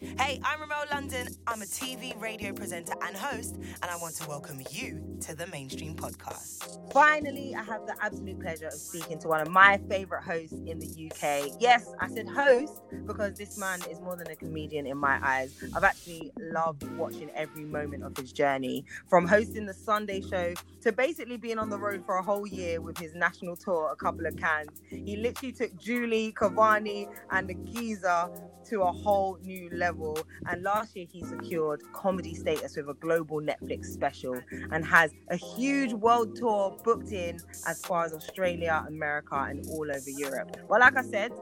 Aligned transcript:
Hey, 0.00 0.40
I'm 0.44 0.60
Remel 0.60 0.90
London. 0.90 1.28
I'm 1.46 1.62
a 1.62 1.64
TV, 1.64 2.18
radio 2.20 2.52
presenter, 2.52 2.94
and 3.02 3.16
host, 3.16 3.56
and 3.56 3.84
I 3.84 3.96
want 3.96 4.14
to 4.16 4.28
welcome 4.28 4.60
you 4.70 5.07
to 5.20 5.34
the 5.34 5.46
Mainstream 5.48 5.94
Podcast. 5.94 6.92
Finally, 6.92 7.54
I 7.54 7.62
have 7.62 7.86
the 7.86 7.94
absolute 8.00 8.40
pleasure 8.40 8.68
of 8.68 8.74
speaking 8.74 9.18
to 9.20 9.28
one 9.28 9.40
of 9.40 9.48
my 9.48 9.78
favorite 9.88 10.22
hosts 10.22 10.54
in 10.66 10.78
the 10.78 10.86
UK. 10.86 11.56
Yes, 11.60 11.92
I 12.00 12.08
said 12.08 12.28
host 12.28 12.82
because 13.06 13.36
this 13.36 13.58
man 13.58 13.80
is 13.90 14.00
more 14.00 14.16
than 14.16 14.30
a 14.30 14.36
comedian 14.36 14.86
in 14.86 14.96
my 14.96 15.18
eyes. 15.22 15.52
I've 15.74 15.84
actually 15.84 16.30
loved 16.38 16.84
watching 16.96 17.30
every 17.34 17.64
moment 17.64 18.04
of 18.04 18.16
his 18.16 18.32
journey 18.32 18.84
from 19.08 19.26
hosting 19.26 19.66
the 19.66 19.74
Sunday 19.74 20.20
show 20.20 20.54
to 20.82 20.92
basically 20.92 21.36
being 21.36 21.58
on 21.58 21.68
the 21.68 21.78
road 21.78 22.04
for 22.06 22.16
a 22.16 22.22
whole 22.22 22.46
year 22.46 22.80
with 22.80 22.96
his 22.96 23.14
national 23.14 23.56
tour, 23.56 23.90
A 23.92 23.96
Couple 23.96 24.26
of 24.26 24.36
Cans. 24.36 24.82
He 24.88 25.16
literally 25.16 25.52
took 25.52 25.76
Julie, 25.78 26.32
Cavani, 26.32 27.08
and 27.30 27.48
the 27.48 27.54
Geezer 27.54 28.30
to 28.68 28.82
a 28.82 28.92
whole 28.92 29.38
new 29.42 29.68
level. 29.70 30.18
And 30.46 30.62
last 30.62 30.94
year, 30.96 31.06
he 31.10 31.24
secured 31.24 31.82
comedy 31.92 32.34
status 32.34 32.76
with 32.76 32.88
a 32.88 32.94
global 32.94 33.40
Netflix 33.40 33.86
special 33.86 34.40
and 34.70 34.84
has 34.84 35.07
a 35.30 35.36
huge 35.36 35.92
world 35.92 36.36
tour 36.36 36.76
booked 36.84 37.12
in 37.12 37.38
as 37.66 37.80
far 37.84 38.04
as 38.04 38.12
Australia, 38.12 38.84
America, 38.88 39.46
and 39.48 39.66
all 39.70 39.88
over 39.90 40.10
Europe. 40.10 40.56
Well, 40.68 40.80
like 40.80 40.96
I 40.96 41.02
said, 41.02 41.32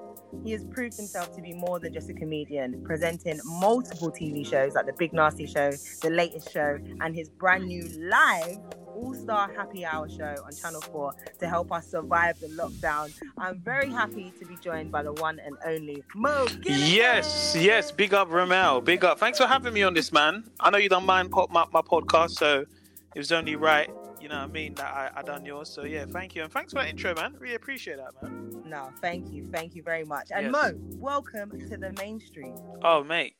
he 0.45 0.53
has 0.53 0.65
proved 0.65 0.97
himself 0.97 1.35
to 1.37 1.43
be 1.43 1.53
more 1.53 1.79
than 1.79 1.93
just 1.93 2.11
a 2.11 2.15
comedian, 2.15 2.83
presenting 2.85 3.41
multiple 3.45 4.11
TV 4.11 4.47
shows 4.47 4.75
like 4.75 4.87
The 4.87 4.93
Big 4.93 5.13
Nasty 5.13 5.47
Show, 5.47 5.71
The 6.03 6.11
Latest 6.11 6.53
Show, 6.53 6.79
and 7.01 7.15
his 7.15 7.29
brand 7.29 7.67
new 7.67 7.85
live 7.99 8.59
all 8.97 9.15
Star 9.15 9.53
Happy 9.55 9.85
Hour 9.85 10.09
show 10.09 10.35
on 10.45 10.55
Channel 10.55 10.81
4 10.81 11.15
to 11.41 11.49
help 11.49 11.71
us 11.71 11.87
survive 11.87 12.41
the 12.41 12.47
lockdown. 12.49 13.13
I'm 13.37 13.61
very 13.61 13.91
happy 13.91 14.33
to 14.39 14.47
be 14.47 14.57
joined 14.57 14.91
by 14.91 15.03
the 15.03 15.13
one 15.13 15.39
and 15.39 15.57
only 15.67 16.03
Mo. 16.15 16.47
Yes, 16.65 17.55
yes. 17.59 17.93
Big 17.93 18.15
up, 18.15 18.29
Remel. 18.29 18.83
Big 18.83 19.05
up. 19.05 19.19
Thanks 19.19 19.39
for 19.39 19.47
having 19.47 19.75
me 19.75 19.83
on 19.83 19.95
this, 19.95 20.13
man. 20.13 20.45
I 20.61 20.71
know 20.71 20.79
you 20.79 20.89
don't 20.89 21.07
mind 21.07 21.31
pop 21.31 21.51
my, 21.51 21.67
my 21.73 21.83
podcast, 21.83 22.31
so 22.31 22.65
it 23.17 23.19
was 23.21 23.33
only 23.33 23.57
right, 23.57 23.89
you 24.21 24.29
know 24.29 24.35
what 24.37 24.51
I 24.51 24.53
mean, 24.53 24.75
that 24.75 24.93
I, 24.93 25.11
I 25.17 25.23
done 25.23 25.47
yours. 25.47 25.71
So 25.71 25.85
yeah, 25.85 26.05
thank 26.05 26.35
you. 26.35 26.43
And 26.43 26.53
thanks 26.53 26.75
for 26.75 26.81
that 26.81 26.89
intro, 26.91 27.15
man. 27.15 27.35
Really 27.39 27.55
appreciate 27.55 27.97
that, 27.97 28.13
man. 28.23 28.63
No, 28.67 28.91
thank 29.01 29.33
you. 29.33 29.49
Thank 29.51 29.75
you 29.75 29.83
very 29.83 30.05
much. 30.05 30.29
And 30.31 30.45
Yes. 30.45 30.53
Mo, 30.53 30.73
welcome 30.99 31.51
to 31.71 31.79
the 31.79 31.95
mainstream. 31.99 32.55
Oh, 32.83 33.03
mate. 33.03 33.35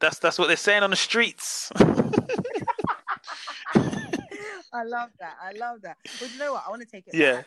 That's 0.00 0.18
that's 0.18 0.38
what 0.38 0.48
they're 0.48 0.56
saying 0.56 0.82
on 0.82 0.88
the 0.88 0.96
streets. 0.96 1.70
I 4.72 4.84
love 4.84 5.10
that. 5.20 5.36
I 5.42 5.52
love 5.58 5.82
that. 5.82 5.98
But 6.18 6.32
you 6.32 6.38
know 6.38 6.54
what? 6.54 6.64
I 6.66 6.70
want 6.70 6.80
to 6.80 6.88
take 6.88 7.06
it 7.06 7.12
Yeah. 7.14 7.32
back 7.36 7.46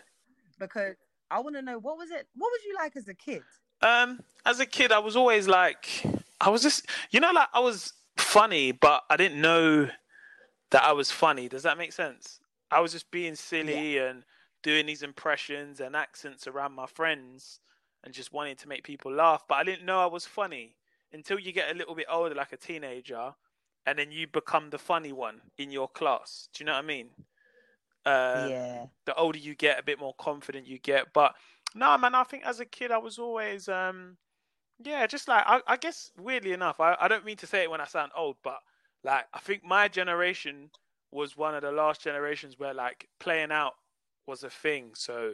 because 0.60 0.96
I 1.32 1.40
want 1.40 1.56
to 1.56 1.64
know 1.64 1.80
what 1.80 1.98
was 1.98 2.12
it? 2.12 2.28
What 2.36 2.50
was 2.52 2.62
you 2.64 2.76
like 2.76 2.96
as 2.96 3.08
a 3.08 3.16
kid? 3.16 3.42
Um, 3.82 4.20
as 4.46 4.60
a 4.60 4.68
kid, 4.68 4.92
I 4.92 5.00
was 5.00 5.16
always 5.16 5.48
like, 5.48 6.04
I 6.40 6.50
was 6.50 6.62
just, 6.62 6.86
you 7.10 7.20
know, 7.20 7.32
like 7.32 7.48
I 7.56 7.60
was 7.60 7.92
funny, 8.18 8.72
but 8.72 9.02
I 9.10 9.18
didn't 9.18 9.42
know 9.42 9.90
that 10.72 10.84
I 10.84 10.92
was 10.94 11.12
funny. 11.12 11.48
Does 11.48 11.64
that 11.64 11.78
make 11.78 11.94
sense? 11.94 12.40
I 12.72 12.80
was 12.80 12.92
just 12.92 13.10
being 13.12 13.36
silly 13.36 13.98
and 14.00 14.24
doing 14.64 14.86
these 14.86 15.04
impressions 15.04 15.80
and 15.80 15.96
accents 15.96 16.48
around 16.48 16.74
my 16.74 16.88
friends 16.88 17.60
and 18.04 18.14
just 18.14 18.34
wanting 18.34 18.56
to 18.56 18.68
make 18.68 18.84
people 18.84 19.12
laugh, 19.12 19.44
but 19.48 19.56
I 19.56 19.64
didn't 19.64 19.86
know 19.86 20.00
I 20.00 20.08
was 20.08 20.26
funny 20.26 20.76
until 21.14 21.40
you 21.40 21.52
get 21.52 21.72
a 21.72 21.78
little 21.78 21.96
bit 21.96 22.08
older, 22.10 22.36
like 22.36 22.52
a 22.52 22.58
teenager, 22.58 23.34
and 23.86 23.98
then 23.98 24.12
you 24.12 24.28
become 24.28 24.70
the 24.70 24.78
funny 24.78 25.12
one 25.12 25.42
in 25.58 25.72
your 25.72 25.88
class. 25.88 26.50
Do 26.54 26.64
you 26.64 26.66
know 26.66 26.74
what 26.74 26.84
I 26.84 26.88
mean? 26.88 27.10
Um, 28.08 28.50
yeah. 28.50 28.86
the 29.06 29.16
older 29.16 29.40
you 29.40 29.56
get, 29.56 29.80
a 29.80 29.84
bit 29.84 30.00
more 30.00 30.14
confident 30.20 30.68
you 30.68 30.80
get. 30.80 31.14
But 31.14 31.34
no, 31.74 31.98
man, 31.98 32.16
I 32.16 32.24
think 32.24 32.46
as 32.46 32.60
a 32.60 32.66
kid, 32.66 32.92
I 32.92 32.98
was 32.98 33.18
always, 33.18 33.68
um, 33.68 34.18
yeah, 34.84 35.08
just 35.08 35.28
like 35.28 35.44
I, 35.46 35.62
I 35.68 35.78
guess 35.78 36.12
weirdly 36.18 36.52
enough, 36.52 36.80
I, 36.80 36.96
I 37.00 37.08
don't 37.08 37.26
mean 37.26 37.38
to 37.38 37.48
say 37.48 37.64
it 37.64 37.72
when 37.72 37.82
I 37.82 37.86
sound 37.86 38.12
old, 38.16 38.38
but 38.44 38.60
like 39.06 39.26
I 39.34 39.40
think 39.40 39.64
my 39.64 39.88
generation 39.88 40.70
was 41.12 41.38
one 41.38 41.56
of 41.56 41.62
the 41.62 41.72
last 41.72 42.02
generations 42.04 42.56
where 42.58 42.74
like 42.74 43.08
playing 43.20 43.52
out 43.52 43.74
was 44.28 44.44
a 44.44 44.50
thing. 44.50 44.92
So 44.96 45.34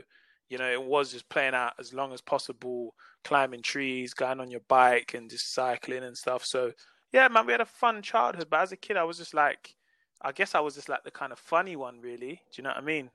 you 0.49 0.57
know, 0.57 0.69
it 0.69 0.83
was 0.83 1.11
just 1.11 1.29
playing 1.29 1.55
out 1.55 1.73
as 1.79 1.93
long 1.93 2.11
as 2.13 2.21
possible, 2.21 2.93
climbing 3.23 3.61
trees, 3.61 4.13
going 4.13 4.41
on 4.41 4.51
your 4.51 4.61
bike, 4.67 5.13
and 5.15 5.29
just 5.29 5.53
cycling 5.53 6.03
and 6.03 6.17
stuff. 6.17 6.45
So 6.45 6.73
yeah, 7.13 7.27
man, 7.29 7.45
we 7.45 7.53
had 7.53 7.61
a 7.61 7.65
fun 7.65 8.01
childhood. 8.01 8.47
But 8.49 8.59
as 8.59 8.71
a 8.73 8.77
kid, 8.77 8.97
I 8.97 9.03
was 9.03 9.17
just 9.17 9.33
like. 9.33 9.75
I 10.23 10.31
guess 10.31 10.53
I 10.53 10.59
was 10.59 10.75
just 10.75 10.87
like 10.87 11.03
the 11.03 11.09
kind 11.09 11.31
of 11.31 11.39
funny 11.39 11.75
one, 11.75 11.99
really. 11.99 12.33
Do 12.53 12.57
you 12.57 12.63
know 12.63 12.69
what 12.69 12.77
I 12.77 12.81
mean? 12.81 13.09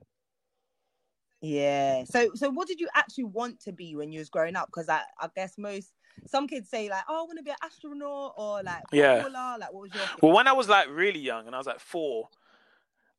Yeah. 1.41 2.03
So 2.05 2.31
so 2.33 2.49
what 2.49 2.67
did 2.67 2.79
you 2.79 2.89
actually 2.95 3.25
want 3.25 3.59
to 3.61 3.71
be 3.71 3.95
when 3.95 4.11
you 4.11 4.19
was 4.19 4.29
growing 4.29 4.55
up? 4.55 4.69
Because 4.69 4.89
I, 4.89 5.01
I 5.19 5.29
guess 5.35 5.57
most 5.57 5.93
some 6.25 6.47
kids 6.47 6.69
say 6.69 6.89
like, 6.89 7.03
oh, 7.07 7.21
I 7.21 7.23
want 7.23 7.37
to 7.37 7.43
be 7.43 7.51
an 7.51 7.57
astronaut 7.61 8.33
or 8.37 8.63
like 8.63 8.83
Yeah. 8.91 9.25
footballer. 9.25 9.57
Like 9.59 9.71
what 9.71 9.81
was 9.83 9.93
your 9.93 10.09
Well, 10.21 10.33
when 10.33 10.47
I 10.47 10.53
was 10.53 10.69
like 10.69 10.87
really 10.89 11.19
young 11.19 11.45
and 11.47 11.55
I 11.55 11.57
was 11.59 11.67
like 11.67 11.79
four, 11.79 12.29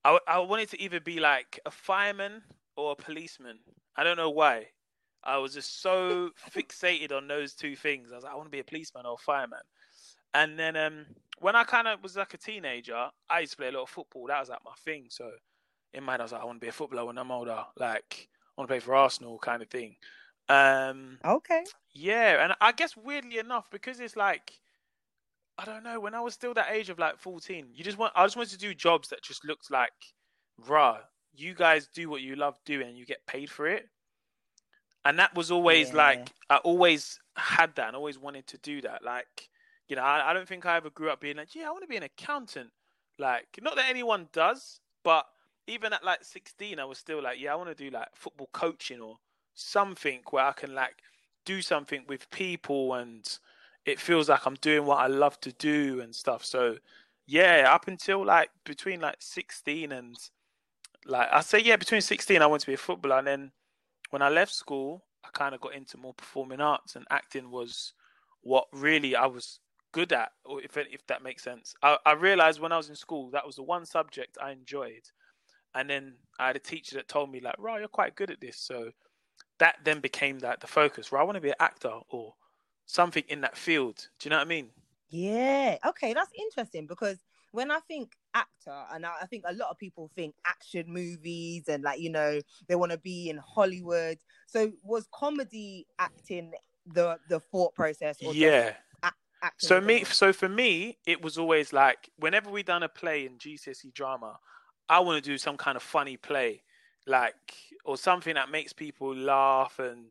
I, 0.04 0.18
I 0.26 0.38
wanted 0.40 0.70
to 0.70 0.80
either 0.82 1.00
be 1.00 1.20
like 1.20 1.60
a 1.66 1.70
fireman 1.70 2.42
or 2.76 2.92
a 2.92 2.96
policeman. 2.96 3.60
I 3.96 4.04
don't 4.04 4.16
know 4.16 4.30
why. 4.30 4.68
I 5.24 5.38
was 5.38 5.54
just 5.54 5.80
so 5.80 6.30
fixated 6.50 7.12
on 7.12 7.28
those 7.28 7.54
two 7.54 7.76
things. 7.76 8.12
I 8.12 8.16
was 8.16 8.24
like, 8.24 8.32
I 8.32 8.36
want 8.36 8.46
to 8.46 8.50
be 8.50 8.60
a 8.60 8.64
policeman 8.64 9.06
or 9.06 9.14
a 9.14 9.18
fireman. 9.24 9.62
And 10.34 10.58
then 10.58 10.76
um, 10.76 11.06
when 11.40 11.56
I 11.56 11.64
kind 11.64 11.88
of 11.88 12.02
was 12.02 12.16
like 12.16 12.34
a 12.34 12.38
teenager, 12.38 13.10
I 13.30 13.40
used 13.40 13.52
to 13.52 13.58
play 13.58 13.68
a 13.68 13.72
lot 13.72 13.82
of 13.84 13.90
football. 13.90 14.26
That 14.28 14.40
was 14.40 14.48
like 14.50 14.64
my 14.64 14.74
thing. 14.84 15.06
So 15.10 15.30
in 15.94 16.04
mind, 16.04 16.20
I 16.22 16.24
was 16.24 16.32
like, 16.32 16.42
I 16.42 16.44
want 16.44 16.56
to 16.60 16.64
be 16.64 16.68
a 16.68 16.72
footballer 16.72 17.06
when 17.06 17.18
I'm 17.18 17.30
older. 17.30 17.64
Like, 17.76 18.28
I 18.56 18.60
want 18.60 18.68
to 18.68 18.72
play 18.72 18.80
for 18.80 18.94
Arsenal 18.94 19.38
kind 19.38 19.62
of 19.62 19.68
thing. 19.68 19.96
Um, 20.48 21.18
Okay. 21.24 21.66
yeah, 21.94 22.44
and 22.44 22.54
I 22.60 22.72
guess 22.72 22.96
weirdly 22.96 23.38
enough, 23.38 23.70
because 23.70 24.00
it's 24.00 24.16
like 24.16 24.52
I 25.58 25.64
don't 25.64 25.82
know, 25.82 25.98
when 26.00 26.14
I 26.14 26.20
was 26.20 26.34
still 26.34 26.54
that 26.54 26.70
age 26.70 26.88
of 26.88 26.98
like 26.98 27.18
fourteen, 27.18 27.66
you 27.74 27.82
just 27.84 27.98
want 27.98 28.12
I 28.16 28.24
just 28.24 28.36
wanted 28.36 28.52
to 28.52 28.58
do 28.58 28.74
jobs 28.74 29.08
that 29.08 29.22
just 29.22 29.44
looked 29.44 29.70
like 29.70 29.92
rah, 30.66 31.00
you 31.34 31.54
guys 31.54 31.88
do 31.88 32.08
what 32.08 32.22
you 32.22 32.36
love 32.36 32.58
doing 32.64 32.88
and 32.88 32.96
you 32.98 33.04
get 33.06 33.26
paid 33.26 33.50
for 33.50 33.66
it. 33.66 33.88
And 35.04 35.18
that 35.18 35.34
was 35.34 35.50
always 35.50 35.92
Yeah. 35.92 35.94
like 35.94 36.32
I 36.50 36.56
always 36.58 37.18
had 37.36 37.74
that 37.76 37.88
and 37.88 37.96
always 37.96 38.18
wanted 38.18 38.46
to 38.48 38.58
do 38.58 38.80
that. 38.82 39.04
Like, 39.04 39.48
you 39.88 39.96
know, 39.96 40.02
I, 40.02 40.30
I 40.30 40.32
don't 40.32 40.46
think 40.48 40.66
I 40.66 40.76
ever 40.76 40.90
grew 40.90 41.10
up 41.10 41.20
being 41.20 41.36
like, 41.36 41.54
yeah, 41.54 41.68
I 41.68 41.70
want 41.70 41.82
to 41.82 41.88
be 41.88 41.96
an 41.96 42.02
accountant. 42.02 42.70
Like, 43.18 43.58
not 43.60 43.76
that 43.76 43.88
anyone 43.88 44.28
does, 44.32 44.80
but 45.02 45.26
even 45.68 45.92
at 45.92 46.02
like 46.04 46.24
sixteen 46.24 46.80
I 46.80 46.84
was 46.84 46.98
still 46.98 47.22
like, 47.22 47.38
yeah, 47.40 47.52
I 47.52 47.56
want 47.56 47.68
to 47.68 47.84
do 47.84 47.90
like 47.90 48.08
football 48.14 48.48
coaching 48.52 49.00
or 49.00 49.18
something 49.54 50.20
where 50.30 50.44
I 50.44 50.52
can 50.52 50.74
like 50.74 50.96
do 51.44 51.62
something 51.62 52.04
with 52.08 52.30
people 52.30 52.94
and 52.94 53.38
it 53.84 54.00
feels 54.00 54.28
like 54.28 54.46
I'm 54.46 54.54
doing 54.56 54.84
what 54.86 54.98
I 54.98 55.06
love 55.06 55.40
to 55.42 55.52
do 55.52 56.00
and 56.00 56.14
stuff. 56.14 56.44
So 56.44 56.76
yeah, 57.26 57.70
up 57.72 57.88
until 57.88 58.24
like 58.24 58.50
between 58.64 59.00
like 59.00 59.16
16 59.20 59.92
and 59.92 60.16
like 61.06 61.28
I 61.32 61.40
say 61.40 61.60
yeah, 61.60 61.76
between 61.76 62.00
16 62.00 62.40
I 62.42 62.46
wanted 62.46 62.60
to 62.60 62.66
be 62.68 62.74
a 62.74 62.78
footballer 62.78 63.18
and 63.18 63.26
then 63.26 63.52
when 64.10 64.22
I 64.22 64.28
left 64.30 64.52
school, 64.52 65.04
I 65.24 65.28
kind 65.32 65.54
of 65.54 65.60
got 65.60 65.74
into 65.74 65.98
more 65.98 66.14
performing 66.14 66.60
arts 66.60 66.96
and 66.96 67.06
acting 67.10 67.50
was 67.50 67.92
what 68.42 68.66
really 68.72 69.14
I 69.16 69.26
was 69.26 69.60
good 69.92 70.12
at 70.12 70.32
or 70.44 70.62
if 70.62 70.76
if 70.76 71.06
that 71.08 71.22
makes 71.22 71.42
sense. 71.42 71.74
I 71.82 71.98
I 72.06 72.12
realized 72.12 72.60
when 72.60 72.72
I 72.72 72.76
was 72.76 72.88
in 72.88 72.96
school 72.96 73.30
that 73.30 73.46
was 73.46 73.56
the 73.56 73.62
one 73.62 73.86
subject 73.86 74.38
I 74.40 74.52
enjoyed. 74.52 75.10
And 75.74 75.88
then 75.88 76.14
I 76.38 76.48
had 76.48 76.56
a 76.56 76.60
teacher 76.60 76.96
that 76.96 77.08
told 77.08 77.30
me 77.30 77.40
like, 77.40 77.56
"Right, 77.58 77.78
you're 77.78 77.88
quite 77.88 78.16
good 78.16 78.30
at 78.30 78.40
this." 78.40 78.58
So 78.58 78.92
that 79.58 79.76
then 79.84 80.00
became 80.00 80.38
that 80.40 80.60
the 80.60 80.66
focus. 80.66 81.12
Right, 81.12 81.20
I 81.20 81.24
want 81.24 81.36
to 81.36 81.40
be 81.40 81.50
an 81.50 81.56
actor 81.60 82.00
or 82.08 82.34
something 82.86 83.24
in 83.28 83.40
that 83.42 83.56
field. 83.56 84.08
Do 84.18 84.28
you 84.28 84.30
know 84.30 84.38
what 84.38 84.46
I 84.46 84.48
mean? 84.48 84.70
Yeah. 85.10 85.78
Okay, 85.86 86.12
that's 86.12 86.32
interesting 86.38 86.86
because 86.86 87.18
when 87.52 87.70
I 87.70 87.80
think 87.80 88.12
actor, 88.34 88.84
and 88.92 89.06
I 89.06 89.24
think 89.30 89.44
a 89.46 89.54
lot 89.54 89.70
of 89.70 89.78
people 89.78 90.10
think 90.14 90.34
action 90.46 90.84
movies 90.88 91.64
and 91.68 91.82
like 91.82 92.00
you 92.00 92.10
know 92.10 92.40
they 92.68 92.74
want 92.74 92.92
to 92.92 92.98
be 92.98 93.30
in 93.30 93.38
Hollywood. 93.38 94.18
So 94.46 94.72
was 94.82 95.06
comedy 95.12 95.86
acting 95.98 96.52
the 96.86 97.18
the 97.28 97.40
thought 97.40 97.74
process? 97.74 98.18
Yeah. 98.20 98.74
acting 99.02 99.68
So 99.68 99.80
me, 99.80 100.04
so 100.04 100.32
for 100.32 100.48
me, 100.48 100.98
it 101.06 101.22
was 101.22 101.38
always 101.38 101.72
like 101.72 102.10
whenever 102.16 102.50
we 102.50 102.62
done 102.62 102.82
a 102.82 102.88
play 102.88 103.24
in 103.24 103.38
GCSE 103.38 103.92
drama, 103.92 104.38
I 104.88 105.00
want 105.00 105.22
to 105.22 105.30
do 105.30 105.38
some 105.38 105.56
kind 105.56 105.76
of 105.76 105.82
funny 105.82 106.16
play, 106.16 106.62
like 107.06 107.54
or 107.84 107.96
something 107.96 108.34
that 108.34 108.50
makes 108.50 108.72
people 108.72 109.14
laugh, 109.14 109.78
and 109.78 110.10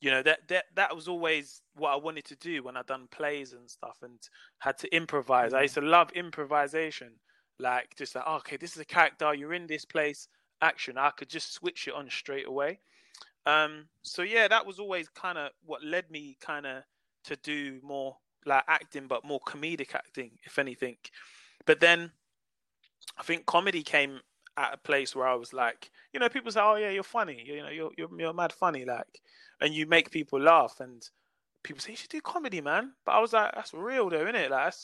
you 0.00 0.10
know 0.10 0.22
that 0.22 0.48
that 0.48 0.64
that 0.74 0.94
was 0.94 1.08
always 1.08 1.62
what 1.74 1.90
I 1.90 1.96
wanted 1.96 2.24
to 2.26 2.36
do 2.36 2.62
when 2.62 2.76
I 2.76 2.82
done 2.82 3.08
plays 3.10 3.52
and 3.52 3.68
stuff, 3.70 3.98
and 4.02 4.18
had 4.58 4.78
to 4.78 4.94
improvise. 4.94 5.52
I 5.54 5.62
used 5.62 5.74
to 5.74 5.80
love 5.80 6.10
improvisation, 6.12 7.12
like 7.58 7.94
just 7.96 8.14
like 8.14 8.24
oh, 8.26 8.36
okay, 8.36 8.56
this 8.56 8.72
is 8.72 8.80
a 8.80 8.84
character, 8.84 9.34
you're 9.34 9.54
in 9.54 9.66
this 9.66 9.84
place, 9.84 10.28
action. 10.60 10.98
I 10.98 11.10
could 11.10 11.28
just 11.28 11.52
switch 11.52 11.88
it 11.88 11.94
on 11.94 12.08
straight 12.10 12.46
away. 12.46 12.80
Um, 13.44 13.86
so 14.02 14.22
yeah, 14.22 14.48
that 14.48 14.66
was 14.66 14.78
always 14.78 15.08
kind 15.08 15.38
of 15.38 15.50
what 15.64 15.84
led 15.84 16.10
me 16.10 16.36
kind 16.40 16.66
of 16.66 16.84
to 17.24 17.36
do 17.36 17.80
more 17.82 18.16
like 18.46 18.64
acting, 18.68 19.06
but 19.06 19.24
more 19.24 19.40
comedic 19.40 19.94
acting, 19.94 20.32
if 20.44 20.58
anything. 20.58 20.96
But 21.66 21.80
then 21.80 22.10
I 23.18 23.22
think 23.22 23.46
comedy 23.46 23.82
came 23.82 24.20
at 24.56 24.74
a 24.74 24.78
place 24.78 25.16
where 25.16 25.26
I 25.26 25.34
was 25.34 25.52
like, 25.52 25.90
you 26.12 26.20
know, 26.20 26.28
people 26.28 26.52
say, 26.52 26.60
"Oh 26.60 26.76
yeah, 26.76 26.90
you're 26.90 27.02
funny. 27.02 27.42
You 27.44 27.62
know, 27.62 27.68
you're 27.68 27.90
you're, 27.96 28.08
you're 28.18 28.32
mad 28.34 28.52
funny," 28.52 28.84
like, 28.84 29.20
and 29.60 29.74
you 29.74 29.86
make 29.86 30.10
people 30.10 30.40
laugh. 30.40 30.76
And 30.80 31.02
people 31.62 31.80
say 31.80 31.92
you 31.92 31.96
should 31.96 32.10
do 32.10 32.20
comedy, 32.20 32.60
man. 32.60 32.92
But 33.04 33.12
I 33.12 33.20
was 33.20 33.32
like, 33.32 33.52
that's 33.54 33.74
real 33.74 34.10
though, 34.10 34.22
isn't 34.22 34.34
it? 34.34 34.50
Like, 34.50 34.74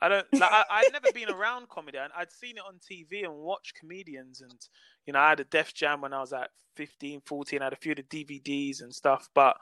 I 0.00 0.08
don't 0.08 0.26
like. 0.32 0.50
I, 0.50 0.64
I'd 0.70 0.92
never 0.92 1.12
been 1.12 1.30
around 1.34 1.68
comedy, 1.68 1.98
and 1.98 2.12
I'd 2.16 2.32
seen 2.32 2.56
it 2.56 2.64
on 2.66 2.78
TV 2.78 3.24
and 3.24 3.34
watched 3.34 3.74
comedians, 3.74 4.40
and 4.40 4.60
you 5.06 5.12
know, 5.12 5.20
I 5.20 5.30
had 5.30 5.40
a 5.40 5.44
Def 5.44 5.74
Jam 5.74 6.00
when 6.00 6.12
I 6.12 6.20
was 6.20 6.32
like 6.32 6.50
15, 6.76 7.22
14. 7.24 7.60
I 7.60 7.64
had 7.64 7.72
a 7.72 7.76
few 7.76 7.92
of 7.92 7.98
the 7.98 8.02
DVDs 8.24 8.82
and 8.82 8.94
stuff, 8.94 9.28
but 9.34 9.56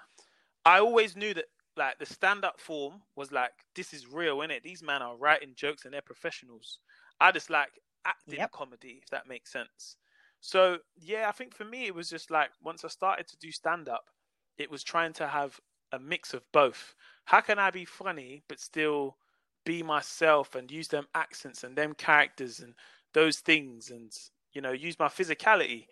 I 0.64 0.80
always 0.80 1.16
knew 1.16 1.34
that 1.34 1.46
like 1.76 1.98
the 1.98 2.06
stand-up 2.06 2.58
form 2.58 3.02
was 3.16 3.32
like, 3.32 3.52
this 3.74 3.92
is 3.92 4.06
real, 4.10 4.38
innit? 4.38 4.62
These 4.62 4.82
men 4.82 5.02
are 5.02 5.16
writing 5.16 5.52
jokes 5.54 5.84
and 5.84 5.92
they're 5.92 6.00
professionals. 6.00 6.78
I 7.20 7.32
just 7.32 7.50
like 7.50 7.70
acting 8.06 8.38
Yep. 8.38 8.52
comedy, 8.52 9.00
if 9.02 9.10
that 9.10 9.26
makes 9.28 9.52
sense. 9.52 9.96
So 10.40 10.78
yeah, 10.96 11.28
I 11.28 11.32
think 11.32 11.54
for 11.54 11.64
me 11.64 11.86
it 11.86 11.94
was 11.94 12.08
just 12.08 12.30
like 12.30 12.50
once 12.62 12.84
I 12.84 12.88
started 12.88 13.26
to 13.28 13.36
do 13.38 13.50
stand-up, 13.50 14.10
it 14.58 14.70
was 14.70 14.84
trying 14.84 15.12
to 15.14 15.26
have 15.26 15.60
a 15.92 15.98
mix 15.98 16.34
of 16.34 16.42
both. 16.52 16.94
How 17.26 17.40
can 17.40 17.58
I 17.58 17.70
be 17.70 17.84
funny 17.84 18.42
but 18.48 18.60
still 18.60 19.16
be 19.64 19.82
myself 19.82 20.54
and 20.54 20.70
use 20.70 20.88
them 20.88 21.06
accents 21.14 21.64
and 21.64 21.76
them 21.76 21.94
characters 21.94 22.60
and 22.60 22.74
those 23.12 23.40
things 23.40 23.90
and 23.90 24.12
you 24.52 24.60
know 24.60 24.72
use 24.72 24.98
my 24.98 25.08
physicality. 25.08 25.86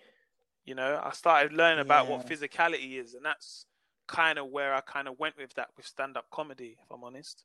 You 0.65 0.75
know, 0.75 1.01
I 1.03 1.11
started 1.13 1.53
learning 1.53 1.81
about 1.81 2.09
what 2.09 2.27
physicality 2.27 2.99
is, 2.99 3.15
and 3.15 3.25
that's 3.25 3.67
kind 4.07 4.39
of 4.39 4.49
where 4.49 4.75
I 4.75 4.81
kind 4.81 5.09
of 5.09 5.19
went 5.19 5.37
with 5.37 5.55
that 5.55 5.71
with 5.77 5.87
stand-up 5.87 6.31
comedy. 6.31 6.77
If 6.83 6.91
I'm 6.91 7.05
honest. 7.05 7.45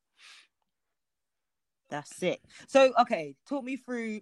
That's 1.90 2.22
it. 2.22 2.40
So, 2.68 2.94
okay, 3.02 3.36
talk 3.48 3.64
me 3.64 3.76
through 3.76 4.22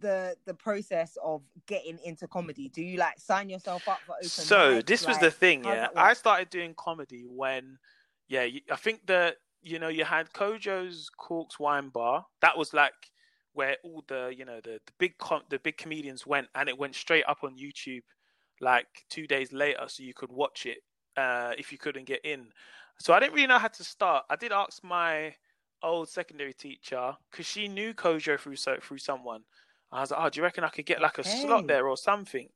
the 0.00 0.36
the 0.46 0.54
process 0.54 1.16
of 1.22 1.42
getting 1.66 1.98
into 2.04 2.26
comedy. 2.26 2.68
Do 2.68 2.82
you 2.82 2.98
like 2.98 3.18
sign 3.18 3.48
yourself 3.48 3.88
up 3.88 4.00
for 4.06 4.14
open? 4.16 4.28
So 4.28 4.56
mics? 4.56 4.86
this 4.86 5.06
was 5.06 5.16
Like, 5.16 5.20
the 5.20 5.30
thing, 5.30 5.64
yeah. 5.64 5.88
I 5.96 6.14
started 6.14 6.50
doing 6.50 6.74
comedy 6.76 7.24
when, 7.28 7.78
yeah, 8.28 8.46
I 8.70 8.76
think 8.76 9.06
that 9.06 9.36
you 9.62 9.78
know 9.78 9.88
you 9.88 10.04
had 10.04 10.32
Kojo's 10.32 11.10
Corks 11.16 11.58
Wine 11.58 11.88
Bar. 11.88 12.26
That 12.40 12.56
was 12.56 12.72
like 12.72 12.94
where 13.52 13.76
all 13.82 14.04
the 14.06 14.34
you 14.36 14.44
know 14.44 14.60
the 14.62 14.80
the 14.86 14.92
big 14.98 15.18
com- 15.18 15.42
the 15.50 15.58
big 15.58 15.76
comedians 15.76 16.26
went, 16.26 16.48
and 16.54 16.68
it 16.68 16.78
went 16.78 16.94
straight 16.94 17.24
up 17.26 17.38
on 17.42 17.56
YouTube 17.56 18.02
like 18.60 18.86
two 19.08 19.26
days 19.26 19.52
later, 19.52 19.84
so 19.86 20.02
you 20.02 20.14
could 20.14 20.32
watch 20.32 20.66
it 20.66 20.78
uh, 21.16 21.52
if 21.56 21.72
you 21.72 21.78
couldn't 21.78 22.06
get 22.06 22.24
in. 22.24 22.46
So 23.00 23.14
I 23.14 23.20
didn't 23.20 23.34
really 23.34 23.46
know 23.46 23.58
how 23.58 23.68
to 23.68 23.84
start. 23.84 24.24
I 24.28 24.36
did 24.36 24.52
ask 24.52 24.82
my 24.82 25.34
old 25.82 26.08
secondary 26.08 26.52
teacher 26.52 27.16
because 27.30 27.46
she 27.46 27.68
knew 27.68 27.94
Kojo 27.94 28.38
through 28.38 28.56
so 28.56 28.76
through 28.82 28.98
someone. 28.98 29.42
I 29.90 30.00
was 30.00 30.10
like, 30.10 30.20
"Oh, 30.22 30.28
do 30.30 30.38
you 30.40 30.44
reckon 30.44 30.64
I 30.64 30.68
could 30.70 30.86
get 30.86 31.00
like 31.00 31.18
a 31.18 31.24
slot 31.24 31.66
there 31.66 31.88
or 31.88 31.96
something?" 31.96 32.50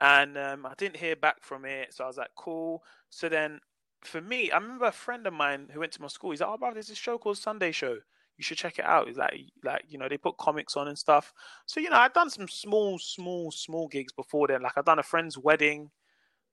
And 0.00 0.36
um, 0.36 0.66
I 0.66 0.74
didn't 0.74 0.96
hear 0.96 1.16
back 1.16 1.42
from 1.42 1.64
it, 1.64 1.94
so 1.94 2.04
I 2.04 2.06
was 2.08 2.16
like, 2.18 2.34
"Cool." 2.36 2.82
So 3.10 3.28
then, 3.28 3.60
for 4.02 4.20
me, 4.20 4.50
I 4.50 4.58
remember 4.58 4.86
a 4.86 4.92
friend 4.92 5.26
of 5.26 5.32
mine 5.32 5.68
who 5.72 5.80
went 5.80 5.92
to 5.92 6.02
my 6.02 6.08
school. 6.08 6.30
He's 6.32 6.40
like, 6.40 6.50
"Oh, 6.50 6.58
bro, 6.58 6.72
there's 6.72 6.88
this 6.88 6.98
show 6.98 7.18
called 7.18 7.38
Sunday 7.38 7.72
Show. 7.72 7.98
You 8.36 8.42
should 8.44 8.58
check 8.58 8.78
it 8.78 8.84
out." 8.84 9.06
He's 9.08 9.18
like, 9.18 9.34
"Like, 9.62 9.84
you 9.88 9.98
know, 9.98 10.08
they 10.08 10.18
put 10.18 10.36
comics 10.38 10.76
on 10.76 10.88
and 10.88 10.98
stuff." 10.98 11.32
So 11.66 11.80
you 11.80 11.90
know, 11.90 11.96
I'd 11.96 12.12
done 12.12 12.30
some 12.30 12.48
small, 12.48 12.98
small, 12.98 13.50
small 13.52 13.88
gigs 13.88 14.12
before 14.12 14.48
then. 14.48 14.62
Like 14.62 14.76
I'd 14.76 14.84
done 14.84 14.98
a 14.98 15.02
friend's 15.04 15.38
wedding. 15.38 15.90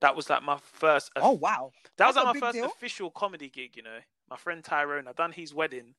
That 0.02 0.16
was 0.16 0.30
like 0.30 0.44
my 0.44 0.58
first. 0.58 1.12
Oh 1.20 1.32
wow, 1.32 1.72
That 1.98 2.08
was 2.08 2.16
That's 2.16 2.18
a 2.18 2.24
like 2.24 2.26
my 2.26 2.34
first 2.34 2.62
deal. 2.62 2.72
official 2.72 3.12
comedy 3.12 3.50
gig, 3.50 3.76
you 3.78 3.84
know. 3.84 4.00
My 4.30 4.38
friend 4.38 4.64
Tyrone, 4.64 5.08
I 5.08 5.14
done 5.14 5.32
his 5.34 5.54
wedding, 5.54 5.96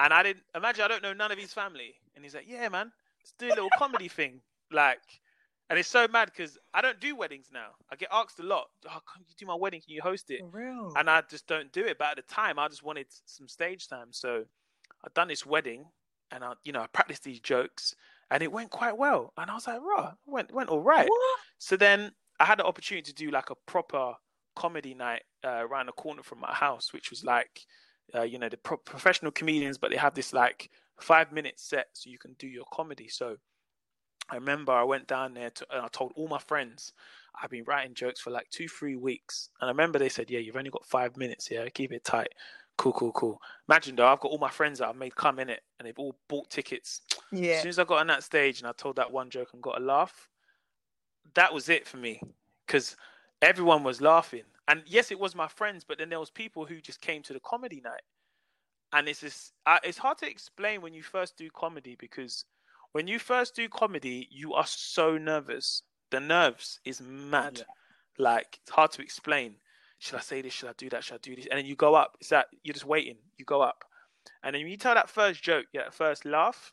and 0.00 0.12
I 0.12 0.22
didn't 0.22 0.44
imagine 0.54 0.84
I 0.84 0.88
don't 0.88 1.02
know 1.02 1.12
none 1.12 1.32
of 1.32 1.38
his 1.38 1.54
family, 1.54 1.96
and 2.14 2.24
he's 2.24 2.34
like, 2.34 2.48
"Yeah, 2.48 2.68
man, 2.68 2.92
let's 3.20 3.34
do 3.38 3.48
a 3.48 3.54
little 3.54 3.70
comedy 3.76 4.08
thing." 4.08 4.40
Like, 4.70 5.00
and 5.70 5.78
it's 5.78 5.88
so 5.88 6.06
mad 6.08 6.30
because 6.34 6.58
I 6.74 6.80
don't 6.80 7.00
do 7.00 7.16
weddings 7.16 7.48
now. 7.52 7.70
I 7.90 7.96
get 7.96 8.08
asked 8.12 8.38
a 8.40 8.42
lot, 8.42 8.68
"Oh, 8.86 9.00
can 9.12 9.24
you 9.26 9.34
do 9.36 9.46
my 9.46 9.54
wedding? 9.54 9.80
Can 9.80 9.94
you 9.94 10.02
host 10.02 10.30
it?" 10.30 10.40
for 10.40 10.48
real. 10.48 10.92
And 10.96 11.08
I 11.08 11.22
just 11.22 11.46
don't 11.46 11.72
do 11.72 11.84
it. 11.84 11.98
But 11.98 12.08
at 12.10 12.16
the 12.16 12.34
time, 12.34 12.58
I 12.58 12.68
just 12.68 12.82
wanted 12.82 13.06
some 13.24 13.48
stage 13.48 13.88
time, 13.88 14.12
so 14.12 14.44
I 15.04 15.08
done 15.14 15.28
this 15.28 15.46
wedding, 15.46 15.86
and 16.30 16.44
I, 16.44 16.54
you 16.64 16.72
know, 16.72 16.80
I 16.80 16.86
practiced 16.86 17.24
these 17.24 17.40
jokes, 17.40 17.94
and 18.30 18.42
it 18.42 18.52
went 18.52 18.70
quite 18.70 18.96
well. 18.96 19.32
And 19.36 19.50
I 19.50 19.54
was 19.54 19.66
like, 19.66 19.80
"Raw, 19.80 20.14
went 20.26 20.52
went 20.52 20.70
all 20.70 20.80
right." 20.80 21.08
What? 21.08 21.40
So 21.58 21.76
then 21.76 22.12
I 22.40 22.44
had 22.44 22.58
the 22.58 22.64
opportunity 22.64 23.12
to 23.12 23.14
do 23.14 23.30
like 23.30 23.50
a 23.50 23.54
proper 23.66 24.14
comedy 24.54 24.94
night 24.94 25.22
uh, 25.44 25.64
around 25.66 25.86
the 25.86 25.92
corner 25.92 26.22
from 26.22 26.40
my 26.40 26.52
house, 26.52 26.92
which 26.92 27.10
was 27.10 27.24
like, 27.24 27.60
uh, 28.14 28.22
you 28.22 28.38
know, 28.38 28.48
the 28.48 28.56
pro- 28.56 28.76
professional 28.76 29.32
comedians, 29.32 29.78
but 29.78 29.90
they 29.90 29.96
have 29.96 30.14
this 30.14 30.32
like 30.32 30.70
five 31.00 31.32
minute 31.32 31.58
set 31.58 31.88
so 31.92 32.10
you 32.10 32.18
can 32.18 32.34
do 32.38 32.46
your 32.46 32.64
comedy. 32.72 33.08
So 33.08 33.36
I 34.30 34.34
remember 34.34 34.72
I 34.72 34.84
went 34.84 35.06
down 35.06 35.34
there 35.34 35.50
to, 35.50 35.66
and 35.72 35.82
I 35.82 35.88
told 35.88 36.12
all 36.14 36.28
my 36.28 36.38
friends 36.38 36.92
I've 37.40 37.50
been 37.50 37.64
writing 37.64 37.94
jokes 37.94 38.20
for 38.20 38.30
like 38.30 38.50
two, 38.50 38.68
three 38.68 38.96
weeks. 38.96 39.50
And 39.60 39.68
I 39.68 39.70
remember 39.70 39.98
they 39.98 40.08
said, 40.08 40.30
yeah, 40.30 40.40
you've 40.40 40.56
only 40.56 40.70
got 40.70 40.84
five 40.84 41.16
minutes 41.16 41.46
here. 41.46 41.68
Keep 41.70 41.92
it 41.92 42.04
tight. 42.04 42.28
Cool, 42.76 42.92
cool, 42.92 43.12
cool. 43.12 43.40
Imagine 43.68 43.96
though, 43.96 44.06
I've 44.06 44.20
got 44.20 44.30
all 44.30 44.38
my 44.38 44.50
friends 44.50 44.78
that 44.78 44.88
I've 44.88 44.96
made 44.96 45.16
come 45.16 45.38
in 45.38 45.48
it 45.48 45.62
and 45.78 45.86
they've 45.86 45.98
all 45.98 46.16
bought 46.28 46.48
tickets 46.50 47.00
Yeah. 47.32 47.54
as 47.54 47.62
soon 47.62 47.70
as 47.70 47.78
I 47.78 47.84
got 47.84 48.00
on 48.00 48.06
that 48.08 48.22
stage 48.22 48.60
and 48.60 48.68
I 48.68 48.72
told 48.72 48.96
that 48.96 49.10
one 49.10 49.30
joke 49.30 49.50
and 49.52 49.62
got 49.62 49.80
a 49.80 49.84
laugh, 49.84 50.28
that 51.34 51.52
was 51.52 51.68
it 51.68 51.86
for 51.86 51.96
me 51.96 52.20
because 52.66 52.96
everyone 53.42 53.82
was 53.82 54.00
laughing. 54.00 54.44
And 54.68 54.82
yes, 54.86 55.10
it 55.10 55.18
was 55.18 55.34
my 55.34 55.48
friends, 55.48 55.82
but 55.82 55.98
then 55.98 56.08
there 56.08 56.20
was 56.20 56.30
people 56.30 56.66
who 56.66 56.80
just 56.80 57.00
came 57.00 57.22
to 57.22 57.32
the 57.32 57.40
comedy 57.40 57.80
night. 57.82 58.02
And 58.92 59.08
it's 59.08 59.20
just, 59.20 59.52
uh, 59.66 59.78
it's 59.84 59.98
hard 59.98 60.18
to 60.18 60.30
explain 60.30 60.80
when 60.80 60.94
you 60.94 61.02
first 61.02 61.36
do 61.36 61.48
comedy 61.50 61.96
because 61.98 62.44
when 62.92 63.06
you 63.06 63.18
first 63.18 63.54
do 63.54 63.68
comedy, 63.68 64.28
you 64.30 64.54
are 64.54 64.66
so 64.66 65.18
nervous. 65.18 65.82
The 66.10 66.20
nerves 66.20 66.80
is 66.84 67.00
mad. 67.02 67.58
Yeah. 67.58 67.64
Like 68.18 68.58
it's 68.62 68.70
hard 68.70 68.92
to 68.92 69.02
explain. 69.02 69.56
Should 69.98 70.16
I 70.16 70.20
say 70.20 70.42
this? 70.42 70.52
Should 70.52 70.70
I 70.70 70.74
do 70.76 70.88
that? 70.90 71.04
Should 71.04 71.14
I 71.14 71.18
do 71.22 71.36
this? 71.36 71.46
And 71.50 71.58
then 71.58 71.66
you 71.66 71.76
go 71.76 71.94
up. 71.94 72.16
It's 72.20 72.30
that 72.30 72.46
you're 72.62 72.72
just 72.72 72.86
waiting. 72.86 73.16
You 73.36 73.44
go 73.44 73.60
up, 73.60 73.84
and 74.42 74.54
then 74.54 74.62
when 74.62 74.70
you 74.70 74.76
tell 74.76 74.94
that 74.94 75.10
first 75.10 75.42
joke, 75.42 75.66
you 75.72 75.80
that 75.80 75.94
first 75.94 76.24
laugh. 76.24 76.72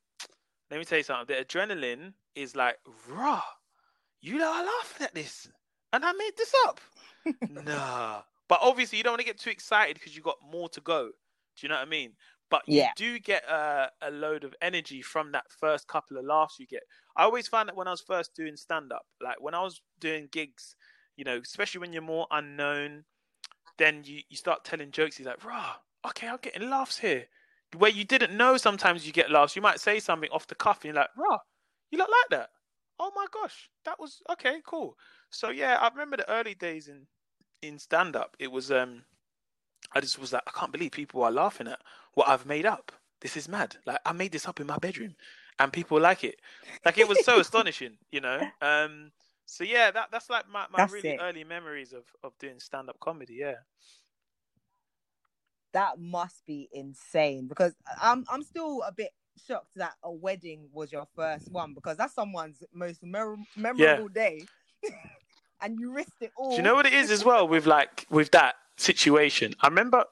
Let 0.72 0.80
me 0.80 0.86
tell 0.86 0.98
you 0.98 1.04
something. 1.04 1.36
The 1.36 1.44
adrenaline 1.44 2.14
is 2.36 2.56
like 2.56 2.78
raw. 3.08 3.42
You 4.22 4.40
lot 4.40 4.56
are 4.56 4.66
laughing 4.66 5.06
at 5.06 5.16
this, 5.16 5.48
and 5.94 6.06
I 6.06 6.14
made 6.14 6.32
this 6.38 6.54
up. 6.66 6.80
nah, 7.50 8.22
but 8.48 8.60
obviously 8.62 8.98
you 8.98 9.04
don't 9.04 9.14
want 9.14 9.22
to 9.22 9.26
get 9.26 9.40
too 9.40 9.50
excited 9.50 9.96
because 9.96 10.16
you 10.16 10.22
got 10.22 10.38
more 10.52 10.70
to 10.70 10.82
go. 10.82 11.12
Do 11.56 11.66
you 11.66 11.70
know 11.70 11.76
what 11.76 11.88
I 11.88 11.90
mean? 11.90 12.14
But 12.50 12.64
you 12.70 12.84
Yeah. 12.84 12.94
do 12.96 13.20
get 13.20 13.44
a, 13.50 13.92
a 14.02 14.12
load 14.12 14.44
of 14.44 14.56
energy 14.62 15.02
from 15.02 15.32
that 15.32 15.46
first 15.60 15.88
couple 15.88 16.18
of 16.18 16.26
laughs 16.26 16.60
you 16.60 16.68
get. 16.68 16.84
I 17.18 17.24
always 17.24 17.48
found 17.48 17.70
that 17.70 17.76
when 17.76 17.88
I 17.88 17.92
was 17.92 18.02
first 18.02 18.36
doing 18.36 18.56
stand 18.56 18.92
up, 18.92 19.06
like 19.22 19.42
when 19.42 19.54
I 19.56 19.62
was 19.64 19.82
doing 20.00 20.30
gigs, 20.32 20.76
you 21.18 21.24
know, 21.26 21.38
especially 21.38 21.80
when 21.82 21.94
you're 21.94 22.02
more 22.02 22.28
unknown, 22.32 23.06
then 23.78 24.04
you, 24.06 24.22
you 24.30 24.38
start 24.38 24.64
telling 24.64 24.92
jokes. 24.92 25.20
You're 25.20 25.30
like, 25.30 25.44
rah, 25.44 25.76
okay, 26.08 26.28
I'm 26.28 26.38
getting 26.42 26.70
laughs 26.70 27.00
here. 27.00 27.26
Where 27.78 27.92
you 27.92 28.06
didn't 28.06 28.38
know, 28.38 28.58
sometimes 28.58 29.06
you 29.06 29.14
get 29.14 29.32
laughs. 29.32 29.56
You 29.56 29.62
might 29.62 29.80
say 29.80 30.00
something 30.00 30.30
off 30.32 30.48
the 30.48 30.56
cuff, 30.56 30.78
and 30.78 30.86
you're 30.86 30.96
like, 30.96 31.10
rah, 31.18 31.40
you 31.92 31.98
look 31.98 32.10
like 32.10 32.40
that. 32.40 32.50
Oh 33.00 33.12
my 33.16 33.26
gosh, 33.34 33.70
that 33.84 34.00
was 34.00 34.22
okay, 34.32 34.62
cool. 34.66 34.96
So 35.30 35.50
yeah, 35.50 35.78
I 35.82 35.90
remember 35.90 36.18
the 36.18 36.30
early 36.32 36.56
days 36.56 36.88
in 36.88 37.08
in 37.62 37.80
stand 37.80 38.16
up. 38.16 38.36
It 38.40 38.52
was 38.52 38.72
um, 38.72 39.04
I 39.94 40.02
just 40.02 40.20
was 40.20 40.34
like, 40.34 40.44
I 40.48 40.52
can't 40.52 40.72
believe 40.72 40.92
people 40.92 41.24
are 41.24 41.32
laughing 41.32 41.68
at 41.68 41.80
what 42.14 42.28
I've 42.28 42.46
made 42.46 42.66
up. 42.66 42.92
This 43.22 43.38
is 43.38 43.48
mad. 43.48 43.78
Like 43.86 44.00
I 44.06 44.12
made 44.12 44.32
this 44.32 44.48
up 44.48 44.60
in 44.60 44.68
my 44.68 44.78
bedroom, 44.78 45.16
and 45.60 45.72
people 45.72 46.00
like 46.00 46.24
it. 46.24 46.40
Like 46.84 46.98
it 46.98 47.08
was 47.08 47.24
so 47.24 47.40
astonishing, 47.46 47.98
you 48.12 48.22
know. 48.22 48.42
Um, 48.62 49.12
so 49.46 49.64
yeah, 49.64 49.92
that 49.92 50.10
that's 50.12 50.30
like 50.30 50.50
my, 50.50 50.66
my 50.72 50.78
That's 50.78 50.94
really 50.94 51.10
it. 51.10 51.20
early 51.22 51.44
memories 51.44 51.94
of 51.94 52.04
of 52.24 52.38
doing 52.40 52.60
stand 52.60 52.90
up 52.90 53.00
comedy. 53.00 53.36
Yeah. 53.36 53.56
That 55.74 56.00
must 56.00 56.46
be 56.46 56.70
insane 56.72 57.48
because 57.48 57.74
I'm 58.02 58.26
I'm 58.30 58.44
still 58.44 58.82
a 58.84 58.92
bit 58.92 59.12
shocked 59.46 59.72
that 59.76 59.94
a 60.04 60.12
wedding 60.12 60.70
was 60.72 60.92
your 60.92 61.06
first 61.16 61.52
one 61.52 61.74
because 61.74 61.98
that's 61.98 62.14
someone's 62.14 62.64
most 62.74 63.04
memor- 63.04 63.36
memorable 63.56 64.08
day, 64.08 64.46
and 65.62 65.80
you 65.80 65.94
risked 65.94 66.22
it 66.22 66.32
all. 66.38 66.52
Do 66.52 66.58
you 66.58 66.62
know 66.62 66.76
what 66.76 66.86
it 66.86 66.94
is 66.94 67.12
as 67.12 67.26
well 67.26 67.48
with 67.48 67.66
like 67.66 68.06
with 68.10 68.32
that 68.32 68.56
situation? 68.78 69.54
I 69.62 69.68
remember 69.68 70.06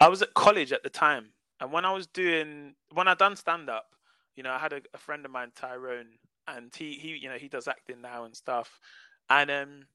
I 0.00 0.08
was 0.08 0.22
at 0.22 0.34
college 0.34 0.72
at 0.72 0.82
the 0.82 0.90
time, 0.90 1.32
and 1.60 1.72
when 1.72 1.84
I 1.84 1.92
was 1.92 2.06
doing 2.06 2.74
when 2.92 3.08
I 3.08 3.14
done 3.14 3.36
stand 3.36 3.68
up, 3.70 3.86
you 4.36 4.42
know, 4.42 4.52
I 4.52 4.58
had 4.58 4.72
a, 4.72 4.82
a 4.94 4.98
friend 4.98 5.24
of 5.24 5.30
mine, 5.30 5.52
Tyrone, 5.54 6.18
and 6.46 6.74
he 6.74 6.94
he 6.94 7.16
you 7.16 7.28
know 7.28 7.36
he 7.38 7.48
does 7.48 7.68
acting 7.68 8.00
now 8.02 8.24
and 8.24 8.36
stuff, 8.36 8.80
and 9.28 9.50
um. 9.50 9.86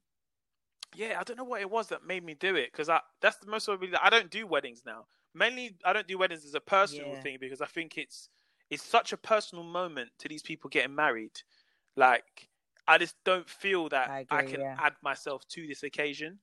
Yeah, 0.96 1.20
I 1.20 1.24
don't 1.24 1.38
know 1.38 1.44
what 1.44 1.62
it 1.62 1.70
was 1.70 1.90
that 1.90 2.06
made 2.06 2.24
me 2.24 2.36
do 2.36 2.56
it 2.56 2.72
because 2.72 2.90
I 2.90 3.02
that's 3.22 3.38
the 3.38 3.48
most 3.48 3.68
it. 3.68 3.96
I 4.02 4.10
don't 4.10 4.30
do 4.32 4.48
weddings 4.48 4.84
now. 4.86 5.08
Mainly, 5.34 5.78
I 5.84 5.92
don't 5.92 6.08
do 6.08 6.18
weddings 6.18 6.46
as 6.46 6.54
a 6.56 6.62
personal 6.62 7.12
Yeah. 7.12 7.22
thing 7.22 7.38
because 7.40 7.62
I 7.62 7.66
think 7.66 7.98
it's 7.98 8.30
it's 8.70 8.84
such 8.84 9.12
a 9.12 9.18
personal 9.18 9.64
moment 9.64 10.12
to 10.20 10.30
these 10.30 10.42
people 10.42 10.70
getting 10.70 10.96
married. 10.96 11.42
Like, 11.96 12.50
I 12.88 12.98
just 12.98 13.16
don't 13.26 13.50
feel 13.50 13.90
that 13.90 14.10
I 14.10 14.26
I, 14.30 14.42
can 14.44 14.62
yeah. 14.62 14.76
add 14.80 14.96
myself 15.02 15.46
to 15.50 15.68
this 15.68 15.84
occasion. 15.84 16.40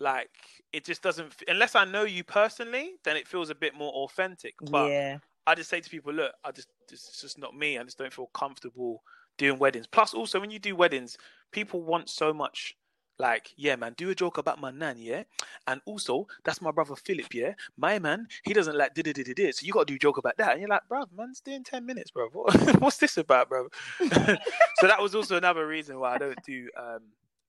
Like, 0.00 0.30
it 0.72 0.84
just 0.84 1.02
doesn't. 1.02 1.32
Unless 1.48 1.74
I 1.76 1.84
know 1.84 2.04
you 2.04 2.24
personally, 2.24 2.94
then 3.04 3.16
it 3.16 3.28
feels 3.28 3.50
a 3.50 3.54
bit 3.54 3.74
more 3.74 3.92
authentic. 3.92 4.54
But 4.70 4.90
yeah, 4.90 5.18
I 5.46 5.54
just 5.54 5.70
say 5.70 5.80
to 5.80 5.90
people, 5.90 6.12
look, 6.12 6.32
I 6.44 6.50
just 6.52 6.68
it's 6.90 7.20
just 7.20 7.38
not 7.38 7.56
me. 7.56 7.78
I 7.78 7.84
just 7.84 7.98
don't 7.98 8.12
feel 8.12 8.26
comfortable 8.34 9.02
doing 9.38 9.58
weddings. 9.58 9.86
Plus, 9.86 10.14
also 10.14 10.40
when 10.40 10.50
you 10.50 10.58
do 10.58 10.76
weddings, 10.76 11.16
people 11.52 11.82
want 11.82 12.08
so 12.10 12.32
much 12.32 12.76
Like, 13.18 13.52
yeah, 13.56 13.76
man, 13.76 13.94
do 13.96 14.10
a 14.10 14.14
joke 14.14 14.38
about 14.38 14.60
my 14.60 14.70
nan, 14.72 14.96
yeah? 14.98 15.22
And 15.68 15.80
also, 15.84 16.26
that's 16.44 16.60
my 16.60 16.72
brother 16.72 16.96
Philip, 16.96 17.32
yeah? 17.34 17.52
My 17.76 17.98
man, 17.98 18.26
he 18.42 18.52
doesn't 18.52 18.76
like 18.76 18.94
did 18.94 19.06
it, 19.06 19.14
did 19.14 19.38
it, 19.38 19.54
so 19.56 19.64
you 19.64 19.72
got 19.72 19.86
to 19.86 19.92
do 19.92 19.96
a 19.96 19.98
joke 19.98 20.18
about 20.18 20.36
that. 20.38 20.52
And 20.52 20.60
you're 20.60 20.68
like, 20.68 20.88
bro, 20.88 21.04
man's 21.16 21.40
doing 21.40 21.62
10 21.62 21.86
minutes, 21.86 22.10
bro. 22.10 22.28
What's 22.32 22.96
this 22.96 23.18
about, 23.18 23.48
bro? 23.48 23.68
so 24.00 24.86
that 24.88 25.00
was 25.00 25.14
also 25.14 25.36
another 25.36 25.66
reason 25.66 26.00
why 26.00 26.14
I 26.14 26.18
don't 26.18 26.42
do 26.44 26.68
um, 26.76 27.02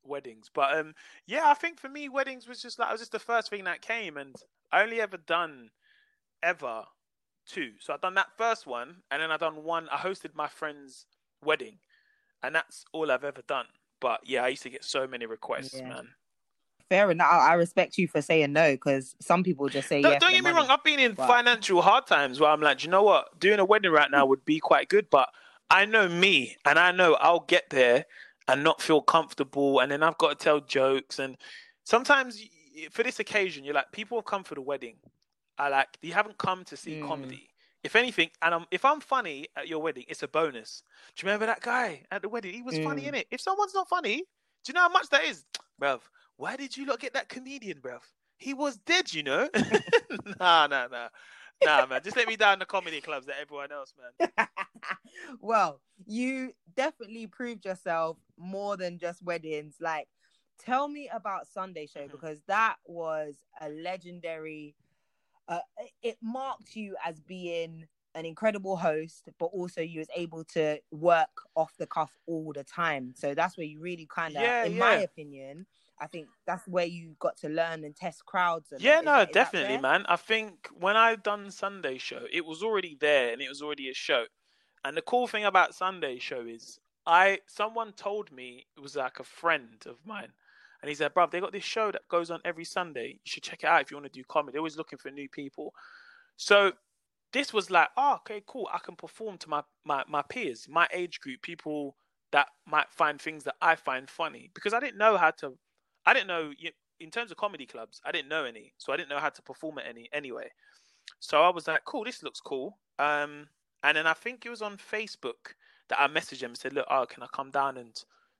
weddings. 0.05 0.49
But 0.53 0.77
um, 0.77 0.93
yeah, 1.25 1.43
I 1.45 1.53
think 1.53 1.79
for 1.79 1.89
me, 1.89 2.09
weddings 2.09 2.47
was 2.47 2.61
just 2.61 2.79
like, 2.79 2.89
it 2.89 2.93
was 2.93 3.01
just 3.01 3.11
the 3.11 3.19
first 3.19 3.49
thing 3.49 3.63
that 3.65 3.81
came. 3.81 4.17
And 4.17 4.35
I 4.71 4.83
only 4.83 5.01
ever 5.01 5.17
done 5.17 5.69
ever 6.41 6.83
two. 7.47 7.71
So 7.79 7.93
I've 7.93 8.01
done 8.01 8.15
that 8.15 8.27
first 8.37 8.67
one, 8.67 8.97
and 9.11 9.21
then 9.21 9.31
I've 9.31 9.39
done 9.39 9.63
one, 9.63 9.87
I 9.89 9.97
hosted 9.97 10.35
my 10.35 10.47
friend's 10.47 11.05
wedding. 11.43 11.77
And 12.41 12.53
that's 12.53 12.85
all 12.91 13.11
I've 13.11 13.23
ever 13.23 13.41
done. 13.47 13.65
But 14.01 14.21
yeah, 14.25 14.43
I 14.43 14.49
used 14.49 14.63
to 14.63 14.69
get 14.69 14.83
so 14.83 15.07
many 15.07 15.25
requests, 15.25 15.75
yeah. 15.75 15.87
man. 15.87 16.09
Fair 16.89 17.09
enough. 17.09 17.27
I 17.31 17.53
respect 17.53 17.97
you 17.97 18.07
for 18.07 18.21
saying 18.21 18.51
no 18.51 18.73
because 18.73 19.15
some 19.21 19.43
people 19.43 19.69
just 19.69 19.87
say 19.87 20.01
don't, 20.01 20.11
yes. 20.11 20.21
Don't 20.21 20.31
get 20.31 20.43
me 20.43 20.51
money. 20.51 20.55
wrong. 20.57 20.67
I've 20.69 20.83
been 20.83 20.99
in 20.99 21.13
but... 21.13 21.27
financial 21.27 21.81
hard 21.81 22.05
times 22.05 22.39
where 22.39 22.51
I'm 22.51 22.61
like, 22.61 22.83
you 22.83 22.89
know 22.89 23.03
what? 23.03 23.39
Doing 23.39 23.59
a 23.59 23.65
wedding 23.65 23.91
right 23.91 24.11
now 24.11 24.25
would 24.25 24.43
be 24.43 24.59
quite 24.59 24.89
good, 24.89 25.09
but 25.09 25.29
I 25.69 25.85
know 25.85 26.07
me, 26.07 26.57
and 26.65 26.77
I 26.77 26.91
know 26.91 27.15
I'll 27.15 27.39
get 27.39 27.69
there 27.69 28.05
and 28.47 28.63
not 28.63 28.81
feel 28.81 29.01
comfortable, 29.01 29.79
and 29.79 29.91
then 29.91 30.03
I've 30.03 30.17
got 30.17 30.37
to 30.37 30.43
tell 30.43 30.59
jokes. 30.59 31.19
And 31.19 31.37
sometimes 31.83 32.43
for 32.91 33.03
this 33.03 33.19
occasion, 33.19 33.63
you're 33.63 33.73
like, 33.73 33.91
people 33.91 34.17
have 34.17 34.25
come 34.25 34.43
for 34.43 34.55
the 34.55 34.61
wedding. 34.61 34.95
I 35.57 35.69
like 35.69 35.87
you 36.01 36.13
haven't 36.13 36.37
come 36.37 36.63
to 36.65 36.77
see 36.77 36.95
mm. 36.95 37.07
comedy. 37.07 37.49
If 37.83 37.95
anything, 37.95 38.29
and 38.41 38.55
I'm, 38.55 38.65
if 38.71 38.85
I'm 38.85 39.01
funny 39.01 39.47
at 39.57 39.67
your 39.67 39.81
wedding, 39.81 40.05
it's 40.07 40.23
a 40.23 40.27
bonus. 40.27 40.83
Do 41.15 41.21
you 41.21 41.27
remember 41.27 41.47
that 41.47 41.61
guy 41.61 42.03
at 42.11 42.21
the 42.21 42.29
wedding? 42.29 42.53
He 42.53 42.61
was 42.61 42.75
mm. 42.75 42.83
funny 42.83 43.05
in 43.07 43.13
it. 43.13 43.27
If 43.29 43.41
someone's 43.41 43.73
not 43.73 43.89
funny, 43.89 44.17
do 44.17 44.69
you 44.69 44.73
know 44.73 44.81
how 44.81 44.89
much 44.89 45.09
that 45.09 45.25
is, 45.25 45.43
bruv? 45.81 45.99
Why 46.37 46.55
did 46.55 46.75
you 46.75 46.85
not 46.85 46.99
get 46.99 47.13
that 47.13 47.29
comedian, 47.29 47.79
bruv? 47.79 47.99
He 48.37 48.53
was 48.53 48.77
dead, 48.77 49.13
you 49.13 49.23
know. 49.23 49.49
nah, 50.39 50.67
nah, 50.67 50.87
nah. 50.87 51.09
Nah, 51.63 51.85
man. 51.85 52.01
Just 52.03 52.17
let 52.17 52.27
me 52.27 52.35
down 52.35 52.59
the 52.59 52.65
comedy 52.65 53.01
clubs 53.01 53.25
that 53.27 53.35
everyone 53.41 53.71
else, 53.71 53.93
man. 54.19 54.47
well, 55.41 55.81
you 56.05 56.53
definitely 56.75 57.27
proved 57.27 57.65
yourself 57.65 58.17
more 58.37 58.77
than 58.77 58.97
just 58.97 59.23
weddings. 59.23 59.75
Like, 59.79 60.07
tell 60.59 60.87
me 60.87 61.09
about 61.13 61.47
Sunday 61.47 61.87
Show 61.87 62.01
mm-hmm. 62.01 62.11
because 62.11 62.39
that 62.47 62.75
was 62.85 63.35
a 63.61 63.69
legendary 63.69 64.75
uh, 65.47 65.59
it 66.01 66.17
marked 66.21 66.75
you 66.75 66.95
as 67.05 67.19
being 67.19 67.85
an 68.15 68.25
incredible 68.25 68.77
host, 68.77 69.29
but 69.39 69.47
also 69.47 69.81
you 69.81 69.99
was 69.99 70.07
able 70.15 70.43
to 70.43 70.79
work 70.91 71.41
off 71.55 71.73
the 71.77 71.87
cuff 71.87 72.11
all 72.27 72.53
the 72.53 72.63
time. 72.63 73.13
So 73.15 73.33
that's 73.33 73.57
where 73.57 73.65
you 73.65 73.79
really 73.79 74.07
kind 74.09 74.35
of, 74.35 74.43
yeah, 74.43 74.65
in 74.65 74.73
yeah. 74.73 74.79
my 74.79 74.93
opinion, 74.97 75.65
I 75.99 76.07
think 76.07 76.27
that's 76.45 76.67
where 76.67 76.85
you 76.85 77.15
got 77.19 77.37
to 77.37 77.49
learn 77.49 77.83
and 77.83 77.95
test 77.95 78.25
crowds. 78.25 78.71
And 78.71 78.81
yeah, 78.81 79.01
no, 79.01 79.25
definitely, 79.25 79.77
man. 79.77 80.05
I 80.07 80.15
think 80.15 80.67
when 80.77 80.97
I 80.97 81.15
done 81.15 81.51
Sunday 81.51 81.97
show, 81.97 82.25
it 82.31 82.45
was 82.45 82.63
already 82.63 82.97
there 82.99 83.31
and 83.31 83.41
it 83.41 83.49
was 83.49 83.61
already 83.61 83.89
a 83.89 83.93
show. 83.93 84.25
And 84.83 84.97
the 84.97 85.01
cool 85.01 85.27
thing 85.27 85.45
about 85.45 85.75
Sunday 85.75 86.19
show 86.19 86.41
is, 86.41 86.79
I 87.05 87.39
someone 87.47 87.93
told 87.93 88.31
me 88.31 88.65
it 88.75 88.79
was 88.79 88.95
like 88.95 89.19
a 89.19 89.23
friend 89.23 89.83
of 89.85 89.97
mine 90.05 90.31
and 90.81 90.89
he 90.89 90.95
said, 90.95 91.13
"Bro, 91.13 91.27
they 91.27 91.39
got 91.39 91.51
this 91.51 91.63
show 91.63 91.91
that 91.91 92.07
goes 92.09 92.31
on 92.31 92.41
every 92.43 92.65
Sunday. 92.65 93.19
You 93.23 93.29
should 93.29 93.43
check 93.43 93.63
it 93.63 93.67
out 93.67 93.81
if 93.81 93.91
you 93.91 93.97
want 93.97 94.11
to 94.11 94.19
do 94.19 94.23
comedy. 94.27 94.53
They're 94.53 94.59
always 94.59 94.77
looking 94.77 94.99
for 94.99 95.11
new 95.11 95.29
people. 95.29 95.73
So 96.37 96.73
this 97.33 97.51
was 97.51 97.69
like, 97.71 97.89
oh, 97.97 98.15
okay, 98.15 98.43
cool. 98.45 98.69
I 98.71 98.79
can 98.79 98.95
perform 98.95 99.37
to 99.39 99.49
my, 99.49 99.63
my, 99.83 100.03
my 100.07 100.21
peers, 100.21 100.67
my 100.69 100.87
age 100.93 101.19
group, 101.19 101.41
people 101.41 101.97
that 102.31 102.47
might 102.65 102.91
find 102.91 103.19
things 103.19 103.43
that 103.43 103.55
I 103.61 103.75
find 103.75 104.09
funny. 104.09 104.51
Because 104.53 104.73
I 104.73 104.79
didn't 104.79 104.97
know 104.97 105.17
how 105.17 105.31
to, 105.31 105.57
I 106.05 106.13
didn't 106.13 106.27
know, 106.27 106.51
in 106.99 107.11
terms 107.11 107.31
of 107.31 107.37
comedy 107.37 107.65
clubs, 107.65 108.01
I 108.05 108.11
didn't 108.11 108.29
know 108.29 108.45
any. 108.45 108.73
So 108.77 108.93
I 108.93 108.97
didn't 108.97 109.09
know 109.09 109.19
how 109.19 109.29
to 109.29 109.41
perform 109.41 109.79
at 109.79 109.87
any 109.87 110.09
anyway. 110.13 110.49
So 111.19 111.41
I 111.41 111.49
was 111.49 111.67
like, 111.67 111.85
cool, 111.85 112.03
this 112.03 112.23
looks 112.23 112.39
cool. 112.39 112.77
Um, 112.99 113.47
and 113.83 113.97
then 113.97 114.07
I 114.07 114.13
think 114.13 114.45
it 114.45 114.49
was 114.49 114.61
on 114.61 114.77
Facebook 114.77 115.55
that 115.89 115.99
I 115.99 116.07
messaged 116.07 116.41
him 116.41 116.51
and 116.51 116.57
said, 116.57 116.73
look, 116.73 116.87
oh, 116.89 117.05
can 117.05 117.23
I 117.23 117.27
come 117.33 117.51
down 117.51 117.77
and 117.77 117.93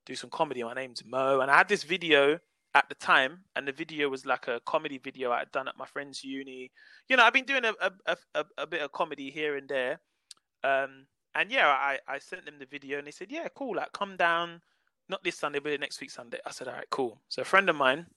do 0.05 0.15
some 0.15 0.29
comedy. 0.29 0.63
My 0.63 0.73
name's 0.73 1.03
Mo, 1.05 1.39
and 1.41 1.49
I 1.49 1.57
had 1.57 1.69
this 1.69 1.83
video 1.83 2.39
at 2.75 2.89
the 2.89 2.95
time, 2.95 3.39
and 3.55 3.67
the 3.67 3.71
video 3.71 4.09
was 4.09 4.25
like 4.25 4.47
a 4.47 4.59
comedy 4.65 4.97
video 4.97 5.31
I 5.31 5.39
had 5.39 5.51
done 5.51 5.67
at 5.67 5.77
my 5.77 5.85
friend's 5.85 6.23
uni. 6.23 6.71
You 7.07 7.17
know, 7.17 7.23
I've 7.23 7.33
been 7.33 7.45
doing 7.45 7.65
a 7.65 7.73
a, 8.07 8.17
a, 8.35 8.45
a 8.57 8.67
bit 8.67 8.81
of 8.81 8.91
comedy 8.91 9.29
here 9.29 9.55
and 9.55 9.67
there. 9.69 9.99
Um, 10.63 11.05
and 11.35 11.51
yeah, 11.51 11.67
I, 11.67 11.99
I 12.07 12.19
sent 12.19 12.45
them 12.45 12.55
the 12.59 12.65
video, 12.65 12.97
and 12.97 13.07
they 13.07 13.11
said, 13.11 13.31
"Yeah, 13.31 13.47
cool. 13.55 13.75
Like, 13.75 13.91
come 13.93 14.17
down, 14.17 14.61
not 15.09 15.23
this 15.23 15.37
Sunday, 15.37 15.59
but 15.59 15.79
next 15.79 15.99
week 16.01 16.11
Sunday." 16.11 16.39
I 16.45 16.51
said, 16.51 16.67
"All 16.67 16.75
right, 16.75 16.89
cool." 16.89 17.21
So 17.29 17.41
a 17.41 17.45
friend 17.45 17.69
of 17.69 17.75
mine, 17.75 18.07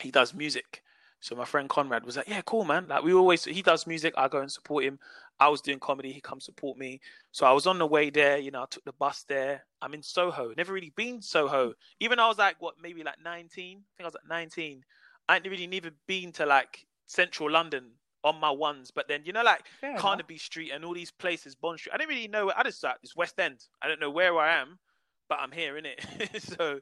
he 0.00 0.10
does 0.10 0.34
music, 0.34 0.82
so 1.20 1.34
my 1.34 1.44
friend 1.44 1.68
Conrad 1.68 2.04
was 2.04 2.16
like, 2.16 2.28
"Yeah, 2.28 2.42
cool, 2.42 2.64
man. 2.64 2.86
Like 2.88 3.02
we 3.02 3.12
always, 3.12 3.44
he 3.44 3.62
does 3.62 3.86
music. 3.86 4.14
I 4.16 4.28
go 4.28 4.40
and 4.40 4.52
support 4.52 4.84
him. 4.84 4.98
I 5.38 5.48
was 5.48 5.60
doing 5.60 5.78
comedy. 5.78 6.12
He 6.12 6.20
comes 6.20 6.44
support 6.44 6.78
me. 6.78 7.00
So 7.32 7.46
I 7.46 7.52
was 7.52 7.66
on 7.66 7.78
the 7.78 7.86
way 7.86 8.10
there. 8.10 8.38
You 8.38 8.50
know, 8.50 8.62
I 8.62 8.66
took 8.70 8.84
the 8.84 8.92
bus 8.92 9.24
there. 9.28 9.64
I'm 9.82 9.94
in 9.94 10.02
Soho. 10.02 10.54
Never 10.56 10.72
really 10.72 10.92
been 10.96 11.20
Soho. 11.20 11.74
Even 12.00 12.18
I 12.18 12.28
was 12.28 12.38
like, 12.38 12.56
what, 12.60 12.76
maybe 12.80 13.02
like 13.02 13.22
19. 13.22 13.78
I 13.78 13.82
think 13.96 14.04
I 14.04 14.04
was 14.04 14.14
like 14.14 14.28
19. 14.28 14.84
I 15.28 15.34
hadn't 15.34 15.50
really 15.50 15.66
never 15.66 15.90
been 16.06 16.32
to 16.32 16.46
like 16.46 16.86
central 17.06 17.50
London 17.50 17.90
on 18.24 18.40
my 18.40 18.50
ones. 18.50 18.90
But 18.90 19.08
then 19.08 19.22
you 19.24 19.32
know, 19.32 19.42
like 19.42 19.66
Fair 19.80 19.96
Carnaby 19.98 20.34
enough. 20.34 20.42
Street 20.42 20.70
and 20.72 20.84
all 20.84 20.94
these 20.94 21.10
places, 21.10 21.54
Bond 21.54 21.78
Street. 21.78 21.92
I 21.92 21.98
didn't 21.98 22.10
really 22.10 22.28
know. 22.28 22.46
Where 22.46 22.58
I 22.58 22.62
just 22.62 22.82
like 22.82 22.96
it's 23.02 23.16
West 23.16 23.38
End. 23.38 23.64
I 23.82 23.88
don't 23.88 24.00
know 24.00 24.10
where 24.10 24.38
I 24.38 24.54
am, 24.54 24.78
but 25.28 25.38
I'm 25.40 25.52
here 25.52 25.76
in 25.76 25.86
it. 25.86 26.04
so, 26.42 26.80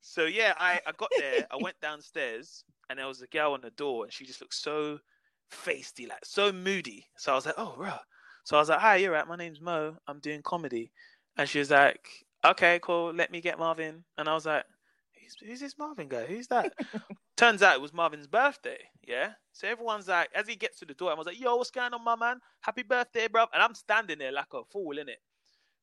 so 0.00 0.24
yeah, 0.24 0.54
I 0.58 0.80
I 0.86 0.92
got 0.92 1.10
there. 1.18 1.46
I 1.50 1.56
went 1.60 1.80
downstairs 1.80 2.64
and 2.88 2.98
there 2.98 3.06
was 3.06 3.22
a 3.22 3.26
girl 3.26 3.52
on 3.52 3.60
the 3.62 3.70
door, 3.70 4.04
and 4.04 4.12
she 4.12 4.24
just 4.24 4.40
looked 4.40 4.54
so 4.54 4.98
feisty, 5.50 6.08
like 6.08 6.24
so 6.24 6.52
moody. 6.52 7.06
So 7.16 7.32
I 7.32 7.34
was 7.34 7.46
like, 7.46 7.56
oh, 7.58 7.74
bro. 7.76 7.92
So 8.44 8.56
I 8.56 8.60
was 8.60 8.68
like, 8.68 8.80
hi, 8.80 8.96
you're 8.96 9.12
right. 9.12 9.26
My 9.26 9.36
name's 9.36 9.60
Mo. 9.60 9.96
I'm 10.06 10.20
doing 10.20 10.42
comedy. 10.42 10.92
And 11.36 11.48
she 11.48 11.58
was 11.58 11.70
like, 11.70 12.08
okay, 12.44 12.78
cool. 12.82 13.12
Let 13.12 13.30
me 13.30 13.40
get 13.40 13.58
Marvin. 13.58 14.04
And 14.18 14.28
I 14.28 14.34
was 14.34 14.46
like, 14.46 14.64
who's, 15.20 15.36
who's 15.44 15.60
this 15.60 15.78
Marvin 15.78 16.08
guy? 16.08 16.26
Who's 16.26 16.46
that? 16.48 16.72
Turns 17.36 17.62
out 17.62 17.74
it 17.74 17.82
was 17.82 17.92
Marvin's 17.92 18.28
birthday. 18.28 18.78
Yeah. 19.06 19.32
So 19.52 19.66
everyone's 19.66 20.08
like, 20.08 20.28
as 20.34 20.46
he 20.46 20.54
gets 20.54 20.78
to 20.78 20.84
the 20.84 20.94
door, 20.94 21.10
I 21.10 21.14
was 21.14 21.26
like, 21.26 21.40
yo, 21.40 21.56
what's 21.56 21.70
going 21.70 21.92
on, 21.92 22.04
my 22.04 22.16
man? 22.16 22.38
Happy 22.60 22.82
birthday, 22.82 23.26
bro. 23.28 23.46
And 23.52 23.62
I'm 23.62 23.74
standing 23.74 24.18
there 24.18 24.32
like 24.32 24.52
a 24.54 24.62
fool, 24.70 24.98
in 24.98 25.08
it. 25.08 25.18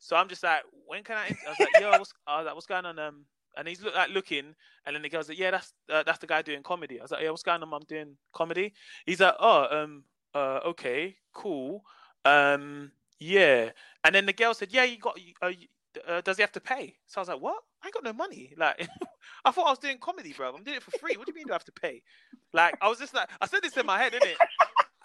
So 0.04 0.18
I'm 0.18 0.28
just 0.28 0.44
like, 0.44 0.64
when 0.86 1.02
can 1.02 1.16
I? 1.16 1.28
I 1.28 1.50
was 1.50 1.60
like, 1.62 1.80
yo, 1.80 1.92
what's, 1.92 2.14
I 2.28 2.38
was 2.38 2.46
like, 2.46 2.56
what's 2.56 2.68
going 2.68 2.86
on? 2.86 3.00
Um, 3.00 3.26
and 3.56 3.68
he's 3.70 3.82
look, 3.82 3.96
like 3.96 4.10
looking, 4.10 4.54
and 4.86 4.96
then 4.96 5.02
the 5.02 5.08
girl's 5.08 5.30
like, 5.30 5.40
"Yeah, 5.40 5.52
that's 5.52 5.72
uh, 5.90 6.04
that's 6.04 6.20
the 6.20 6.28
guy 6.28 6.42
doing 6.42 6.62
comedy." 6.62 7.00
I 7.00 7.04
was 7.04 7.12
like, 7.12 7.22
"Yeah, 7.24 7.30
what's 7.30 7.44
going 7.44 7.64
on? 7.64 7.74
I'm 7.74 7.84
doing 7.88 8.18
comedy." 8.34 8.74
He's 9.06 9.22
like, 9.22 9.36
"Oh, 9.40 9.68
um, 9.72 10.04
uh, 10.34 10.60
okay, 10.66 11.16
cool, 11.34 11.86
um, 12.26 12.92
yeah." 13.20 13.70
And 14.04 14.14
then 14.14 14.26
the 14.26 14.34
girl 14.34 14.54
said, 14.54 14.70
"Yeah, 14.72 14.84
you 14.84 14.98
got. 14.98 15.18
Uh, 15.42 15.52
uh, 16.06 16.22
does 16.22 16.36
he 16.38 16.42
have 16.42 16.52
to 16.54 16.60
pay?" 16.60 16.96
So 17.08 17.20
I 17.20 17.22
was 17.22 17.30
like, 17.30 17.42
"What? 17.42 17.64
I 17.82 17.92
got 17.92 18.04
no 18.04 18.14
money. 18.14 18.54
Like, 18.58 18.90
I 19.46 19.52
thought 19.52 19.68
I 19.68 19.70
was 19.70 19.80
doing 19.80 20.00
comedy, 20.00 20.34
bro. 20.34 20.54
I'm 20.54 20.64
doing 20.64 20.78
it 20.78 20.84
for 20.84 20.92
free. 20.92 21.16
What 21.16 21.28
do 21.28 21.32
you 21.32 21.36
mean 21.36 21.48
do 21.48 21.54
I 21.54 21.56
have 21.56 21.66
to 21.66 21.72
pay?" 21.72 22.02
Like, 22.52 22.76
I 22.82 22.90
was 22.90 23.00
just 23.00 23.14
like, 23.14 23.30
I 23.40 23.46
said 23.48 23.62
this 23.64 23.78
in 23.78 23.86
my 23.86 24.00
head, 24.00 24.12
didn't 24.12 24.32
it? 24.32 24.38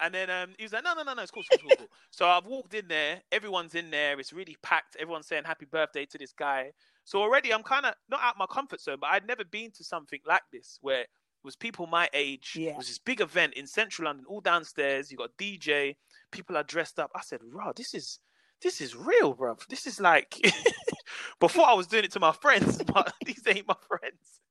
And 0.01 0.13
then 0.13 0.29
um, 0.29 0.53
he 0.57 0.63
was 0.63 0.73
like, 0.73 0.83
no, 0.83 0.93
no, 0.93 1.03
no, 1.03 1.13
no, 1.13 1.21
it's 1.21 1.31
cool, 1.31 1.43
it's 1.49 1.61
cool, 1.61 1.69
it's 1.71 1.81
cool. 1.81 1.89
so 2.11 2.27
I've 2.27 2.45
walked 2.45 2.73
in 2.73 2.87
there. 2.87 3.21
Everyone's 3.31 3.75
in 3.75 3.91
there. 3.91 4.19
It's 4.19 4.31
really 4.31 4.55
packed. 4.63 4.95
Everyone's 4.97 5.27
saying 5.27 5.43
happy 5.45 5.65
birthday 5.65 6.05
to 6.05 6.17
this 6.17 6.31
guy. 6.31 6.71
So 7.03 7.21
already 7.21 7.53
I'm 7.53 7.63
kind 7.63 7.85
of 7.85 7.95
not 8.09 8.21
out 8.23 8.37
my 8.37 8.45
comfort 8.45 8.81
zone, 8.81 8.97
but 9.01 9.09
I'd 9.09 9.27
never 9.27 9.43
been 9.43 9.71
to 9.71 9.83
something 9.83 10.19
like 10.25 10.43
this 10.53 10.79
where 10.81 11.01
it 11.01 11.07
was 11.43 11.55
people 11.55 11.87
my 11.87 12.09
age. 12.13 12.55
Yeah. 12.57 12.71
It 12.71 12.77
was 12.77 12.87
this 12.87 12.99
big 12.99 13.21
event 13.21 13.55
in 13.55 13.67
central 13.67 14.07
London, 14.07 14.25
all 14.27 14.41
downstairs. 14.41 15.11
You 15.11 15.17
got 15.17 15.37
DJ, 15.37 15.95
people 16.31 16.55
are 16.55 16.63
dressed 16.63 16.99
up. 16.99 17.11
I 17.15 17.21
said, 17.21 17.39
"Bro, 17.51 17.73
this 17.75 17.93
is 17.93 18.19
this 18.61 18.81
is 18.81 18.95
real, 18.95 19.33
bro. 19.33 19.57
This 19.69 19.87
is 19.87 19.99
like." 19.99 20.35
Before 21.39 21.65
I 21.65 21.73
was 21.73 21.87
doing 21.87 22.03
it 22.03 22.11
to 22.13 22.19
my 22.19 22.31
friends, 22.31 22.81
but 22.93 23.13
these 23.25 23.41
ain't 23.47 23.67
my 23.67 23.75
friends. 23.87 24.41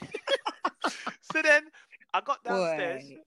so 1.32 1.42
then 1.42 1.64
I 2.14 2.20
got 2.20 2.42
downstairs. 2.42 3.04
Boy. 3.04 3.18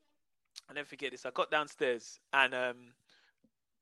I 0.72 0.74
never 0.74 0.88
forget 0.88 1.12
this. 1.12 1.26
I 1.26 1.32
got 1.32 1.52
downstairs 1.52 2.20
and 2.32 2.54
um, 2.54 2.78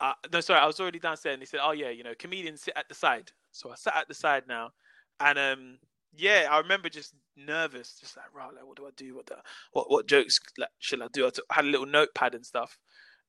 uh, 0.02 0.14
no, 0.32 0.40
sorry, 0.40 0.60
I 0.60 0.66
was 0.66 0.80
already 0.80 1.00
downstairs, 1.00 1.34
and 1.34 1.42
he 1.42 1.46
said, 1.46 1.60
"Oh 1.62 1.72
yeah, 1.72 1.90
you 1.90 2.04
know, 2.04 2.14
comedians 2.18 2.62
sit 2.62 2.74
at 2.78 2.88
the 2.88 2.96
side." 2.96 3.32
So 3.52 3.72
I 3.72 3.76
sat 3.76 3.98
at 3.98 4.08
the 4.08 4.14
side 4.14 4.44
now, 4.48 4.72
and 5.20 5.38
um, 5.38 5.78
yeah, 6.16 6.48
I 6.50 6.60
remember 6.60 6.90
just 6.90 7.14
nervous, 7.36 7.98
just 8.00 8.16
like, 8.16 8.34
right, 8.34 8.54
like, 8.54 8.66
what 8.66 8.78
do 8.78 8.86
I 8.86 8.92
do? 8.96 9.16
What 9.16 9.26
the, 9.26 9.38
what 9.74 9.92
what 9.92 10.08
jokes 10.08 10.40
like, 10.58 10.70
should 10.80 11.02
I 11.02 11.08
do? 11.12 11.28
I, 11.28 11.32
t- 11.32 11.42
I 11.52 11.56
had 11.56 11.66
a 11.66 11.68
little 11.68 11.86
notepad 11.86 12.34
and 12.34 12.46
stuff, 12.46 12.78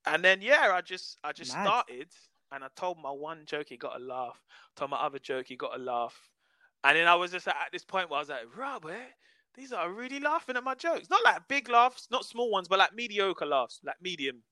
and 0.07 0.25
then 0.25 0.43
yeah, 0.43 0.71
I 0.73 0.81
just 0.81 1.19
I 1.25 1.33
just 1.33 1.53
nice. 1.53 1.67
started, 1.67 2.09
and 2.53 2.63
I 2.63 2.69
told 2.77 2.99
my 3.03 3.11
one 3.11 3.43
joke, 3.47 3.67
he 3.69 3.77
got 3.77 4.01
a 4.01 4.05
laugh. 4.05 4.41
Told 4.77 4.93
my 4.93 4.99
other 4.99 5.19
joke, 5.19 5.47
he 5.49 5.57
got 5.57 5.75
a 5.75 5.83
laugh, 5.83 6.31
and 6.85 6.97
then 6.97 7.09
I 7.09 7.17
was 7.17 7.33
just 7.33 7.49
at 7.49 7.57
this 7.73 7.85
point 7.85 8.11
where 8.11 8.19
I 8.19 8.21
was 8.21 8.29
like, 8.29 8.57
right, 8.57 8.81
these 9.57 9.73
are 9.73 9.91
really 9.91 10.21
laughing 10.21 10.57
at 10.57 10.65
my 10.65 10.75
jokes. 10.75 11.11
Not 11.11 11.25
like 11.25 11.49
big 11.49 11.69
laughs, 11.69 12.09
not 12.11 12.25
small 12.25 12.51
ones, 12.51 12.69
but 12.69 12.79
like 12.79 12.95
mediocre 12.95 13.47
laughs, 13.47 13.81
like 13.85 13.97
medium. 14.01 14.43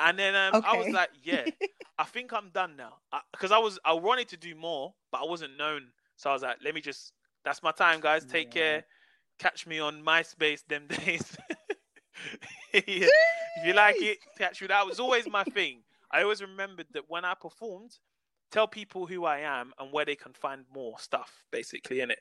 And 0.00 0.18
then 0.18 0.34
um, 0.36 0.54
okay. 0.56 0.68
I 0.68 0.76
was 0.76 0.88
like, 0.88 1.10
yeah, 1.22 1.44
I 1.98 2.04
think 2.04 2.32
I'm 2.32 2.50
done 2.50 2.76
now. 2.76 2.94
Because 3.32 3.50
I, 3.50 3.56
I, 3.56 3.58
was, 3.58 3.78
I 3.84 3.92
wanted 3.94 4.28
to 4.28 4.36
do 4.36 4.54
more, 4.54 4.94
but 5.10 5.22
I 5.22 5.24
wasn't 5.24 5.56
known. 5.58 5.88
So 6.16 6.30
I 6.30 6.32
was 6.32 6.42
like, 6.42 6.58
let 6.64 6.74
me 6.74 6.80
just, 6.80 7.12
that's 7.44 7.62
my 7.62 7.72
time, 7.72 8.00
guys. 8.00 8.24
Take 8.24 8.54
yeah. 8.54 8.62
care. 8.62 8.84
catch 9.38 9.66
me 9.66 9.80
on 9.80 10.02
MySpace 10.02 10.64
them 10.68 10.86
days. 10.88 11.36
yeah. 12.72 12.80
If 12.82 13.66
you 13.66 13.72
like 13.72 13.96
it, 13.98 14.18
catch 14.36 14.60
me. 14.60 14.68
That 14.68 14.86
was 14.86 15.00
always 15.00 15.28
my 15.28 15.44
thing. 15.44 15.82
I 16.12 16.22
always 16.22 16.40
remembered 16.40 16.86
that 16.92 17.04
when 17.08 17.24
I 17.24 17.34
performed, 17.34 17.96
tell 18.50 18.68
people 18.68 19.06
who 19.06 19.24
I 19.24 19.40
am 19.40 19.72
and 19.78 19.92
where 19.92 20.04
they 20.04 20.16
can 20.16 20.32
find 20.32 20.64
more 20.72 20.98
stuff, 20.98 21.44
basically, 21.50 22.00
in 22.00 22.10
it. 22.10 22.20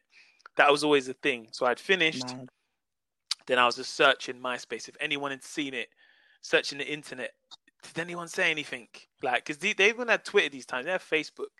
That 0.57 0.71
was 0.71 0.83
always 0.83 1.07
a 1.07 1.13
thing. 1.13 1.47
So 1.51 1.65
I'd 1.65 1.79
finished, 1.79 2.25
Mad. 2.27 2.49
then 3.45 3.59
I 3.59 3.65
was 3.65 3.75
just 3.75 3.93
searching 3.95 4.39
MySpace. 4.41 4.89
If 4.89 4.97
anyone 4.99 5.31
had 5.31 5.43
seen 5.43 5.73
it, 5.73 5.89
searching 6.41 6.79
the 6.79 6.91
internet, 6.91 7.31
did 7.83 7.99
anyone 7.99 8.27
say 8.27 8.51
anything? 8.51 8.87
Like, 9.21 9.45
because 9.45 9.59
they, 9.59 9.73
they 9.73 9.89
even 9.89 10.07
had 10.07 10.25
Twitter 10.25 10.49
these 10.49 10.65
times, 10.65 10.85
they 10.85 10.91
had 10.91 11.01
Facebook, 11.01 11.53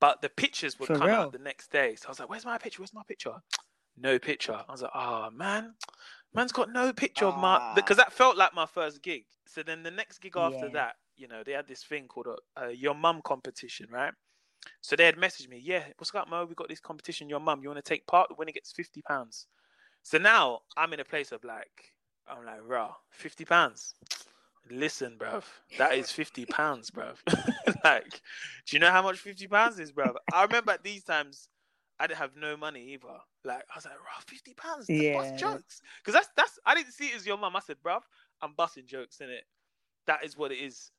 but 0.00 0.22
the 0.22 0.30
pictures 0.30 0.78
would 0.78 0.86
For 0.86 0.94
come 0.96 1.08
real? 1.08 1.20
out 1.20 1.32
the 1.32 1.38
next 1.38 1.70
day. 1.70 1.94
So 1.94 2.08
I 2.08 2.10
was 2.10 2.20
like, 2.20 2.30
"Where's 2.30 2.44
my 2.46 2.56
picture? 2.58 2.80
Where's 2.80 2.94
my 2.94 3.02
picture?" 3.06 3.34
No 3.98 4.18
picture. 4.18 4.64
I 4.66 4.72
was 4.72 4.80
like, 4.82 4.92
"Oh 4.94 5.28
man, 5.30 5.74
man's 6.32 6.52
got 6.52 6.70
no 6.72 6.92
picture 6.92 7.26
of 7.26 7.36
my 7.36 7.58
Ah. 7.60 7.74
because 7.74 7.98
that 7.98 8.12
felt 8.12 8.36
like 8.38 8.54
my 8.54 8.64
first 8.66 9.02
gig." 9.02 9.26
So 9.46 9.62
then 9.62 9.82
the 9.82 9.90
next 9.90 10.20
gig 10.20 10.36
after 10.36 10.66
Yeah. 10.66 10.72
that, 10.72 10.96
you 11.16 11.28
know, 11.28 11.42
they 11.44 11.52
had 11.52 11.66
this 11.66 11.84
thing 11.84 12.08
called 12.08 12.28
a, 12.56 12.62
a 12.62 12.70
your 12.72 12.94
mum 12.94 13.20
competition, 13.22 13.88
right? 13.90 14.14
So 14.80 14.96
they 14.96 15.04
had 15.04 15.16
messaged 15.16 15.48
me, 15.48 15.58
"Yeah, 15.58 15.84
what's 15.98 16.14
up, 16.14 16.28
Mo? 16.28 16.44
We 16.44 16.54
got 16.54 16.68
this 16.68 16.80
competition. 16.80 17.28
Your 17.28 17.40
mum, 17.40 17.62
you 17.62 17.68
want 17.68 17.84
to 17.84 17.88
take 17.88 18.06
part? 18.06 18.28
The 18.28 18.34
winner 18.34 18.52
gets 18.52 18.72
fifty 18.72 19.02
pounds." 19.02 19.46
So 20.02 20.18
now 20.18 20.60
I'm 20.76 20.92
in 20.92 21.00
a 21.00 21.04
place 21.04 21.32
of 21.32 21.44
like, 21.44 21.92
I'm 22.28 22.44
like, 22.44 22.60
raw, 22.66 22.94
fifty 23.10 23.44
pounds. 23.44 23.94
Listen, 24.70 25.16
bruv, 25.18 25.44
that 25.78 25.94
is 25.94 26.12
fifty 26.12 26.46
pounds, 26.46 26.90
bruv. 26.90 27.16
like, 27.84 28.20
do 28.66 28.76
you 28.76 28.78
know 28.78 28.90
how 28.90 29.02
much 29.02 29.18
fifty 29.18 29.46
pounds 29.46 29.78
is, 29.78 29.92
bruv? 29.92 30.14
I 30.32 30.42
remember 30.44 30.72
at 30.72 30.84
these 30.84 31.02
times, 31.04 31.48
I 31.98 32.06
didn't 32.06 32.18
have 32.18 32.36
no 32.36 32.56
money 32.56 32.92
either. 32.92 33.08
Like, 33.44 33.64
I 33.74 33.76
was 33.76 33.84
like, 33.84 33.94
raw, 33.94 34.20
fifty 34.26 34.54
pounds, 34.54 34.86
Yeah. 34.88 35.14
bust 35.14 35.38
jokes, 35.38 35.80
because 35.98 36.14
that's 36.14 36.28
that's. 36.36 36.58
I 36.64 36.74
didn't 36.74 36.92
see 36.92 37.06
it 37.08 37.16
as 37.16 37.26
your 37.26 37.38
mum. 37.38 37.56
I 37.56 37.60
said, 37.60 37.76
bruv, 37.84 38.02
I'm 38.42 38.54
busting 38.54 38.86
jokes 38.86 39.20
in 39.20 39.30
it. 39.30 39.44
That 40.06 40.24
is 40.24 40.36
what 40.36 40.52
it 40.52 40.58
is. 40.58 40.90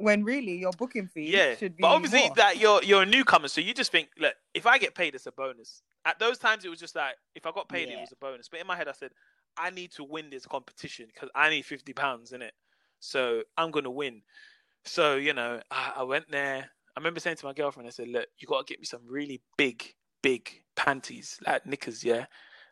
When 0.00 0.24
really 0.24 0.56
your 0.56 0.72
booking 0.72 1.06
fee 1.08 1.32
Yeah, 1.32 1.54
should 1.58 1.76
be 1.76 1.82
but 1.82 1.88
obviously 1.94 2.20
more. 2.20 2.34
that 2.36 2.58
you're 2.58 2.82
you're 2.82 3.02
a 3.02 3.06
newcomer, 3.06 3.48
so 3.48 3.60
you 3.60 3.74
just 3.74 3.92
think, 3.92 4.08
look, 4.18 4.34
if 4.54 4.66
I 4.66 4.78
get 4.78 4.94
paid, 4.94 5.14
it's 5.14 5.26
a 5.26 5.32
bonus. 5.32 5.82
At 6.04 6.18
those 6.18 6.38
times, 6.38 6.64
it 6.64 6.68
was 6.70 6.80
just 6.80 6.96
like 6.96 7.16
if 7.34 7.46
I 7.46 7.52
got 7.52 7.68
paid, 7.68 7.90
it 7.90 8.00
was 8.00 8.12
a 8.12 8.16
bonus. 8.16 8.48
But 8.48 8.60
in 8.60 8.66
my 8.66 8.76
head, 8.76 8.88
I 8.88 8.92
said, 8.92 9.12
I 9.56 9.70
need 9.70 9.92
to 9.92 10.04
win 10.04 10.30
this 10.30 10.46
competition 10.46 11.06
because 11.12 11.28
I 11.34 11.50
need 11.50 11.62
fifty 11.66 11.92
pounds 11.92 12.32
in 12.32 12.42
it, 12.42 12.54
so 12.98 13.42
I'm 13.56 13.70
gonna 13.70 13.90
win. 13.90 14.22
So 14.84 15.16
you 15.16 15.34
know, 15.34 15.60
I, 15.70 15.92
I 15.96 16.02
went 16.04 16.30
there. 16.30 16.70
I 16.96 17.00
remember 17.00 17.20
saying 17.20 17.36
to 17.36 17.46
my 17.46 17.52
girlfriend, 17.52 17.86
I 17.86 17.90
said, 17.90 18.08
look, 18.08 18.26
you 18.38 18.48
got 18.48 18.66
to 18.66 18.70
get 18.72 18.80
me 18.80 18.84
some 18.86 19.02
really 19.06 19.40
big, 19.56 19.94
big 20.22 20.62
panties, 20.74 21.38
like 21.46 21.64
knickers, 21.66 22.02
yeah, 22.02 22.26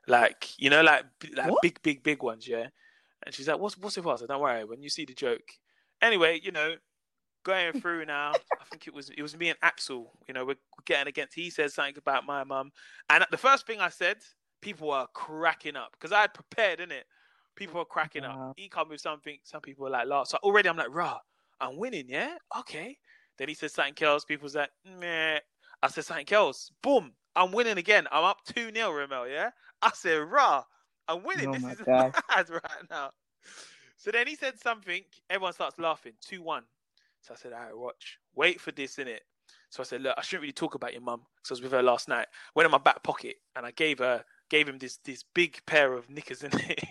like 0.06 0.58
you 0.58 0.70
know, 0.70 0.82
like 0.82 1.04
like 1.36 1.50
What? 1.50 1.62
big, 1.62 1.80
big, 1.82 2.02
big 2.02 2.22
ones, 2.22 2.48
yeah. 2.48 2.68
And 3.24 3.34
she's 3.34 3.48
like, 3.48 3.58
what's 3.58 3.76
what's 3.78 3.96
it 3.98 4.02
for? 4.02 4.14
I 4.14 4.16
said, 4.16 4.28
don't 4.28 4.40
worry, 4.40 4.64
when 4.64 4.82
you 4.82 4.88
see 4.90 5.04
the 5.04 5.14
joke. 5.14 5.52
Anyway, 6.00 6.40
you 6.42 6.52
know, 6.52 6.76
going 7.44 7.72
through 7.74 8.04
now. 8.06 8.40
I 8.60 8.64
think 8.64 8.86
it 8.86 8.94
was 8.94 9.10
it 9.10 9.22
was 9.22 9.36
me 9.36 9.48
and 9.50 9.58
Axel. 9.62 10.12
You 10.26 10.34
know, 10.34 10.44
we're 10.44 10.56
getting 10.86 11.08
against. 11.08 11.34
He 11.34 11.50
said 11.50 11.72
something 11.72 11.96
about 11.98 12.26
my 12.26 12.44
mum, 12.44 12.72
and 13.10 13.24
the 13.30 13.36
first 13.38 13.66
thing 13.66 13.80
I 13.80 13.88
said, 13.88 14.18
people 14.60 14.88
were 14.88 15.06
cracking 15.14 15.76
up 15.76 15.92
because 15.92 16.12
I 16.12 16.22
had 16.22 16.34
prepared 16.34 16.80
in 16.80 16.90
it. 16.92 17.06
People 17.56 17.78
were 17.78 17.84
cracking 17.84 18.24
Wow. 18.24 18.50
up. 18.50 18.54
He 18.56 18.68
come 18.68 18.88
with 18.88 19.00
something. 19.00 19.38
Some 19.44 19.60
people 19.60 19.84
were 19.84 19.90
like, 19.90 20.06
"Last." 20.06 20.30
So 20.30 20.38
already 20.42 20.68
I'm 20.68 20.76
like, 20.76 20.94
"Rah, 20.94 21.18
I'm 21.60 21.76
winning, 21.76 22.08
yeah, 22.08 22.36
okay." 22.60 22.98
Then 23.36 23.48
he 23.48 23.54
said 23.54 23.70
something 23.70 24.06
else. 24.06 24.24
People 24.24 24.44
was 24.44 24.54
like, 24.54 24.70
"Meh." 24.84 25.40
I 25.82 25.88
said 25.88 26.04
something 26.04 26.32
else. 26.32 26.70
Boom, 26.82 27.14
I'm 27.36 27.52
winning 27.52 27.78
again. 27.78 28.06
I'm 28.10 28.24
up 28.24 28.38
two 28.44 28.72
0 28.72 28.90
Remel. 28.92 29.30
Yeah. 29.30 29.50
I 29.82 29.90
said, 29.94 30.18
"Rah, 30.18 30.64
I'm 31.08 31.22
winning. 31.22 31.48
Oh 31.48 31.52
this 31.52 31.62
is 31.64 31.78
gosh. 31.86 32.14
mad 32.28 32.50
right 32.50 32.90
now." 32.90 33.10
So 33.96 34.10
then 34.10 34.26
he 34.26 34.34
said 34.36 34.58
something. 34.60 35.04
Everyone 35.30 35.52
starts 35.52 35.78
laughing. 35.78 36.14
Two 36.20 36.42
one. 36.42 36.64
So 37.20 37.34
I 37.34 37.36
said, 37.36 37.52
all 37.52 37.60
right, 37.60 37.76
watch. 37.76 38.18
Wait 38.34 38.60
for 38.60 38.72
this, 38.72 38.96
innit? 38.96 39.20
So 39.70 39.82
I 39.82 39.84
said, 39.84 40.02
look, 40.02 40.14
I 40.16 40.22
shouldn't 40.22 40.42
really 40.42 40.52
talk 40.52 40.74
about 40.74 40.92
your 40.92 41.02
mum 41.02 41.22
because 41.36 41.50
I 41.50 41.54
was 41.54 41.62
with 41.62 41.72
her 41.72 41.82
last 41.82 42.08
night. 42.08 42.26
Went 42.54 42.66
in 42.66 42.70
my 42.70 42.78
back 42.78 43.02
pocket 43.02 43.36
and 43.56 43.66
I 43.66 43.70
gave 43.72 43.98
her, 43.98 44.24
gave 44.50 44.68
him 44.68 44.78
this 44.78 44.98
this 45.04 45.24
big 45.34 45.58
pair 45.66 45.92
of 45.92 46.08
knickers 46.08 46.42
in 46.44 46.50
it. 46.54 46.84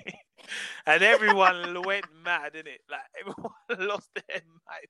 and 0.86 1.04
everyone 1.04 1.84
went 1.84 2.06
mad, 2.24 2.54
innit? 2.54 2.80
Like 2.90 3.02
everyone 3.20 3.88
lost 3.90 4.10
their 4.14 4.42
mind. 4.42 4.88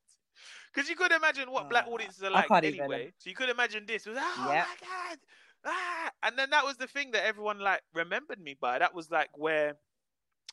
Because 0.73 0.89
you 0.89 0.95
could 0.95 1.11
imagine 1.11 1.49
what 1.51 1.69
black 1.69 1.87
Uh, 1.87 1.91
audiences 1.91 2.23
are 2.23 2.29
like 2.29 2.47
can't 2.47 2.65
even. 2.65 2.81
anyway. 2.81 3.13
So 3.17 3.29
you 3.29 3.35
could 3.35 3.49
imagine 3.49 3.85
this. 3.85 4.05
It 4.05 4.11
was, 4.11 4.19
oh 4.21 4.47
Yep. 4.49 4.67
my 4.67 4.87
god. 4.87 5.17
Ah! 5.65 6.11
And 6.23 6.37
then 6.37 6.49
that 6.51 6.65
was 6.65 6.77
the 6.77 6.87
thing 6.87 7.11
that 7.11 7.25
everyone 7.25 7.59
like 7.59 7.81
remembered 7.93 8.39
me 8.39 8.55
by. 8.59 8.79
That 8.79 8.93
was 8.93 9.09
like 9.11 9.29
where 9.33 9.75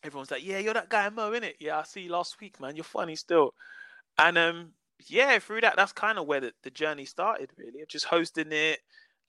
everyone's 0.04 0.30
like, 0.30 0.44
Yeah, 0.44 0.58
you're 0.58 0.74
that 0.74 0.88
guy 0.88 1.08
Mo, 1.10 1.30
innit? 1.32 1.54
Yeah, 1.60 1.78
I 1.78 1.82
see 1.82 2.02
you 2.02 2.10
last 2.10 2.40
week, 2.40 2.60
man. 2.60 2.76
You're 2.76 2.84
funny 2.84 3.16
still. 3.16 3.54
And 4.18 4.38
um, 4.38 4.72
yeah, 5.06 5.38
through 5.38 5.62
that, 5.62 5.76
that's 5.76 5.92
kind 5.92 6.18
of 6.18 6.26
where 6.26 6.40
the, 6.40 6.52
the 6.62 6.70
journey 6.70 7.04
started, 7.04 7.50
really. 7.56 7.82
of 7.82 7.88
Just 7.88 8.06
hosting 8.06 8.52
it. 8.52 8.80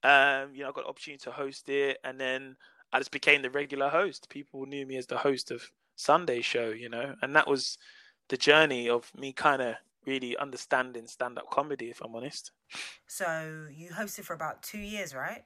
Um, 0.02 0.54
you 0.54 0.62
know, 0.62 0.68
I 0.68 0.72
got 0.72 0.84
the 0.84 0.90
opportunity 0.90 1.22
to 1.24 1.32
host 1.32 1.68
it, 1.68 1.98
and 2.04 2.20
then 2.20 2.56
I 2.92 2.98
just 2.98 3.10
became 3.10 3.42
the 3.42 3.50
regular 3.50 3.88
host. 3.88 4.28
People 4.28 4.66
knew 4.66 4.86
me 4.86 4.96
as 4.96 5.06
the 5.06 5.18
host 5.18 5.50
of 5.50 5.70
Sunday 5.96 6.40
show, 6.42 6.70
you 6.70 6.88
know, 6.88 7.16
and 7.22 7.34
that 7.34 7.48
was 7.48 7.78
the 8.28 8.36
journey 8.36 8.88
of 8.88 9.12
me 9.16 9.32
kind 9.32 9.62
of 9.62 9.76
really 10.04 10.36
understanding 10.36 11.06
stand 11.08 11.38
up 11.38 11.50
comedy, 11.50 11.90
if 11.90 12.00
I'm 12.02 12.14
honest. 12.14 12.52
So 13.06 13.68
you 13.72 13.90
hosted 13.90 14.24
for 14.24 14.34
about 14.34 14.62
two 14.62 14.78
years, 14.78 15.14
right? 15.14 15.44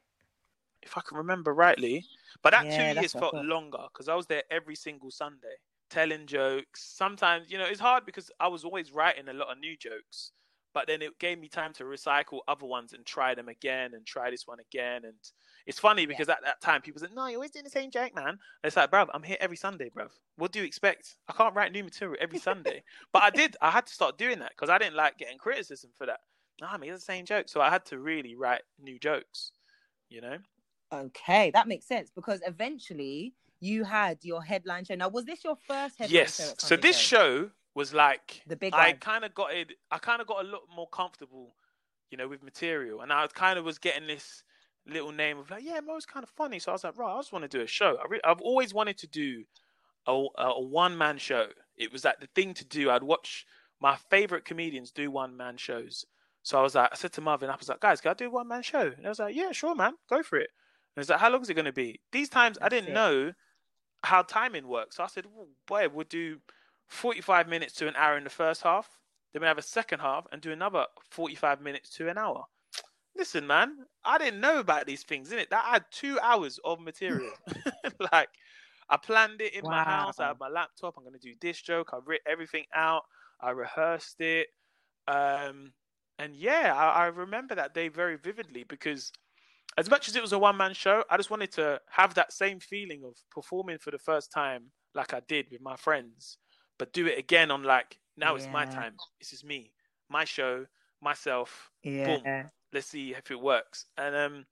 If 0.83 0.97
I 0.97 1.03
can 1.03 1.17
remember 1.17 1.53
rightly, 1.55 2.07
but 2.43 2.51
that 2.51 2.69
Yeah, 2.69 2.71
two 2.71 2.85
years 2.87 3.15
felt 3.15 3.35
longer 3.37 3.87
because 3.93 4.09
I 4.09 4.15
was 4.15 4.27
there 4.27 4.45
every 4.51 4.75
single 4.77 5.11
Sunday 5.11 5.57
telling 5.91 6.27
jokes. 6.27 6.93
Sometimes, 6.97 7.51
you 7.51 7.59
know, 7.59 7.67
it's 7.67 7.81
hard 7.81 8.07
because 8.07 8.31
I 8.41 8.49
was 8.49 8.65
always 8.65 8.93
writing 8.93 9.29
a 9.29 9.33
lot 9.33 9.53
of 9.53 9.59
new 9.59 9.77
jokes, 9.77 10.33
but 10.73 10.87
then 10.87 11.03
it 11.03 11.19
gave 11.19 11.39
me 11.39 11.49
time 11.49 11.73
to 11.75 11.85
recycle 11.85 12.41
other 12.49 12.67
ones 12.67 12.93
and 12.93 13.05
try 13.05 13.35
them 13.35 13.49
again 13.49 13.93
and 13.95 14.07
try 14.07 14.31
this 14.31 14.47
one 14.47 14.59
again. 14.61 15.05
And 15.05 15.17
it's 15.67 15.79
funny 15.79 16.07
because 16.07 16.29
at 16.29 16.39
that 16.45 16.61
time 16.61 16.81
people 16.81 17.01
said, 17.01 17.13
"No, 17.13 17.27
you're 17.27 17.37
always 17.37 17.51
doing 17.51 17.65
the 17.65 17.71
same 17.71 17.91
joke, 17.91 18.15
man." 18.15 18.29
And 18.29 18.39
it's 18.65 18.77
like, 18.77 18.91
bruv, 18.91 19.09
I'm 19.13 19.23
here 19.23 19.37
every 19.41 19.57
Sunday, 19.57 19.91
bruv. 19.91 20.11
What 20.37 20.53
do 20.53 20.61
you 20.61 20.65
expect? 20.65 21.17
I 21.29 21.33
can't 21.33 21.55
write 21.55 21.73
new 21.73 21.85
material 21.85 22.17
every 22.21 22.39
Sunday, 22.49 22.85
but 23.13 23.23
I 23.23 23.31
did. 23.31 23.57
I 23.61 23.71
had 23.71 23.87
to 23.87 23.93
start 23.93 24.17
doing 24.17 24.39
that 24.39 24.51
because 24.51 24.71
I 24.71 24.79
didn't 24.79 24.97
like 24.97 25.19
getting 25.19 25.39
criticism 25.39 25.91
for 25.99 26.07
that. 26.07 26.21
Nah, 26.61 26.73
I 26.73 26.79
mean, 26.79 26.93
it's 26.93 27.05
the 27.05 27.13
same 27.13 27.25
joke, 27.25 27.49
so 27.49 27.61
I 27.61 27.71
had 27.71 27.85
to 27.87 27.99
really 27.99 28.35
write 28.35 28.63
new 28.79 28.99
jokes. 28.99 29.53
You 30.09 30.21
know. 30.21 30.39
Okay, 30.93 31.51
that 31.53 31.69
makes 31.69 31.87
sense 31.87 32.11
because 32.13 32.41
eventually 32.45 33.35
you 33.61 33.85
had 33.85 34.19
your 34.23 34.43
headline 34.43 34.85
show. 34.85 34.95
Now, 34.95 35.09
was 35.09 35.25
this 35.25 35.45
your 35.45 35.57
first 35.57 35.99
headline 35.99 36.09
show? 36.09 36.15
yes. 36.15 36.55
So 36.59 36.77
this 36.77 36.99
show 36.99 37.51
was 37.75 37.95
like 37.95 38.43
The 38.47 38.57
big 38.57 38.75
I 38.75 38.93
kind 38.93 39.25
of 39.25 39.35
got 39.35 39.53
it. 39.53 39.73
I 39.91 39.99
kind 39.99 40.21
of 40.21 40.27
got 40.27 40.45
a 40.45 40.49
lot 40.49 40.63
more 40.75 40.89
comfortable, 40.89 41.55
you 42.11 42.19
know, 42.19 42.29
with 42.29 42.43
material, 42.43 43.01
and 43.03 43.13
I 43.13 43.27
kind 43.29 43.59
of 43.59 43.65
was 43.65 43.79
getting 43.79 44.07
this 44.07 44.43
little 44.87 45.13
name 45.13 45.39
of 45.39 45.51
like, 45.51 45.63
yeah, 45.63 45.81
Mo's 45.81 46.07
kind 46.07 46.25
of 46.25 46.31
funny. 46.31 46.59
So 46.59 46.73
I 46.73 46.75
was 46.75 46.85
like, 46.85 46.99
right, 46.99 47.15
I 47.15 47.19
just 47.19 47.33
want 47.33 47.49
to 47.49 47.59
do 47.59 47.63
a 47.63 47.67
show. 47.67 47.97
I 48.03 48.07
re- 48.09 48.21
I've 48.25 48.41
always 48.41 48.75
wanted 48.75 48.99
to 48.99 49.07
do 49.07 49.45
a, 50.07 50.25
a, 50.39 50.61
one 50.61 50.97
man 50.97 51.19
show. 51.19 51.47
It 51.77 51.93
was 51.93 52.05
like 52.05 52.21
the 52.21 52.29
thing 52.35 52.55
to 52.55 52.65
do. 52.65 52.91
I'd 52.91 53.03
watch 53.03 53.47
my 53.81 53.97
favorite 54.11 54.45
comedians 54.45 54.91
do 54.91 55.11
one 55.11 55.37
man 55.37 55.57
shows. 55.57 56.05
So 56.43 56.59
I 56.59 56.63
was 56.63 56.75
like, 56.75 56.91
I 56.93 56.97
said 56.97 57.13
to 57.15 57.21
Marvin, 57.21 57.51
I 57.51 57.57
was 57.57 57.69
like, 57.69 57.81
guys, 57.81 58.01
can 58.01 58.13
I 58.13 58.15
do 58.15 58.27
a 58.27 58.31
one 58.31 58.49
man 58.49 58.63
show? 58.63 58.93
And 58.97 59.07
I 59.07 59.09
was 59.09 59.19
like, 59.19 59.37
yeah, 59.37 59.53
sure, 59.53 59.75
man, 59.75 59.93
go 60.09 60.23
for 60.23 60.39
it. 60.39 60.51
And 60.97 61.03
it's 61.03 61.11
like, 61.11 61.21
how 61.21 61.31
long 61.31 61.43
is 61.43 61.51
it 61.51 61.55
going 61.55 61.67
to 61.67 61.73
be? 61.73 62.01
These 62.13 62.31
times 62.31 62.59
I 62.61 62.69
didn't 62.69 62.91
it. 62.91 62.95
know 62.95 63.33
how 64.05 64.23
timing 64.23 64.69
works. 64.69 64.97
So 64.97 65.05
I 65.05 65.07
said, 65.09 65.27
well, 65.27 65.49
boy, 65.67 65.89
we'll 65.89 66.07
do 66.07 66.41
45 66.89 67.49
minutes 67.49 67.75
to 67.75 67.89
an 67.89 67.97
hour 67.97 68.17
in 68.17 68.25
the 68.25 68.31
first 68.31 68.63
half. 68.63 68.99
Then 69.33 69.43
we 69.43 69.49
have 69.49 69.59
a 69.59 69.63
second 69.63 70.01
half 70.01 70.27
and 70.33 70.43
do 70.43 70.53
another 70.53 70.87
45 71.11 71.61
minutes 71.61 71.91
to 71.97 72.09
an 72.09 72.19
hour. 72.19 72.47
Listen, 73.17 73.47
man, 73.47 73.87
I 74.05 74.19
didn't 74.19 74.41
know 74.41 74.61
about 74.61 74.87
these 74.87 75.03
things, 75.03 75.31
innit? 75.31 75.51
That 75.51 75.65
I 75.67 75.71
had 75.75 75.85
two 75.91 76.19
hours 76.21 76.59
of 76.65 76.81
material. 76.81 77.41
like, 78.13 78.31
I 78.89 78.97
planned 78.97 79.41
it 79.41 79.55
in 79.55 79.67
my 79.69 79.83
house. 79.85 80.21
I 80.21 80.29
Wow. 80.29 80.29
had 80.29 80.39
my 80.41 80.49
laptop. 80.49 80.97
I'm 80.97 81.05
going 81.05 81.15
to 81.15 81.21
do 81.21 81.35
this 81.41 81.61
joke. 81.61 81.91
I 81.93 81.99
writ 82.05 82.23
everything 82.27 82.67
out. 82.75 83.05
I 83.41 83.51
rehearsed 83.51 84.21
it. 84.21 84.49
Um, 85.09 85.75
and 86.19 86.37
yeah, 86.37 86.75
I, 86.77 87.05
I 87.05 87.07
remember 87.07 87.55
that 87.55 87.75
day 87.75 87.89
very 87.89 88.17
vividly 88.17 88.65
because 88.65 89.13
as 89.77 89.89
much 89.91 90.09
as 90.09 90.17
it 90.17 90.23
was 90.23 90.33
a 90.33 90.39
one 90.39 90.57
man 90.57 90.75
show, 90.75 91.05
I 91.11 91.17
just 91.17 91.31
wanted 91.31 91.53
to 91.53 91.81
have 91.91 92.15
that 92.15 92.33
same 92.33 92.61
feeling 92.61 93.05
of 93.05 93.17
performing 93.31 93.79
for 93.79 93.91
the 93.91 93.99
first 93.99 94.33
time, 94.33 94.73
like 94.95 95.15
I 95.15 95.21
did 95.21 95.51
with 95.51 95.61
my 95.61 95.77
friends, 95.77 96.39
but 96.79 96.93
do 96.93 97.07
it 97.07 97.19
again 97.19 97.51
on 97.51 97.63
like, 97.63 97.99
now 98.17 98.35
it's 98.35 98.49
my 98.49 98.65
time. 98.67 98.95
This 99.19 99.33
is 99.33 99.45
me, 99.45 99.73
my 100.09 100.25
show, 100.25 100.67
myself. 101.01 101.71
Yeah. 101.83 102.49
Let's 102.73 102.89
see 102.89 103.13
if 103.15 103.31
it 103.31 103.41
works. 103.41 103.87
And 103.97 104.15
um, 104.15 104.47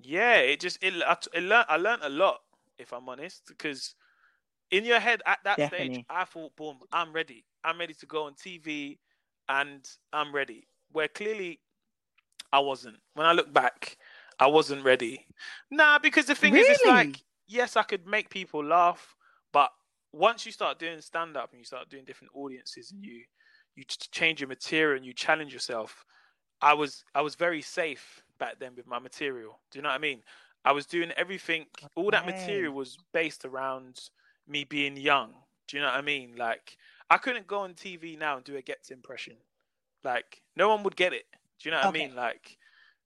yeah, 0.00 0.36
it 0.36 0.60
just 0.60 0.82
it, 0.82 0.94
I, 1.06 1.16
it 1.34 1.42
learned, 1.42 1.66
I 1.68 1.76
learned 1.76 2.02
a 2.02 2.08
lot, 2.08 2.40
if 2.78 2.92
I'm 2.92 3.08
honest, 3.08 3.44
because 3.48 3.94
in 4.70 4.84
your 4.84 5.00
head 5.00 5.22
at 5.26 5.38
that 5.44 5.60
stage, 5.62 6.00
I 6.08 6.24
thought, 6.24 6.56
boom, 6.56 6.78
I'm 6.92 7.12
ready. 7.12 7.44
I'm 7.64 7.78
ready 7.78 7.94
to 7.94 8.06
go 8.06 8.24
on 8.24 8.34
TV, 8.34 8.98
and 9.48 9.88
I'm 10.12 10.34
ready. 10.34 10.66
Where 10.90 11.08
clearly, 11.08 11.60
I 12.52 12.60
wasn't. 12.60 12.98
When 13.14 13.26
I 13.26 13.32
look 13.32 13.52
back, 13.52 13.96
I 14.38 14.46
wasn't 14.46 14.84
ready. 14.84 15.26
Nah, 15.70 15.98
because 15.98 16.26
the 16.26 16.34
thing 16.34 16.56
is, 16.56 16.66
it's 16.68 16.84
like 16.84 17.22
yes, 17.46 17.76
I 17.76 17.82
could 17.82 18.06
make 18.06 18.30
people 18.30 18.64
laugh, 18.64 19.14
but 19.52 19.70
once 20.12 20.44
you 20.44 20.52
start 20.52 20.78
doing 20.78 21.00
stand 21.00 21.36
up 21.36 21.50
and 21.52 21.58
you 21.60 21.64
start 21.64 21.88
doing 21.88 22.04
different 22.04 22.32
audiences 22.34 22.92
and 22.92 23.04
you 23.04 23.22
you 23.74 23.84
change 24.10 24.40
your 24.40 24.48
material 24.48 24.96
and 24.96 25.06
you 25.06 25.12
challenge 25.12 25.52
yourself, 25.52 26.04
I 26.60 26.74
was 26.74 27.04
I 27.14 27.22
was 27.22 27.34
very 27.34 27.62
safe 27.62 28.22
back 28.38 28.58
then 28.58 28.72
with 28.76 28.86
my 28.86 28.98
material. 28.98 29.58
Do 29.70 29.78
you 29.78 29.82
know 29.82 29.88
what 29.88 29.96
I 29.96 29.98
mean? 29.98 30.22
I 30.64 30.72
was 30.72 30.86
doing 30.86 31.10
everything. 31.16 31.66
All 31.96 32.10
that 32.10 32.26
material 32.26 32.72
was 32.72 32.98
based 33.12 33.44
around 33.44 34.10
me 34.46 34.64
being 34.64 34.96
young. 34.96 35.32
Do 35.66 35.76
you 35.76 35.82
know 35.82 35.88
what 35.88 35.98
I 35.98 36.02
mean? 36.02 36.34
Like 36.36 36.76
I 37.10 37.18
couldn't 37.18 37.46
go 37.46 37.60
on 37.60 37.74
TV 37.74 38.18
now 38.18 38.36
and 38.36 38.44
do 38.44 38.56
a 38.56 38.62
Gets 38.62 38.90
impression. 38.90 39.34
Like 40.04 40.42
no 40.56 40.68
one 40.68 40.82
would 40.84 40.96
get 40.96 41.12
it. 41.12 41.26
Do 41.60 41.68
you 41.68 41.70
know 41.72 41.78
what 41.78 41.86
okay. 41.86 42.04
I 42.04 42.06
mean? 42.06 42.16
Like 42.16 42.58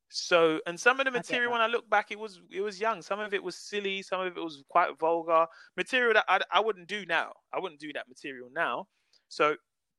so, 0.08 0.60
and 0.66 0.78
some 0.78 1.00
of 1.00 1.04
the 1.04 1.10
material 1.10 1.52
when 1.52 1.60
I 1.60 1.66
look 1.66 1.88
back, 1.90 2.10
it 2.10 2.18
was 2.18 2.40
it 2.50 2.60
was 2.60 2.80
young. 2.80 3.02
Some 3.02 3.20
of 3.20 3.34
it 3.34 3.42
was 3.42 3.56
silly. 3.56 4.02
Some 4.02 4.20
of 4.20 4.36
it 4.36 4.40
was 4.40 4.62
quite 4.68 4.98
vulgar 4.98 5.46
material 5.76 6.14
that 6.14 6.24
I, 6.28 6.40
I 6.50 6.60
wouldn't 6.60 6.86
do 6.86 7.04
now. 7.06 7.32
I 7.52 7.58
wouldn't 7.58 7.80
do 7.80 7.92
that 7.92 8.08
material 8.08 8.48
now. 8.54 8.86
So 9.28 9.56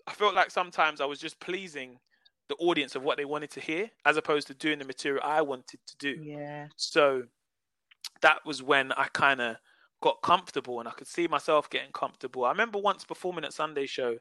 I 0.07 0.13
felt 0.13 0.35
like 0.35 0.51
sometimes 0.51 1.01
I 1.01 1.05
was 1.05 1.19
just 1.19 1.39
pleasing 1.39 1.99
the 2.47 2.55
audience 2.55 2.95
of 2.95 3.03
what 3.03 3.17
they 3.17 3.25
wanted 3.25 3.51
to 3.51 3.59
hear, 3.59 3.89
as 4.05 4.15
opposed 4.15 4.47
to 4.47 4.53
doing 4.53 4.79
the 4.79 4.85
material 4.85 5.21
I 5.23 5.41
wanted 5.41 5.79
to 5.85 5.97
do. 5.97 6.17
Yeah. 6.21 6.67
So 6.77 7.23
that 8.21 8.45
was 8.45 8.63
when 8.63 8.93
I 8.93 9.07
kind 9.13 9.41
of 9.41 9.57
got 10.01 10.21
comfortable, 10.21 10.79
and 10.79 10.87
I 10.87 10.91
could 10.91 11.07
see 11.07 11.27
myself 11.27 11.69
getting 11.69 11.91
comfortable. 11.91 12.45
I 12.45 12.51
remember 12.51 12.79
once 12.79 13.03
performing 13.03 13.43
at 13.43 13.53
Sunday 13.53 13.85
Show, 13.87 14.17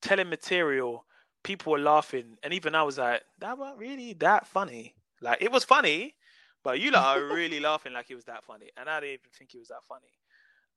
telling 0.00 0.28
material, 0.28 1.04
people 1.42 1.72
were 1.72 1.78
laughing, 1.80 2.36
and 2.44 2.52
even 2.52 2.76
I 2.76 2.84
was 2.84 2.98
like, 2.98 3.22
"That 3.38 3.58
wasn't 3.58 3.78
really 3.78 4.12
that 4.14 4.46
funny." 4.46 4.94
Like 5.24 5.42
it 5.42 5.50
was 5.50 5.64
funny, 5.64 6.14
but 6.62 6.78
you 6.78 6.90
lot 6.90 7.16
are 7.16 7.24
really 7.34 7.58
laughing 7.58 7.94
like 7.94 8.10
it 8.10 8.14
was 8.14 8.26
that 8.26 8.44
funny, 8.44 8.70
and 8.76 8.88
I 8.88 9.00
didn't 9.00 9.14
even 9.14 9.30
think 9.36 9.54
it 9.54 9.58
was 9.58 9.68
that 9.68 9.84
funny. 9.88 10.12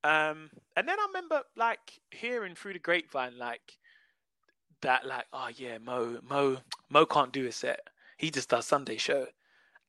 Um, 0.03 0.49
and 0.75 0.87
then 0.87 0.97
I 0.99 1.05
remember 1.07 1.43
like 1.55 1.99
hearing 2.11 2.55
through 2.55 2.73
the 2.73 2.79
grapevine 2.79 3.37
like 3.37 3.77
that, 4.81 5.05
like, 5.05 5.25
oh 5.33 5.49
yeah, 5.55 5.77
Mo, 5.79 6.19
Mo, 6.27 6.57
Mo 6.89 7.05
can't 7.05 7.33
do 7.33 7.45
a 7.45 7.51
set. 7.51 7.81
He 8.17 8.31
just 8.31 8.49
does 8.49 8.65
Sunday 8.65 8.97
show, 8.97 9.27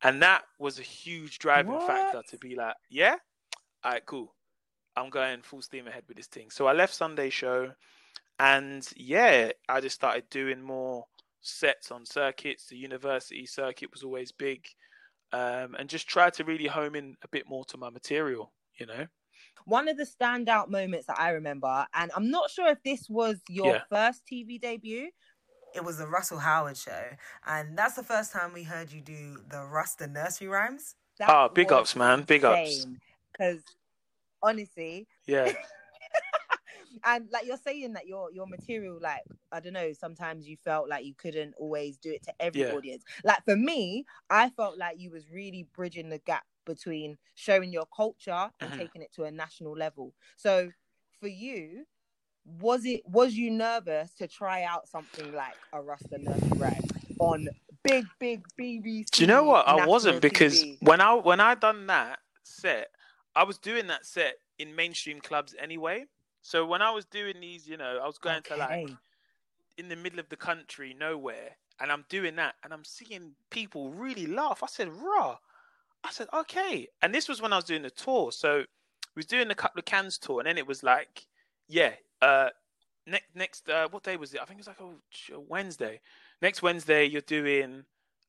and 0.03 0.21
that 0.21 0.43
was 0.59 0.77
a 0.77 0.83
huge 0.83 1.39
driving 1.39 1.73
what? 1.73 1.87
factor 1.87 2.21
to 2.29 2.37
be 2.37 2.55
like, 2.55 2.75
yeah, 2.89 3.15
all 3.83 3.91
right, 3.93 4.05
cool. 4.05 4.33
I'm 4.95 5.09
going 5.09 5.41
full 5.41 5.61
steam 5.61 5.87
ahead 5.87 6.03
with 6.07 6.17
this 6.17 6.27
thing. 6.27 6.49
So 6.49 6.67
I 6.67 6.73
left 6.73 6.93
Sunday 6.93 7.29
show, 7.29 7.71
and 8.39 8.87
yeah, 8.97 9.51
I 9.69 9.79
just 9.79 9.95
started 9.95 10.29
doing 10.29 10.61
more 10.61 11.05
sets 11.41 11.91
on 11.91 12.05
circuits. 12.05 12.67
The 12.67 12.77
university 12.77 13.45
circuit 13.45 13.91
was 13.91 14.03
always 14.03 14.31
big, 14.31 14.67
um, 15.31 15.75
and 15.77 15.89
just 15.89 16.07
try 16.07 16.29
to 16.31 16.43
really 16.43 16.67
home 16.67 16.95
in 16.95 17.15
a 17.23 17.27
bit 17.27 17.47
more 17.47 17.65
to 17.65 17.77
my 17.77 17.89
material. 17.89 18.51
You 18.79 18.85
know. 18.85 19.07
One 19.65 19.87
of 19.87 19.97
the 19.97 20.05
standout 20.05 20.69
moments 20.69 21.07
that 21.07 21.19
I 21.19 21.31
remember, 21.31 21.85
and 21.93 22.11
I'm 22.15 22.31
not 22.31 22.49
sure 22.49 22.67
if 22.67 22.81
this 22.83 23.07
was 23.09 23.37
your 23.49 23.75
yeah. 23.75 23.81
first 23.89 24.23
TV 24.31 24.59
debut. 24.59 25.09
It 25.75 25.83
was 25.83 25.99
the 25.99 26.07
Russell 26.07 26.39
Howard 26.39 26.77
show, 26.77 27.03
and 27.45 27.77
that's 27.77 27.95
the 27.95 28.03
first 28.03 28.31
time 28.31 28.53
we 28.53 28.63
heard 28.63 28.91
you 28.91 29.01
do 29.01 29.37
the 29.49 29.63
Rasta 29.63 30.07
nursery 30.07 30.47
rhymes. 30.47 30.95
oh, 31.27 31.49
big 31.53 31.71
ups, 31.71 31.95
man! 31.95 32.23
Big 32.23 32.43
ups. 32.43 32.87
Because 33.31 33.61
honestly, 34.41 35.07
yeah. 35.27 35.53
and 37.05 37.27
like 37.31 37.45
you're 37.45 37.57
saying 37.57 37.93
that 37.93 38.07
your 38.07 38.31
your 38.31 38.47
material 38.47 38.97
like 39.01 39.21
i 39.51 39.59
don't 39.59 39.73
know 39.73 39.91
sometimes 39.93 40.47
you 40.47 40.57
felt 40.57 40.89
like 40.89 41.05
you 41.05 41.13
couldn't 41.15 41.53
always 41.57 41.97
do 41.97 42.11
it 42.11 42.23
to 42.23 42.33
every 42.39 42.61
yeah. 42.61 42.71
audience 42.71 43.03
like 43.23 43.43
for 43.45 43.55
me 43.55 44.05
i 44.29 44.49
felt 44.49 44.77
like 44.77 44.99
you 44.99 45.11
was 45.11 45.29
really 45.31 45.67
bridging 45.75 46.09
the 46.09 46.19
gap 46.19 46.43
between 46.65 47.17
showing 47.35 47.71
your 47.71 47.85
culture 47.95 48.49
and 48.59 48.69
mm-hmm. 48.69 48.79
taking 48.79 49.01
it 49.01 49.11
to 49.13 49.23
a 49.23 49.31
national 49.31 49.73
level 49.73 50.13
so 50.35 50.69
for 51.19 51.27
you 51.27 51.85
was 52.59 52.85
it 52.85 53.01
was 53.05 53.33
you 53.33 53.51
nervous 53.51 54.11
to 54.13 54.27
try 54.27 54.63
out 54.63 54.87
something 54.87 55.33
like 55.33 55.55
a 55.73 55.81
Rasta 55.81 56.17
nursery 56.17 56.57
rhyme 56.57 56.83
on 57.19 57.49
big 57.83 58.05
big 58.19 58.43
BBC? 58.59 59.11
Do 59.11 59.21
you 59.21 59.27
know 59.27 59.43
what? 59.43 59.67
I 59.67 59.85
wasn't 59.85 60.21
because 60.21 60.63
TV. 60.63 60.77
when 60.81 61.01
I 61.01 61.13
when 61.13 61.39
I 61.39 61.55
done 61.55 61.87
that 61.87 62.19
set, 62.43 62.89
I 63.35 63.43
was 63.43 63.57
doing 63.57 63.87
that 63.87 64.05
set 64.05 64.35
in 64.57 64.75
mainstream 64.75 65.19
clubs 65.19 65.55
anyway. 65.59 66.05
So 66.49 66.65
when 66.65 66.81
I 66.81 66.89
was 66.89 67.05
doing 67.05 67.35
these, 67.39 67.67
you 67.67 67.77
know, 67.77 67.99
I 68.01 68.07
was 68.07 68.17
going 68.17 68.37
okay. 68.37 68.55
to 68.55 68.59
like 68.59 68.89
in 69.77 69.87
the 69.87 69.95
middle 69.95 70.19
of 70.19 70.29
the 70.29 70.35
country, 70.35 70.95
nowhere, 70.99 71.51
and 71.79 71.91
I'm 71.91 72.05
doing 72.09 72.37
that, 72.37 72.55
and 72.63 72.73
I'm 72.73 72.83
seeing 72.83 73.33
people 73.51 73.91
really 73.91 74.25
laugh. 74.25 74.63
I 74.63 74.65
said, 74.65 74.89
"Raw." 74.91 75.37
I 76.03 76.09
said, 76.09 76.27
"Okay." 76.33 76.87
And 77.03 77.13
this 77.13 77.29
was 77.29 77.39
when 77.39 77.53
I 77.53 77.57
was 77.57 77.65
doing 77.65 77.83
the 77.83 77.91
tour. 77.91 78.31
So 78.31 78.65
we 79.13 79.19
was 79.19 79.27
doing 79.27 79.51
a 79.51 79.53
couple 79.53 79.77
of 79.77 79.85
cans 79.85 80.17
tour, 80.17 80.39
and 80.39 80.47
then 80.47 80.57
it 80.57 80.65
was 80.65 80.81
like, 80.81 81.27
yeah, 81.67 81.91
uh, 82.19 82.49
next 83.05 83.35
next 83.35 83.69
uh, 83.69 83.87
what 83.91 84.01
day 84.01 84.17
was 84.17 84.33
it? 84.33 84.41
I 84.41 84.45
think 84.45 84.59
it 84.59 84.65
was 84.65 84.73
like 84.75 84.81
a 84.81 85.39
Wednesday. 85.39 86.01
Next 86.41 86.63
Wednesday, 86.63 87.05
you're 87.05 87.21
doing 87.21 87.83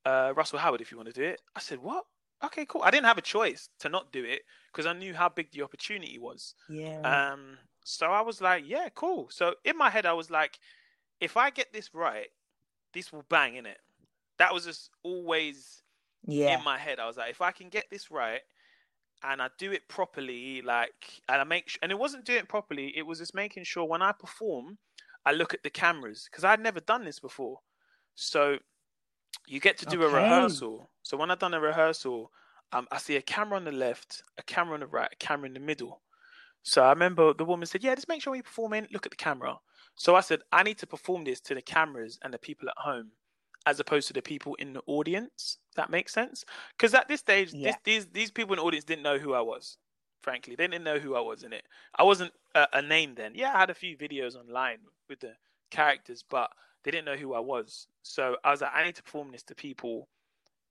uh, 0.04 0.34
Russell 0.36 0.58
Howard 0.58 0.82
if 0.82 0.90
you 0.90 0.98
want 0.98 1.08
to 1.08 1.18
do 1.18 1.24
it. 1.24 1.40
I 1.56 1.60
said, 1.60 1.78
"What?" 1.78 2.04
Okay, 2.44 2.66
cool. 2.66 2.82
I 2.82 2.90
didn't 2.90 3.06
have 3.06 3.16
a 3.16 3.22
choice 3.22 3.70
to 3.78 3.88
not 3.88 4.12
do 4.12 4.22
it 4.24 4.42
because 4.70 4.84
I 4.84 4.92
knew 4.92 5.14
how 5.14 5.30
big 5.30 5.52
the 5.52 5.62
opportunity 5.62 6.18
was. 6.18 6.54
Yeah. 6.68 7.00
Um, 7.00 7.56
so 7.84 8.06
I 8.06 8.20
was 8.20 8.40
like, 8.40 8.64
yeah, 8.66 8.88
cool. 8.94 9.28
So 9.30 9.54
in 9.64 9.76
my 9.76 9.90
head, 9.90 10.06
I 10.06 10.12
was 10.12 10.30
like, 10.30 10.58
if 11.20 11.36
I 11.36 11.50
get 11.50 11.72
this 11.72 11.94
right, 11.94 12.28
this 12.92 13.12
will 13.12 13.24
bang 13.28 13.56
in 13.56 13.66
it. 13.66 13.78
That 14.38 14.54
was 14.54 14.64
just 14.64 14.90
always 15.02 15.82
yeah. 16.26 16.58
in 16.58 16.64
my 16.64 16.78
head. 16.78 16.98
I 16.98 17.06
was 17.06 17.16
like, 17.16 17.30
if 17.30 17.40
I 17.40 17.52
can 17.52 17.68
get 17.68 17.84
this 17.90 18.10
right 18.10 18.40
and 19.22 19.42
I 19.42 19.48
do 19.58 19.72
it 19.72 19.88
properly, 19.88 20.62
like, 20.62 21.20
and 21.28 21.40
I 21.40 21.44
make, 21.44 21.68
sh- 21.68 21.78
and 21.82 21.92
it 21.92 21.98
wasn't 21.98 22.24
doing 22.24 22.40
it 22.40 22.48
properly. 22.48 22.96
It 22.96 23.06
was 23.06 23.18
just 23.18 23.34
making 23.34 23.64
sure 23.64 23.84
when 23.84 24.02
I 24.02 24.12
perform, 24.12 24.78
I 25.26 25.32
look 25.32 25.52
at 25.52 25.62
the 25.62 25.70
cameras 25.70 26.26
because 26.30 26.44
I'd 26.44 26.60
never 26.60 26.80
done 26.80 27.04
this 27.04 27.20
before. 27.20 27.60
So 28.14 28.58
you 29.46 29.60
get 29.60 29.78
to 29.78 29.86
do 29.86 30.02
okay. 30.02 30.16
a 30.16 30.22
rehearsal. 30.22 30.88
So 31.02 31.16
when 31.16 31.30
I've 31.30 31.38
done 31.38 31.54
a 31.54 31.60
rehearsal, 31.60 32.30
um, 32.72 32.86
I 32.90 32.98
see 32.98 33.16
a 33.16 33.22
camera 33.22 33.56
on 33.56 33.64
the 33.64 33.72
left, 33.72 34.22
a 34.38 34.42
camera 34.42 34.74
on 34.74 34.80
the 34.80 34.86
right, 34.86 35.08
a 35.12 35.16
camera 35.16 35.46
in 35.46 35.54
the 35.54 35.60
middle. 35.60 36.00
So 36.62 36.82
I 36.82 36.90
remember 36.90 37.32
the 37.32 37.44
woman 37.44 37.66
said, 37.66 37.82
"Yeah, 37.82 37.94
just 37.94 38.08
make 38.08 38.22
sure 38.22 38.34
you 38.34 38.42
perform 38.42 38.74
in. 38.74 38.88
Look 38.90 39.06
at 39.06 39.10
the 39.10 39.16
camera." 39.16 39.58
So 39.94 40.14
I 40.14 40.20
said, 40.20 40.42
"I 40.52 40.62
need 40.62 40.78
to 40.78 40.86
perform 40.86 41.24
this 41.24 41.40
to 41.42 41.54
the 41.54 41.62
cameras 41.62 42.18
and 42.22 42.32
the 42.32 42.38
people 42.38 42.68
at 42.68 42.76
home, 42.78 43.12
as 43.66 43.80
opposed 43.80 44.08
to 44.08 44.12
the 44.12 44.22
people 44.22 44.54
in 44.56 44.72
the 44.72 44.82
audience." 44.86 45.58
That 45.76 45.90
makes 45.90 46.12
sense 46.12 46.44
because 46.76 46.94
at 46.94 47.08
this 47.08 47.20
stage, 47.20 47.52
yeah. 47.52 47.72
this, 47.72 47.76
these 47.84 48.06
these 48.12 48.30
people 48.30 48.54
in 48.54 48.58
the 48.58 48.64
audience 48.64 48.84
didn't 48.84 49.02
know 49.02 49.18
who 49.18 49.32
I 49.32 49.40
was. 49.40 49.76
Frankly, 50.20 50.54
they 50.54 50.66
didn't 50.66 50.84
know 50.84 50.98
who 50.98 51.14
I 51.14 51.20
was 51.20 51.44
in 51.44 51.52
it. 51.52 51.64
I 51.94 52.02
wasn't 52.02 52.32
a, 52.54 52.66
a 52.74 52.82
name 52.82 53.14
then. 53.14 53.32
Yeah, 53.34 53.54
I 53.54 53.58
had 53.58 53.70
a 53.70 53.74
few 53.74 53.96
videos 53.96 54.36
online 54.36 54.78
with 55.08 55.20
the 55.20 55.34
characters, 55.70 56.22
but 56.28 56.50
they 56.82 56.90
didn't 56.90 57.06
know 57.06 57.16
who 57.16 57.32
I 57.32 57.40
was. 57.40 57.86
So 58.02 58.36
I 58.44 58.50
was 58.50 58.60
like, 58.60 58.72
I 58.74 58.84
need 58.84 58.96
to 58.96 59.02
perform 59.02 59.32
this 59.32 59.42
to 59.44 59.54
people 59.54 60.08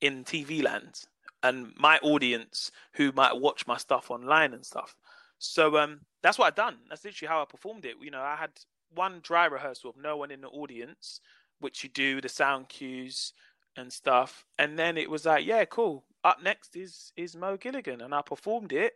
in 0.02 0.24
TV 0.24 0.62
land 0.64 1.08
and 1.44 1.74
my 1.78 1.98
audience 2.00 2.72
who 2.94 3.12
might 3.14 3.36
watch 3.38 3.66
my 3.68 3.78
stuff 3.78 4.12
online 4.12 4.54
and 4.54 4.66
stuff. 4.66 4.96
So 5.40 5.78
um, 5.78 6.02
that's 6.22 6.38
what 6.38 6.48
I 6.48 6.56
done. 6.56 6.78
That's 6.90 7.06
literally 7.06 7.30
how 7.30 7.42
I 7.42 7.46
performed 7.46 7.86
it. 7.86 7.96
You 8.02 8.12
know, 8.12 8.22
I 8.22 8.36
had 8.36 8.52
one 8.94 9.22
dry 9.24 9.46
rehearsal 9.46 9.92
of 9.92 9.98
no 9.98 10.18
one 10.18 10.32
in 10.32 10.42
the 10.42 10.50
audience, 10.50 11.22
which 11.60 11.84
you 11.84 11.90
do 11.90 12.22
the 12.22 12.30
sound 12.30 12.70
cues 12.70 13.34
and 13.78 13.92
stuff, 13.94 14.46
and 14.58 14.78
then 14.78 14.98
it 14.98 15.10
was 15.10 15.26
like, 15.26 15.46
yeah, 15.46 15.64
cool. 15.66 16.06
Up 16.24 16.42
next 16.44 16.76
is 16.76 17.14
is 17.16 17.36
Mo 17.36 17.58
Gilligan, 17.58 18.02
and 18.02 18.14
I 18.14 18.22
performed 18.22 18.74
it, 18.74 18.94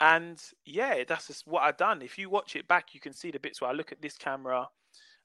and 0.00 0.42
yeah, 0.64 1.04
that's 1.06 1.28
just 1.28 1.46
what 1.46 1.62
I 1.62 1.72
done. 1.72 2.02
If 2.02 2.18
you 2.18 2.30
watch 2.30 2.56
it 2.56 2.68
back, 2.68 2.94
you 2.94 3.00
can 3.00 3.12
see 3.12 3.30
the 3.30 3.40
bits 3.40 3.60
where 3.60 3.70
I 3.70 3.74
look 3.74 3.92
at 3.92 4.02
this 4.02 4.16
camera, 4.18 4.68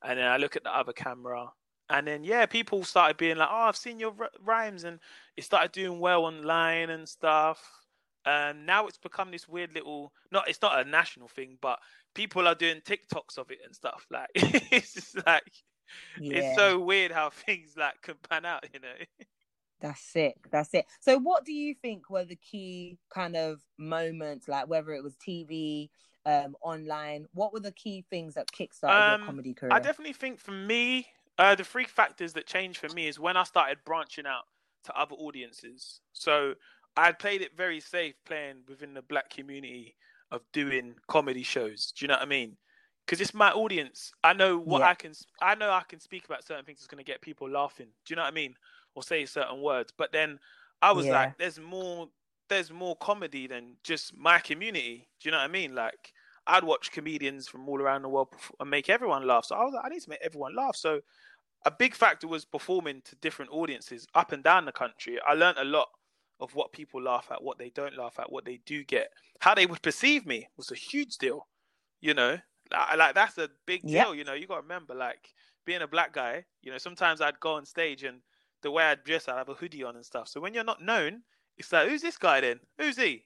and 0.04 0.20
then 0.20 0.28
I 0.28 0.38
look 0.38 0.56
at 0.58 0.64
the 0.64 0.76
other 0.76 0.94
camera, 0.94 1.52
and 1.90 2.08
then 2.08 2.24
yeah, 2.24 2.46
people 2.48 2.84
started 2.86 3.18
being 3.18 3.38
like, 3.38 3.50
"Oh, 3.52 3.56
I've 3.70 3.78
seen 3.78 4.00
your 4.00 4.16
r- 4.20 4.32
rhymes," 4.42 4.84
and 4.86 5.00
it 5.38 5.44
started 5.46 5.72
doing 5.74 6.00
well 6.00 6.26
online 6.26 6.90
and 6.92 7.08
stuff. 7.10 7.83
Um, 8.26 8.66
now 8.66 8.88
it's 8.88 8.98
become 8.98 9.32
this 9.32 9.48
weird 9.48 9.74
little 9.74 10.14
not 10.32 10.48
it's 10.48 10.62
not 10.62 10.80
a 10.80 10.90
national 10.90 11.28
thing, 11.28 11.58
but 11.62 11.80
people 12.14 12.48
are 12.48 12.56
doing 12.56 12.82
TikToks 12.82 13.38
of 13.38 13.52
it 13.52 13.60
and 13.66 13.76
stuff. 13.76 14.06
Like 14.10 14.30
it's 14.36 14.94
just 14.94 15.26
like 15.26 15.52
yeah. 16.20 16.38
it's 16.38 16.58
so 16.58 16.80
weird 16.80 17.12
how 17.12 17.30
things 17.30 17.76
like 17.78 18.02
can 18.02 18.16
pan 18.30 18.46
out, 18.46 18.66
you 18.74 18.80
know. 18.80 19.26
That's 19.82 20.16
it. 20.16 20.36
That's 20.50 20.74
it. 20.74 20.86
So 21.02 21.18
what 21.20 21.44
do 21.44 21.52
you 21.52 21.76
think 21.76 22.10
were 22.10 22.24
the 22.24 22.38
key 22.38 22.98
kind 23.14 23.36
of 23.36 23.60
moments, 23.78 24.48
like 24.48 24.70
whether 24.70 24.94
it 24.94 25.04
was 25.04 25.16
TV, 25.18 25.90
um, 26.26 26.56
online, 26.62 27.26
what 27.34 27.52
were 27.52 27.60
the 27.60 27.74
key 27.74 28.06
things 28.10 28.36
that 28.36 28.48
kickstarted 28.48 29.14
um, 29.16 29.20
your 29.20 29.28
comedy 29.28 29.54
career? 29.54 29.74
I 29.74 29.80
definitely 29.80 30.14
think 30.14 30.40
for 30.40 30.52
me, 30.52 31.08
uh, 31.38 31.56
the 31.56 31.66
three 31.66 31.84
factors 31.84 32.32
that 32.34 32.48
changed 32.48 32.80
for 32.80 32.90
me 32.94 33.08
is 33.08 33.20
when 33.20 33.36
I 33.36 33.44
started 33.44 33.80
branching 33.86 34.26
out 34.26 34.44
to 34.86 34.98
other 34.98 35.16
audiences. 35.16 36.00
So 36.14 36.54
I 36.96 37.12
played 37.12 37.42
it 37.42 37.58
very 37.58 37.80
safe 37.80 38.16
playing 38.26 38.64
within 38.68 38.94
the 38.94 39.02
black 39.02 39.30
community 39.30 39.96
of 40.32 40.42
doing 40.52 40.96
comedy 41.08 41.44
shows. 41.44 41.94
Do 41.96 42.04
you 42.04 42.08
know 42.08 42.16
what 42.16 42.24
I 42.24 42.28
mean? 42.28 42.58
Because 43.06 43.20
it's 43.22 43.34
my 43.34 43.52
audience. 43.52 44.12
I 44.24 44.34
know 44.34 44.58
what 44.58 44.80
yeah. 44.80 44.90
I 44.90 44.94
can. 44.94 45.14
I 45.42 45.56
know 45.56 45.70
I 45.70 45.84
can 45.88 46.00
speak 46.00 46.26
about 46.26 46.44
certain 46.44 46.66
things 46.66 46.80
that's 46.80 46.88
going 46.88 47.04
to 47.04 47.12
get 47.12 47.22
people 47.22 47.50
laughing. 47.50 47.88
Do 48.06 48.12
you 48.12 48.16
know 48.16 48.24
what 48.24 48.32
I 48.32 48.36
mean? 48.36 48.56
Or 48.96 49.04
say 49.04 49.26
certain 49.26 49.62
words. 49.62 49.92
But 49.98 50.12
then 50.12 50.40
I 50.82 50.92
was 50.92 51.06
yeah. 51.06 51.14
like, 51.14 51.38
there's 51.38 51.60
more. 51.60 52.08
there's 52.50 52.72
more 52.72 52.96
comedy 52.98 53.48
than 53.48 53.76
just 53.84 54.16
my 54.16 54.40
community. 54.40 55.08
Do 55.20 55.28
you 55.28 55.32
know 55.32 55.40
what 55.40 55.50
I 55.50 55.52
mean? 55.52 55.74
Like 55.74 56.14
I'd 56.46 56.64
watch 56.64 56.92
comedians 56.92 57.48
from 57.48 57.68
all 57.68 57.82
around 57.82 58.04
the 58.04 58.10
world 58.10 58.30
and 58.60 58.70
make 58.70 58.90
everyone 58.90 59.26
laugh. 59.26 59.46
So 59.46 59.56
I 59.56 59.64
was 59.64 59.74
like, 59.74 59.86
I 59.86 59.90
need 59.90 60.02
to 60.02 60.10
make 60.10 60.20
everyone 60.22 60.56
laugh. 60.56 60.76
So 60.76 61.02
a 61.66 61.72
big 61.72 61.96
factor 61.96 62.28
was 62.28 62.46
performing 62.46 63.02
to 63.06 63.16
different 63.16 63.52
audiences 63.52 64.06
up 64.14 64.34
and 64.34 64.44
down 64.44 64.66
the 64.66 64.72
country. 64.72 65.18
I 65.26 65.34
learned 65.34 65.58
a 65.58 65.64
lot 65.64 65.88
of 66.40 66.56
what 66.56 66.72
people 66.72 67.02
laugh 67.02 67.28
at, 67.32 67.44
what 67.44 67.58
they 67.58 67.70
don't 67.70 67.98
laugh 67.98 68.20
at, 68.20 68.32
what 68.32 68.46
they 68.46 68.60
do 68.66 68.84
get, 68.84 69.12
how 69.40 69.54
they 69.56 69.66
would 69.66 69.82
perceive 69.82 70.26
me 70.26 70.48
was 70.58 70.72
a 70.72 70.76
huge 70.76 71.18
deal. 71.18 71.48
You 72.02 72.14
know, 72.14 72.38
like, 72.72 73.16
that's 73.16 73.38
a 73.38 73.50
big 73.66 73.82
deal. 73.84 74.10
Yep. 74.10 74.16
You 74.16 74.24
know, 74.26 74.34
you 74.34 74.48
got 74.48 74.56
to 74.56 74.62
remember, 74.62 74.94
like 74.94 75.34
being 75.66 75.82
a 75.82 75.88
black 75.88 76.14
guy. 76.14 76.46
You 76.62 76.72
know, 76.72 76.78
sometimes 76.78 77.22
I'd 77.22 77.40
go 77.40 77.54
on 77.54 77.66
stage 77.66 78.04
and 78.04 78.20
the 78.62 78.72
way 78.72 78.84
I'd 78.84 79.04
dress, 79.04 79.28
I'd 79.28 79.38
have 79.38 79.50
a 79.50 79.54
hoodie 79.54 79.84
on 79.84 79.96
and 79.96 80.06
stuff. 80.06 80.28
So 80.28 80.42
when 80.42 80.54
you're 80.54 80.64
not 80.64 80.82
known, 80.82 81.22
it's 81.58 81.72
like, 81.72 81.88
who's 81.88 82.02
this 82.02 82.18
guy 82.18 82.42
then? 82.42 82.60
Who's 82.78 82.98
he? 82.98 83.26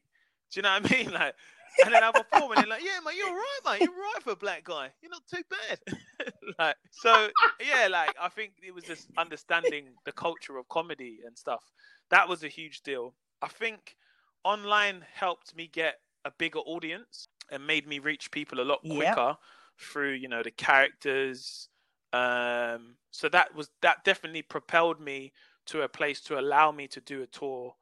Do 0.51 0.57
you 0.57 0.61
know 0.61 0.79
what 0.79 0.91
I 0.91 0.95
mean? 1.03 1.11
Like, 1.11 1.35
and 1.83 1.93
then 1.93 2.03
I 2.03 2.11
perform, 2.11 2.51
and 2.53 2.61
they're 2.61 2.69
like, 2.69 2.83
"Yeah, 2.83 2.99
man, 3.03 3.13
you're 3.15 3.27
right, 3.27 3.59
mate. 3.65 3.81
You're 3.81 3.91
right 3.91 4.23
for 4.23 4.31
a 4.31 4.35
black 4.35 4.63
guy. 4.63 4.89
You're 5.01 5.11
not 5.11 5.23
too 5.27 5.43
bad." 5.49 6.33
like, 6.59 6.75
so 6.91 7.27
yeah, 7.59 7.87
like 7.87 8.15
I 8.19 8.29
think 8.29 8.53
it 8.65 8.73
was 8.73 8.83
just 8.83 9.07
understanding 9.17 9.89
the 10.05 10.11
culture 10.11 10.57
of 10.57 10.67
comedy 10.69 11.19
and 11.25 11.37
stuff. 11.37 11.63
That 12.09 12.29
was 12.29 12.43
a 12.43 12.47
huge 12.47 12.81
deal. 12.81 13.13
I 13.41 13.47
think 13.47 13.95
online 14.43 15.05
helped 15.13 15.55
me 15.55 15.69
get 15.71 15.95
a 16.25 16.31
bigger 16.31 16.59
audience 16.59 17.27
and 17.51 17.65
made 17.65 17.87
me 17.87 17.99
reach 17.99 18.31
people 18.31 18.59
a 18.59 18.63
lot 18.63 18.81
quicker 18.81 19.29
yep. 19.29 19.37
through, 19.79 20.13
you 20.13 20.27
know, 20.27 20.43
the 20.43 20.51
characters. 20.51 21.69
Um, 22.13 22.95
so 23.11 23.29
that 23.29 23.55
was 23.55 23.69
that 23.81 24.03
definitely 24.03 24.41
propelled 24.41 24.99
me 24.99 25.33
to 25.67 25.81
a 25.81 25.89
place 25.89 26.21
to 26.21 26.39
allow 26.39 26.71
me 26.71 26.87
to 26.87 27.01
do 27.01 27.21
a 27.21 27.27
tour. 27.27 27.75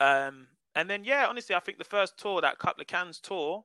Um, 0.00 0.48
and 0.74 0.88
then 0.88 1.04
yeah, 1.04 1.26
honestly, 1.28 1.54
I 1.54 1.60
think 1.60 1.78
the 1.78 1.84
first 1.84 2.18
tour, 2.18 2.40
that 2.40 2.58
couple 2.58 2.80
of 2.80 2.86
cans 2.86 3.20
tour, 3.20 3.64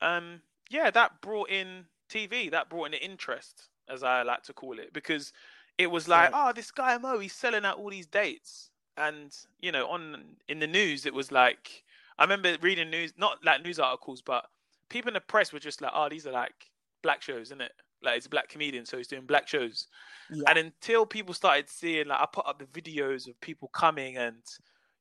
um, 0.00 0.40
yeah, 0.70 0.90
that 0.90 1.20
brought 1.20 1.50
in 1.50 1.86
TV, 2.10 2.50
that 2.50 2.68
brought 2.68 2.86
in 2.86 2.92
the 2.92 3.04
interest, 3.04 3.68
as 3.88 4.02
I 4.02 4.22
like 4.22 4.42
to 4.44 4.52
call 4.52 4.78
it, 4.78 4.92
because 4.92 5.32
it 5.78 5.90
was 5.90 6.08
like, 6.08 6.30
oh, 6.34 6.52
this 6.54 6.70
guy 6.70 6.98
Mo, 6.98 7.18
he's 7.18 7.32
selling 7.32 7.64
out 7.64 7.78
all 7.78 7.90
these 7.90 8.06
dates, 8.06 8.70
and 8.96 9.34
you 9.60 9.72
know, 9.72 9.88
on 9.88 10.36
in 10.48 10.58
the 10.58 10.66
news, 10.66 11.06
it 11.06 11.14
was 11.14 11.32
like, 11.32 11.84
I 12.18 12.24
remember 12.24 12.56
reading 12.60 12.90
news, 12.90 13.12
not 13.16 13.44
like 13.44 13.62
news 13.62 13.78
articles, 13.78 14.22
but 14.22 14.46
people 14.88 15.08
in 15.08 15.14
the 15.14 15.20
press 15.20 15.52
were 15.52 15.58
just 15.58 15.80
like, 15.80 15.92
oh, 15.94 16.08
these 16.08 16.26
are 16.26 16.32
like 16.32 16.70
black 17.02 17.22
shows, 17.22 17.48
isn't 17.48 17.60
it? 17.60 17.72
Like 18.02 18.16
it's 18.16 18.26
a 18.26 18.30
black 18.30 18.48
comedian, 18.48 18.84
so 18.84 18.96
he's 18.96 19.08
doing 19.08 19.26
black 19.26 19.48
shows. 19.48 19.86
Yeah. 20.30 20.42
And 20.48 20.58
until 20.58 21.06
people 21.06 21.34
started 21.34 21.68
seeing, 21.68 22.08
like, 22.08 22.20
I 22.20 22.26
put 22.32 22.46
up 22.46 22.58
the 22.58 22.80
videos 22.80 23.28
of 23.28 23.40
people 23.40 23.68
coming 23.68 24.16
and 24.16 24.42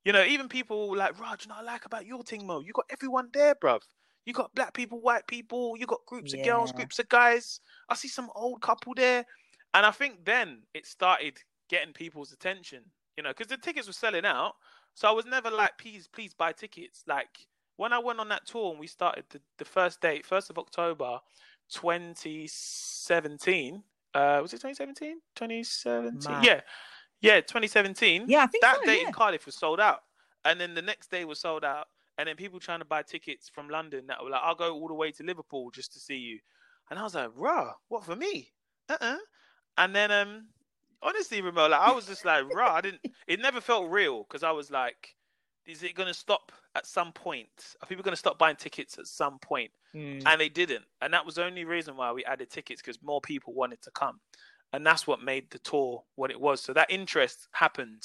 you 0.04 0.14
know, 0.14 0.24
even 0.24 0.48
people 0.48 0.96
like 0.96 1.20
Raj, 1.20 1.46
you 1.46 1.50
know, 1.50 1.56
I 1.60 1.62
like 1.62 1.86
about 1.86 2.06
your 2.06 2.24
thing, 2.24 2.48
Mo. 2.48 2.62
You 2.62 2.74
got 2.74 2.86
everyone 2.90 3.30
there, 3.34 3.56
bruv. 3.56 3.82
You 4.26 4.34
got 4.34 4.54
black 4.56 4.74
people, 4.74 5.00
white 5.00 5.28
people. 5.28 5.76
You 5.78 5.86
got 5.86 6.06
groups 6.06 6.34
yeah. 6.34 6.40
of 6.40 6.46
girls, 6.46 6.72
groups 6.72 7.00
of 7.00 7.10
guys. 7.10 7.60
I 7.90 7.96
see 7.96 8.08
some 8.08 8.30
old 8.36 8.62
couple 8.62 8.94
there, 8.96 9.26
and 9.74 9.86
I 9.86 9.92
think 9.92 10.26
then 10.26 10.64
it 10.74 10.86
started 10.86 11.38
getting 11.70 11.94
people's 11.94 12.32
attention. 12.32 12.84
You 13.18 13.24
know, 13.24 13.30
because 13.30 13.48
the 13.48 13.58
tickets 13.58 13.88
were 13.88 13.94
selling 13.94 14.26
out. 14.26 14.54
So 14.94 15.08
I 15.08 15.12
was 15.12 15.26
never 15.26 15.50
like, 15.50 15.78
please, 15.78 16.08
please 16.08 16.34
buy 16.34 16.52
tickets. 16.52 17.04
Like 17.08 17.48
when 17.78 17.94
I 17.94 18.00
went 18.00 18.20
on 18.20 18.30
that 18.30 18.46
tour 18.46 18.72
and 18.72 18.80
we 18.80 18.88
started 18.88 19.26
the, 19.30 19.40
the 19.58 19.66
first 19.66 20.02
date, 20.02 20.26
first 20.26 20.50
of 20.50 20.58
October, 20.58 21.20
2017. 21.72 23.84
Uh, 24.14 24.40
was 24.42 24.54
it 24.54 24.58
2017? 24.58 25.22
2017? 25.36 26.32
Man. 26.32 26.44
Yeah. 26.44 26.62
Yeah, 27.22 27.40
2017. 27.40 28.26
Yeah, 28.28 28.44
I 28.44 28.48
think 28.48 28.64
that 28.64 28.78
so, 28.78 28.86
date 28.86 29.02
yeah. 29.02 29.08
in 29.08 29.14
Cardiff 29.14 29.46
was 29.46 29.56
sold 29.56 29.80
out, 29.80 30.00
and 30.44 30.60
then 30.60 30.74
the 30.74 30.82
next 30.82 31.12
day 31.12 31.24
was 31.24 31.40
sold 31.40 31.64
out, 31.64 31.86
and 32.18 32.28
then 32.28 32.36
people 32.36 32.60
trying 32.60 32.80
to 32.80 32.86
buy 32.86 33.04
tickets 33.04 33.48
from 33.48 33.70
London 33.70 34.08
that 34.08 34.24
were 34.24 34.32
like, 34.32 34.42
"I'll 34.44 34.56
go 34.56 34.74
all 34.74 34.88
the 34.88 34.96
way 34.96 35.12
to 35.12 35.24
Liverpool 35.24 35.70
just 35.70 35.94
to 35.94 36.00
see 36.00 36.18
you," 36.18 36.40
and 36.90 36.98
I 36.98 37.04
was 37.04 37.14
like, 37.14 37.30
"Rah, 37.36 37.74
what 37.90 38.04
for 38.04 38.16
me?" 38.16 38.52
Uh 38.90 38.98
uh-uh. 39.00 39.14
uh 39.14 39.18
And 39.78 39.96
then, 39.96 40.12
um, 40.12 40.48
honestly, 41.02 41.42
Ramon, 41.42 41.72
like, 41.72 41.82
I 41.82 41.92
was 41.92 42.06
just 42.06 42.26
like, 42.26 42.46
"Rah," 42.54 42.76
I 42.76 42.82
didn't. 42.82 43.06
It 43.28 43.40
never 43.40 43.62
felt 43.62 43.90
real 43.90 44.24
because 44.24 44.44
I 44.44 44.52
was 44.52 44.72
like, 44.72 45.16
"Is 45.66 45.84
it 45.84 45.96
gonna 45.96 46.14
stop 46.14 46.52
at 46.76 46.86
some 46.86 47.12
point? 47.12 47.76
Are 47.82 47.88
people 47.88 48.04
gonna 48.04 48.16
stop 48.16 48.38
buying 48.38 48.56
tickets 48.56 48.98
at 48.98 49.08
some 49.08 49.40
point?" 49.40 49.72
Mm. 49.94 50.24
And 50.26 50.40
they 50.40 50.50
didn't, 50.50 50.86
and 51.02 51.14
that 51.14 51.26
was 51.26 51.36
the 51.36 51.44
only 51.44 51.66
reason 51.66 51.98
why 51.98 52.12
we 52.12 52.24
added 52.26 52.50
tickets 52.50 52.82
because 52.82 53.02
more 53.02 53.22
people 53.22 53.54
wanted 53.54 53.82
to 53.82 53.92
come 53.92 54.22
and 54.74 54.86
that's 54.86 55.06
what 55.06 55.22
made 55.22 55.50
the 55.52 55.60
tour 55.60 56.04
what 56.16 56.32
it 56.32 56.40
was. 56.40 56.62
So 56.62 56.74
that 56.74 56.90
interest 56.90 57.48
happened, 57.54 58.04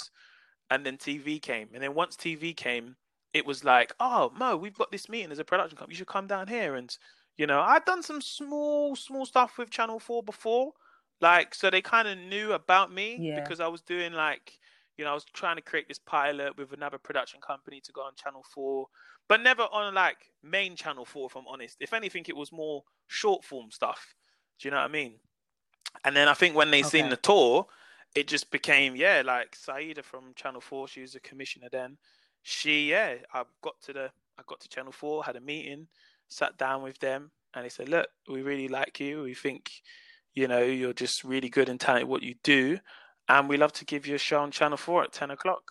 and 0.71 0.85
then 0.85 0.97
TV 0.97 1.41
came, 1.41 1.69
and 1.73 1.83
then 1.83 1.95
once 1.95 2.17
TV 2.17 2.57
came, 2.57 2.97
it 3.33 3.47
was 3.47 3.65
like, 3.65 3.93
oh 4.01 4.33
Mo, 4.37 4.57
we've 4.57 4.77
got 4.77 4.91
this 4.91 5.09
meeting 5.09 5.33
as 5.33 5.39
a 5.39 5.45
production 5.45 5.77
company. 5.77 5.95
You 5.95 5.99
should 5.99 6.07
come 6.09 6.27
down 6.27 6.49
here, 6.49 6.75
and 6.75 6.97
you 7.37 7.47
know, 7.47 7.61
I'd 7.61 7.85
done 7.85 8.03
some 8.03 8.21
small, 8.21 8.97
small 8.97 9.27
stuff 9.27 9.59
with 9.59 9.71
Channel 9.71 10.01
Four 10.01 10.23
before, 10.23 10.73
like 11.21 11.55
so 11.55 11.71
they 11.71 11.83
kind 11.83 12.09
of 12.09 12.19
knew 12.19 12.53
about 12.53 12.93
me 12.93 13.17
yeah. 13.19 13.41
because 13.41 13.61
I 13.61 13.69
was 13.69 13.83
doing 13.83 14.13
like. 14.13 14.59
You 14.99 15.05
know, 15.05 15.11
I 15.11 15.15
was 15.15 15.27
trying 15.35 15.57
to 15.57 15.63
create 15.63 15.89
this 15.89 15.99
pilot 15.99 16.57
with 16.57 16.73
another 16.73 16.97
production 16.97 17.39
company 17.47 17.83
to 17.83 17.93
go 17.93 18.01
on 18.01 18.13
Channel 18.17 18.43
4, 18.55 18.87
but 19.29 19.43
never 19.43 19.65
on 19.65 19.93
like 19.93 20.17
main 20.43 20.75
Channel 20.75 21.05
4, 21.05 21.27
if 21.27 21.37
I'm 21.37 21.47
honest. 21.47 21.77
If 21.81 21.93
anything, 21.93 22.25
it 22.29 22.35
was 22.35 22.51
more 22.51 22.83
short 23.07 23.45
form 23.45 23.71
stuff. 23.71 24.15
Do 24.59 24.67
you 24.67 24.71
know 24.71 24.79
what 24.79 24.89
I 24.89 24.89
mean? 24.89 25.17
And 26.05 26.17
then 26.17 26.29
I 26.29 26.33
think 26.35 26.55
when 26.55 26.71
they 26.71 26.81
okay. 26.81 26.89
seen 26.89 27.09
the 27.09 27.17
tour, 27.17 27.67
it 28.15 28.27
just 28.27 28.51
became 28.51 28.97
yeah, 28.97 29.23
like 29.25 29.55
Saida 29.55 30.03
from 30.03 30.33
Channel 30.35 30.61
Four. 30.61 30.89
She 30.89 31.03
was 31.03 31.15
a 31.15 31.21
commissioner 31.21 31.69
then. 31.71 31.99
She 32.43 32.91
yeah, 32.91 33.17
I 33.33 33.45
got 33.63 33.81
to 33.83 33.93
the 33.93 34.11
I 34.39 34.43
got 34.47 34.61
to 34.61 34.69
Channel 34.69 34.93
Four, 34.93 35.25
had 35.25 35.37
a 35.37 35.41
meeting, 35.41 35.89
sat 36.29 36.57
down 36.59 36.83
with 36.83 36.99
them, 36.99 37.31
and 37.55 37.65
they 37.65 37.69
said, 37.69 37.89
look, 37.89 38.09
we 38.29 38.43
really 38.43 38.69
like 38.69 39.01
you. 39.01 39.23
We 39.23 39.35
think 39.35 39.71
you 40.37 40.47
know 40.47 40.63
you're 40.63 40.93
just 40.93 41.25
really 41.25 41.49
good 41.49 41.69
and 41.69 41.81
talented 41.81 42.09
what 42.09 42.23
you 42.23 42.37
do, 42.45 42.79
and 43.29 43.49
we 43.49 43.57
love 43.57 43.73
to 43.73 43.85
give 43.85 44.07
you 44.07 44.15
a 44.15 44.19
show 44.19 44.41
on 44.41 44.53
Channel 44.53 44.77
Four 44.77 45.03
at 45.03 45.13
ten 45.13 45.33
o'clock. 45.33 45.63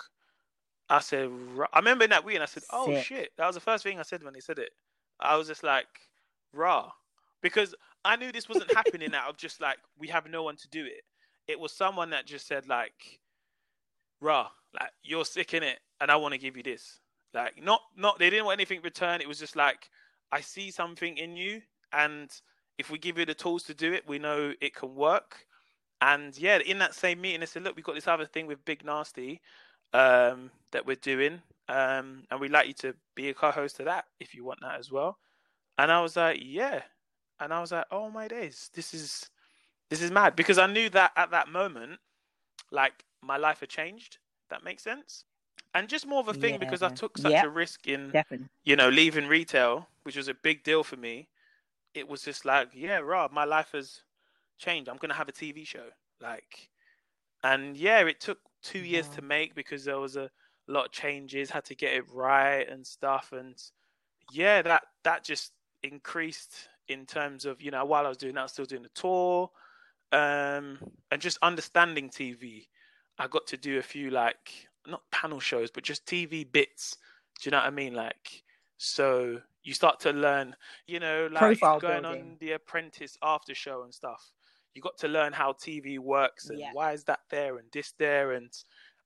I 0.89 0.99
said, 0.99 1.31
I 1.73 1.79
remember 1.79 2.03
in 2.03 2.09
that 2.11 2.25
week, 2.25 2.35
and 2.35 2.43
I 2.43 2.47
said, 2.47 2.63
oh 2.71 2.87
Sick. 2.87 3.05
shit, 3.05 3.29
that 3.37 3.47
was 3.47 3.55
the 3.55 3.61
first 3.61 3.83
thing 3.83 3.99
I 3.99 4.03
said 4.03 4.23
when 4.23 4.33
they 4.33 4.39
said 4.39 4.59
it. 4.59 4.71
I 5.19 5.35
was 5.35 5.47
just 5.47 5.63
like, 5.63 5.87
rah, 6.53 6.91
because 7.41 7.73
I 8.03 8.15
knew 8.15 8.31
this 8.31 8.49
wasn't 8.49 8.71
happening 8.75 9.13
out 9.13 9.29
of 9.29 9.37
just 9.37 9.61
like 9.61 9.77
we 9.97 10.07
have 10.09 10.29
no 10.29 10.43
one 10.43 10.57
to 10.57 10.67
do 10.69 10.85
it. 10.85 11.03
It 11.47 11.59
was 11.59 11.71
someone 11.71 12.09
that 12.09 12.25
just 12.25 12.47
said 12.47 12.67
like, 12.67 13.19
"Rah, 14.19 14.49
like 14.79 14.91
you're 15.03 15.25
sick 15.25 15.53
in 15.53 15.63
it, 15.63 15.79
and 16.01 16.09
I 16.09 16.15
want 16.15 16.33
to 16.33 16.39
give 16.39 16.57
you 16.57 16.63
this." 16.63 16.99
Like 17.33 17.61
not 17.61 17.81
not 17.95 18.17
they 18.17 18.29
didn't 18.29 18.45
want 18.45 18.59
anything 18.59 18.81
return. 18.81 19.21
It 19.21 19.27
was 19.27 19.39
just 19.39 19.55
like 19.55 19.89
I 20.31 20.41
see 20.41 20.71
something 20.71 21.17
in 21.17 21.35
you, 21.35 21.61
and 21.93 22.31
if 22.77 22.89
we 22.89 22.97
give 22.97 23.17
you 23.17 23.25
the 23.25 23.33
tools 23.33 23.63
to 23.63 23.73
do 23.73 23.93
it, 23.93 24.07
we 24.07 24.19
know 24.19 24.53
it 24.61 24.75
can 24.75 24.95
work. 24.95 25.45
And 26.01 26.37
yeah, 26.37 26.59
in 26.59 26.79
that 26.79 26.93
same 26.93 27.21
meeting, 27.21 27.39
they 27.39 27.45
said, 27.45 27.63
"Look, 27.63 27.75
we've 27.75 27.85
got 27.85 27.95
this 27.95 28.07
other 28.07 28.25
thing 28.25 28.47
with 28.47 28.63
Big 28.65 28.83
Nasty 28.85 29.41
um, 29.93 30.51
that 30.71 30.85
we're 30.85 30.95
doing, 30.95 31.41
um, 31.69 32.23
and 32.29 32.39
we'd 32.39 32.51
like 32.51 32.67
you 32.67 32.73
to 32.73 32.93
be 33.15 33.29
a 33.29 33.33
co-host 33.33 33.79
of 33.79 33.85
that 33.85 34.05
if 34.19 34.35
you 34.35 34.43
want 34.43 34.59
that 34.61 34.79
as 34.79 34.91
well." 34.91 35.17
And 35.77 35.91
I 35.91 36.01
was 36.01 36.15
like, 36.15 36.39
"Yeah." 36.41 36.81
and 37.39 37.53
I 37.53 37.61
was 37.61 37.71
like, 37.71 37.85
"Oh 37.91 38.09
my 38.09 38.27
days, 38.27 38.69
this 38.73 38.93
is 38.93 39.29
this 39.89 40.01
is 40.01 40.11
mad." 40.11 40.35
Because 40.35 40.57
I 40.57 40.67
knew 40.67 40.89
that 40.89 41.11
at 41.15 41.31
that 41.31 41.49
moment, 41.49 41.99
like 42.71 43.05
my 43.21 43.37
life 43.37 43.59
had 43.59 43.69
changed. 43.69 44.17
That 44.49 44.63
makes 44.63 44.83
sense, 44.83 45.25
and 45.73 45.87
just 45.89 46.05
more 46.05 46.19
of 46.19 46.27
a 46.27 46.33
thing 46.33 46.53
yeah. 46.53 46.59
because 46.59 46.83
I 46.83 46.89
took 46.89 47.17
such 47.17 47.31
yep. 47.31 47.45
a 47.45 47.49
risk 47.49 47.87
in, 47.87 48.11
Definitely. 48.11 48.47
you 48.63 48.75
know, 48.75 48.89
leaving 48.89 49.27
retail, 49.27 49.87
which 50.03 50.15
was 50.15 50.27
a 50.27 50.33
big 50.33 50.63
deal 50.63 50.83
for 50.83 50.97
me. 50.97 51.27
It 51.95 52.07
was 52.07 52.21
just 52.23 52.45
like, 52.45 52.69
yeah, 52.73 52.97
Rob, 52.97 53.31
my 53.31 53.45
life 53.45 53.71
has 53.71 54.01
changed. 54.57 54.89
I'm 54.89 54.97
gonna 54.97 55.13
have 55.13 55.29
a 55.29 55.33
TV 55.33 55.65
show, 55.65 55.87
like, 56.21 56.69
and 57.43 57.77
yeah, 57.77 57.99
it 58.01 58.19
took 58.19 58.39
two 58.61 58.79
years 58.79 59.07
to 59.09 59.21
make 59.21 59.55
because 59.55 59.85
there 59.85 59.99
was 59.99 60.17
a 60.17 60.29
lot 60.67 60.87
of 60.87 60.91
changes, 60.91 61.49
had 61.49 61.65
to 61.65 61.75
get 61.75 61.93
it 61.93 62.05
right 62.11 62.67
and 62.67 62.85
stuff, 62.85 63.31
and 63.31 63.55
yeah, 64.31 64.61
that 64.61 64.83
that 65.03 65.23
just 65.23 65.53
increased 65.83 66.67
in 66.87 67.05
terms 67.05 67.45
of 67.45 67.61
you 67.61 67.71
know 67.71 67.85
while 67.85 68.05
I 68.05 68.09
was 68.09 68.17
doing 68.17 68.35
that, 68.35 68.41
I 68.41 68.43
was 68.43 68.51
still 68.51 68.65
doing 68.65 68.83
the 68.83 68.89
tour, 68.89 69.49
um, 70.11 70.79
and 71.11 71.21
just 71.21 71.37
understanding 71.41 72.09
TV. 72.09 72.67
I 73.17 73.27
got 73.27 73.47
to 73.47 73.57
do 73.57 73.77
a 73.77 73.83
few 73.83 74.09
like 74.09 74.67
not 74.87 75.01
panel 75.11 75.39
shows, 75.39 75.71
but 75.71 75.83
just 75.83 76.05
TV 76.05 76.49
bits. 76.49 76.97
Do 77.41 77.47
you 77.47 77.51
know 77.51 77.57
what 77.57 77.67
I 77.67 77.71
mean? 77.71 77.93
Like, 77.93 78.43
so 78.77 79.41
you 79.65 79.73
start 79.73 79.99
to 80.01 80.11
learn, 80.11 80.55
you 80.87 80.99
know, 80.99 81.27
like 81.31 81.41
Profile 81.41 81.79
going 81.79 82.03
building. 82.03 82.21
on 82.21 82.37
The 82.39 82.51
Apprentice 82.51 83.17
after 83.21 83.55
show 83.55 83.83
and 83.83 83.93
stuff. 83.93 84.31
You 84.75 84.81
got 84.81 84.97
to 84.99 85.07
learn 85.07 85.33
how 85.33 85.53
TV 85.53 85.97
works 85.97 86.49
and 86.49 86.59
yeah. 86.59 86.69
why 86.73 86.93
is 86.93 87.05
that 87.05 87.21
there 87.31 87.57
and 87.57 87.67
this 87.73 87.93
there 87.97 88.31
and 88.33 88.51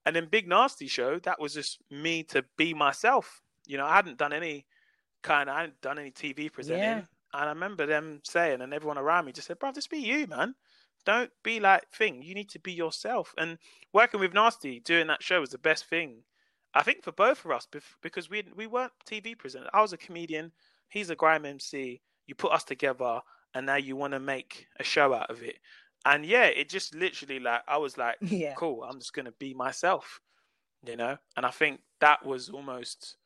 and 0.06 0.16
then 0.16 0.28
Big 0.30 0.48
Nasty 0.48 0.88
Show. 0.88 1.20
That 1.20 1.40
was 1.40 1.54
just 1.54 1.80
me 1.90 2.24
to 2.24 2.44
be 2.58 2.74
myself. 2.74 3.42
You 3.68 3.78
know, 3.78 3.86
I 3.86 3.96
hadn't 3.96 4.18
done 4.18 4.34
any 4.34 4.66
kind 5.22 5.50
of, 5.50 5.56
I 5.56 5.62
hadn't 5.62 5.82
done 5.82 6.00
any 6.00 6.12
TV 6.12 6.52
presenting. 6.52 6.84
Yeah. 6.84 7.04
And 7.34 7.46
I 7.46 7.50
remember 7.50 7.86
them 7.86 8.22
saying, 8.24 8.62
and 8.62 8.74
everyone 8.74 8.98
around 8.98 9.26
me 9.26 9.32
just 9.32 9.48
said, 9.48 9.60
"Bro, 9.60 9.74
just 9.74 9.90
be 9.90 10.00
you, 10.00 10.28
man. 10.28 10.56
Don't 11.06 11.32
be 11.44 11.60
like 11.60 11.88
thing. 11.90 12.22
You 12.22 12.34
need 12.34 12.50
to 12.50 12.60
be 12.60 12.74
yourself." 12.74 13.34
And 13.38 13.60
working 13.94 14.20
with 14.20 14.34
Nasty, 14.34 14.80
doing 14.80 15.08
that 15.08 15.24
show 15.24 15.40
was 15.40 15.52
the 15.52 15.58
best 15.58 15.86
thing 15.86 16.24
I 16.74 16.84
think 16.84 17.04
for 17.04 17.12
both 17.12 17.44
of 17.46 17.52
us, 17.52 17.68
because 18.02 18.30
we 18.30 18.44
we 18.56 18.68
weren't 18.68 18.92
TV 19.10 19.36
presenters. 19.36 19.70
I 19.74 19.82
was 19.82 19.94
a 19.94 19.98
comedian. 19.98 20.52
He's 20.90 21.10
a 21.10 21.16
grime 21.16 21.46
MC. 21.46 22.02
You 22.28 22.36
put 22.36 22.52
us 22.52 22.64
together, 22.64 23.22
and 23.54 23.66
now 23.66 23.78
you 23.78 23.96
want 23.96 24.14
to 24.14 24.20
make 24.20 24.68
a 24.80 24.84
show 24.84 25.14
out 25.14 25.30
of 25.30 25.42
it. 25.42 25.58
And 26.06 26.26
yeah, 26.26 26.46
it 26.46 26.70
just 26.70 26.96
literally 26.96 27.40
like 27.40 27.62
I 27.68 27.78
was 27.78 27.98
like, 27.98 28.18
yeah. 28.22 28.54
cool. 28.56 28.84
I'm 28.84 29.00
just 29.00 29.14
gonna 29.14 29.34
be 29.40 29.54
myself, 29.54 30.20
you 30.86 30.96
know. 30.96 31.18
And 31.36 31.46
I 31.46 31.52
think 31.52 31.82
that 32.02 32.26
was 32.26 32.50
almost 32.50 33.18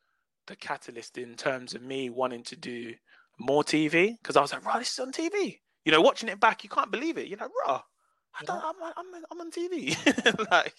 the 0.46 0.56
catalyst 0.56 1.18
in 1.18 1.34
terms 1.34 1.74
of 1.74 1.82
me 1.82 2.10
wanting 2.10 2.42
to 2.44 2.56
do 2.56 2.94
more 3.38 3.62
TV 3.62 4.16
because 4.22 4.36
I 4.36 4.40
was 4.40 4.52
like, 4.52 4.64
right, 4.64 4.78
this 4.78 4.92
is 4.92 4.98
on 4.98 5.12
TV. 5.12 5.60
You 5.84 5.92
know, 5.92 6.00
watching 6.00 6.28
it 6.28 6.40
back, 6.40 6.64
you 6.64 6.70
can't 6.70 6.90
believe 6.90 7.18
it. 7.18 7.28
You're 7.28 7.38
like, 7.38 7.50
raw. 7.66 7.82
I 8.40 8.44
don't, 8.44 8.62
I'm, 8.64 8.74
I'm, 8.96 9.24
I'm 9.30 9.40
on 9.40 9.50
TV. 9.50 9.96
like, 10.50 10.74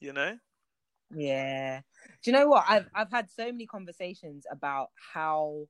you 0.00 0.12
know. 0.12 0.36
Yeah. 1.14 1.80
Do 2.22 2.30
you 2.30 2.36
know 2.36 2.48
what? 2.48 2.64
I've 2.68 2.88
I've 2.94 3.10
had 3.10 3.30
so 3.30 3.46
many 3.46 3.66
conversations 3.66 4.46
about 4.50 4.88
how 5.14 5.66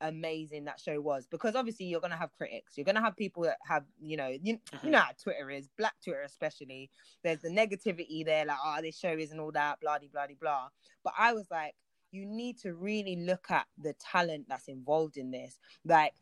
amazing 0.00 0.64
that 0.64 0.80
show 0.80 1.00
was 1.00 1.26
because 1.30 1.54
obviously 1.54 1.86
you're 1.86 2.00
gonna 2.00 2.16
have 2.16 2.34
critics. 2.36 2.76
You're 2.76 2.84
gonna 2.84 3.00
have 3.00 3.16
people 3.16 3.44
that 3.44 3.58
have, 3.66 3.84
you 4.00 4.16
know, 4.16 4.28
you, 4.28 4.54
mm-hmm. 4.54 4.86
you 4.86 4.92
know 4.92 4.98
how 4.98 5.10
Twitter 5.22 5.50
is, 5.50 5.68
Black 5.78 5.94
Twitter 6.02 6.22
especially. 6.22 6.90
There's 7.22 7.40
the 7.40 7.48
negativity 7.48 8.24
there, 8.24 8.44
like, 8.44 8.58
oh, 8.64 8.78
this 8.82 8.98
show 8.98 9.12
isn't 9.12 9.38
all 9.38 9.52
that, 9.52 9.80
blah 9.80 9.98
blah 9.98 10.08
blah 10.12 10.36
blah. 10.40 10.68
But 11.02 11.14
I 11.18 11.32
was 11.32 11.46
like, 11.50 11.74
you 12.10 12.26
need 12.26 12.58
to 12.60 12.74
really 12.74 13.16
look 13.16 13.46
at 13.50 13.66
the 13.78 13.94
talent 13.94 14.46
that's 14.48 14.68
involved 14.68 15.16
in 15.16 15.30
this. 15.30 15.58
Like 15.84 16.12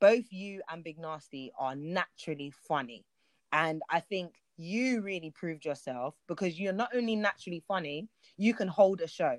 both 0.00 0.32
you 0.32 0.62
and 0.70 0.82
Big 0.82 0.98
Narstie 0.98 1.50
are 1.58 1.76
naturally 1.76 2.52
funny. 2.66 3.04
And 3.52 3.82
I 3.90 4.00
think 4.00 4.41
you 4.62 5.00
really 5.02 5.30
proved 5.30 5.64
yourself 5.64 6.14
because 6.28 6.58
you're 6.58 6.72
not 6.72 6.90
only 6.94 7.16
naturally 7.16 7.62
funny, 7.66 8.08
you 8.36 8.54
can 8.54 8.68
hold 8.68 9.00
a 9.00 9.08
show 9.08 9.36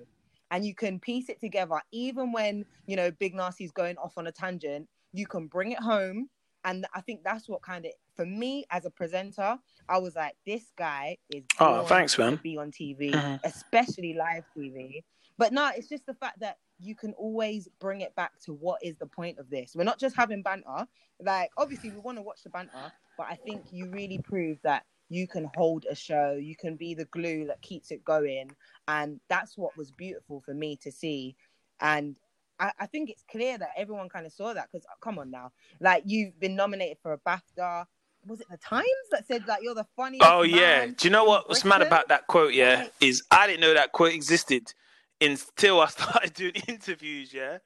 and 0.52 0.66
you 0.66 0.76
can 0.76 1.00
piece 1.00 1.30
it 1.30 1.40
together. 1.40 1.82
Even 1.92 2.32
when 2.32 2.66
you 2.86 2.96
know 2.96 3.12
Big 3.12 3.34
Narstie's 3.34 3.72
going 3.72 3.98
off 3.98 4.18
on 4.18 4.28
a 4.28 4.32
tangent 4.32 4.88
you 5.14 5.28
can 5.28 5.48
bring 5.48 5.72
it 5.72 5.80
home. 5.80 6.30
And 6.66 6.88
i 6.96 7.02
think 7.02 7.26
that's 7.26 7.50
what 7.50 7.62
kind 7.62 7.86
of 7.86 7.92
for 8.16 8.26
me 8.26 8.64
as 8.72 8.86
a 8.86 8.90
presenter 8.90 9.58
i 9.90 9.98
was 9.98 10.16
like 10.16 10.34
this 10.46 10.72
guy 10.78 11.18
is 11.30 11.44
oh 11.60 11.84
thanks 11.84 12.18
man. 12.18 12.40
be 12.42 12.56
on 12.56 12.72
tv 12.72 13.12
mm-hmm. 13.12 13.36
especially 13.44 14.14
live 14.14 14.46
tv 14.58 15.04
but 15.38 15.52
no 15.52 15.70
it's 15.76 15.90
just 15.90 16.06
the 16.06 16.14
fact 16.14 16.40
that 16.40 16.60
you 16.80 16.96
can 16.96 17.12
always 17.14 17.68
bring 17.82 18.00
it 18.00 18.16
back 18.16 18.32
to 18.46 18.54
what 18.54 18.82
is 18.82 18.96
the 18.98 19.06
point 19.06 19.40
of 19.40 19.50
this. 19.50 19.74
We're 19.76 19.84
not 19.84 20.00
just 20.00 20.16
having 20.16 20.42
banter. 20.42 20.88
Like 21.20 21.50
obviously 21.58 21.92
we 21.92 21.98
want 21.98 22.18
to 22.18 22.22
watch 22.22 22.44
the 22.44 22.50
banter 22.50 22.92
but 23.18 23.28
i 23.30 23.36
think 23.36 23.64
you 23.72 23.90
really 23.90 24.20
prove 24.20 24.58
that 24.64 24.86
you 25.14 25.28
can 25.28 25.50
hold 25.56 25.86
a 25.90 25.96
show 25.96 26.34
you 26.34 26.56
can 26.56 26.76
be 26.76 26.94
the 26.94 27.06
glue 27.06 27.46
that 27.46 27.62
keeps 27.62 27.92
it 27.92 28.04
going 28.04 28.52
and 28.88 29.20
that's 29.30 29.58
what 29.58 29.76
was 29.78 29.92
beautiful 29.92 30.42
for 30.42 30.54
me 30.54 30.76
to 30.76 30.92
see 30.92 31.36
and 31.82 32.18
I, 32.60 32.72
I 32.80 32.86
think 32.86 33.10
it's 33.10 33.24
clear 33.30 33.58
that 33.58 33.70
everyone 33.76 34.10
kind 34.10 34.26
of 34.26 34.32
saw 34.32 34.54
that 34.54 34.70
because 34.72 34.86
uh, 34.86 34.96
come 35.02 35.20
on 35.20 35.32
now 35.32 35.52
like 35.80 36.04
you've 36.06 36.40
been 36.40 36.56
nominated 36.56 36.98
for 37.02 37.14
a 37.14 37.18
BAFTA 37.20 37.86
was 38.26 38.40
it 38.40 38.48
the 38.50 38.58
Times 38.58 38.86
that 39.12 39.28
said 39.28 39.46
like 39.48 39.62
you're 39.64 39.76
the 39.76 39.86
funniest? 39.96 40.26
Oh 40.26 40.44
yeah. 40.44 40.86
Do 40.86 40.96
you 41.02 41.10
know 41.10 41.26
what 41.26 41.50
was 41.50 41.66
mad 41.66 41.82
about 41.82 42.08
that 42.08 42.28
quote? 42.28 42.54
Yeah, 42.54 42.88
is 43.02 43.24
I 43.32 43.48
didn't 43.48 43.62
know 43.62 43.74
that 43.74 43.92
quote 43.92 44.14
existed 44.14 44.74
until 45.20 45.82
I 45.82 45.88
started 45.88 46.34
doing 46.34 46.56
interviews. 46.68 47.34
Yeah, 47.34 47.58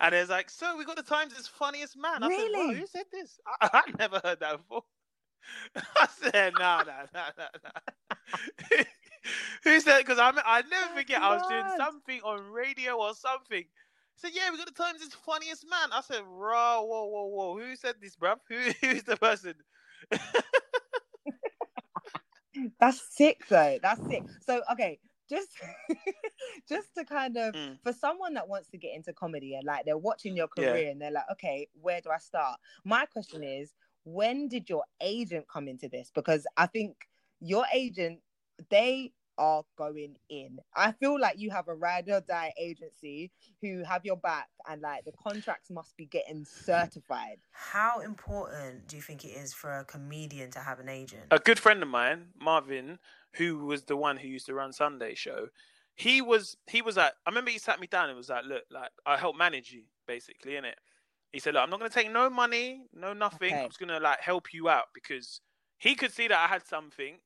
and 0.00 0.14
it's 0.14 0.30
like, 0.30 0.50
so 0.50 0.76
we 0.76 0.84
got 0.84 0.96
the 0.96 1.02
Times' 1.02 1.34
as 1.38 1.46
funniest 1.46 1.96
man. 1.96 2.22
I 2.22 2.28
really? 2.28 2.74
said, 2.74 2.80
who 2.80 2.86
said 2.86 3.04
this? 3.12 3.40
I, 3.60 3.68
I 3.72 3.82
never 3.98 4.20
heard 4.24 4.40
that 4.40 4.58
before. 4.58 4.84
I 5.76 6.08
said, 6.20 6.52
no, 6.58 6.82
no, 6.86 6.94
no, 7.14 7.22
no. 7.64 8.84
Who 9.64 9.80
said? 9.80 9.98
Because 9.98 10.18
I 10.18 10.32
I 10.44 10.62
never 10.70 10.94
forget. 10.94 11.20
I 11.20 11.34
was 11.34 11.42
doing 11.48 11.64
something 11.76 12.20
on 12.22 12.50
radio 12.50 12.94
or 12.96 13.14
something. 13.14 13.64
Said, 14.16 14.32
yeah, 14.34 14.50
we 14.50 14.56
got 14.56 14.66
the 14.66 14.72
Times' 14.72 15.14
funniest 15.24 15.64
man. 15.68 15.90
I 15.92 16.00
said, 16.00 16.22
whoa, 16.22 16.82
whoa, 16.82 17.06
whoa, 17.06 17.26
whoa. 17.26 17.58
Who 17.58 17.76
said 17.76 17.96
this, 18.00 18.16
bruv? 18.16 18.38
Who, 18.48 18.56
who's 18.80 19.04
the 19.04 19.16
person? 19.16 19.54
That's 22.80 23.00
sick, 23.16 23.46
though. 23.48 23.78
That's 23.80 24.04
sick. 24.08 24.24
So, 24.44 24.62
okay, 24.72 24.98
just 25.28 25.48
just 26.68 26.88
to 26.96 27.04
kind 27.04 27.36
of 27.36 27.54
mm. 27.54 27.78
for 27.82 27.92
someone 27.92 28.34
that 28.34 28.48
wants 28.48 28.68
to 28.70 28.78
get 28.78 28.94
into 28.94 29.12
comedy 29.12 29.54
and 29.54 29.64
like 29.64 29.84
they're 29.84 29.98
watching 29.98 30.36
your 30.36 30.48
career 30.48 30.78
yeah. 30.78 30.90
and 30.90 31.00
they're 31.00 31.12
like 31.12 31.30
okay 31.30 31.68
where 31.80 32.00
do 32.00 32.10
i 32.10 32.18
start 32.18 32.58
my 32.84 33.04
question 33.06 33.44
is 33.44 33.72
when 34.12 34.48
did 34.48 34.68
your 34.68 34.84
agent 35.00 35.46
come 35.48 35.68
into 35.68 35.88
this? 35.88 36.10
Because 36.14 36.46
I 36.56 36.66
think 36.66 36.96
your 37.40 37.64
agent, 37.72 38.20
they 38.70 39.12
are 39.36 39.62
going 39.76 40.16
in. 40.28 40.58
I 40.74 40.92
feel 40.92 41.20
like 41.20 41.38
you 41.38 41.50
have 41.50 41.68
a 41.68 41.74
ride 41.74 42.08
or 42.08 42.20
die 42.20 42.52
agency 42.58 43.30
who 43.62 43.84
have 43.84 44.04
your 44.04 44.16
back 44.16 44.48
and 44.68 44.82
like 44.82 45.04
the 45.04 45.12
contracts 45.12 45.70
must 45.70 45.96
be 45.96 46.06
getting 46.06 46.44
certified. 46.44 47.38
How 47.52 48.00
important 48.00 48.88
do 48.88 48.96
you 48.96 49.02
think 49.02 49.24
it 49.24 49.28
is 49.28 49.54
for 49.54 49.78
a 49.78 49.84
comedian 49.84 50.50
to 50.52 50.58
have 50.58 50.80
an 50.80 50.88
agent? 50.88 51.24
A 51.30 51.38
good 51.38 51.58
friend 51.58 51.82
of 51.82 51.88
mine, 51.88 52.28
Marvin, 52.40 52.98
who 53.34 53.58
was 53.58 53.84
the 53.84 53.96
one 53.96 54.16
who 54.16 54.26
used 54.26 54.46
to 54.46 54.54
run 54.54 54.72
Sunday 54.72 55.14
show, 55.14 55.48
he 55.94 56.20
was 56.20 56.56
he 56.68 56.82
was 56.82 56.96
like 56.96 57.12
I 57.26 57.30
remember 57.30 57.50
he 57.50 57.58
sat 57.58 57.80
me 57.80 57.86
down 57.86 58.08
and 58.08 58.16
was 58.16 58.28
like, 58.28 58.44
Look, 58.44 58.64
like 58.70 58.90
I 59.06 59.16
help 59.16 59.36
manage 59.36 59.72
you, 59.72 59.82
basically, 60.06 60.56
in 60.56 60.64
it. 60.64 60.78
He 61.32 61.38
said, 61.40 61.54
Look, 61.54 61.62
I'm 61.62 61.70
not 61.70 61.78
going 61.78 61.90
to 61.90 61.94
take 61.94 62.10
no 62.10 62.30
money, 62.30 62.82
no 62.94 63.12
nothing. 63.12 63.52
Okay. 63.52 63.62
I'm 63.62 63.68
just 63.68 63.78
going 63.78 63.90
to 63.90 64.00
like 64.00 64.20
help 64.20 64.52
you 64.52 64.68
out 64.68 64.86
because 64.94 65.40
he 65.78 65.94
could 65.94 66.12
see 66.12 66.28
that 66.28 66.38
I 66.38 66.46
had 66.46 66.66
something, 66.66 67.18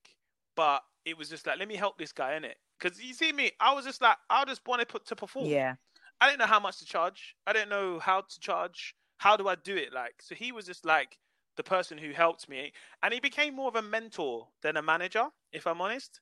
but 0.57 0.83
it 1.05 1.17
was 1.17 1.29
just 1.29 1.47
like, 1.47 1.59
let 1.59 1.69
me 1.69 1.77
help 1.77 1.99
this 1.99 2.13
guy 2.13 2.35
in 2.35 2.45
it. 2.45 2.57
Because 2.79 3.03
you 3.03 3.15
see 3.15 3.33
me, 3.33 3.53
I 3.61 3.75
was 3.75 3.85
just 3.85 4.03
like, 4.03 4.17
I 4.29 4.45
just 4.45 4.67
wanted 4.67 4.89
put 4.89 5.07
to 5.07 5.17
perform. 5.17 5.47
Yeah. 5.47 5.75
I 6.21 6.29
didn't 6.29 6.41
know 6.41 6.47
how 6.47 6.61
much 6.61 6.79
to 6.79 6.85
charge. 6.85 7.37
I 7.47 7.53
didn't 7.53 7.71
know 7.71 7.99
how 7.99 8.23
to 8.23 8.41
charge. 8.41 8.95
How 9.19 9.37
do 9.37 9.49
I 9.49 9.55
do 9.55 9.77
it? 9.77 9.93
Like, 9.93 10.15
so 10.21 10.35
he 10.35 10.53
was 10.53 10.67
just 10.67 10.85
like 10.85 11.19
the 11.57 11.63
person 11.63 11.99
who 11.99 12.13
helped 12.13 12.49
me, 12.49 12.73
and 13.03 13.13
he 13.13 13.21
became 13.21 13.55
more 13.55 13.69
of 13.69 13.77
a 13.77 13.83
mentor 13.83 14.49
than 14.63 14.77
a 14.77 14.83
manager. 14.83 15.27
If 15.53 15.67
I'm 15.67 15.81
honest, 15.81 16.21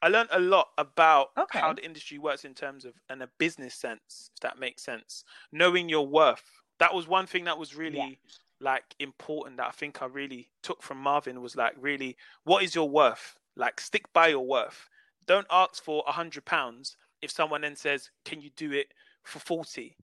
I 0.00 0.08
learned 0.08 0.28
a 0.32 0.38
lot 0.38 0.68
about 0.78 1.28
okay. 1.36 1.58
how 1.58 1.72
the 1.72 1.84
industry 1.84 2.18
works 2.18 2.44
in 2.44 2.54
terms 2.54 2.84
of 2.84 2.94
in 3.10 3.22
a 3.22 3.28
business 3.38 3.74
sense, 3.74 4.30
if 4.34 4.40
that 4.40 4.58
makes 4.58 4.82
sense. 4.84 5.24
Knowing 5.52 5.88
your 5.88 6.06
worth, 6.06 6.57
that 6.78 6.94
was 6.94 7.06
one 7.06 7.26
thing 7.26 7.44
that 7.44 7.58
was 7.58 7.74
really 7.74 7.98
yeah. 7.98 8.14
like 8.60 8.94
important 8.98 9.56
that 9.58 9.66
I 9.66 9.70
think 9.70 10.02
I 10.02 10.06
really 10.06 10.48
took 10.62 10.82
from 10.82 10.98
Marvin 10.98 11.40
was 11.42 11.56
like 11.56 11.74
really 11.80 12.16
what 12.44 12.62
is 12.62 12.74
your 12.74 12.88
worth? 12.88 13.38
Like 13.56 13.80
stick 13.80 14.12
by 14.12 14.28
your 14.28 14.46
worth. 14.46 14.88
Don't 15.26 15.46
ask 15.50 15.82
for 15.82 16.02
a 16.06 16.12
hundred 16.12 16.44
pounds 16.44 16.96
if 17.20 17.30
someone 17.30 17.62
then 17.62 17.76
says, 17.76 18.10
Can 18.24 18.40
you 18.40 18.50
do 18.56 18.72
it 18.72 18.94
for 19.24 19.38
forty? 19.38 19.96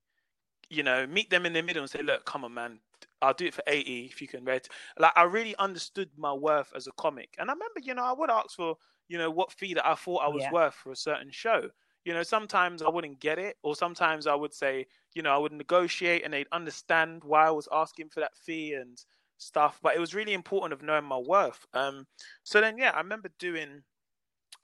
You 0.70 0.84
know, 0.84 1.06
meet 1.08 1.30
them 1.30 1.46
in 1.46 1.54
the 1.54 1.62
middle 1.62 1.84
and 1.84 1.90
say, 1.90 2.02
Look, 2.02 2.26
come 2.26 2.44
on 2.44 2.54
man, 2.54 2.80
I'll 3.22 3.34
do 3.34 3.46
it 3.46 3.54
for 3.54 3.64
80 3.68 4.06
if 4.12 4.22
you 4.22 4.28
can 4.28 4.44
read. 4.44 4.68
Like 5.00 5.14
I 5.16 5.24
really 5.24 5.56
understood 5.58 6.10
my 6.18 6.34
worth 6.34 6.72
as 6.76 6.88
a 6.88 6.92
comic. 6.94 7.36
And 7.38 7.50
I 7.50 7.54
remember, 7.54 7.80
you 7.82 7.94
know, 7.94 8.04
I 8.04 8.14
would 8.14 8.30
ask 8.30 8.56
for, 8.56 8.78
you 9.08 9.18
know, 9.18 9.32
what 9.32 9.52
fee 9.52 9.74
that 9.76 9.88
I 9.88 9.96
thought 9.96 10.24
I 10.24 10.28
was 10.28 10.44
yeah. 10.44 10.52
worth 10.52 10.74
for 10.74 10.92
a 10.92 10.96
certain 10.96 11.32
show 11.32 11.70
you 12.06 12.14
know, 12.14 12.24
sometimes 12.24 12.84
I 12.84 12.90
wouldn't 12.90 13.20
get 13.20 13.40
it, 13.40 13.58
or 13.64 13.76
sometimes 13.76 14.28
I 14.28 14.36
would 14.36 14.54
say, 14.54 14.86
you 15.16 15.24
know, 15.24 15.34
I 15.34 15.38
would 15.38 15.54
negotiate 15.54 16.24
and 16.24 16.34
they'd 16.34 16.48
understand 16.52 17.24
why 17.24 17.48
I 17.48 17.52
was 17.52 17.68
asking 17.72 18.10
for 18.10 18.20
that 18.20 18.36
fee 18.36 18.74
and 18.74 18.98
stuff. 19.38 19.80
But 19.82 19.96
it 19.96 20.00
was 20.00 20.14
really 20.14 20.34
important 20.34 20.74
of 20.74 20.84
knowing 20.84 21.06
my 21.06 21.18
worth. 21.18 21.66
Um, 21.74 22.06
so 22.44 22.62
then, 22.62 22.78
yeah, 22.78 22.92
I 22.94 23.00
remember 23.00 23.30
doing 23.40 23.82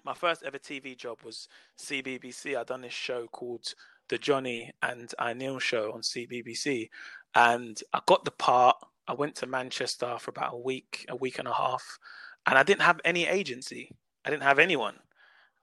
my 0.03 0.13
first 0.13 0.43
ever 0.43 0.59
TV 0.59 0.97
job 0.97 1.19
was 1.23 1.47
CBBC. 1.79 2.57
I'd 2.57 2.67
done 2.67 2.81
this 2.81 2.93
show 2.93 3.27
called 3.27 3.73
The 4.09 4.17
Johnny 4.17 4.71
and 4.81 5.13
Inel 5.19 5.59
Show 5.59 5.91
on 5.93 6.01
CBBC, 6.01 6.89
and 7.35 7.81
I 7.93 8.01
got 8.05 8.25
the 8.25 8.31
part. 8.31 8.77
I 9.07 9.13
went 9.13 9.35
to 9.35 9.47
Manchester 9.47 10.17
for 10.19 10.31
about 10.31 10.53
a 10.53 10.57
week, 10.57 11.05
a 11.09 11.15
week 11.15 11.39
and 11.39 11.47
a 11.47 11.53
half, 11.53 11.99
and 12.45 12.57
I 12.57 12.63
didn't 12.63 12.81
have 12.81 13.01
any 13.05 13.25
agency. 13.27 13.91
I 14.25 14.29
didn't 14.29 14.43
have 14.43 14.59
anyone. 14.59 14.95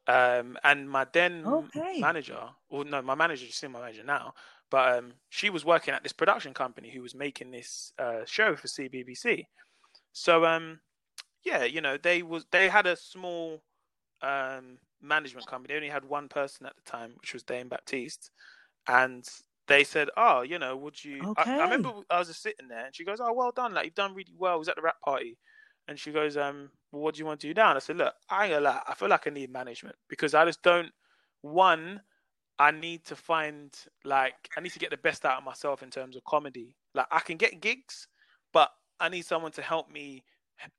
Um, 0.06 0.56
and 0.64 0.88
my 0.88 1.06
then 1.12 1.44
okay. 1.46 1.98
manager, 2.00 2.40
or 2.70 2.84
no, 2.84 3.02
my 3.02 3.14
manager 3.14 3.44
is 3.46 3.54
still 3.54 3.70
my 3.70 3.80
manager 3.80 4.04
now, 4.04 4.32
but 4.70 4.98
um, 4.98 5.12
she 5.30 5.50
was 5.50 5.64
working 5.64 5.94
at 5.94 6.02
this 6.02 6.12
production 6.12 6.54
company 6.54 6.90
who 6.90 7.02
was 7.02 7.14
making 7.14 7.50
this 7.50 7.92
uh, 7.98 8.20
show 8.24 8.56
for 8.56 8.68
CBBC. 8.68 9.44
So 10.12 10.44
um, 10.44 10.80
yeah, 11.44 11.64
you 11.64 11.80
know, 11.80 11.96
they 11.96 12.22
was 12.22 12.46
they 12.50 12.68
had 12.68 12.86
a 12.86 12.96
small 12.96 13.62
um, 14.22 14.78
management 15.00 15.46
company. 15.46 15.74
They 15.74 15.78
only 15.78 15.88
had 15.88 16.04
one 16.04 16.28
person 16.28 16.66
at 16.66 16.76
the 16.76 16.90
time, 16.90 17.12
which 17.20 17.32
was 17.32 17.42
Dame 17.42 17.68
Baptiste, 17.68 18.30
and 18.88 19.26
they 19.66 19.84
said, 19.84 20.08
"Oh, 20.16 20.42
you 20.42 20.58
know, 20.58 20.76
would 20.76 21.02
you?" 21.02 21.20
Okay. 21.24 21.50
I, 21.52 21.60
I, 21.60 21.64
remember 21.64 21.92
I 22.10 22.18
was 22.18 22.28
just 22.28 22.42
sitting 22.42 22.68
there, 22.68 22.86
and 22.86 22.94
she 22.94 23.04
goes, 23.04 23.20
"Oh, 23.20 23.32
well 23.32 23.52
done! 23.52 23.74
Like 23.74 23.86
you've 23.86 23.94
done 23.94 24.14
really 24.14 24.34
well." 24.36 24.54
I 24.54 24.56
was 24.56 24.68
at 24.68 24.76
the 24.76 24.82
rap 24.82 25.00
party, 25.04 25.38
and 25.88 25.98
she 25.98 26.12
goes, 26.12 26.36
um, 26.36 26.70
well, 26.92 27.02
what 27.02 27.14
do 27.14 27.18
you 27.20 27.26
want 27.26 27.40
to 27.40 27.48
do 27.48 27.54
now? 27.54 27.70
And 27.70 27.76
I 27.76 27.80
said, 27.80 27.96
look, 27.96 28.14
I 28.28 28.52
ain't 28.52 28.62
lie. 28.62 28.82
I 28.86 28.94
feel 28.94 29.08
like 29.08 29.26
I 29.26 29.30
need 29.30 29.50
management 29.50 29.96
because 30.08 30.34
I 30.34 30.44
just 30.44 30.62
don't. 30.62 30.90
One, 31.40 32.02
I 32.58 32.72
need 32.72 33.04
to 33.06 33.16
find 33.16 33.72
like 34.04 34.48
I 34.56 34.60
need 34.60 34.72
to 34.72 34.78
get 34.78 34.90
the 34.90 34.96
best 34.96 35.24
out 35.24 35.38
of 35.38 35.44
myself 35.44 35.82
in 35.82 35.90
terms 35.90 36.16
of 36.16 36.24
comedy. 36.24 36.76
Like 36.94 37.06
I 37.10 37.20
can 37.20 37.36
get 37.36 37.60
gigs, 37.60 38.08
but 38.52 38.70
I 39.00 39.08
need 39.08 39.24
someone 39.26 39.52
to 39.52 39.62
help 39.62 39.90
me 39.90 40.24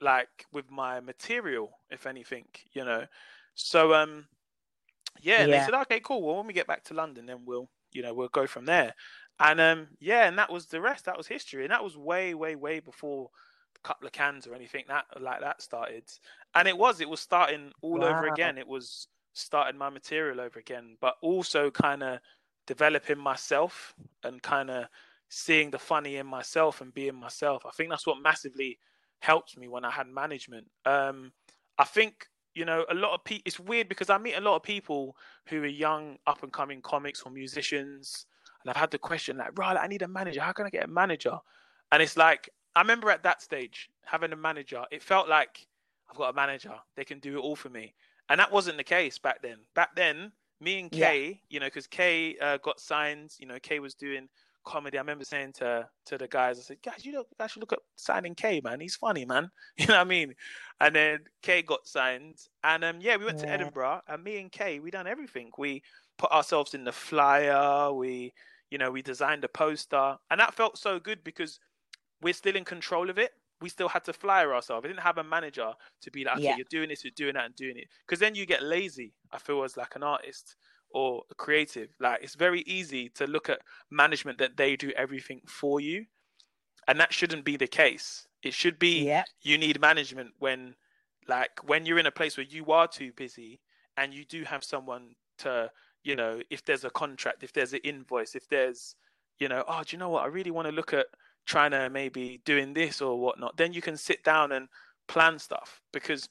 like 0.01 0.45
with 0.51 0.69
my 0.69 0.99
material, 0.99 1.71
if 1.89 2.05
anything, 2.05 2.45
you 2.73 2.83
know. 2.83 3.05
So 3.55 3.93
um, 3.93 4.25
yeah, 5.21 5.45
Yeah. 5.45 5.59
they 5.59 5.65
said, 5.65 5.73
okay, 5.81 5.99
cool. 5.99 6.21
Well, 6.21 6.37
when 6.37 6.47
we 6.47 6.53
get 6.53 6.67
back 6.67 6.83
to 6.85 6.93
London, 6.93 7.25
then 7.25 7.45
we'll, 7.45 7.69
you 7.91 8.01
know, 8.01 8.13
we'll 8.13 8.29
go 8.29 8.47
from 8.47 8.65
there. 8.65 8.93
And 9.39 9.59
um, 9.61 9.87
yeah, 9.99 10.27
and 10.27 10.37
that 10.37 10.51
was 10.51 10.67
the 10.67 10.81
rest. 10.81 11.05
That 11.05 11.17
was 11.17 11.27
history, 11.27 11.63
and 11.63 11.71
that 11.71 11.83
was 11.83 11.97
way, 11.97 12.33
way, 12.33 12.55
way 12.55 12.79
before 12.79 13.29
a 13.77 13.87
couple 13.87 14.05
of 14.07 14.13
cans 14.13 14.47
or 14.47 14.53
anything 14.53 14.83
that 14.89 15.05
like 15.19 15.41
that 15.41 15.61
started. 15.61 16.03
And 16.55 16.67
it 16.67 16.77
was, 16.77 16.99
it 16.99 17.09
was 17.09 17.21
starting 17.21 17.71
all 17.81 18.03
over 18.03 18.25
again. 18.25 18.57
It 18.57 18.67
was 18.67 19.07
starting 19.33 19.77
my 19.77 19.89
material 19.89 20.41
over 20.41 20.59
again, 20.59 20.97
but 21.01 21.15
also 21.21 21.71
kind 21.71 22.03
of 22.03 22.19
developing 22.67 23.17
myself 23.17 23.93
and 24.23 24.41
kind 24.41 24.69
of 24.69 24.85
seeing 25.29 25.71
the 25.71 25.79
funny 25.79 26.17
in 26.17 26.25
myself 26.27 26.81
and 26.81 26.93
being 26.93 27.15
myself. 27.15 27.65
I 27.65 27.71
think 27.71 27.89
that's 27.89 28.07
what 28.07 28.21
massively 28.21 28.79
helped 29.19 29.57
me 29.57 29.67
when 29.67 29.85
I 29.85 29.91
had 29.91 30.07
management. 30.07 30.67
Um, 30.85 31.31
I 31.77 31.83
think 31.85 32.27
you 32.55 32.65
know 32.65 32.85
a 32.89 32.93
lot 32.93 33.13
of 33.13 33.23
people. 33.23 33.43
It's 33.45 33.59
weird 33.59 33.89
because 33.89 34.09
I 34.09 34.17
meet 34.17 34.35
a 34.35 34.41
lot 34.41 34.55
of 34.55 34.63
people 34.63 35.15
who 35.47 35.61
are 35.63 35.67
young, 35.67 36.17
up 36.27 36.43
and 36.43 36.51
coming 36.51 36.81
comics 36.81 37.21
or 37.21 37.31
musicians, 37.31 38.25
and 38.63 38.69
I've 38.69 38.77
had 38.77 38.91
the 38.91 38.97
question 38.97 39.37
like, 39.37 39.57
"Right, 39.57 39.77
I 39.77 39.87
need 39.87 40.01
a 40.01 40.07
manager. 40.07 40.41
How 40.41 40.51
can 40.51 40.65
I 40.65 40.69
get 40.69 40.85
a 40.85 40.87
manager?" 40.87 41.37
And 41.91 42.01
it's 42.01 42.17
like 42.17 42.49
I 42.75 42.81
remember 42.81 43.09
at 43.09 43.23
that 43.23 43.41
stage 43.41 43.89
having 44.05 44.31
a 44.33 44.35
manager. 44.35 44.83
It 44.91 45.03
felt 45.03 45.29
like 45.29 45.67
I've 46.09 46.17
got 46.17 46.29
a 46.29 46.33
manager. 46.33 46.75
They 46.95 47.05
can 47.05 47.19
do 47.19 47.37
it 47.37 47.41
all 47.41 47.55
for 47.55 47.69
me, 47.69 47.93
and 48.29 48.39
that 48.39 48.51
wasn't 48.51 48.77
the 48.77 48.83
case 48.83 49.17
back 49.17 49.41
then. 49.41 49.57
Back 49.75 49.95
then, 49.95 50.31
me 50.61 50.79
and 50.79 50.89
Yeah. 50.93 51.37
You 51.49 51.59
know, 51.59 51.67
because 51.67 51.87
Kay 51.87 52.37
uh, 52.39 52.57
got 52.57 52.79
signed. 52.79 53.35
You 53.39 53.47
know, 53.47 53.57
Kay 53.61 53.79
was 53.79 53.95
doing 53.95 54.29
comedy. 54.65 54.97
I 54.97 55.01
remember 55.01 55.25
saying 55.25 55.53
to 55.53 55.87
to 56.05 56.17
the 56.17 56.27
guys, 56.27 56.59
I 56.59 56.61
said, 56.61 56.77
guys, 56.83 57.05
you 57.05 57.11
know, 57.11 57.19
you 57.19 57.35
guys 57.39 57.51
should 57.51 57.61
look 57.61 57.73
at 57.73 57.79
signing 57.95 58.35
K, 58.35 58.61
man. 58.63 58.79
He's 58.79 58.95
funny, 58.95 59.25
man. 59.25 59.49
You 59.77 59.87
know 59.87 59.95
what 59.95 60.01
I 60.01 60.05
mean? 60.05 60.35
And 60.79 60.95
then 60.95 61.19
Kay 61.41 61.61
got 61.61 61.87
signed, 61.87 62.39
and 62.63 62.83
um, 62.83 62.97
yeah, 63.01 63.17
we 63.17 63.25
went 63.25 63.39
to 63.39 63.49
Edinburgh, 63.49 64.01
and 64.07 64.23
me 64.23 64.39
and 64.39 64.51
Kay, 64.51 64.79
we 64.79 64.91
done 64.91 65.07
everything. 65.07 65.51
We 65.57 65.83
put 66.17 66.31
ourselves 66.31 66.73
in 66.73 66.83
the 66.83 66.91
flyer. 66.91 67.91
We, 67.93 68.33
you 68.69 68.77
know, 68.77 68.91
we 68.91 69.01
designed 69.01 69.43
a 69.43 69.49
poster, 69.49 70.17
and 70.29 70.39
that 70.39 70.53
felt 70.53 70.77
so 70.77 70.99
good 70.99 71.23
because 71.23 71.59
we're 72.21 72.33
still 72.33 72.55
in 72.55 72.65
control 72.65 73.09
of 73.09 73.17
it. 73.17 73.31
We 73.61 73.69
still 73.69 73.89
had 73.89 74.03
to 74.05 74.13
flyer 74.13 74.53
ourselves. 74.53 74.83
We 74.83 74.89
didn't 74.89 75.03
have 75.03 75.17
a 75.17 75.23
manager 75.23 75.73
to 76.01 76.11
be 76.11 76.23
like, 76.23 76.37
okay, 76.37 76.51
Yeah. 76.51 76.55
you're 76.55 76.65
doing 76.69 76.89
this, 76.89 77.03
you're 77.03 77.11
doing 77.15 77.33
that, 77.35 77.45
and 77.45 77.55
doing 77.55 77.77
it. 77.77 77.87
Because 78.07 78.19
then 78.19 78.35
you 78.35 78.45
get 78.45 78.63
lazy. 78.63 79.15
I 79.31 79.37
feel 79.39 79.63
as 79.63 79.77
like 79.77 79.95
an 79.95 80.03
artist 80.03 80.55
or 80.91 81.23
a 81.29 81.35
creative. 81.35 81.89
Like 81.99 82.23
it's 82.23 82.35
very 82.35 82.61
easy 82.61 83.09
to 83.09 83.27
look 83.27 83.49
at 83.49 83.61
management 83.91 84.37
that 84.39 84.57
they 84.57 84.75
do 84.75 84.91
everything 84.91 85.41
for 85.47 85.79
you, 85.79 86.05
and 86.87 86.99
that 86.99 87.13
shouldn't 87.13 87.45
be 87.45 87.57
the 87.57 87.67
case. 87.67 88.27
It 88.43 88.53
should 88.53 88.79
be 88.79 89.09
Yeah. 89.09 89.25
you 89.41 89.57
need 89.57 89.79
management 89.79 90.33
when, 90.39 90.75
like, 91.27 91.63
when 91.63 91.85
you're 91.85 91.99
in 91.99 92.05
a 92.07 92.11
place 92.11 92.37
where 92.37 92.45
you 92.45 92.71
are 92.71 92.87
too 92.87 93.13
busy 93.13 93.61
and 93.97 94.13
you 94.13 94.25
do 94.25 94.43
have 94.43 94.63
someone 94.63 95.15
to, 95.39 95.71
you 96.03 96.15
know, 96.15 96.41
if 96.49 96.63
there's 96.65 96.85
a 96.85 96.89
contract, 96.89 97.43
if 97.43 97.53
there's 97.53 97.73
an 97.73 97.81
invoice, 97.83 98.35
if 98.35 98.47
there's, 98.47 98.95
you 99.39 99.47
know, 99.49 99.63
oh, 99.67 99.83
do 99.83 99.95
you 99.95 99.99
know 99.99 100.09
what? 100.09 100.23
I 100.23 100.27
really 100.27 100.51
want 100.51 100.67
to 100.67 100.71
look 100.73 100.93
at 100.93 101.07
trying 101.45 101.71
to 101.71 101.89
maybe 101.89 102.41
doing 102.45 102.73
this 102.73 103.01
or 103.01 103.19
whatnot. 103.19 103.57
Then 103.57 103.73
you 103.73 103.81
can 103.81 103.97
sit 103.97 104.23
down 104.23 104.51
and 104.51 104.67
plan 105.07 105.39
stuff 105.39 105.81
because 105.91 106.29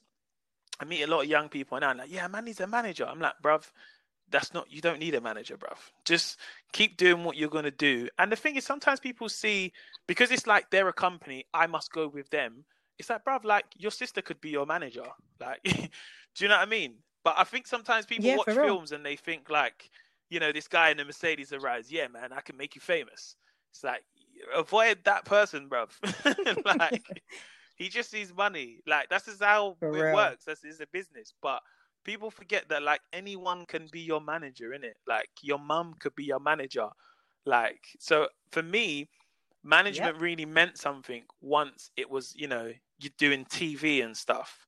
I 0.81 0.85
meet 0.85 1.03
a 1.03 1.07
lot 1.07 1.23
of 1.23 1.29
young 1.29 1.49
people 1.49 1.77
and 1.77 1.85
I'm 1.85 1.99
like, 1.99 2.11
yeah, 2.11 2.27
man 2.29 2.45
needs 2.45 2.61
a 2.61 2.67
manager. 2.67 3.07
I'm 3.07 3.21
like, 3.21 3.35
bruv, 3.43 3.71
that's 4.31 4.53
not 4.55 4.71
you 4.71 4.81
don't 4.81 4.99
need 5.01 5.15
a 5.15 5.21
manager, 5.21 5.57
bruv. 5.57 5.79
Just 6.05 6.39
keep 6.73 6.97
doing 6.97 7.25
what 7.25 7.37
you're 7.37 7.49
gonna 7.49 7.71
do. 7.71 8.09
And 8.19 8.31
the 8.31 8.37
thing 8.37 8.57
is 8.57 8.65
sometimes 8.65 9.01
people 9.01 9.29
see 9.29 9.73
because 10.07 10.31
it's 10.31 10.47
like 10.47 10.71
they're 10.71 10.89
a 10.89 10.93
company, 10.93 11.47
I 11.55 11.67
must 11.67 11.93
go 11.93 12.09
with 12.09 12.31
them. 12.31 12.65
It's 12.99 13.11
like, 13.11 13.25
bruv, 13.25 13.45
like 13.45 13.67
your 13.77 13.91
sister 13.91 14.23
could 14.23 14.41
be 14.41 14.51
your 14.51 14.67
manager. 14.67 15.05
Like 15.41 15.63
do 15.65 16.45
you 16.45 16.49
know 16.49 16.57
what 16.57 16.67
I 16.67 16.71
mean? 16.71 16.97
But 17.25 17.35
I 17.39 17.45
think 17.45 17.67
sometimes 17.67 18.07
people 18.07 18.33
Yeah, 18.33 18.35
watch 18.35 18.55
films 18.55 18.93
and 18.93 19.05
they 19.05 19.17
think 19.17 19.51
like, 19.51 19.91
you 20.31 20.41
know, 20.41 20.53
this 20.53 20.69
guy 20.69 20.91
in 20.91 20.97
the 20.97 21.05
Mercedes 21.05 21.53
arrives, 21.53 21.91
yeah, 21.93 22.09
man, 22.09 22.33
I 22.33 22.41
can 22.41 22.57
make 22.57 22.75
you 22.75 22.81
famous. 22.81 23.37
It's 23.73 23.85
like 23.85 24.03
avoid 24.55 24.99
that 25.05 25.25
person, 25.25 25.69
bruv. 25.69 25.91
like 26.65 27.23
he 27.77 27.89
just 27.89 28.13
needs 28.13 28.35
money. 28.35 28.81
Like 28.87 29.09
that's 29.09 29.27
just 29.27 29.43
how 29.43 29.79
For 29.81 29.93
it 29.93 30.09
real. 30.09 30.09
works. 30.09 30.45
That's 30.45 30.65
it's 30.65 30.81
a 30.81 30.87
business. 30.93 31.35
But 31.43 31.63
people 32.05 32.31
forget 32.31 32.69
that 32.69 32.83
like 32.83 33.01
anyone 33.13 33.67
can 33.67 33.89
be 33.91 34.01
your 34.01 34.21
manager, 34.21 34.71
innit? 34.71 34.95
Like 35.07 35.29
your 35.43 35.59
mum 35.59 35.95
could 35.99 36.15
be 36.15 36.25
your 36.25 36.41
manager. 36.41 36.89
Like 37.47 37.85
so 37.99 38.29
for 38.51 38.63
me, 38.63 39.09
management 39.65 40.19
really 40.21 40.47
meant 40.47 40.79
something 40.79 41.25
once 41.41 41.91
it 41.97 42.11
was, 42.11 42.35
you 42.37 42.49
know, 42.49 42.73
you're 42.99 43.13
doing 43.19 43.45
TV 43.45 44.03
and 44.03 44.17
stuff 44.17 44.67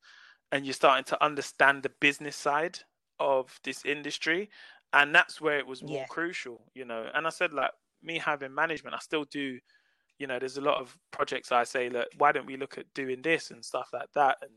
and 0.53 0.65
you're 0.65 0.75
starting 0.75 1.05
to 1.05 1.25
understand 1.25 1.83
the 1.83 1.91
business 2.01 2.37
side 2.37 2.81
of 3.19 3.59
this 3.65 3.85
industry. 3.85 4.51
And 4.93 5.15
that's 5.15 5.41
where 5.41 5.59
it 5.59 5.67
was 5.67 5.83
more 5.83 6.03
Yeah. 6.03 6.07
crucial, 6.07 6.71
you 6.75 6.85
know. 6.85 7.09
And 7.15 7.27
I 7.27 7.31
said 7.31 7.53
like 7.53 7.73
me 8.03 8.19
having 8.19 8.55
management, 8.55 8.95
I 8.95 8.99
still 8.99 9.25
do 9.25 9.59
you 10.21 10.27
know, 10.27 10.39
there's 10.39 10.59
a 10.59 10.61
lot 10.61 10.79
of 10.79 10.97
projects 11.11 11.51
I 11.51 11.65
say, 11.65 11.89
look, 11.89 12.07
why 12.19 12.31
don't 12.31 12.47
we 12.47 12.59
look 12.59 12.77
at 12.77 12.93
doing 12.95 13.23
this 13.23 13.51
and 13.51 13.65
stuff 13.65 13.89
like 13.95 14.13
that? 14.15 14.37
And 14.43 14.53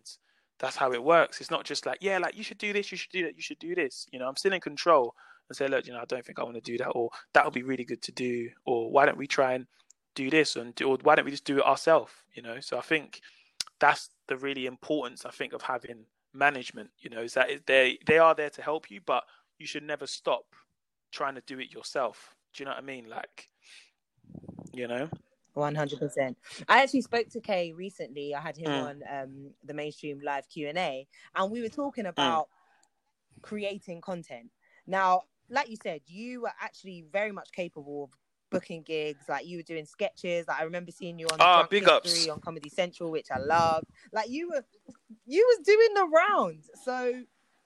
that's 0.59 0.75
how 0.75 0.91
it 0.91 1.01
works. 1.01 1.39
It's 1.39 1.49
not 1.49 1.63
just 1.63 1.85
like, 1.85 1.99
yeah, 2.01 2.17
like 2.17 2.35
you 2.35 2.43
should 2.43 2.57
do 2.57 2.73
this, 2.73 2.91
you 2.91 2.97
should 2.97 3.11
do 3.11 3.23
that, 3.23 3.37
you 3.37 3.41
should 3.41 3.59
do 3.59 3.73
this. 3.73 4.05
You 4.11 4.19
know, 4.19 4.27
I'm 4.27 4.35
still 4.35 4.51
in 4.51 4.59
control 4.59 5.15
and 5.49 5.55
say, 5.55 5.69
look, 5.69 5.87
you 5.87 5.93
know, 5.93 5.99
I 5.99 6.05
don't 6.05 6.23
think 6.25 6.37
I 6.37 6.43
want 6.43 6.55
to 6.55 6.61
do 6.61 6.77
that, 6.79 6.89
or 6.89 7.09
that 7.33 7.45
would 7.45 7.53
be 7.53 7.63
really 7.63 7.85
good 7.85 8.01
to 8.03 8.11
do, 8.11 8.49
or 8.65 8.91
why 8.91 9.05
don't 9.05 9.17
we 9.17 9.25
try 9.25 9.53
and 9.53 9.65
do 10.15 10.29
this, 10.29 10.57
and 10.57 10.75
do, 10.75 10.89
or 10.89 10.97
why 11.01 11.15
don't 11.15 11.25
we 11.25 11.31
just 11.31 11.45
do 11.45 11.57
it 11.59 11.65
ourselves? 11.65 12.11
You 12.33 12.43
know, 12.43 12.59
so 12.59 12.77
I 12.77 12.81
think 12.81 13.21
that's 13.79 14.09
the 14.27 14.37
really 14.37 14.65
importance 14.65 15.25
I 15.25 15.31
think 15.31 15.53
of 15.53 15.61
having 15.61 16.05
management. 16.33 16.89
You 16.99 17.09
know, 17.09 17.21
is 17.21 17.33
that 17.35 17.49
they 17.67 17.99
they 18.05 18.17
are 18.17 18.35
there 18.35 18.49
to 18.51 18.61
help 18.61 18.91
you, 18.91 18.99
but 19.05 19.23
you 19.59 19.65
should 19.65 19.83
never 19.83 20.07
stop 20.07 20.43
trying 21.11 21.35
to 21.35 21.43
do 21.47 21.59
it 21.59 21.71
yourself. 21.71 22.35
Do 22.53 22.63
you 22.63 22.65
know 22.65 22.71
what 22.71 22.83
I 22.83 22.85
mean? 22.85 23.09
Like, 23.09 23.49
you 24.73 24.87
know. 24.87 25.09
One 25.53 25.75
hundred 25.75 25.99
percent. 25.99 26.37
I 26.67 26.81
actually 26.81 27.01
spoke 27.01 27.29
to 27.29 27.39
Kay 27.39 27.73
recently. 27.73 28.33
I 28.33 28.41
had 28.41 28.57
him 28.57 28.71
Mm. 28.71 28.81
on 28.81 29.03
um, 29.11 29.51
the 29.63 29.73
mainstream 29.73 30.19
live 30.23 30.49
Q 30.49 30.67
and 30.69 30.77
A, 30.77 31.07
and 31.35 31.51
we 31.51 31.61
were 31.61 31.67
Mm. 31.67 31.75
talking 31.75 32.05
about 32.07 32.47
creating 33.41 34.01
content. 34.01 34.49
Now, 34.87 35.23
like 35.49 35.69
you 35.69 35.77
said, 35.81 36.01
you 36.07 36.41
were 36.41 36.53
actually 36.59 37.05
very 37.11 37.31
much 37.31 37.51
capable 37.51 38.05
of 38.05 38.09
booking 38.49 38.81
gigs. 38.83 39.25
Like 39.29 39.45
you 39.45 39.57
were 39.57 39.63
doing 39.63 39.85
sketches. 39.85 40.47
Like 40.47 40.59
I 40.59 40.63
remember 40.63 40.91
seeing 40.91 41.19
you 41.19 41.27
on 41.27 41.39
Ah, 41.39 41.57
Drunk 41.57 41.69
big 41.71 41.87
ups. 41.87 42.27
on 42.29 42.39
Comedy 42.39 42.69
Central, 42.69 43.11
which 43.11 43.29
I 43.31 43.37
loved. 43.37 43.87
Like 44.11 44.29
you 44.29 44.49
were, 44.49 44.63
you 45.25 45.45
was 45.57 45.65
doing 45.65 45.93
the 45.93 46.07
rounds. 46.07 46.69
So, 46.83 47.23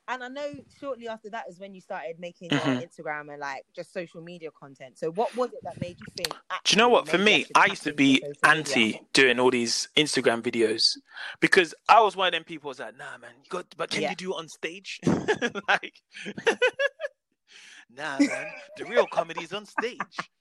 and 0.07 0.23
I 0.23 0.27
know 0.27 0.59
shortly 0.79 1.07
after 1.07 1.29
that 1.31 1.45
is 1.49 1.59
when 1.59 1.73
you 1.73 1.81
started 1.81 2.19
making 2.19 2.51
Mhm. 2.51 2.81
Instagram 2.81 3.31
and 3.31 3.39
like 3.39 3.65
just 3.75 3.93
social 3.93 4.21
media 4.21 4.49
content. 4.51 4.97
So, 4.97 5.11
what 5.11 5.35
was 5.35 5.53
it 5.53 5.63
that 5.63 5.79
made 5.79 5.99
you 5.99 6.07
think? 6.15 6.35
Do 6.63 6.75
you 6.75 6.77
know 6.77 6.89
what? 6.89 7.07
For 7.07 7.17
me, 7.17 7.45
I 7.55 7.65
used 7.67 7.83
to 7.83 7.93
be 7.93 8.21
social 8.21 8.49
media"? 8.49 8.83
anti 8.83 9.01
doing 9.13 9.39
all 9.39 9.51
these 9.51 9.89
Instagram 9.97 10.41
videos 10.41 10.97
because 11.39 11.73
I 11.89 12.01
was 12.01 12.15
one 12.15 12.27
of 12.27 12.33
them 12.33 12.43
people 12.43 12.69
who's 12.69 12.79
like, 12.79 12.97
nah, 12.97 13.17
man, 13.17 13.31
you 13.43 13.49
got, 13.49 13.65
but 13.77 13.89
can 13.89 14.01
Yeah. 14.01 14.09
you 14.11 14.15
do 14.15 14.31
it 14.33 14.37
on 14.37 14.47
stage? 14.47 14.99
like, 15.67 16.01
nah, 17.89 18.23
man, 18.23 18.53
the 18.75 18.85
real 18.85 19.07
comedy 19.07 19.43
is 19.43 19.53
on 19.53 19.65
stage. 19.65 20.31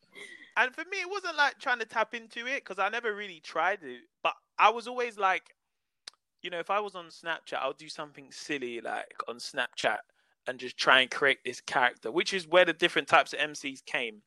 And 0.57 0.75
for 0.75 0.83
me, 0.91 1.01
it 1.01 1.11
wasn't 1.11 1.37
like 1.37 1.59
trying 1.59 1.81
to 1.81 1.85
tap 1.85 2.15
into 2.15 2.47
it 2.47 2.65
because 2.65 2.79
I 2.79 2.89
never 2.89 3.15
really 3.15 3.41
tried 3.41 3.83
it. 3.83 4.03
But 4.23 4.35
I 4.59 4.71
was 4.71 4.87
always 4.89 5.19
like, 5.19 5.56
you 6.47 6.51
know, 6.51 6.61
if 6.61 6.71
I 6.71 6.81
was 6.81 6.95
on 6.95 7.09
Snapchat, 7.09 7.55
I'll 7.59 7.75
do 7.75 7.91
something 7.91 8.33
silly 8.33 8.81
like 8.81 9.15
on 9.29 9.39
Snapchat 9.39 9.99
and 10.47 10.61
just 10.61 10.79
try 10.79 11.01
and 11.03 11.11
create 11.11 11.41
this 11.45 11.61
character, 11.61 12.13
which 12.13 12.33
is 12.33 12.47
where 12.47 12.65
the 12.65 12.73
different 12.73 13.09
types 13.09 13.35
of 13.35 13.41
MCs 13.41 13.83
came 13.83 14.23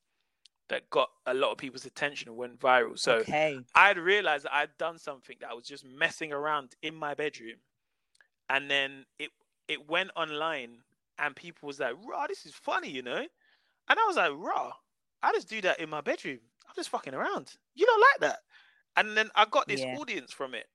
that 0.69 0.89
got 0.89 1.09
a 1.25 1.33
lot 1.33 1.51
of 1.51 1.57
people's 1.59 1.85
attention 1.85 2.29
and 2.29 2.37
went 2.37 2.59
viral. 2.59 2.99
So 2.99 3.25
okay, 3.25 3.65
I'd 3.75 3.97
realized 3.99 4.45
that 4.45 4.53
I'd 4.55 4.77
done 4.77 4.99
something 4.99 5.37
that 5.41 5.51
I 5.51 5.55
was 5.55 5.65
just 5.67 5.85
messing 5.85 6.33
around 6.33 6.75
in 6.83 6.95
my 6.95 7.15
bedroom, 7.15 7.59
and 8.49 8.69
then 8.69 9.05
it 9.17 9.31
it 9.67 9.87
went 9.87 10.11
online, 10.15 10.83
and 11.19 11.35
people 11.35 11.67
was 11.67 11.79
like, 11.79 11.95
"Raw, 11.99 12.27
this 12.27 12.45
is 12.45 12.55
funny," 12.55 12.89
you 12.89 13.01
know, 13.03 13.19
and 13.89 13.99
I 13.99 14.05
was 14.07 14.17
like, 14.17 14.33
"Raw, 14.35 14.73
I 15.23 15.33
just 15.33 15.49
do 15.49 15.61
that 15.61 15.79
in 15.81 15.89
my 15.89 16.01
bedroom. 16.01 16.41
I'm 16.67 16.75
just 16.75 16.89
fucking 16.89 17.13
around. 17.15 17.57
You 17.75 17.85
don't 17.87 18.01
like 18.01 18.21
that?" 18.31 18.41
And 18.97 19.17
then 19.17 19.31
I 19.35 19.45
got 19.45 19.67
this 19.69 19.85
Yeah. 19.85 19.99
audience 19.99 20.33
from 20.33 20.55
it, 20.55 20.67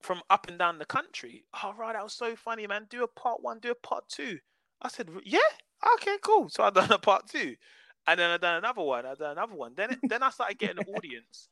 from 0.00 0.22
up 0.30 0.48
and 0.48 0.58
down 0.58 0.78
the 0.78 0.84
country. 0.84 1.44
Oh, 1.62 1.74
right, 1.78 1.94
that 1.94 2.02
was 2.02 2.14
so 2.14 2.36
funny, 2.36 2.66
man. 2.66 2.86
Do 2.90 3.04
a 3.04 3.08
part 3.08 3.42
one, 3.42 3.58
do 3.58 3.70
a 3.70 3.74
part 3.74 4.08
two. 4.08 4.38
I 4.82 4.88
said, 4.88 5.10
"Yeah, 5.24 5.38
okay, 5.94 6.16
cool." 6.22 6.48
So 6.48 6.64
I 6.64 6.70
done 6.70 6.92
a 6.92 6.98
part 6.98 7.28
two, 7.28 7.56
and 8.06 8.18
then 8.18 8.30
I 8.30 8.36
done 8.38 8.56
another 8.56 8.82
one. 8.82 9.06
I 9.06 9.14
done 9.14 9.32
another 9.32 9.54
one. 9.54 9.74
Then 9.76 10.00
then 10.08 10.22
I 10.22 10.30
started 10.30 10.58
getting 10.58 10.78
an 10.78 10.84
audience 10.94 11.48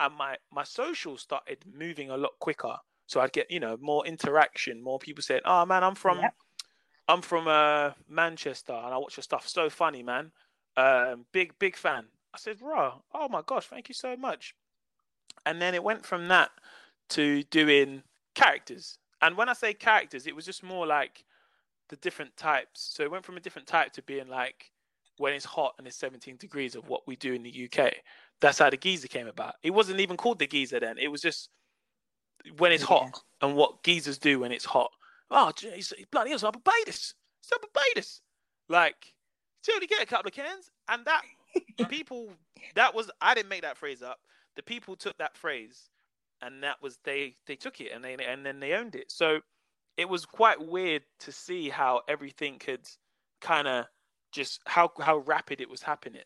and 0.00 0.14
my 0.16 0.36
my 0.50 0.64
social 0.64 1.16
started 1.16 1.58
moving 1.72 2.10
a 2.10 2.16
lot 2.16 2.32
quicker. 2.40 2.76
So 3.06 3.20
I'd 3.20 3.32
get 3.32 3.50
you 3.50 3.60
know 3.60 3.76
more 3.80 4.04
interaction, 4.06 4.82
more 4.82 4.98
people 4.98 5.22
saying, 5.22 5.42
"Oh 5.44 5.64
man, 5.66 5.84
I'm 5.84 5.94
from 5.94 6.18
Yep. 6.18 6.34
I'm 7.06 7.22
from 7.22 7.46
uh, 7.46 7.92
Manchester, 8.08 8.72
and 8.72 8.94
I 8.94 8.98
watch 8.98 9.16
your 9.16 9.22
stuff. 9.22 9.46
So 9.46 9.68
funny, 9.68 10.02
man. 10.02 10.32
Um, 10.76 11.26
big 11.32 11.58
big 11.58 11.76
fan." 11.76 12.06
I 12.34 12.38
said, 12.38 12.62
"Raw, 12.62 13.00
oh 13.14 13.28
my 13.28 13.42
gosh, 13.46 13.66
thank 13.66 13.88
you 13.88 13.94
so 13.94 14.16
much." 14.16 14.54
And 15.46 15.60
then 15.60 15.74
it 15.74 15.84
went 15.84 16.04
from 16.04 16.28
that 16.28 16.50
to 17.10 17.42
doing 17.44 18.02
characters. 18.34 18.98
And 19.22 19.36
when 19.36 19.48
I 19.48 19.52
say 19.52 19.74
characters, 19.74 20.26
it 20.26 20.34
was 20.34 20.44
just 20.44 20.62
more 20.62 20.86
like 20.86 21.24
the 21.88 21.96
different 21.96 22.36
types. 22.36 22.90
So 22.94 23.02
it 23.02 23.10
went 23.10 23.24
from 23.24 23.36
a 23.36 23.40
different 23.40 23.68
type 23.68 23.92
to 23.92 24.02
being 24.02 24.28
like 24.28 24.72
when 25.18 25.34
it's 25.34 25.44
hot 25.44 25.74
and 25.78 25.86
it's 25.86 25.96
17 25.96 26.36
degrees 26.36 26.74
of 26.74 26.88
what 26.88 27.06
we 27.06 27.16
do 27.16 27.34
in 27.34 27.42
the 27.42 27.68
UK. 27.70 27.92
That's 28.40 28.58
how 28.58 28.70
the 28.70 28.76
geezer 28.76 29.08
came 29.08 29.26
about. 29.26 29.54
It 29.62 29.70
wasn't 29.70 30.00
even 30.00 30.16
called 30.16 30.38
the 30.38 30.46
geezer 30.46 30.80
then. 30.80 30.96
It 30.98 31.08
was 31.08 31.20
just 31.20 31.50
when 32.56 32.72
it's 32.72 32.84
hot 32.84 33.20
and 33.42 33.54
what 33.54 33.82
geezers 33.82 34.16
do 34.16 34.40
when 34.40 34.52
it's 34.52 34.64
hot. 34.64 34.90
Oh, 35.30 35.52
geez, 35.54 35.92
bloody 36.10 36.30
hell, 36.30 36.36
it's 36.36 36.42
Barbados. 36.42 37.14
It's 37.42 37.50
Barbados. 37.50 38.20
Like, 38.68 39.14
you 39.68 39.74
only 39.74 39.86
get 39.86 40.02
a 40.02 40.06
couple 40.06 40.28
of 40.28 40.34
cans. 40.34 40.70
And 40.88 41.04
that, 41.04 41.22
people, 41.90 42.30
that 42.74 42.94
was, 42.94 43.10
I 43.20 43.34
didn't 43.34 43.50
make 43.50 43.62
that 43.62 43.76
phrase 43.76 44.02
up. 44.02 44.20
The 44.56 44.62
people 44.62 44.96
took 44.96 45.18
that 45.18 45.36
phrase 45.36 45.90
and 46.42 46.62
that 46.62 46.76
was, 46.82 46.98
they, 47.04 47.34
they 47.46 47.56
took 47.56 47.80
it 47.80 47.92
and 47.94 48.04
they, 48.04 48.14
and 48.14 48.44
then 48.44 48.60
they 48.60 48.72
owned 48.74 48.94
it. 48.94 49.10
So 49.10 49.40
it 49.96 50.08
was 50.08 50.24
quite 50.24 50.60
weird 50.64 51.02
to 51.20 51.32
see 51.32 51.68
how 51.68 52.02
everything 52.08 52.58
could 52.58 52.88
kind 53.40 53.68
of 53.68 53.86
just, 54.32 54.60
how, 54.66 54.90
how 55.00 55.18
rapid 55.18 55.60
it 55.60 55.68
was 55.68 55.82
happening 55.82 56.22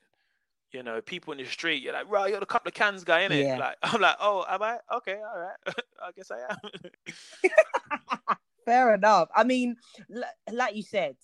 you 0.74 0.82
know, 0.82 1.00
people 1.00 1.32
in 1.32 1.38
the 1.38 1.44
street, 1.44 1.82
you're 1.82 1.92
like, 1.92 2.10
right, 2.10 2.30
you're 2.30 2.40
the 2.40 2.46
couple 2.46 2.68
of 2.68 2.74
cans 2.74 3.04
guy, 3.04 3.26
innit? 3.26 3.44
Yeah. 3.44 3.58
Like, 3.58 3.76
I'm 3.82 4.00
like, 4.00 4.16
oh, 4.20 4.44
am 4.48 4.62
I? 4.62 4.78
Okay, 4.96 5.14
all 5.14 5.38
right. 5.38 5.56
I 6.02 6.10
guess 6.14 6.30
I 6.30 6.40
am. 6.50 8.36
Fair 8.66 8.94
enough. 8.94 9.28
I 9.34 9.44
mean, 9.44 9.76
l- 10.14 10.24
like 10.52 10.74
you 10.74 10.82
said, 10.82 11.16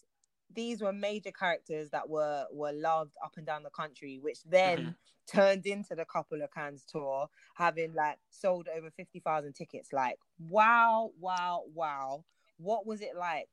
these 0.55 0.83
were 0.83 0.93
major 0.93 1.31
characters 1.31 1.91
that 1.91 2.09
were 2.09 2.47
were 2.53 2.73
loved 2.73 3.17
up 3.25 3.35
and 3.37 3.47
down 3.47 3.63
the 3.63 3.71
country, 3.71 4.19
which 4.21 4.39
then 4.45 4.79
mm-hmm. 4.79 4.91
turned 5.39 5.67
into 5.67 5.95
the 5.95 6.05
couple 6.05 6.43
of 6.43 6.53
cans 6.53 6.85
tour, 6.91 7.29
having 7.55 7.95
like 7.95 8.19
sold 8.31 8.69
over 8.77 8.91
fifty 8.91 9.21
thousand 9.21 9.55
tickets. 9.55 9.93
Like, 9.93 10.19
wow, 10.49 11.11
wow, 11.21 11.63
wow. 11.75 12.25
What 12.59 12.87
was 12.87 13.01
it 13.01 13.17
like 13.17 13.49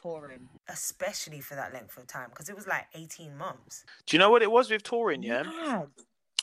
touring, 0.00 0.48
especially 0.68 1.40
for 1.40 1.54
that 1.54 1.72
length 1.72 1.96
of 1.96 2.06
time, 2.06 2.28
because 2.30 2.48
it 2.48 2.56
was 2.56 2.66
like 2.66 2.86
18 2.94 3.36
months. 3.36 3.84
Do 4.06 4.16
you 4.16 4.18
know 4.18 4.30
what 4.30 4.42
it 4.42 4.50
was 4.50 4.70
with 4.70 4.82
touring? 4.82 5.22
Yeah, 5.22 5.44
yeah. 5.44 5.84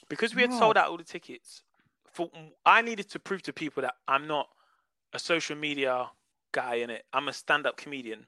because 0.09 0.35
we 0.35 0.41
had 0.41 0.51
yeah. 0.51 0.59
sold 0.59 0.77
out 0.77 0.89
all 0.89 0.97
the 0.97 1.03
tickets. 1.03 1.63
For 2.11 2.29
I 2.65 2.81
needed 2.81 3.09
to 3.11 3.19
prove 3.19 3.43
to 3.43 3.53
people 3.53 3.81
that 3.81 3.95
I'm 4.07 4.27
not 4.27 4.47
a 5.13 5.19
social 5.19 5.55
media 5.55 6.09
guy 6.51 6.75
in 6.75 6.89
it. 6.89 7.03
I'm 7.13 7.27
a 7.27 7.33
stand-up 7.33 7.77
comedian. 7.77 8.25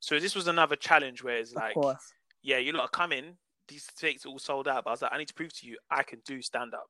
So 0.00 0.18
this 0.18 0.34
was 0.34 0.48
another 0.48 0.76
challenge 0.76 1.22
where 1.22 1.36
it's 1.36 1.54
like, 1.54 1.74
yeah, 2.42 2.58
you 2.58 2.72
lot 2.72 2.84
are 2.84 2.88
coming. 2.88 3.36
These 3.68 3.86
tickets 3.96 4.26
all 4.26 4.38
sold 4.38 4.66
out, 4.66 4.84
but 4.84 4.90
I 4.90 4.92
was 4.92 5.02
like, 5.02 5.12
I 5.12 5.18
need 5.18 5.28
to 5.28 5.34
prove 5.34 5.52
to 5.60 5.66
you 5.66 5.76
I 5.90 6.02
can 6.02 6.20
do 6.24 6.42
stand-up. 6.42 6.88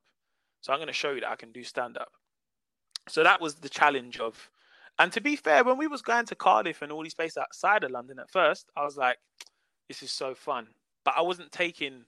So 0.61 0.73
I'm 0.73 0.79
going 0.79 0.87
to 0.87 0.93
show 0.93 1.11
you 1.11 1.21
that 1.21 1.29
I 1.29 1.35
can 1.35 1.51
do 1.51 1.63
stand-up. 1.63 2.09
So 3.07 3.23
that 3.23 3.41
was 3.41 3.55
the 3.55 3.69
challenge 3.69 4.19
of 4.19 4.49
and 4.99 5.11
to 5.13 5.21
be 5.21 5.35
fair, 5.35 5.63
when 5.63 5.77
we 5.77 5.87
was 5.87 6.01
going 6.01 6.25
to 6.27 6.35
Cardiff 6.35 6.81
and 6.81 6.91
all 6.91 7.03
these 7.03 7.15
places 7.15 7.37
outside 7.37 7.83
of 7.83 7.91
London 7.91 8.19
at 8.19 8.29
first, 8.29 8.69
I 8.75 8.83
was 8.83 8.97
like, 8.97 9.17
this 9.87 10.03
is 10.03 10.11
so 10.11 10.35
fun. 10.35 10.67
But 11.03 11.15
I 11.17 11.21
wasn't 11.21 11.51
taking 11.51 12.05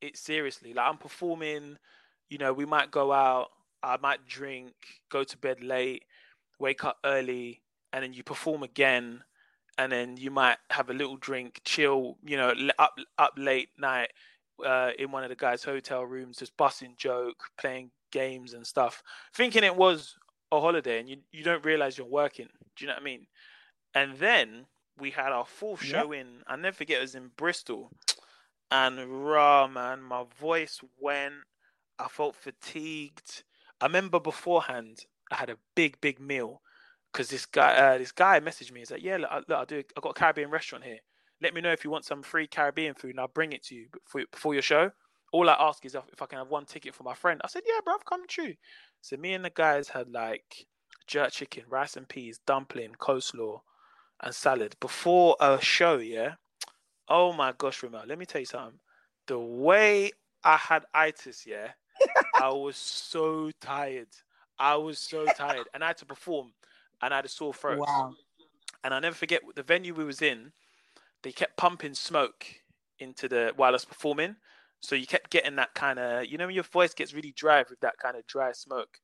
it 0.00 0.16
seriously. 0.16 0.72
Like 0.72 0.86
I'm 0.88 0.98
performing, 0.98 1.76
you 2.28 2.38
know, 2.38 2.52
we 2.52 2.64
might 2.64 2.90
go 2.90 3.12
out, 3.12 3.48
I 3.82 3.96
might 3.96 4.26
drink, 4.26 4.74
go 5.10 5.24
to 5.24 5.38
bed 5.38 5.62
late, 5.62 6.04
wake 6.60 6.84
up 6.84 6.98
early, 7.04 7.62
and 7.92 8.04
then 8.04 8.12
you 8.12 8.22
perform 8.22 8.62
again, 8.62 9.24
and 9.78 9.92
then 9.92 10.16
you 10.16 10.30
might 10.30 10.58
have 10.70 10.90
a 10.90 10.94
little 10.94 11.16
drink, 11.16 11.60
chill, 11.64 12.16
you 12.24 12.36
know, 12.36 12.54
up 12.78 12.98
up 13.18 13.34
late 13.36 13.68
night 13.78 14.10
uh, 14.64 14.90
in 14.98 15.10
one 15.10 15.22
of 15.22 15.28
the 15.28 15.36
guys' 15.36 15.64
hotel 15.64 16.04
rooms, 16.04 16.38
just 16.38 16.56
busting 16.56 16.94
joke, 16.96 17.44
playing 17.58 17.90
games 18.10 18.54
and 18.54 18.66
stuff, 18.66 19.02
thinking 19.34 19.64
it 19.64 19.76
was 19.76 20.16
a 20.52 20.60
holiday 20.60 21.00
and 21.00 21.08
you, 21.08 21.16
you 21.32 21.42
don't 21.42 21.64
realize 21.64 21.98
you're 21.98 22.06
working. 22.06 22.48
Do 22.76 22.84
you 22.84 22.86
know 22.86 22.94
what 22.94 23.02
I 23.02 23.04
mean? 23.04 23.26
And 23.94 24.16
then 24.18 24.66
we 24.98 25.10
had 25.10 25.32
our 25.32 25.46
fourth 25.46 25.84
yep. 25.84 26.04
show 26.04 26.12
in, 26.12 26.42
I 26.46 26.56
never 26.56 26.76
forget, 26.76 26.98
it 26.98 27.02
was 27.02 27.14
in 27.14 27.30
Bristol. 27.36 27.90
And 28.70 29.24
raw, 29.24 29.66
man, 29.68 30.02
my 30.02 30.24
voice 30.40 30.80
went. 30.98 31.34
I 31.98 32.08
felt 32.08 32.34
fatigued. 32.34 33.44
I 33.80 33.86
remember 33.86 34.18
beforehand, 34.18 35.06
I 35.30 35.36
had 35.36 35.50
a 35.50 35.58
big, 35.74 36.00
big 36.00 36.18
meal 36.20 36.60
because 37.16 37.28
this 37.30 37.46
guy, 37.46 37.74
uh, 37.74 37.96
this 37.98 38.12
guy 38.12 38.40
messaged 38.40 38.72
me. 38.72 38.80
He's 38.80 38.90
like, 38.90 39.02
"Yeah, 39.02 39.16
look, 39.16 39.30
look, 39.48 39.58
I 39.58 39.64
do. 39.64 39.82
I 39.96 40.00
got 40.02 40.10
a 40.10 40.14
Caribbean 40.14 40.50
restaurant 40.50 40.84
here. 40.84 40.98
Let 41.40 41.54
me 41.54 41.62
know 41.62 41.72
if 41.72 41.82
you 41.82 41.90
want 41.90 42.04
some 42.04 42.22
free 42.22 42.46
Caribbean 42.46 42.94
food, 42.94 43.10
and 43.12 43.20
I'll 43.20 43.28
bring 43.28 43.52
it 43.52 43.62
to 43.64 43.74
you 43.74 43.86
before, 44.04 44.22
before 44.30 44.52
your 44.52 44.62
show." 44.62 44.92
All 45.32 45.48
I 45.48 45.56
ask 45.58 45.84
is 45.86 45.94
if 45.94 46.22
I 46.22 46.26
can 46.26 46.38
have 46.38 46.48
one 46.48 46.66
ticket 46.66 46.94
for 46.94 47.02
my 47.04 47.14
friend. 47.14 47.40
I 47.42 47.48
said, 47.48 47.62
"Yeah, 47.66 47.80
bro, 47.82 47.94
I've 47.94 48.04
come 48.04 48.26
true." 48.28 48.54
So 49.00 49.16
me 49.16 49.32
and 49.32 49.44
the 49.44 49.50
guys 49.50 49.88
had 49.88 50.10
like 50.10 50.66
jerk 51.06 51.32
chicken, 51.32 51.64
rice 51.68 51.96
and 51.96 52.08
peas, 52.08 52.38
dumpling, 52.46 52.92
coleslaw, 52.98 53.60
and 54.22 54.34
salad 54.34 54.76
before 54.78 55.36
a 55.40 55.58
show. 55.60 55.96
Yeah. 55.96 56.34
Oh 57.08 57.32
my 57.32 57.52
gosh, 57.56 57.80
Remel, 57.82 58.06
let 58.06 58.18
me 58.18 58.26
tell 58.26 58.40
you 58.40 58.46
something. 58.46 58.78
The 59.26 59.38
way 59.38 60.12
I 60.44 60.56
had 60.56 60.84
itis, 60.94 61.46
yeah, 61.46 61.72
I 62.34 62.50
was 62.50 62.76
so 62.76 63.50
tired. 63.60 64.08
I 64.58 64.76
was 64.76 64.98
so 64.98 65.26
tired, 65.26 65.68
and 65.74 65.82
I 65.82 65.88
had 65.88 65.98
to 65.98 66.06
perform, 66.06 66.52
and 67.02 67.12
I 67.12 67.16
had 67.16 67.24
a 67.24 67.28
sore 67.28 67.54
throat. 67.54 67.80
Wow. 67.80 68.14
And 68.84 68.94
I 68.94 69.00
never 69.00 69.16
forget 69.16 69.42
the 69.54 69.62
venue 69.62 69.94
we 69.94 70.04
was 70.04 70.22
in. 70.22 70.52
They 71.22 71.32
kept 71.32 71.56
pumping 71.56 71.94
smoke 71.94 72.46
into 72.98 73.28
the 73.28 73.52
while 73.56 73.70
I 73.70 73.72
was 73.72 73.84
performing. 73.84 74.36
So 74.80 74.94
you 74.94 75.06
kept 75.06 75.30
getting 75.30 75.56
that 75.56 75.74
kind 75.74 75.98
of, 75.98 76.26
you 76.26 76.38
know, 76.38 76.46
when 76.46 76.54
your 76.54 76.64
voice 76.64 76.94
gets 76.94 77.14
really 77.14 77.32
dry 77.36 77.64
with 77.68 77.80
that 77.80 77.98
kind 78.00 78.16
of 78.16 78.26
dry 78.26 78.52
smoke. 78.52 78.98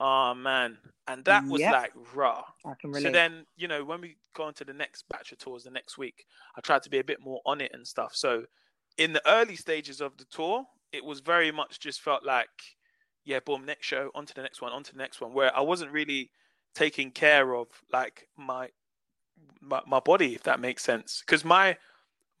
Oh 0.00 0.34
man, 0.34 0.78
and 1.06 1.24
that 1.26 1.44
was 1.44 1.60
yep. 1.60 1.72
like 1.72 1.92
raw. 2.14 2.42
So 2.82 3.10
then, 3.10 3.46
you 3.56 3.68
know, 3.68 3.84
when 3.84 4.00
we 4.00 4.16
go 4.34 4.44
on 4.44 4.54
to 4.54 4.64
the 4.64 4.72
next 4.72 5.04
batch 5.08 5.30
of 5.30 5.38
tours 5.38 5.62
the 5.62 5.70
next 5.70 5.96
week, 5.96 6.24
I 6.56 6.60
tried 6.60 6.82
to 6.84 6.90
be 6.90 6.98
a 6.98 7.04
bit 7.04 7.20
more 7.20 7.40
on 7.46 7.60
it 7.60 7.70
and 7.72 7.86
stuff. 7.86 8.12
So 8.14 8.44
in 8.98 9.12
the 9.12 9.22
early 9.28 9.54
stages 9.54 10.00
of 10.00 10.16
the 10.16 10.24
tour, 10.24 10.64
it 10.92 11.04
was 11.04 11.20
very 11.20 11.52
much 11.52 11.78
just 11.78 12.00
felt 12.00 12.24
like, 12.24 12.48
yeah, 13.24 13.38
boom, 13.44 13.64
next 13.64 13.86
show, 13.86 14.10
on 14.14 14.26
to 14.26 14.34
the 14.34 14.42
next 14.42 14.60
one, 14.60 14.72
on 14.72 14.82
to 14.82 14.92
the 14.92 14.98
next 14.98 15.20
one, 15.20 15.34
where 15.34 15.56
I 15.56 15.60
wasn't 15.60 15.92
really 15.92 16.30
taking 16.74 17.10
care 17.10 17.54
of 17.54 17.68
like 17.92 18.28
my 18.36 18.70
my, 19.60 19.80
my 19.86 20.00
body, 20.00 20.34
if 20.34 20.42
that 20.44 20.60
makes 20.60 20.82
sense. 20.82 21.22
Because 21.24 21.44
my 21.44 21.76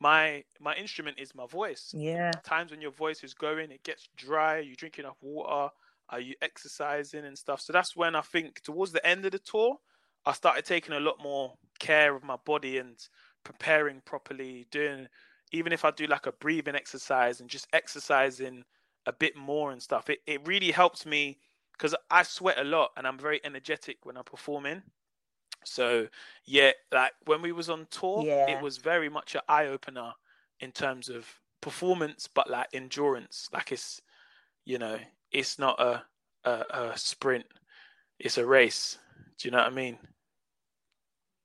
my 0.00 0.44
my 0.60 0.74
instrument 0.74 1.18
is 1.18 1.34
my 1.34 1.46
voice. 1.46 1.94
Yeah. 1.96 2.32
Times 2.42 2.70
when 2.70 2.80
your 2.80 2.90
voice 2.90 3.22
is 3.22 3.34
going, 3.34 3.70
it 3.70 3.84
gets 3.84 4.08
dry. 4.16 4.58
You 4.58 4.74
drink 4.74 4.98
enough 4.98 5.18
water. 5.20 5.72
Are 6.10 6.20
you 6.20 6.34
exercising 6.42 7.24
and 7.24 7.38
stuff? 7.38 7.60
So 7.60 7.72
that's 7.72 7.96
when 7.96 8.14
I 8.14 8.20
think 8.20 8.62
towards 8.62 8.92
the 8.92 9.06
end 9.06 9.24
of 9.24 9.32
the 9.32 9.38
tour, 9.38 9.78
I 10.26 10.32
started 10.32 10.64
taking 10.64 10.94
a 10.94 11.00
lot 11.00 11.22
more 11.22 11.54
care 11.78 12.14
of 12.14 12.22
my 12.22 12.36
body 12.44 12.78
and 12.78 12.96
preparing 13.44 14.02
properly. 14.04 14.66
Doing 14.70 15.08
even 15.52 15.72
if 15.72 15.84
I 15.84 15.90
do 15.90 16.06
like 16.06 16.26
a 16.26 16.32
breathing 16.32 16.74
exercise 16.74 17.40
and 17.40 17.48
just 17.48 17.68
exercising 17.72 18.64
a 19.06 19.12
bit 19.12 19.36
more 19.36 19.70
and 19.72 19.82
stuff. 19.82 20.10
It 20.10 20.20
it 20.26 20.46
really 20.46 20.72
helps 20.72 21.06
me 21.06 21.38
because 21.72 21.94
I 22.10 22.22
sweat 22.22 22.58
a 22.58 22.64
lot 22.64 22.90
and 22.96 23.06
I'm 23.06 23.18
very 23.18 23.40
energetic 23.44 23.98
when 24.04 24.16
I'm 24.16 24.24
performing. 24.24 24.82
So 25.64 26.08
yeah, 26.44 26.72
like 26.92 27.12
when 27.26 27.42
we 27.42 27.52
was 27.52 27.68
on 27.68 27.86
tour, 27.90 28.24
yeah. 28.24 28.50
it 28.50 28.62
was 28.62 28.78
very 28.78 29.08
much 29.08 29.34
an 29.34 29.42
eye 29.48 29.66
opener 29.66 30.12
in 30.60 30.72
terms 30.72 31.08
of 31.08 31.26
performance, 31.60 32.28
but 32.32 32.50
like 32.50 32.68
endurance. 32.72 33.48
Like 33.52 33.72
it's, 33.72 34.00
you 34.64 34.78
know, 34.78 34.98
it's 35.30 35.58
not 35.58 35.80
a, 35.80 36.04
a, 36.44 36.64
a 36.92 36.92
sprint; 36.98 37.46
it's 38.18 38.38
a 38.38 38.46
race. 38.46 38.98
Do 39.38 39.48
you 39.48 39.52
know 39.52 39.58
what 39.58 39.72
I 39.72 39.74
mean? 39.74 39.98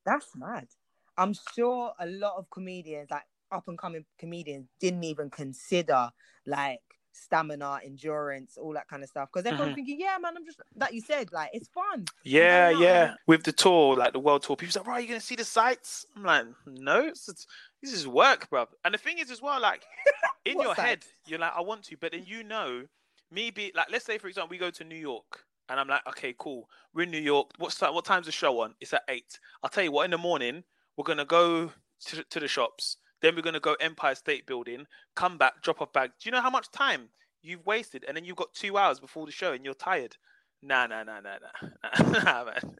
That's 0.04 0.28
mad. 0.36 0.68
I'm 1.16 1.34
sure 1.54 1.92
a 1.98 2.06
lot 2.06 2.34
of 2.36 2.48
comedians, 2.50 3.08
like 3.10 3.24
up 3.50 3.68
and 3.68 3.78
coming 3.78 4.04
comedians, 4.18 4.68
didn't 4.80 5.04
even 5.04 5.30
consider 5.30 6.10
like 6.46 6.80
stamina, 7.18 7.80
endurance, 7.84 8.56
all 8.60 8.72
that 8.72 8.88
kind 8.88 9.02
of 9.02 9.08
stuff. 9.08 9.28
Because 9.32 9.46
everyone's 9.46 9.70
mm-hmm. 9.70 9.74
thinking, 9.76 10.00
yeah, 10.00 10.16
man, 10.20 10.34
I'm 10.36 10.44
just 10.44 10.60
like 10.76 10.92
you 10.92 11.00
said, 11.00 11.32
like 11.32 11.50
it's 11.52 11.68
fun. 11.68 12.06
Yeah, 12.24 12.70
yeah. 12.70 13.14
With 13.26 13.44
the 13.44 13.52
tour, 13.52 13.96
like 13.96 14.12
the 14.12 14.18
world 14.18 14.42
tour, 14.42 14.56
people 14.56 14.72
say, 14.72 14.80
right, 14.86 15.00
you're 15.00 15.08
gonna 15.08 15.20
see 15.20 15.36
the 15.36 15.44
sights. 15.44 16.06
I'm 16.16 16.24
like, 16.24 16.46
no, 16.66 17.06
it's, 17.06 17.28
it's, 17.28 17.46
this 17.82 17.92
is 17.92 18.06
work, 18.06 18.48
bro. 18.50 18.66
And 18.84 18.94
the 18.94 18.98
thing 18.98 19.18
is, 19.18 19.30
as 19.30 19.42
well, 19.42 19.60
like 19.60 19.82
in 20.44 20.60
your 20.60 20.74
head, 20.74 21.04
you're 21.26 21.38
like, 21.38 21.52
I 21.56 21.60
want 21.60 21.84
to, 21.84 21.96
but 21.96 22.12
then 22.12 22.24
you 22.26 22.42
know, 22.42 22.84
me 23.30 23.50
be 23.50 23.72
like, 23.74 23.90
let's 23.90 24.04
say 24.04 24.18
for 24.18 24.28
example, 24.28 24.50
we 24.50 24.58
go 24.58 24.70
to 24.70 24.84
New 24.84 24.96
York. 24.96 25.44
And 25.70 25.78
I'm 25.78 25.88
like, 25.88 26.06
okay, 26.08 26.34
cool. 26.38 26.66
We're 26.94 27.02
in 27.02 27.10
New 27.10 27.20
York. 27.20 27.50
What's 27.58 27.76
that? 27.78 27.92
What 27.92 28.06
time's 28.06 28.24
the 28.24 28.32
show 28.32 28.60
on? 28.60 28.74
It's 28.80 28.94
at 28.94 29.02
eight. 29.08 29.38
I'll 29.62 29.68
tell 29.68 29.84
you 29.84 29.92
what. 29.92 30.06
In 30.06 30.10
the 30.10 30.18
morning, 30.18 30.64
we're 30.96 31.04
gonna 31.04 31.26
go 31.26 31.70
to, 32.06 32.24
to 32.24 32.40
the 32.40 32.48
shops 32.48 32.96
then 33.20 33.34
we're 33.34 33.42
going 33.42 33.54
to 33.54 33.60
go 33.60 33.74
Empire 33.80 34.14
State 34.14 34.46
Building, 34.46 34.86
come 35.14 35.38
back, 35.38 35.62
drop 35.62 35.80
off 35.80 35.92
bag. 35.92 36.10
Do 36.20 36.28
you 36.28 36.32
know 36.32 36.40
how 36.40 36.50
much 36.50 36.70
time 36.70 37.08
you've 37.42 37.64
wasted? 37.66 38.04
And 38.06 38.16
then 38.16 38.24
you've 38.24 38.36
got 38.36 38.52
two 38.54 38.76
hours 38.76 39.00
before 39.00 39.26
the 39.26 39.32
show 39.32 39.52
and 39.52 39.64
you're 39.64 39.74
tired. 39.74 40.16
Nah, 40.62 40.86
nah, 40.86 41.04
nah, 41.04 41.20
nah, 41.20 41.36
nah, 41.40 42.10
nah, 42.22 42.44
man. 42.44 42.76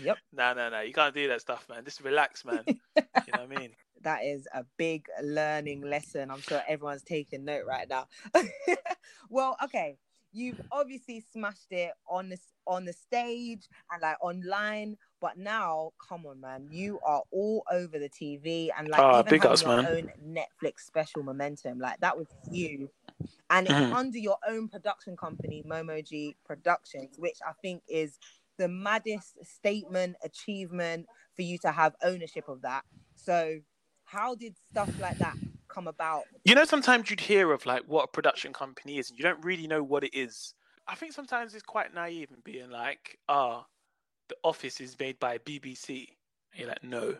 Yep. 0.00 0.18
Nah, 0.32 0.54
nah, 0.54 0.68
nah. 0.68 0.80
You 0.80 0.92
can't 0.92 1.14
do 1.14 1.28
that 1.28 1.40
stuff, 1.40 1.66
man. 1.68 1.84
Just 1.84 2.02
relax, 2.02 2.44
man. 2.44 2.62
you 2.66 2.74
know 2.96 3.02
what 3.32 3.40
I 3.40 3.46
mean? 3.46 3.70
That 4.02 4.24
is 4.24 4.46
a 4.54 4.64
big 4.76 5.06
learning 5.22 5.82
lesson. 5.82 6.30
I'm 6.30 6.40
sure 6.40 6.62
everyone's 6.68 7.02
taking 7.02 7.44
note 7.44 7.64
right 7.66 7.88
now. 7.88 8.06
well, 9.28 9.56
okay. 9.64 9.96
You've 10.32 10.60
obviously 10.70 11.24
smashed 11.32 11.72
it 11.72 11.92
on 12.08 12.30
the 12.30 12.38
on 12.66 12.86
the 12.86 12.92
stage 12.92 13.68
and 13.90 14.00
like 14.00 14.16
online 14.22 14.96
But 15.22 15.38
now, 15.38 15.92
come 16.06 16.26
on, 16.26 16.42
man, 16.42 16.68
you 16.70 17.00
are 17.06 17.24
all 17.32 17.64
over 17.72 17.98
the 17.98 18.10
TV 18.10 18.72
and 18.78 18.90
like 18.90 19.06
Ah, 19.06 19.22
even 19.22 19.34
big 19.34 19.44
having 19.44 19.46
ups, 19.46 19.64
your 19.64 19.72
man. 19.72 19.88
own 19.88 20.10
Netflix 20.22 20.80
special 20.80 21.24
momentum. 21.24 21.80
Like 21.80 22.00
that 22.02 22.18
was 22.18 22.28
you. 22.50 22.90
And 23.50 23.68
it's 23.68 23.82
Mhm. 23.82 23.96
under 23.96 24.18
your 24.18 24.38
own 24.48 24.68
production 24.68 25.16
company, 25.16 25.62
Momo 25.66 26.04
G 26.06 26.36
Productions, 26.44 27.18
which 27.18 27.38
I 27.46 27.52
think 27.62 27.82
is 27.88 28.18
the 28.58 28.68
maddest 28.68 29.44
statement, 29.44 30.16
achievement 30.24 31.08
for 31.36 31.42
you 31.42 31.58
to 31.58 31.72
have 31.72 31.94
ownership 32.02 32.48
of 32.48 32.62
that. 32.62 32.84
So, 33.14 33.60
how 34.04 34.34
did 34.34 34.56
stuff 34.58 34.94
like 34.98 35.18
that 35.20 35.36
come 35.68 35.88
about? 35.88 36.28
You 36.44 36.54
know, 36.54 36.64
sometimes 36.64 37.08
you'd 37.10 37.20
hear 37.20 37.52
of 37.52 37.66
like 37.66 37.84
what 37.86 38.04
a 38.04 38.08
production 38.08 38.52
company 38.52 38.98
is, 38.98 39.10
and 39.10 39.18
you 39.18 39.22
don't 39.22 39.44
really 39.44 39.66
know 39.66 39.82
what 39.82 40.04
it 40.04 40.14
is. 40.14 40.54
I 40.88 40.94
think 40.96 41.12
sometimes 41.12 41.54
it's 41.54 41.62
quite 41.62 41.94
naive 41.94 42.30
and 42.32 42.42
being 42.42 42.70
like, 42.70 43.18
ah, 43.28 43.66
the 44.28 44.36
office 44.42 44.80
is 44.80 44.98
made 44.98 45.18
by 45.18 45.38
BBC. 45.38 46.08
And 46.52 46.60
you're 46.60 46.68
like, 46.68 46.84
no, 46.84 47.16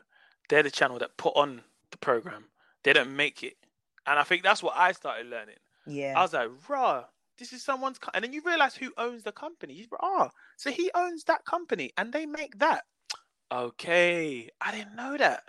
they're 0.48 0.62
the 0.62 0.70
channel 0.70 0.98
that 0.98 1.16
put 1.16 1.36
on 1.36 1.62
the 1.90 1.98
program. 1.98 2.46
They 2.82 2.92
don't 2.92 3.14
make 3.14 3.42
it. 3.42 3.57
And 4.07 4.18
I 4.18 4.24
think 4.24 4.42
that's 4.42 4.62
what 4.62 4.76
I 4.76 4.92
started 4.92 5.26
learning. 5.26 5.57
Yeah. 5.86 6.14
I 6.16 6.22
was 6.22 6.32
like, 6.32 6.50
rah, 6.68 7.05
this 7.38 7.53
is 7.53 7.62
someone's, 7.62 7.98
co-. 7.98 8.11
and 8.14 8.24
then 8.24 8.32
you 8.32 8.42
realize 8.44 8.74
who 8.74 8.92
owns 8.96 9.22
the 9.22 9.32
company. 9.32 9.74
You 9.74 9.86
ah, 10.00 10.30
so 10.57 10.70
he 10.70 10.90
owns 10.94 11.24
that 11.24 11.44
company, 11.44 11.92
and 11.96 12.12
they 12.12 12.26
make 12.26 12.59
that. 12.59 12.84
Okay, 13.50 14.48
I 14.61 14.72
didn't 14.72 14.96
know 14.96 15.16
that. 15.16 15.44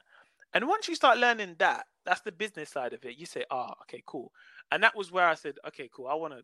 And 0.53 0.67
once 0.67 0.87
you 0.87 0.95
start 0.95 1.17
learning 1.17 1.55
that, 1.59 1.85
that's 2.05 2.21
the 2.21 2.31
business 2.31 2.69
side 2.69 2.93
of 2.93 3.03
it. 3.05 3.17
You 3.17 3.25
say, 3.25 3.45
ah, 3.49 3.73
okay, 3.83 4.03
cool. 4.05 4.31
And 4.71 4.83
that 4.83 4.95
was 4.95 5.11
where 5.11 5.27
I 5.27 5.35
said, 5.35 5.55
okay, 5.67 5.89
cool. 5.91 6.07
I 6.07 6.15
want 6.15 6.33
to 6.33 6.43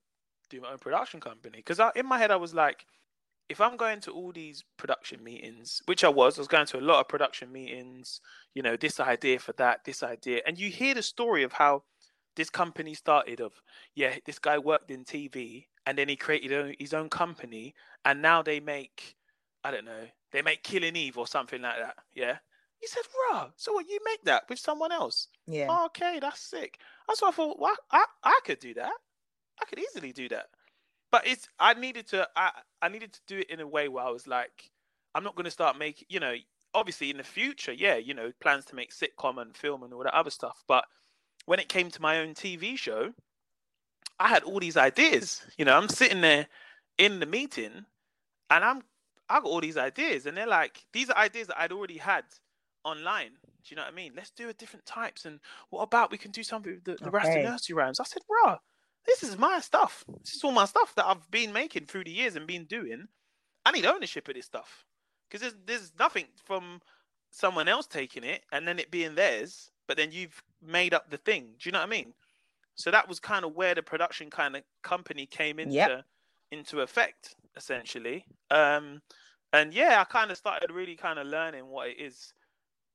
do 0.49 0.61
my 0.61 0.71
own 0.71 0.77
production 0.79 1.19
company 1.19 1.57
because 1.57 1.79
in 1.95 2.05
my 2.05 2.17
head 2.17 2.31
I 2.31 2.35
was 2.35 2.53
like, 2.53 2.85
if 3.49 3.59
I'm 3.59 3.77
going 3.77 3.99
to 4.01 4.11
all 4.11 4.31
these 4.31 4.63
production 4.77 5.23
meetings, 5.23 5.81
which 5.85 6.03
I 6.03 6.09
was, 6.09 6.37
I 6.37 6.41
was 6.41 6.47
going 6.47 6.67
to 6.67 6.79
a 6.79 6.81
lot 6.81 6.99
of 6.99 7.07
production 7.07 7.51
meetings. 7.51 8.21
You 8.53 8.61
know, 8.61 8.75
this 8.75 8.99
idea 8.99 9.39
for 9.39 9.53
that, 9.53 9.83
this 9.85 10.03
idea, 10.03 10.41
and 10.45 10.57
you 10.57 10.69
hear 10.69 10.93
the 10.93 11.01
story 11.01 11.43
of 11.43 11.53
how 11.53 11.83
this 12.35 12.49
company 12.49 12.93
started. 12.93 13.41
Of 13.41 13.53
yeah, 13.95 14.15
this 14.25 14.39
guy 14.39 14.57
worked 14.57 14.91
in 14.91 15.03
TV 15.03 15.65
and 15.89 15.97
then 15.97 16.07
he 16.07 16.15
created 16.15 16.75
his 16.79 16.93
own 16.93 17.09
company, 17.09 17.73
and 18.05 18.21
now 18.21 18.43
they 18.43 18.59
make, 18.59 19.15
I 19.63 19.71
don't 19.71 19.85
know, 19.85 20.05
they 20.31 20.43
make 20.43 20.61
Killing 20.61 20.95
Eve 20.95 21.17
or 21.17 21.25
something 21.25 21.63
like 21.63 21.79
that. 21.79 21.95
Yeah. 22.13 22.37
He 22.79 22.85
said, 22.85 23.01
"Raw." 23.31 23.49
So 23.55 23.73
what? 23.73 23.89
You 23.89 23.99
make 24.05 24.23
that 24.25 24.43
with 24.49 24.59
someone 24.59 24.91
else? 24.91 25.27
yeah. 25.47 25.65
Oh, 25.67 25.87
okay, 25.87 26.19
that's 26.21 26.41
sick. 26.41 26.79
That's 27.07 27.21
what 27.23 27.33
I 27.33 27.35
thought. 27.35 27.59
Well, 27.59 27.75
I, 27.91 28.05
I 28.23 28.39
could 28.45 28.59
do 28.59 28.75
that. 28.75 28.93
I 29.59 29.65
could 29.65 29.79
easily 29.79 30.13
do 30.13 30.29
that. 30.29 30.45
But 31.11 31.27
it's 31.27 31.47
I 31.59 31.73
needed 31.73 32.07
to 32.09 32.27
I, 32.35 32.51
I 32.81 32.89
needed 32.89 33.13
to 33.13 33.21
do 33.27 33.39
it 33.39 33.49
in 33.49 33.59
a 33.59 33.67
way 33.67 33.87
where 33.87 34.03
I 34.05 34.09
was 34.09 34.27
like, 34.27 34.71
I'm 35.15 35.23
not 35.23 35.35
gonna 35.35 35.51
start 35.51 35.77
making 35.77 36.07
you 36.09 36.19
know, 36.19 36.35
obviously 36.73 37.09
in 37.09 37.17
the 37.17 37.23
future, 37.23 37.73
yeah, 37.73 37.95
you 37.95 38.13
know, 38.13 38.31
plans 38.41 38.65
to 38.65 38.75
make 38.75 38.93
sitcom 38.93 39.41
and 39.41 39.55
film 39.55 39.83
and 39.83 39.93
all 39.93 40.03
that 40.03 40.13
other 40.15 40.29
stuff. 40.31 40.63
But 40.67 40.85
when 41.45 41.59
it 41.59 41.69
came 41.69 41.89
to 41.91 42.01
my 42.01 42.19
own 42.19 42.33
TV 42.35 42.77
show, 42.77 43.13
I 44.19 44.27
had 44.27 44.43
all 44.43 44.59
these 44.59 44.77
ideas. 44.77 45.45
You 45.57 45.65
know, 45.65 45.75
I'm 45.77 45.89
sitting 45.89 46.21
there 46.21 46.47
in 46.97 47.19
the 47.19 47.25
meeting 47.25 47.85
and 48.49 48.63
I'm 48.65 48.83
I 49.29 49.35
got 49.41 49.45
all 49.45 49.61
these 49.61 49.77
ideas 49.77 50.25
and 50.25 50.37
they're 50.37 50.47
like, 50.47 50.85
these 50.93 51.09
are 51.09 51.17
ideas 51.17 51.47
that 51.47 51.59
I'd 51.61 51.71
already 51.71 51.97
had 51.97 52.25
online. 52.83 53.31
Do 53.63 53.69
you 53.69 53.75
know 53.75 53.83
what 53.83 53.93
I 53.93 53.95
mean? 53.95 54.13
Let's 54.15 54.31
do 54.31 54.49
a 54.49 54.53
different 54.53 54.85
types 54.85 55.25
and 55.25 55.39
what 55.69 55.81
about 55.83 56.11
we 56.11 56.17
can 56.17 56.31
do 56.31 56.43
something 56.43 56.73
with 56.75 56.85
the, 56.85 56.99
the 57.03 57.11
rest 57.11 57.35
Okay. 57.35 57.35
of 57.35 57.43
nursery 57.43 57.75
rhymes? 57.75 57.99
I 57.99 58.05
said, 58.05 58.23
bruh, 58.29 58.59
this 59.09 59.23
is 59.23 59.37
my 59.37 59.59
stuff. 59.59 60.05
This 60.21 60.35
is 60.35 60.43
all 60.43 60.51
my 60.51 60.65
stuff 60.65 60.93
that 60.95 61.05
I've 61.07 61.29
been 61.31 61.51
making 61.51 61.85
through 61.85 62.03
the 62.03 62.11
years 62.11 62.35
and 62.35 62.45
been 62.45 62.65
doing. 62.65 63.07
I 63.65 63.71
need 63.71 63.85
ownership 63.85 64.27
of 64.27 64.35
this 64.35 64.45
stuff. 64.45 64.85
Because 65.29 65.41
there's 65.41 65.55
there's 65.65 65.91
nothing 65.99 66.25
from 66.45 66.79
someone 67.31 67.67
else 67.67 67.87
taking 67.87 68.23
it 68.23 68.43
and 68.51 68.67
then 68.67 68.79
it 68.79 68.91
being 68.91 69.15
theirs, 69.15 69.71
but 69.87 69.97
then 69.97 70.11
you've 70.11 70.41
made 70.61 70.93
up 70.93 71.09
the 71.09 71.17
thing. 71.17 71.55
Do 71.59 71.67
you 71.67 71.71
know 71.71 71.79
what 71.79 71.87
I 71.87 71.89
mean? 71.89 72.13
So 72.75 72.91
that 72.91 73.07
was 73.07 73.19
kind 73.19 73.43
of 73.45 73.55
where 73.55 73.75
the 73.75 73.83
production 73.83 74.29
kind 74.29 74.55
of 74.55 74.63
company 74.83 75.25
came 75.25 75.59
into 75.59 75.73
Yep. 75.75 76.05
into 76.51 76.81
effect, 76.81 77.35
essentially. 77.55 78.25
Um, 78.51 79.01
and 79.53 79.73
yeah, 79.73 79.99
I 80.01 80.03
kind 80.05 80.31
of 80.31 80.37
started 80.37 80.71
really 80.71 80.95
kind 80.95 81.19
of 81.19 81.27
learning 81.27 81.67
what 81.67 81.89
it 81.89 81.99
is 81.99 82.33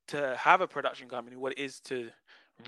to 0.08 0.36
have 0.36 0.60
a 0.60 0.68
production 0.68 1.08
company, 1.08 1.36
what 1.36 1.52
it 1.52 1.58
is 1.58 1.80
to 1.80 2.10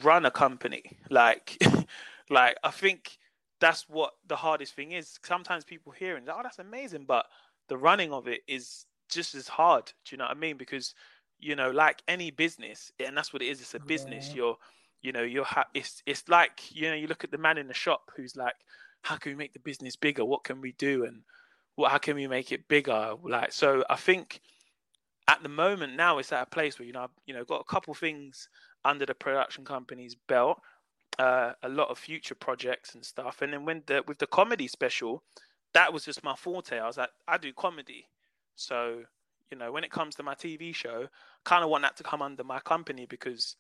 run 0.03 0.26
a 0.26 0.30
company. 0.30 0.82
Like, 1.11 1.57
like 2.30 2.57
I 2.64 2.70
think 2.70 3.18
that's 3.61 3.88
what 3.88 4.12
the 4.26 4.36
hardest 4.36 4.74
thing 4.74 4.92
is. 4.92 5.18
Sometimes 5.24 5.64
people 5.64 5.92
hear 5.92 6.16
and 6.16 6.28
oh, 6.28 6.40
that's 6.42 6.59
amazing, 6.59 7.04
but 7.07 7.26
the 7.68 7.76
running 7.76 8.12
of 8.12 8.28
it 8.28 8.40
is 8.46 8.86
just 9.09 9.34
as 9.34 9.48
hard. 9.48 9.86
Do 10.04 10.14
you 10.14 10.18
know 10.18 10.24
what 10.24 10.36
I 10.36 10.40
mean? 10.40 10.57
Because 10.57 10.94
you 11.38 11.57
know, 11.57 11.70
like 11.70 12.02
any 12.09 12.30
business, 12.30 12.90
and 13.04 13.16
that's 13.16 13.32
what 13.32 13.42
it 13.42 13.46
is. 13.46 13.61
It's 13.61 13.74
a 13.74 13.80
business. 13.80 14.28
Yeah. 14.28 14.36
You're, 14.36 14.57
you 15.02 15.12
know, 15.12 15.22
you're. 15.22 15.44
Ha- 15.44 15.66
it's 15.74 16.02
it's 16.07 16.28
like 16.28 16.74
you 16.74 16.88
know, 16.88 16.94
you 16.94 17.07
look 17.07 17.24
at 17.24 17.30
the 17.30 17.38
man 17.38 17.59
in 17.59 17.68
the 17.68 17.74
shop 17.74 18.11
who's 18.16 18.36
like, 18.36 18.54
how 19.02 19.16
can 19.16 19.32
we 19.32 19.36
make 19.36 19.52
the 19.52 19.61
business 19.61 19.96
bigger? 19.96 20.24
What 20.24 20.44
can 20.44 20.61
we 20.61 20.72
do? 20.72 21.04
And 21.04 21.22
what? 21.74 21.92
How 21.92 21.98
can 21.98 22.16
we 22.16 22.26
make 22.26 22.52
it 22.52 22.68
bigger? 22.68 23.14
Like, 23.22 23.52
so 23.52 23.84
I 23.90 23.96
think 23.96 24.40
at 25.28 25.42
the 25.42 25.48
moment 25.48 25.96
now 25.96 26.18
it's 26.18 26.32
at 26.32 26.42
a 26.42 26.50
place 26.50 26.78
where 26.78 26.86
you 26.86 26.92
know, 26.92 27.02
I've, 27.02 27.11
you 27.26 27.34
know, 27.34 27.44
got 27.44 27.61
a 27.61 27.64
couple 27.64 27.92
things 27.94 28.48
under 28.84 29.04
the 29.04 29.14
production 29.14 29.64
company's 29.64 30.14
belt, 30.14 30.61
uh, 31.18 31.52
a 31.62 31.68
lot 31.68 31.88
of 31.88 31.98
future 31.98 32.34
projects 32.34 32.94
and 32.94 33.04
stuff. 33.04 33.42
And 33.42 33.52
then 33.52 33.64
when 33.64 33.82
the 33.86 34.02
with 34.06 34.18
the 34.18 34.26
comedy 34.26 34.68
special, 34.68 35.24
that 35.74 35.92
was 35.92 36.04
just 36.04 36.24
my 36.24 36.34
forte. 36.36 36.78
I 36.78 36.86
was 36.86 36.98
like, 36.98 37.10
I 37.28 37.38
do 37.38 37.52
comedy, 37.52 38.08
so 38.54 39.04
you 39.50 39.56
know, 39.58 39.70
when 39.72 39.84
it 39.84 39.90
comes 39.92 40.16
to 40.16 40.22
my 40.22 40.34
TV 40.34 40.72
show, 40.72 41.08
kind 41.44 41.62
of 41.64 41.70
want 41.70 41.82
that 41.82 41.96
to 41.98 42.02
come 42.02 42.22
under 42.22 42.42
my 42.44 42.60
company 42.60 43.06
because 43.06 43.56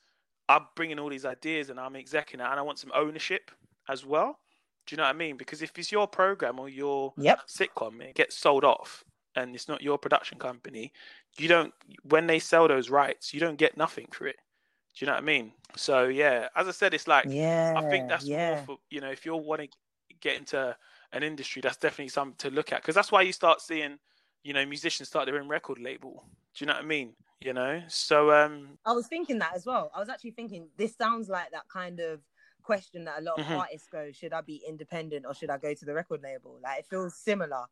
I'm 0.48 0.66
bringing 0.76 0.98
all 0.98 1.08
these 1.10 1.24
ideas 1.24 1.70
and 1.70 1.78
I'm 1.80 1.96
executing 1.96 2.44
it, 2.44 2.50
and 2.50 2.58
I 2.60 2.62
want 2.62 2.78
some 2.78 2.92
ownership 2.94 3.50
as 3.88 4.04
well. 4.04 4.40
Do 4.86 4.94
you 4.94 4.98
know 4.98 5.04
what 5.04 5.14
I 5.14 5.18
mean? 5.18 5.36
Because 5.36 5.62
if 5.62 5.76
it's 5.78 5.92
your 5.92 6.06
program 6.08 6.58
or 6.60 6.68
your 6.68 7.14
Yep. 7.16 7.40
sitcom, 7.48 8.00
it 8.02 8.14
gets 8.14 8.36
sold 8.36 8.64
off, 8.64 9.04
and 9.36 9.54
it's 9.54 9.68
not 9.68 9.82
your 9.82 9.98
production 9.98 10.38
company. 10.38 10.92
You 11.38 11.48
don't 11.48 11.74
when 12.04 12.26
they 12.26 12.38
sell 12.38 12.68
those 12.68 12.90
rights, 12.90 13.34
you 13.34 13.40
don't 13.40 13.56
get 13.58 13.76
nothing 13.76 14.08
for 14.12 14.26
it. 14.26 14.36
Do 14.96 15.04
you 15.04 15.06
know 15.08 15.14
what 15.14 15.22
I 15.22 15.26
mean? 15.26 15.52
So 15.76 16.06
yeah, 16.08 16.48
as 16.56 16.68
I 16.68 16.72
said, 16.72 16.94
it's 16.94 17.08
like 17.08 17.28
Yeah. 17.28 17.72
I 17.74 17.82
think 17.82 18.08
that's 18.08 18.30
yeah. 18.30 18.46
more 18.46 18.56
for 18.56 18.78
you 18.90 19.00
know 19.00 19.10
if 19.10 19.26
you 19.26 19.36
want 19.36 19.62
to 19.62 19.68
get 20.20 20.36
into 20.38 20.76
an 21.12 21.22
industry, 21.22 21.62
that's 21.62 21.76
definitely 21.76 22.08
something 22.08 22.36
to 22.38 22.50
look 22.54 22.72
at 22.72 22.82
because 22.82 22.94
that's 22.94 23.12
why 23.12 23.22
you 23.22 23.32
start 23.32 23.60
seeing 23.60 23.98
you 24.42 24.54
know 24.54 24.64
musicians 24.66 25.08
start 25.08 25.26
their 25.26 25.38
own 25.38 25.48
record 25.48 25.78
label. 25.78 26.24
Do 26.54 26.64
you 26.64 26.66
know 26.66 26.74
what 26.74 26.84
I 26.84 26.86
mean? 26.86 27.16
You 27.40 27.52
know, 27.52 27.82
so 27.88 28.32
um, 28.32 28.78
I 28.84 28.92
was 28.92 29.08
thinking 29.08 29.38
that 29.40 29.54
as 29.54 29.66
well. 29.66 29.90
I 29.94 30.00
was 30.00 30.08
actually 30.08 30.30
thinking 30.32 30.70
this 30.76 30.96
sounds 30.96 31.28
like 31.28 31.50
that 31.50 31.68
kind 31.68 32.00
of 32.00 32.22
question 32.62 33.04
that 33.04 33.18
a 33.18 33.22
lot 33.22 33.36
of 33.36 33.44
Mhm. 33.44 33.52
artists 33.52 33.88
go: 33.88 34.12
Should 34.12 34.32
I 34.32 34.40
be 34.42 34.62
independent 34.66 35.26
or 35.26 35.34
should 35.34 35.50
I 35.50 35.58
go 35.58 35.74
to 35.74 35.84
the 35.84 35.94
record 35.94 36.22
label? 36.22 36.58
Like 36.62 36.80
it 36.80 36.86
feels 36.86 37.16
similar. 37.16 37.66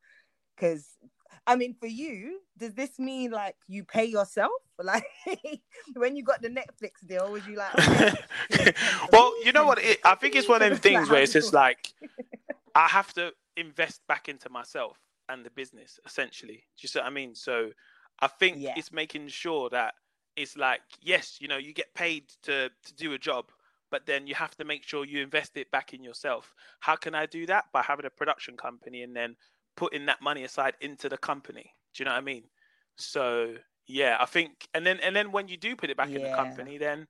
Because 0.56 0.86
I 1.46 1.56
mean, 1.56 1.74
for 1.74 1.86
you, 1.86 2.40
does 2.56 2.74
this 2.74 2.98
mean 2.98 3.30
like 3.30 3.56
you 3.66 3.84
pay 3.84 4.04
yourself? 4.04 4.52
Like 4.82 5.04
when 5.94 6.16
you 6.16 6.24
got 6.24 6.42
the 6.42 6.48
Netflix 6.48 7.06
deal, 7.06 7.30
was 7.30 7.46
you 7.46 7.56
like? 7.56 7.78
okay, 7.78 8.12
well, 9.12 9.32
you 9.44 9.52
know 9.52 9.64
what? 9.64 9.78
It, 9.78 10.00
I 10.04 10.16
think 10.16 10.34
it's 10.34 10.48
one 10.48 10.62
of 10.62 10.68
them 10.68 10.78
things 10.78 11.08
where 11.08 11.22
it's 11.22 11.32
just 11.32 11.54
like 11.54 11.92
I 12.74 12.88
have 12.88 13.12
to 13.14 13.32
invest 13.56 14.00
back 14.08 14.28
into 14.28 14.50
myself 14.50 14.98
and 15.28 15.46
the 15.46 15.50
business, 15.50 16.00
essentially. 16.04 16.56
Do 16.56 16.80
you 16.82 16.88
see 16.88 16.98
what 16.98 17.06
I 17.06 17.10
mean? 17.10 17.36
So 17.36 17.70
I 18.20 18.26
think 18.26 18.56
Yeah. 18.58 18.74
it's 18.76 18.92
making 18.92 19.28
sure 19.28 19.70
that 19.70 19.94
it's 20.36 20.56
like, 20.56 20.82
yes, 21.00 21.38
you 21.40 21.46
know, 21.46 21.56
you 21.56 21.72
get 21.72 21.94
paid 21.94 22.28
to 22.42 22.68
to 22.68 22.94
do 22.94 23.12
a 23.12 23.18
job, 23.18 23.52
but 23.90 24.06
then 24.06 24.26
you 24.26 24.34
have 24.34 24.56
to 24.56 24.64
make 24.64 24.82
sure 24.82 25.04
you 25.04 25.22
invest 25.22 25.56
it 25.56 25.70
back 25.70 25.94
in 25.94 26.02
yourself. 26.02 26.52
How 26.80 26.96
can 26.96 27.14
I 27.14 27.26
do 27.26 27.46
that? 27.46 27.66
By 27.72 27.82
having 27.82 28.06
a 28.06 28.10
production 28.10 28.56
company 28.56 29.02
and 29.02 29.14
then 29.14 29.36
putting 29.76 30.06
that 30.06 30.22
money 30.22 30.44
aside 30.44 30.74
into 30.80 31.08
the 31.08 31.18
company. 31.18 31.74
Do 31.94 32.02
you 32.02 32.04
know 32.06 32.12
what 32.12 32.18
I 32.18 32.22
mean? 32.22 32.44
So 32.96 33.56
yeah, 33.86 34.16
I 34.20 34.26
think, 34.26 34.68
and 34.74 34.86
then 34.86 35.00
and 35.00 35.14
then 35.14 35.32
when 35.32 35.48
you 35.48 35.56
do 35.56 35.76
put 35.76 35.90
it 35.90 35.96
back 35.96 36.14
in 36.16 36.22
the 36.22 36.28
company, 36.28 36.78
then 36.78 37.06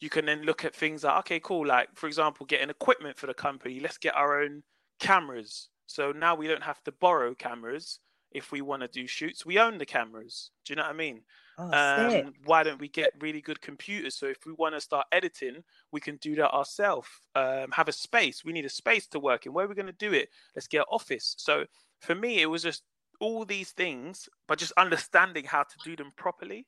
you 0.00 0.10
can 0.10 0.24
then 0.24 0.42
look 0.42 0.64
at 0.64 0.74
things 0.74 1.04
like, 1.04 1.18
okay, 1.20 1.40
cool. 1.40 1.66
Like 1.66 1.88
for 1.94 2.06
example, 2.06 2.46
getting 2.46 2.70
equipment 2.70 3.16
for 3.16 3.26
the 3.26 3.34
company. 3.34 3.80
Let's 3.80 3.98
get 3.98 4.14
our 4.14 4.42
own 4.42 4.62
cameras. 4.98 5.68
So 5.86 6.12
now 6.12 6.34
we 6.34 6.48
don't 6.48 6.62
have 6.62 6.82
to 6.84 6.92
borrow 6.92 7.34
cameras 7.34 8.00
if 8.30 8.50
we 8.50 8.62
want 8.62 8.82
to 8.82 8.88
do 8.88 9.06
shoots. 9.06 9.44
We 9.44 9.58
own 9.58 9.78
the 9.78 9.86
cameras. 9.86 10.50
Do 10.64 10.72
you 10.72 10.76
know 10.76 10.84
what 10.84 10.94
I 10.94 10.94
mean? 10.94 11.22
Oh, 11.58 11.64
um, 11.64 12.32
why 12.44 12.62
don't 12.62 12.80
we 12.80 12.88
get 12.88 13.12
really 13.20 13.42
good 13.42 13.60
computers? 13.60 14.14
So 14.16 14.26
if 14.26 14.46
we 14.46 14.52
want 14.52 14.74
to 14.74 14.80
start 14.80 15.06
editing, 15.12 15.62
we 15.90 16.00
can 16.00 16.16
do 16.16 16.34
that 16.36 16.50
ourselves. 16.50 17.08
Um, 17.34 17.70
have 17.72 17.88
a 17.88 17.92
space. 17.92 18.42
We 18.44 18.52
need 18.52 18.64
a 18.64 18.70
space 18.70 19.06
to 19.08 19.20
work 19.20 19.44
in. 19.44 19.52
Where 19.52 19.66
are 19.66 19.68
we 19.68 19.74
going 19.74 19.86
to 19.86 19.92
do 19.92 20.12
it? 20.14 20.30
Let's 20.56 20.66
get 20.66 20.78
an 20.78 20.84
office. 20.90 21.34
So 21.38 21.66
for 22.02 22.14
me, 22.14 22.40
it 22.42 22.46
was 22.46 22.62
just 22.62 22.82
all 23.20 23.44
these 23.44 23.70
things, 23.70 24.28
but 24.48 24.58
just 24.58 24.72
understanding 24.76 25.44
how 25.44 25.62
to 25.62 25.76
do 25.84 25.96
them 25.96 26.12
properly. 26.16 26.66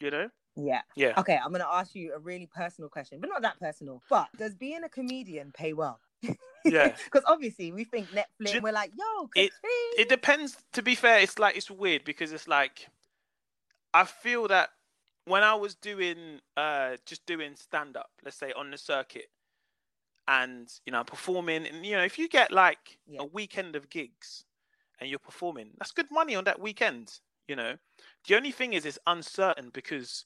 You 0.00 0.10
know? 0.12 0.28
Yeah. 0.56 0.82
Yeah. 0.96 1.14
Okay, 1.18 1.38
I'm 1.44 1.52
gonna 1.52 1.66
ask 1.70 1.94
you 1.94 2.14
a 2.14 2.18
really 2.18 2.46
personal 2.46 2.88
question, 2.88 3.20
but 3.20 3.28
not 3.28 3.42
that 3.42 3.58
personal. 3.60 4.00
But 4.08 4.28
does 4.38 4.54
being 4.54 4.84
a 4.84 4.88
comedian 4.88 5.52
pay 5.52 5.72
well? 5.72 6.00
Yeah. 6.64 6.94
Because 7.04 7.22
obviously 7.26 7.72
we 7.72 7.84
think 7.84 8.08
Netflix, 8.10 8.60
we're 8.62 8.72
like, 8.72 8.92
yo, 8.96 9.28
it- 9.36 9.52
It 9.98 10.08
depends. 10.08 10.56
To 10.74 10.82
be 10.82 10.94
fair, 10.94 11.18
it's 11.20 11.38
like 11.38 11.56
it's 11.56 11.70
weird 11.70 12.04
because 12.04 12.32
it's 12.32 12.48
like 12.48 12.88
I 13.94 14.04
feel 14.04 14.48
that 14.48 14.70
when 15.24 15.42
I 15.42 15.54
was 15.54 15.74
doing 15.74 16.40
uh 16.56 16.96
just 17.06 17.26
doing 17.26 17.56
stand 17.56 17.96
up, 17.96 18.10
let's 18.24 18.36
say 18.36 18.52
on 18.52 18.70
the 18.70 18.78
circuit, 18.78 19.30
and 20.26 20.68
you 20.86 20.92
know 20.92 21.04
performing, 21.04 21.66
and 21.66 21.84
you 21.86 21.96
know 21.96 22.04
if 22.04 22.18
you 22.18 22.28
get 22.28 22.52
like 22.52 22.98
Yeah. 23.06 23.22
a 23.22 23.24
weekend 23.24 23.76
of 23.76 23.88
gigs 23.90 24.44
and 25.00 25.08
you're 25.10 25.18
performing, 25.18 25.70
that's 25.78 25.92
good 25.92 26.10
money 26.10 26.34
on 26.34 26.44
that 26.44 26.60
weekend. 26.60 27.20
You 27.46 27.56
know, 27.56 27.76
the 28.26 28.36
only 28.36 28.52
thing 28.52 28.72
is 28.74 28.84
it's 28.84 28.98
uncertain 29.06 29.70
because 29.72 30.24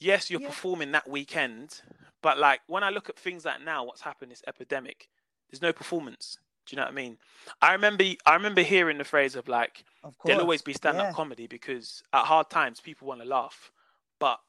yes, 0.00 0.30
you're 0.30 0.40
Yeah. 0.40 0.48
performing 0.48 0.92
that 0.92 1.08
weekend, 1.08 1.82
but 2.22 2.38
like 2.38 2.60
when 2.66 2.82
I 2.82 2.90
look 2.90 3.08
at 3.08 3.18
things 3.18 3.44
like 3.44 3.62
now, 3.62 3.84
what's 3.84 4.00
happened 4.02 4.32
is 4.32 4.42
epidemic. 4.46 5.08
There's 5.50 5.62
no 5.62 5.72
performance. 5.72 6.38
Do 6.66 6.74
you 6.74 6.78
know 6.78 6.84
what 6.84 6.92
I 6.92 6.94
mean? 6.94 7.18
I 7.60 7.72
remember 7.72 8.04
I 8.26 8.34
remember 8.34 8.62
hearing 8.62 8.98
the 8.98 9.04
phrase 9.04 9.36
of 9.36 9.48
like 9.48 9.84
Of 10.02 10.14
there'll 10.24 10.40
always 10.42 10.62
be 10.62 10.72
stand 10.72 11.00
up 11.00 11.06
yeah. 11.06 11.12
comedy 11.12 11.46
because 11.46 12.02
at 12.12 12.24
hard 12.24 12.50
times 12.50 12.80
people 12.80 13.06
want 13.08 13.20
to 13.20 13.26
laugh. 13.28 13.70
But 14.18 14.40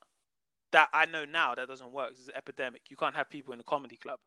that 0.72 0.90
I 0.94 1.06
know 1.06 1.26
now 1.26 1.56
that 1.56 1.68
doesn't 1.68 1.92
work. 1.92 2.12
It's 2.12 2.28
an 2.28 2.36
epidemic. 2.36 2.84
You 2.90 2.98
can't 2.98 3.16
have 3.16 3.30
people 3.30 3.54
in 3.54 3.60
a 3.60 3.64
comedy 3.64 3.98
club. 3.98 4.20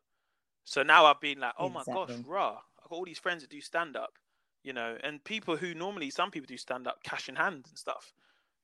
So 0.65 0.83
now 0.83 1.05
I've 1.05 1.19
been 1.21 1.39
like, 1.39 1.53
oh 1.57 1.69
my 1.69 1.83
gosh, 1.89 2.09
Exactly. 2.09 2.25
rah. 2.25 2.61
I've 2.83 2.89
got 2.89 2.95
all 2.95 3.05
these 3.05 3.19
friends 3.19 3.41
that 3.43 3.49
do 3.51 3.61
stand 3.61 3.95
up, 3.97 4.13
you 4.69 4.73
know, 4.73 4.99
and 5.03 5.23
people 5.23 5.57
who 5.57 5.73
normally 5.73 6.11
some 6.11 6.29
people 6.29 6.45
do 6.45 6.57
stand 6.57 6.87
up 6.87 7.01
cash 7.01 7.27
in 7.27 7.37
hand 7.37 7.65
and 7.67 7.77
stuff. 7.79 8.13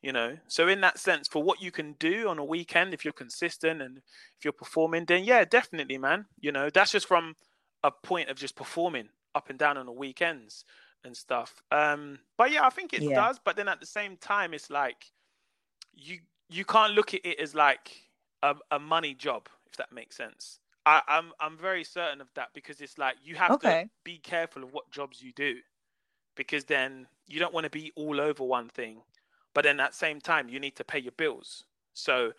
You 0.04 0.14
know, 0.14 0.38
so 0.48 0.68
in 0.68 0.82
that 0.82 1.00
sense, 1.00 1.28
for 1.28 1.42
what 1.42 1.64
you 1.64 1.72
can 1.72 1.94
do 1.94 2.30
on 2.30 2.38
a 2.38 2.46
weekend, 2.46 2.94
if 2.94 3.04
you're 3.04 3.12
consistent 3.26 3.82
and 3.82 3.98
if 4.38 4.44
you're 4.46 4.54
performing, 4.54 5.06
then 5.06 5.24
yeah, 5.24 5.46
definitely, 5.46 5.98
man. 5.98 6.28
You 6.40 6.52
know, 6.52 6.70
that's 6.70 6.92
just 6.92 7.08
from 7.08 7.36
a 7.84 7.90
point 7.92 8.30
of 8.30 8.38
just 8.38 8.56
performing 8.56 9.10
up 9.34 9.50
and 9.50 9.58
down 9.58 9.80
on 9.80 9.88
the 9.88 9.92
weekends 9.92 10.64
and 11.04 11.18
stuff. 11.18 11.56
Um, 11.72 12.20
but 12.38 12.52
yeah, 12.52 12.68
I 12.68 12.70
think 12.70 12.94
it 12.94 13.06
Yeah. 13.06 13.16
does. 13.16 13.40
But 13.44 13.56
then 13.56 13.68
at 13.68 13.80
the 13.80 13.88
same 13.88 14.16
time, 14.18 14.54
it's 14.54 14.70
like 14.70 15.12
you 15.94 16.20
you 16.50 16.66
can't 16.66 16.94
look 16.94 17.14
at 17.14 17.22
it 17.26 17.40
as 17.40 17.56
like 17.56 18.04
a, 18.44 18.56
a 18.72 18.80
money 18.80 19.14
job, 19.14 19.50
if 19.68 19.78
that 19.78 19.92
makes 19.92 20.16
sense. 20.16 20.60
I, 20.86 21.02
I'm 21.08 21.32
I'm 21.40 21.58
very 21.58 21.84
certain 21.84 22.22
of 22.22 22.30
that 22.36 22.50
because 22.54 22.82
it's 22.82 22.98
like 22.98 23.18
you 23.24 23.36
have 23.36 23.58
to 23.60 23.80
be 24.04 24.20
careful 24.20 24.64
of 24.64 24.72
what 24.74 24.92
jobs 24.92 25.22
you 25.22 25.34
do, 25.34 25.60
because 26.36 26.66
then 26.66 27.08
you 27.28 27.40
don't 27.40 27.54
want 27.54 27.66
to 27.66 27.70
be 27.70 27.92
all 27.96 28.20
over 28.22 28.44
one 28.44 28.70
thing, 28.70 29.02
but 29.54 29.64
then 29.64 29.80
at 29.80 29.92
the 29.92 29.98
same 29.98 30.20
time 30.20 30.50
you 30.50 30.60
need 30.60 30.76
to 30.76 30.84
pay 30.84 31.00
your 31.00 31.14
bills. 31.14 31.66
So 31.94 32.34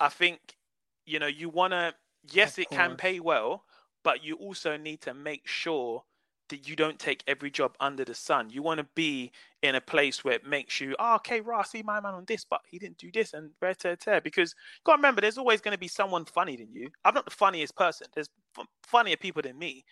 I 0.00 0.08
think 0.08 0.56
you 1.04 1.18
know 1.18 1.26
you 1.26 1.48
want 1.48 1.72
to 1.72 1.94
yes 2.32 2.58
it 2.58 2.70
can 2.70 2.96
pay 2.96 3.20
well, 3.20 3.64
but 4.02 4.24
you 4.24 4.36
also 4.36 4.76
need 4.76 5.00
to 5.02 5.14
make 5.14 5.46
sure 5.46 6.04
that 6.48 6.68
you 6.68 6.76
don't 6.76 6.98
take 6.98 7.24
every 7.26 7.50
job 7.50 7.74
under 7.80 8.04
the 8.04 8.14
sun. 8.14 8.50
You 8.50 8.62
want 8.62 8.78
to 8.78 8.86
be 8.94 9.32
in 9.62 9.74
a 9.74 9.80
place 9.80 10.24
where 10.24 10.34
it 10.34 10.46
makes 10.46 10.80
you, 10.80 10.94
oh, 10.98 11.16
okay, 11.16 11.40
I 11.52 11.62
see 11.64 11.82
my 11.82 12.00
man 12.00 12.14
on 12.14 12.24
this, 12.26 12.44
but 12.44 12.60
he 12.68 12.78
didn't 12.78 12.98
do 12.98 13.10
this 13.12 13.34
and 13.34 13.50
rare 13.60 13.74
tear 13.74 13.96
tear. 13.96 14.20
Because 14.20 14.54
got 14.84 14.92
to 14.92 14.98
remember, 14.98 15.20
there's 15.20 15.38
always 15.38 15.60
going 15.60 15.72
to 15.74 15.78
be 15.78 15.88
someone 15.88 16.24
funny 16.24 16.56
than 16.56 16.72
you. 16.72 16.88
I'm 17.04 17.14
not 17.14 17.24
the 17.24 17.30
funniest 17.32 17.74
person. 17.74 18.06
There's 18.14 18.28
f- 18.56 18.66
funnier 18.84 19.16
people 19.16 19.42
than 19.42 19.58
me, 19.58 19.84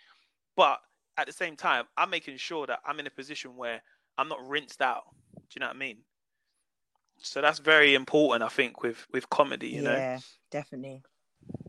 but 0.55 0.79
at 1.17 1.27
the 1.27 1.33
same 1.33 1.55
time, 1.55 1.85
I'm 1.97 2.09
making 2.09 2.37
sure 2.37 2.67
that 2.67 2.79
I'm 2.85 2.99
in 2.99 3.07
a 3.07 3.11
position 3.11 3.55
where 3.55 3.81
I'm 4.17 4.27
not 4.27 4.45
rinsed 4.47 4.81
out. 4.81 5.03
Do 5.35 5.41
you 5.55 5.59
know 5.59 5.67
what 5.67 5.75
I 5.75 5.79
mean? 5.79 5.97
So 7.17 7.41
that's 7.41 7.59
very 7.59 7.95
important, 7.95 8.43
I 8.43 8.49
think, 8.49 8.83
with 8.83 9.05
with 9.11 9.29
comedy. 9.29 9.69
You 9.69 9.83
know, 9.83 9.95
yeah, 9.95 10.19
definitely. 10.51 11.03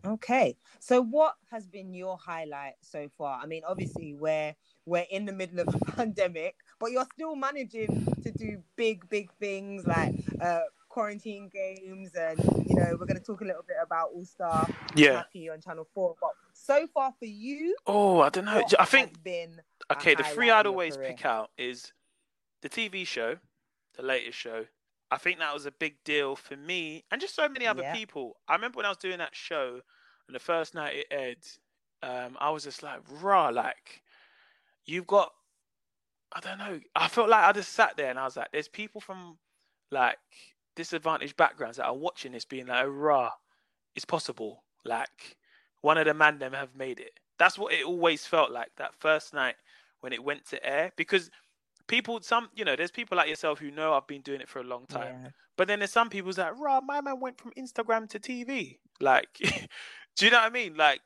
Okay, 0.04 0.56
so 0.80 1.02
what 1.02 1.34
has 1.50 1.66
been 1.66 1.92
your 1.92 2.16
highlight 2.16 2.74
so 2.80 3.08
far? 3.16 3.40
I 3.42 3.46
mean, 3.46 3.62
obviously 3.66 4.14
we're 4.14 4.54
we're 4.86 5.06
in 5.10 5.24
the 5.24 5.32
middle 5.32 5.60
of 5.60 5.74
a 5.74 5.78
pandemic, 5.92 6.56
but 6.78 6.92
you're 6.92 7.06
still 7.12 7.36
managing 7.36 8.06
to 8.22 8.30
do 8.32 8.62
big, 8.76 9.08
big 9.08 9.32
things 9.38 9.86
like 9.86 10.14
uh, 10.40 10.60
quarantine 10.96 11.50
games, 11.52 12.14
and 12.14 12.38
you 12.66 12.74
know 12.74 12.96
we're 12.98 13.04
going 13.04 13.18
to 13.18 13.22
talk 13.22 13.42
a 13.42 13.44
little 13.44 13.62
bit 13.68 13.76
about 13.82 14.08
All 14.14 14.24
Star 14.24 14.66
yeah. 14.94 15.18
Happy 15.18 15.50
on 15.50 15.60
Channel 15.60 15.86
Four. 15.92 16.16
But 16.18 16.30
so 16.54 16.86
far 16.86 17.12
for 17.18 17.26
you, 17.26 17.76
Oh, 17.86 18.20
I 18.20 18.30
don't 18.30 18.46
know. 18.46 18.62
I 18.78 18.86
think 18.86 19.22
been 19.22 19.60
okay, 19.92 20.14
the 20.14 20.22
three 20.22 20.48
I'd 20.50 20.66
always 20.66 20.96
pick 20.96 21.26
out 21.26 21.50
is 21.58 21.92
the 22.62 22.70
TV 22.70 23.06
show, 23.06 23.36
the 23.98 24.02
Lateish 24.04 24.32
show. 24.32 24.64
I 25.10 25.18
think 25.18 25.38
that 25.38 25.52
was 25.52 25.66
a 25.66 25.70
big 25.70 26.02
deal 26.02 26.34
for 26.34 26.56
me 26.56 27.04
and 27.10 27.20
just 27.20 27.34
so 27.36 27.46
many 27.46 27.66
other 27.66 27.82
Yeah. 27.82 27.94
people. 27.94 28.38
I 28.48 28.54
remember 28.54 28.78
when 28.78 28.86
I 28.86 28.88
was 28.88 28.96
doing 28.96 29.18
that 29.18 29.36
show 29.36 29.80
and 30.26 30.34
the 30.34 30.40
first 30.40 30.74
night 30.74 30.96
it 30.96 31.06
aired, 31.10 31.46
um, 32.02 32.38
I 32.40 32.48
was 32.50 32.64
just 32.64 32.82
like, 32.82 33.00
raw, 33.22 33.50
like, 33.50 34.02
you've 34.86 35.06
got, 35.06 35.30
I 36.32 36.40
don't 36.40 36.58
know, 36.58 36.80
I 36.96 37.06
felt 37.08 37.28
like 37.28 37.44
I 37.44 37.52
just 37.52 37.72
sat 37.74 37.98
there 37.98 38.08
and 38.08 38.18
I 38.18 38.24
was 38.24 38.36
like, 38.36 38.48
there's 38.50 38.66
people 38.66 39.00
from 39.02 39.38
like 39.92 40.18
disadvantaged 40.76 41.36
backgrounds 41.36 41.78
that 41.78 41.86
are 41.86 41.96
watching 41.96 42.32
this 42.32 42.44
being 42.44 42.66
like, 42.66 42.86
raw, 42.88 43.30
it's 43.94 44.04
possible. 44.04 44.62
Like, 44.84 45.36
one 45.80 45.98
of 45.98 46.06
the 46.06 46.14
man 46.14 46.38
them 46.38 46.52
have 46.52 46.76
made 46.76 47.00
it. 47.00 47.12
That's 47.38 47.58
what 47.58 47.72
it 47.72 47.84
always 47.84 48.24
felt 48.24 48.50
like 48.50 48.70
that 48.76 48.94
first 48.94 49.34
night 49.34 49.56
when 50.00 50.12
it 50.12 50.22
went 50.22 50.46
to 50.46 50.64
air. 50.64 50.92
Because 50.96 51.30
people 51.86 52.20
some 52.20 52.48
you 52.54 52.64
know 52.64 52.74
there's 52.74 52.90
people 52.90 53.16
like 53.16 53.28
yourself 53.28 53.58
who 53.58 53.70
know 53.70 53.94
I've 53.94 54.06
been 54.06 54.22
doing 54.22 54.40
it 54.40 54.48
for 54.48 54.60
a 54.60 54.64
long 54.64 54.86
time. 54.86 55.16
Yeah. 55.22 55.30
but 55.56 55.68
then 55.68 55.78
there's 55.78 55.92
some 55.92 56.10
people 56.10 56.32
like 56.36 56.58
raw 56.58 56.80
my 56.80 57.00
man 57.00 57.20
went 57.20 57.38
from 57.38 57.52
Instagram 57.52 58.08
to 58.10 58.18
TV 58.18 58.78
like 59.00 59.28
do 60.16 60.24
you 60.24 60.30
know 60.30 60.38
what 60.38 60.46
I 60.46 60.50
mean? 60.50 60.76
Like 60.76 61.00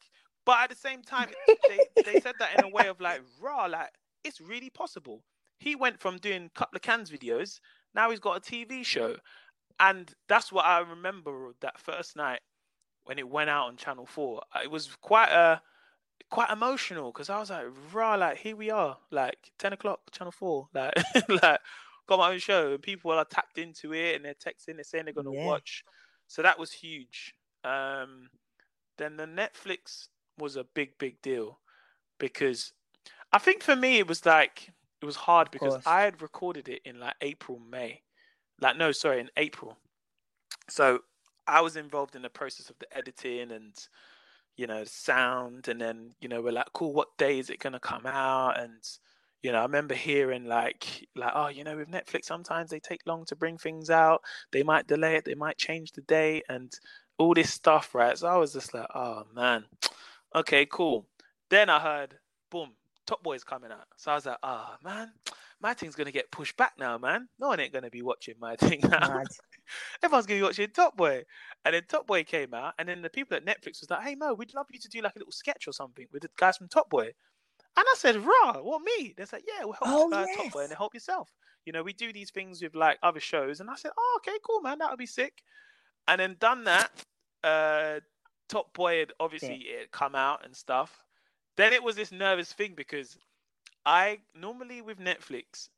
but 0.47 0.61
at 0.61 0.71
the 0.71 0.77
same 0.77 1.03
time 1.03 1.29
they, 1.69 2.03
they 2.03 2.21
said 2.21 2.35
that 2.39 2.59
in 2.59 2.65
a 2.65 2.69
way 2.69 2.89
of 2.89 3.01
like 3.01 3.21
raw 3.41 3.67
like 3.67 3.91
it's 4.25 4.41
really 4.41 4.71
possible. 4.71 5.23
He 5.59 5.77
went 5.77 6.01
from 6.01 6.17
doing 6.17 6.51
couple 6.55 6.77
of 6.77 6.83
cans 6.83 7.11
videos. 7.11 7.61
Now 7.95 8.11
he's 8.11 8.21
got 8.21 8.39
a 8.39 8.41
TV 8.41 8.85
show 8.85 9.17
and 9.81 10.13
that's 10.29 10.53
what 10.53 10.65
I 10.67 10.81
remember 10.81 11.53
that 11.61 11.81
first 11.81 12.15
night 12.17 12.41
when 13.05 13.19
it 13.19 13.29
went 13.29 13.51
out 13.51 13.67
on 13.69 13.77
Channel 13.77 14.07
Four. 14.07 14.43
Uh, 14.55 14.61
It 14.63 14.71
was 14.71 14.95
quite 15.01 15.31
a 15.31 15.63
quite 16.31 16.51
emotional 16.51 17.11
because 17.13 17.31
I 17.31 17.41
was 17.41 17.51
like, 17.51 17.67
rah, 17.93 18.15
like 18.15 18.39
here 18.39 18.55
we 18.57 18.71
are, 18.71 18.99
like 19.11 19.53
ten 19.59 19.73
o'clock, 19.73 20.01
Channel 20.13 20.33
Four, 20.33 20.69
like 20.75 20.95
like 21.43 21.61
got 22.07 22.19
my 22.19 22.31
own 22.33 22.39
show, 22.39 22.73
and 22.75 22.83
people 22.83 23.11
are 23.13 23.25
tapped 23.25 23.59
into 23.59 23.93
it 23.95 24.17
and 24.17 24.25
they're 24.25 24.35
texting, 24.35 24.75
they're 24.77 24.85
saying 24.85 25.07
they're 25.07 25.15
gonna 25.15 25.33
Yeah. 25.33 25.47
watch. 25.47 25.85
So 26.29 26.43
that 26.43 26.59
was 26.59 26.73
huge. 26.73 27.35
Um, 27.65 28.31
then 28.99 29.17
the 29.17 29.27
Netflix 29.27 30.09
was 30.39 30.57
a 30.57 30.65
big, 30.65 30.99
big 30.99 31.21
deal 31.23 31.59
because 32.19 32.73
I 33.33 33.39
think 33.39 33.63
for 33.63 33.77
me 33.77 33.99
it 33.99 34.07
was 34.09 34.25
like 34.27 34.73
it 35.01 35.07
was 35.07 35.17
hard 35.17 35.51
because. 35.51 35.79
I 35.87 36.03
had 36.03 36.23
recorded 36.23 36.69
it 36.69 36.83
in 36.85 37.01
like 37.01 37.15
April, 37.21 37.59
May, 37.59 38.03
like 38.61 38.77
no, 38.77 38.93
sorry, 38.93 39.21
in 39.21 39.31
April. 39.37 39.77
So 40.69 41.01
I 41.47 41.61
was 41.61 41.77
involved 41.77 42.15
in 42.15 42.23
the 42.23 42.31
process 42.31 42.71
of 42.71 42.79
the 42.79 42.97
editing 42.97 43.51
and 43.53 43.75
you 44.57 44.67
know 44.67 44.85
sound, 44.85 45.69
and 45.69 45.81
then 45.81 46.13
you 46.21 46.29
know 46.29 46.43
we're 46.43 46.53
like, 46.53 46.73
cool, 46.73 46.93
what 46.93 47.17
day 47.19 47.39
is 47.39 47.51
it 47.51 47.61
gonna 47.61 47.81
come 47.81 48.07
out? 48.07 48.61
And 48.61 48.83
you 49.43 49.53
know, 49.53 49.59
I 49.59 49.63
remember 49.63 49.95
hearing 49.95 50.45
like 50.45 51.07
like 51.17 51.33
oh, 51.35 51.49
you 51.49 51.65
know, 51.65 51.77
with 51.77 51.91
Netflix 51.91 52.25
sometimes 52.25 52.71
they 52.71 52.81
take 52.81 53.01
long 53.07 53.25
to 53.27 53.37
bring 53.37 53.59
things 53.59 53.91
out. 53.91 54.23
They 54.53 54.63
might 54.63 54.87
delay 54.87 55.17
it, 55.17 55.25
they 55.25 55.35
might 55.35 55.59
change 55.59 55.93
the 55.93 56.03
date, 56.03 56.45
and 56.49 56.73
all 57.19 57.35
this 57.35 57.53
stuff, 57.53 57.95
right? 57.95 58.17
So 58.17 58.29
I 58.29 58.37
was 58.37 58.53
just 58.53 58.75
like, 58.75 58.87
oh 58.95 59.25
man, 59.35 59.65
okay, 60.35 60.67
cool. 60.67 61.07
Then 61.51 61.69
I 61.69 61.79
heard, 61.81 62.15
boom, 62.51 62.71
Top 63.07 63.23
Boy's 63.23 63.45
coming 63.45 63.73
out. 63.73 63.87
So 63.97 64.13
I 64.13 64.15
was 64.15 64.27
like, 64.27 64.39
oh 64.43 64.75
man, 64.85 65.13
my 65.61 65.75
thing's 65.75 65.95
gonna 65.95 66.13
get 66.13 66.31
pushed 66.31 66.57
back 66.57 66.73
now, 66.79 66.99
man. 66.99 67.29
No 67.39 67.49
one 67.49 67.61
ain't 67.61 67.73
gonna 67.73 67.91
be 67.91 68.03
watching 68.03 68.35
my 68.41 68.57
thing 68.57 68.81
now. 68.89 69.23
Everyone's 70.03 70.27
gonna 70.27 70.41
be 70.41 70.45
watching 70.45 70.71
Top 70.71 70.97
Boy. 70.97 71.23
And 71.65 71.75
then 71.75 71.83
Top 71.89 72.07
Boy 72.07 72.25
came 72.25 72.55
out, 72.55 72.75
and 72.79 72.89
then 72.89 73.03
the 73.03 73.11
people 73.11 73.37
at 73.37 73.45
Netflix 73.45 73.81
was 73.81 73.91
like, 73.91 74.03
"Hey 74.03 74.15
Mo, 74.15 74.35
we'd 74.35 74.55
love 74.55 74.67
you 74.73 74.79
to 74.81 74.89
do 74.89 75.01
like 75.03 75.17
a 75.17 75.19
little 75.19 75.33
sketch 75.33 75.67
or 75.69 75.73
something 75.73 76.07
with 76.13 76.23
the 76.23 76.31
guys 76.37 76.57
from 76.57 76.69
Top 76.69 76.89
Boy." 76.91 77.07
And 77.77 77.87
I 77.89 77.95
said, 77.97 78.17
"Rah, 78.17 78.61
what 78.63 78.83
me?" 78.83 79.15
They 79.17 79.25
said, 79.27 79.43
"Yeah, 79.47 79.65
we'll 79.65 79.75
help 79.75 79.85
Oh, 79.85 80.13
uh, 80.13 80.27
Top 80.37 80.53
Boy 80.53 80.63
yes. 80.63 80.71
and 80.71 80.77
help 80.79 80.95
yourself." 80.95 81.31
You 81.67 81.73
know, 81.73 81.83
we 81.83 81.93
do 81.93 82.13
these 82.13 82.31
things 82.31 82.63
with 82.63 82.75
like 82.75 82.99
other 83.03 83.21
shows, 83.21 83.61
and 83.61 83.71
I 83.71 83.77
said, 83.77 83.93
"Oh, 83.97 84.21
okay, 84.21 84.39
cool, 84.47 84.61
man, 84.61 84.79
that 84.79 84.91
would 84.91 84.99
be 84.99 85.07
sick." 85.07 85.43
And 86.09 86.21
then 86.21 86.37
done 86.41 86.65
that. 86.65 86.91
Uh, 87.45 88.01
Top 88.49 88.73
Boy 88.75 89.01
had 89.01 89.13
obviously 89.21 89.57
it 89.69 89.79
had 89.79 89.91
come 89.93 90.15
out 90.15 90.45
and 90.45 90.57
stuff. 90.57 91.05
Then 91.57 91.73
it 91.73 91.83
was 91.83 91.95
this 91.97 92.11
nervous 92.11 92.53
thing 92.53 92.75
because 92.77 93.17
I 93.87 94.19
normally 94.35 94.83
with 94.83 94.99
Netflix, 94.99 95.69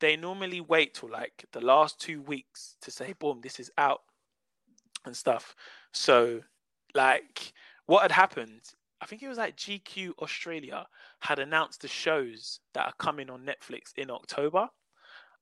they 0.00 0.16
normally 0.16 0.60
wait 0.60 0.94
till 0.94 1.10
like 1.10 1.44
the 1.52 1.60
last 1.60 2.00
two 2.00 2.20
weeks 2.22 2.76
to 2.82 2.90
say, 2.90 3.14
boom, 3.18 3.40
this 3.42 3.58
is 3.60 3.70
out 3.78 4.02
and 5.06 5.16
stuff. 5.16 5.54
So, 5.92 6.40
like, 6.94 7.52
what 7.86 8.02
had 8.02 8.12
happened, 8.12 8.62
I 9.00 9.06
think 9.06 9.22
it 9.22 9.28
was 9.28 9.38
like 9.38 9.56
GQ 9.56 10.12
Australia 10.20 10.86
had 11.20 11.38
announced 11.38 11.82
the 11.82 11.88
shows 11.88 12.60
that 12.74 12.86
are 12.86 12.94
coming 12.98 13.30
on 13.30 13.46
Netflix 13.46 13.92
in 13.96 14.10
October. 14.10 14.68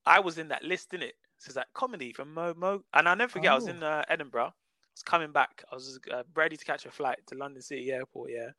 I 0.05 0.21
was 0.21 0.39
in 0.39 0.49
that 0.49 0.65
list, 0.65 0.95
in 0.95 1.03
it. 1.03 1.15
So 1.39 1.49
it's 1.51 1.57
like 1.57 1.73
comedy 1.75 2.13
from 2.13 2.33
Mo 2.35 2.55
Mo. 2.57 2.83
And 2.95 3.09
I'll 3.09 3.17
never 3.17 3.33
forget, 3.33 3.53
I 3.53 3.55
was 3.55 3.67
Oh. 3.67 3.71
in 3.71 3.83
uh, 3.83 4.05
Edinburgh. 4.09 4.47
I 4.53 4.95
was 4.95 5.03
coming 5.05 5.33
back. 5.33 5.65
I 5.71 5.75
was 5.75 5.99
uh, 6.13 6.23
ready 6.35 6.57
to 6.57 6.65
catch 6.65 6.87
a 6.87 6.91
flight 6.91 7.19
to 7.29 7.35
London 7.37 7.63
City 7.63 7.91
Airport, 7.93 8.31
yeah. 8.33 8.51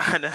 And 0.14 0.24
uh, 0.26 0.32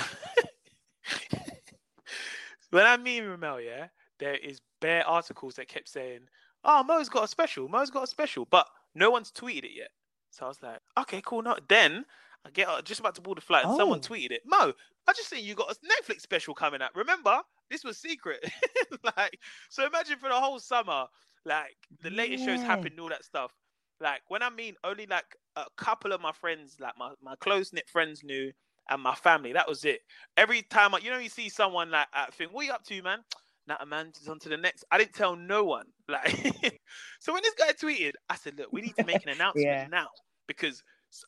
when 2.71 2.85
I 2.85 2.97
mean 2.97 3.23
Remel, 3.23 3.63
yeah, 3.63 3.87
there 4.19 4.35
is 4.35 4.61
bare 4.81 5.07
articles 5.07 5.55
that 5.55 5.67
kept 5.67 5.89
saying, 5.89 6.21
oh, 6.63 6.83
Mo's 6.83 7.09
got 7.09 7.23
a 7.23 7.27
special. 7.27 7.67
Mo's 7.67 7.89
got 7.89 8.03
a 8.03 8.07
special, 8.07 8.45
but 8.45 8.67
no 8.93 9.09
one's 9.11 9.31
tweeted 9.31 9.65
it 9.65 9.75
yet. 9.75 9.89
So 10.31 10.45
I 10.45 10.49
was 10.49 10.61
like, 10.61 10.79
okay, 10.99 11.21
cool. 11.25 11.41
No, 11.41 11.57
then 11.69 12.05
I 12.45 12.49
get 12.49 12.67
uh, 12.67 12.81
just 12.81 12.99
about 12.99 13.15
to 13.15 13.21
board 13.21 13.37
the 13.37 13.41
flight, 13.41 13.65
and 13.65 13.73
oh. 13.73 13.77
someone 13.77 14.01
tweeted 14.01 14.31
it. 14.31 14.41
Mo, 14.45 14.73
I 15.07 15.13
just 15.13 15.29
think 15.29 15.45
you 15.45 15.55
got 15.55 15.71
a 15.71 15.75
Netflix 15.75 16.21
special 16.21 16.53
coming 16.53 16.81
out. 16.81 16.95
Remember, 16.95 17.41
this 17.69 17.83
was 17.83 17.97
secret. 17.97 18.43
like, 19.17 19.39
so 19.69 19.85
imagine 19.85 20.17
for 20.17 20.29
the 20.29 20.35
whole 20.35 20.59
summer, 20.59 21.05
like 21.45 21.77
the 22.01 22.09
Lateish 22.09 22.39
yeah. 22.39 22.45
shows 22.45 22.61
happened, 22.61 22.99
all 22.99 23.09
that 23.09 23.23
stuff. 23.23 23.53
Like 24.01 24.21
when 24.27 24.43
I 24.43 24.49
mean 24.49 24.75
only 24.83 25.05
like 25.05 25.37
a 25.55 25.65
couple 25.77 26.11
of 26.11 26.19
my 26.19 26.33
friends, 26.33 26.75
like 26.79 26.93
my, 26.97 27.13
my 27.21 27.35
close 27.39 27.71
knit 27.71 27.87
friends 27.87 28.23
knew, 28.23 28.51
and 28.89 29.01
my 29.01 29.15
family. 29.15 29.53
That 29.53 29.67
was 29.67 29.85
it. 29.85 30.01
Every 30.37 30.61
time, 30.61 30.95
I, 30.95 30.99
you 30.99 31.09
know, 31.09 31.17
you 31.17 31.29
see 31.29 31.49
someone 31.49 31.91
like 31.91 32.07
I 32.13 32.27
think, 32.31 32.53
"What 32.53 32.61
are 32.61 32.65
you 32.65 32.73
up 32.73 32.83
to, 32.85 33.01
man?" 33.01 33.19
Nah, 33.67 33.83
man, 33.85 34.11
just 34.13 34.29
on 34.29 34.39
to 34.39 34.49
the 34.49 34.57
next. 34.57 34.85
I 34.91 34.97
didn't 34.97 35.13
tell 35.13 35.35
no 35.35 35.63
one. 35.63 35.85
Like, 36.07 36.79
so 37.19 37.33
when 37.33 37.41
this 37.41 37.55
guy 37.57 37.71
tweeted, 37.71 38.11
I 38.29 38.35
said, 38.35 38.59
"Look, 38.59 38.71
we 38.71 38.81
need 38.81 38.95
to 38.97 39.05
make 39.05 39.23
an 39.23 39.29
announcement 39.33 39.65
yeah. 39.65 39.87
now 39.89 40.07
because 40.47 40.83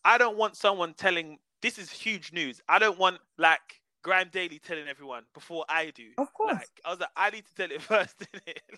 I 0.06 0.20
don't 0.20 0.38
want 0.38 0.56
someone 0.56 0.94
telling 0.94 1.40
this 1.62 1.80
is 1.80 1.90
huge 1.90 2.32
news. 2.34 2.62
I 2.70 2.78
don't 2.80 3.00
want 3.00 3.18
like 3.38 3.82
Graham 4.04 4.30
Daly 4.32 4.60
telling 4.60 4.88
everyone 4.88 5.24
before 5.34 5.66
I 5.68 5.92
do. 5.96 6.10
Of 6.18 6.34
course. 6.34 6.54
Like, 6.54 6.70
I 6.86 6.90
was 6.92 7.00
like, 7.00 7.10
I 7.16 7.30
need 7.30 7.46
to 7.46 7.54
tell 7.56 7.72
it 7.72 7.82
first, 7.94 8.16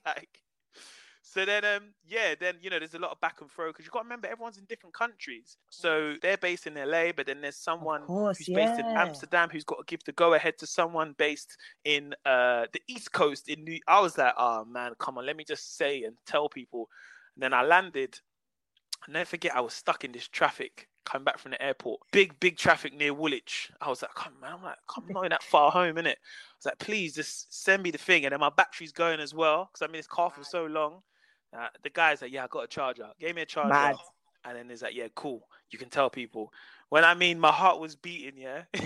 like, 0.06 0.42
so 1.32 1.46
then, 1.46 1.64
um, 1.64 1.94
yeah, 2.08 2.34
then 2.40 2.56
you 2.60 2.72
know, 2.72 2.80
there's 2.80 2.96
a 2.96 3.00
lot 3.00 3.12
of 3.12 3.22
back 3.22 3.42
and 3.42 3.52
forth 3.52 3.74
because 3.74 3.86
you 3.86 3.92
got 3.92 4.00
to 4.00 4.06
remember 4.06 4.28
everyone's 4.28 4.58
in 4.58 4.66
different 4.66 4.96
countries. 4.96 5.58
So 5.70 6.16
they're 6.24 6.38
based 6.38 6.66
in 6.66 6.74
LA, 6.74 7.12
but 7.16 7.28
then 7.28 7.42
there's 7.42 7.56
someone 7.56 8.02
course, 8.02 8.40
who's 8.40 8.48
yeah. 8.48 8.66
based 8.66 8.80
in 8.80 8.86
Amsterdam 8.88 9.50
who's 9.52 9.64
got 9.64 9.78
to 9.78 9.84
give 9.86 10.04
the 10.06 10.12
go 10.14 10.34
ahead 10.34 10.58
to 10.58 10.66
someone 10.66 11.14
based 11.20 11.56
in 11.86 12.16
uh 12.26 12.66
the 12.74 12.82
East 12.88 13.12
Coast 13.12 13.48
in 13.48 13.64
New. 13.64 13.80
I 13.88 14.00
was 14.00 14.18
like, 14.18 14.34
oh 14.40 14.66
man, 14.66 14.94
come 14.98 15.20
on, 15.20 15.26
let 15.28 15.38
me 15.38 15.44
just 15.44 15.78
say 15.78 16.02
and 16.02 16.16
tell 16.26 16.50
people. 16.50 16.90
And 17.36 17.44
then 17.44 17.54
I 17.54 17.62
landed. 17.62 18.20
I 19.08 19.12
never 19.12 19.26
forget, 19.26 19.56
I 19.56 19.62
was 19.62 19.74
stuck 19.74 20.04
in 20.04 20.12
this 20.12 20.28
traffic 20.28 20.90
coming 21.06 21.26
back 21.26 21.38
from 21.38 21.52
the 21.52 21.62
airport. 21.62 22.02
Big, 22.12 22.40
big 22.40 22.58
traffic 22.58 22.94
near 22.94 23.14
Woolwich. 23.14 23.72
I 23.80 23.90
was 23.90 24.02
like, 24.02 24.14
come 24.16 24.34
man, 24.42 24.54
I'm 24.54 24.64
like, 24.64 24.78
I'm 24.98 25.04
not 25.10 25.30
that 25.30 25.44
far 25.44 25.70
home, 25.72 25.96
innit? 25.96 26.08
I 26.08 26.58
was 26.58 26.66
like, 26.66 26.80
please 26.80 27.14
just 27.14 27.64
send 27.64 27.84
me 27.84 27.92
the 27.92 28.00
thing. 28.00 28.26
And 28.26 28.34
then 28.34 28.40
my 28.40 28.50
battery's 28.50 28.92
going 28.92 29.20
as 29.20 29.34
well. 29.34 29.70
Because 29.72 29.84
I 29.84 29.92
mean, 29.92 30.00
this 30.00 30.08
car 30.08 30.32
for 30.32 30.44
so 30.44 30.66
long. 30.66 31.02
Uh, 31.58 31.68
the 31.84 31.90
guy's 31.90 32.22
like, 32.22 32.32
yeah, 32.32 32.44
I 32.44 32.48
got 32.48 32.64
a 32.64 32.68
charger. 32.68 33.08
Gave 33.20 33.36
me 33.36 33.42
a 33.42 33.46
charger. 33.46 33.70
Mad. 33.70 33.96
And 34.46 34.58
then 34.58 34.70
he's 34.70 34.82
like, 34.82 34.96
yeah, 34.96 35.08
cool. 35.16 35.48
You 35.72 35.80
can 35.80 35.90
tell 35.90 36.10
people. 36.10 36.54
When 36.90 37.04
I 37.04 37.14
mean 37.14 37.40
my 37.40 37.52
heart 37.52 37.80
was 37.80 37.96
beating, 37.96 38.38
yeah. 38.38 38.64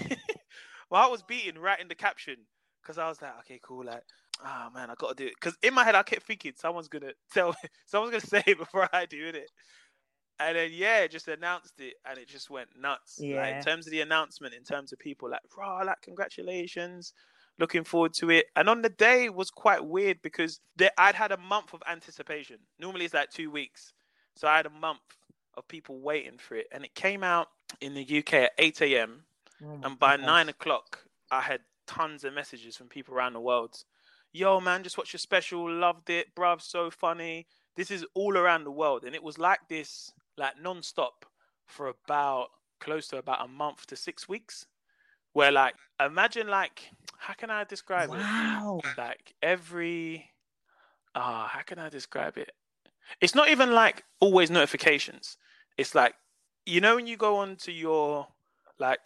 my 0.91 0.99
heart 0.99 1.11
was 1.11 1.24
beating 1.24 1.59
right 1.59 1.80
in 1.80 1.88
the 1.88 1.95
caption. 1.95 2.38
Because 2.82 2.97
I 2.97 3.07
was 3.07 3.22
like, 3.22 3.32
okay, 3.39 3.59
cool. 3.61 3.86
Like, 3.86 4.03
oh 4.43 4.70
man, 4.74 4.89
I 4.89 4.95
got 4.95 5.18
to 5.18 5.24
do 5.24 5.28
it. 5.28 5.34
Because 5.39 5.57
in 5.61 5.74
my 5.74 5.84
head, 5.84 5.95
I 5.95 6.03
kept 6.03 6.24
thinking 6.24 6.53
someone's 6.55 6.88
going 6.88 7.03
to 7.03 7.14
tell 7.34 7.49
me, 7.49 7.70
someone's 7.86 8.11
going 8.11 8.22
to 8.22 8.28
say 8.28 8.43
it 8.45 8.57
before 8.57 8.89
I 8.91 9.05
do 9.05 9.28
it. 9.28 9.49
And 10.39 10.57
then, 10.57 10.72
yeah, 10.74 11.05
just 11.07 11.28
announced 11.28 11.80
it 11.80 11.93
and 12.09 12.18
it 12.18 12.28
just 12.28 12.49
went 12.49 12.70
nuts. 12.78 13.18
Yeah. 13.20 13.41
Like, 13.41 13.55
in 13.55 13.61
terms 13.61 13.88
of 13.88 13.91
the 13.91 14.01
announcement, 14.01 14.55
in 14.55 14.64
terms 14.64 14.91
of 14.91 14.99
people, 14.99 15.30
like, 15.30 15.41
raw, 15.57 15.82
like, 15.84 16.01
congratulations 16.01 17.14
looking 17.60 17.84
forward 17.84 18.14
to 18.16 18.30
it. 18.30 18.47
And 18.56 18.70
on 18.70 18.82
the 18.82 18.89
day 18.89 19.30
was 19.30 19.49
quite 19.49 19.86
weird 19.86 20.22
because 20.22 20.60
there, 20.76 20.91
I'd 20.97 21.16
had 21.16 21.32
a 21.32 21.38
month 21.38 21.74
of 21.74 21.82
anticipation. 21.89 22.58
Normally 22.80 23.06
it's 23.06 23.14
like 23.14 23.30
two 23.30 23.51
weeks, 23.51 23.93
so 24.36 24.47
I 24.47 24.58
had 24.58 24.66
a 24.66 24.72
month 24.72 24.99
of 25.56 25.68
people 25.68 25.99
waiting 25.99 26.38
for 26.38 26.56
it, 26.56 26.68
and 26.72 26.84
it 26.84 26.95
came 26.95 27.24
out 27.24 27.47
in 27.80 27.93
the 27.93 28.20
UK 28.20 28.34
at 28.34 28.51
8 28.58 28.82
a.m. 28.82 29.24
Oh 29.64 29.80
and 29.84 29.99
by 29.99 30.14
goodness. 30.14 30.28
nine 30.28 30.49
o'clock, 30.49 31.06
I 31.32 31.41
had 31.41 31.62
tons 31.86 32.24
of 32.24 32.34
messages 32.34 32.76
from 32.76 32.88
people 32.88 33.14
around 33.14 33.34
the 33.34 33.39
world. 33.39 33.84
Yo, 34.32 34.60
man, 34.60 34.84
just 34.84 34.97
watched 34.97 35.14
your 35.14 35.20
special, 35.20 35.72
loved 35.72 36.10
it, 36.10 36.34
bruv, 36.36 36.62
so 36.62 36.89
funny. 36.89 37.45
This 37.76 37.91
is 37.91 38.06
all 38.16 38.36
around 38.36 38.64
the 38.64 38.72
world, 38.72 39.04
and 39.04 39.16
it 39.16 39.24
was 39.24 39.38
like 39.38 39.60
this, 39.70 40.12
like 40.38 40.60
non-stop, 40.60 41.26
for 41.68 41.88
about 41.88 42.47
close 42.80 43.08
to 43.08 43.18
about 43.18 43.45
a 43.45 43.47
month 43.47 43.86
to 43.88 43.95
six 43.95 44.28
weeks 44.28 44.66
where 45.34 45.51
like 45.51 45.76
imagine 45.99 46.47
like 46.47 46.91
how 47.24 47.34
can 47.34 47.50
I 47.50 47.64
describe 47.64 48.10
wow. 48.10 48.82
it? 48.84 48.98
Like 48.98 49.34
every 49.42 50.30
ah, 51.16 51.46
uh, 51.46 51.48
how 51.48 51.62
can 51.62 51.80
I 51.80 51.88
describe 51.88 52.38
it? 52.38 52.52
It's 53.22 53.34
not 53.34 53.50
even 53.50 53.72
like 53.72 54.04
always 54.20 54.52
notifications. 54.52 55.38
It's 55.78 55.96
like 55.96 56.16
you 56.66 56.82
know 56.82 56.96
when 56.96 57.08
you 57.08 57.16
go 57.16 57.38
onto 57.38 57.72
your 57.72 58.28
like 58.78 59.00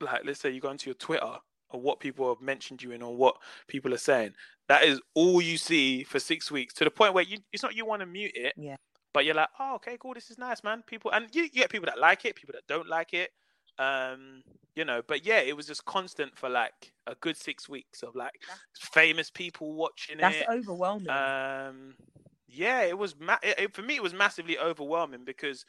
like 0.00 0.24
let's 0.24 0.40
say 0.40 0.50
you 0.50 0.60
go 0.60 0.68
onto 0.68 0.90
your 0.90 0.94
Twitter 0.94 1.36
or 1.70 1.80
what 1.80 1.98
people 1.98 2.28
have 2.32 2.40
mentioned 2.40 2.82
you 2.82 2.92
in 2.92 3.02
or 3.02 3.16
what 3.16 3.36
people 3.66 3.92
are 3.92 3.98
saying. 3.98 4.32
That 4.68 4.84
is 4.84 5.00
all 5.14 5.42
you 5.42 5.58
see 5.58 6.04
for 6.04 6.20
six 6.20 6.52
weeks 6.52 6.72
to 6.74 6.84
the 6.84 6.90
point 6.90 7.14
where 7.14 7.24
you 7.24 7.38
it's 7.52 7.64
not 7.64 7.74
you 7.74 7.84
want 7.84 8.00
to 8.00 8.06
mute 8.06 8.32
it. 8.36 8.54
Yeah. 8.56 8.76
But 9.12 9.24
you're 9.24 9.34
like, 9.34 9.48
oh, 9.58 9.74
okay, 9.74 9.96
cool. 9.98 10.14
This 10.14 10.30
is 10.30 10.38
nice, 10.38 10.62
man. 10.62 10.84
People, 10.86 11.10
and 11.10 11.26
you, 11.32 11.42
you 11.42 11.50
get 11.50 11.68
people 11.68 11.86
that 11.86 11.98
like 11.98 12.24
it, 12.24 12.36
people 12.36 12.52
that 12.52 12.68
don't 12.68 12.88
like 12.88 13.12
it. 13.12 13.30
Um, 13.80 14.42
you 14.76 14.84
know, 14.84 15.02
but 15.06 15.24
yeah, 15.24 15.40
it 15.40 15.56
was 15.56 15.66
just 15.66 15.84
constant 15.84 16.36
for 16.36 16.48
like 16.48 16.92
a 17.06 17.14
good 17.16 17.36
six 17.36 17.68
weeks 17.68 18.02
of 18.02 18.14
like 18.14 18.32
famous 18.78 19.30
people 19.30 19.74
watching 19.74 20.18
that's 20.18 20.36
it. 20.36 20.46
That's 20.46 20.58
overwhelming. 20.60 21.08
Um, 21.08 21.94
yeah, 22.48 22.82
it 22.82 22.96
was 22.96 23.14
ma- 23.18 23.38
it, 23.42 23.58
it, 23.58 23.74
for 23.74 23.82
me. 23.82 23.96
It 23.96 24.02
was 24.02 24.14
massively 24.14 24.58
overwhelming 24.58 25.24
because, 25.24 25.64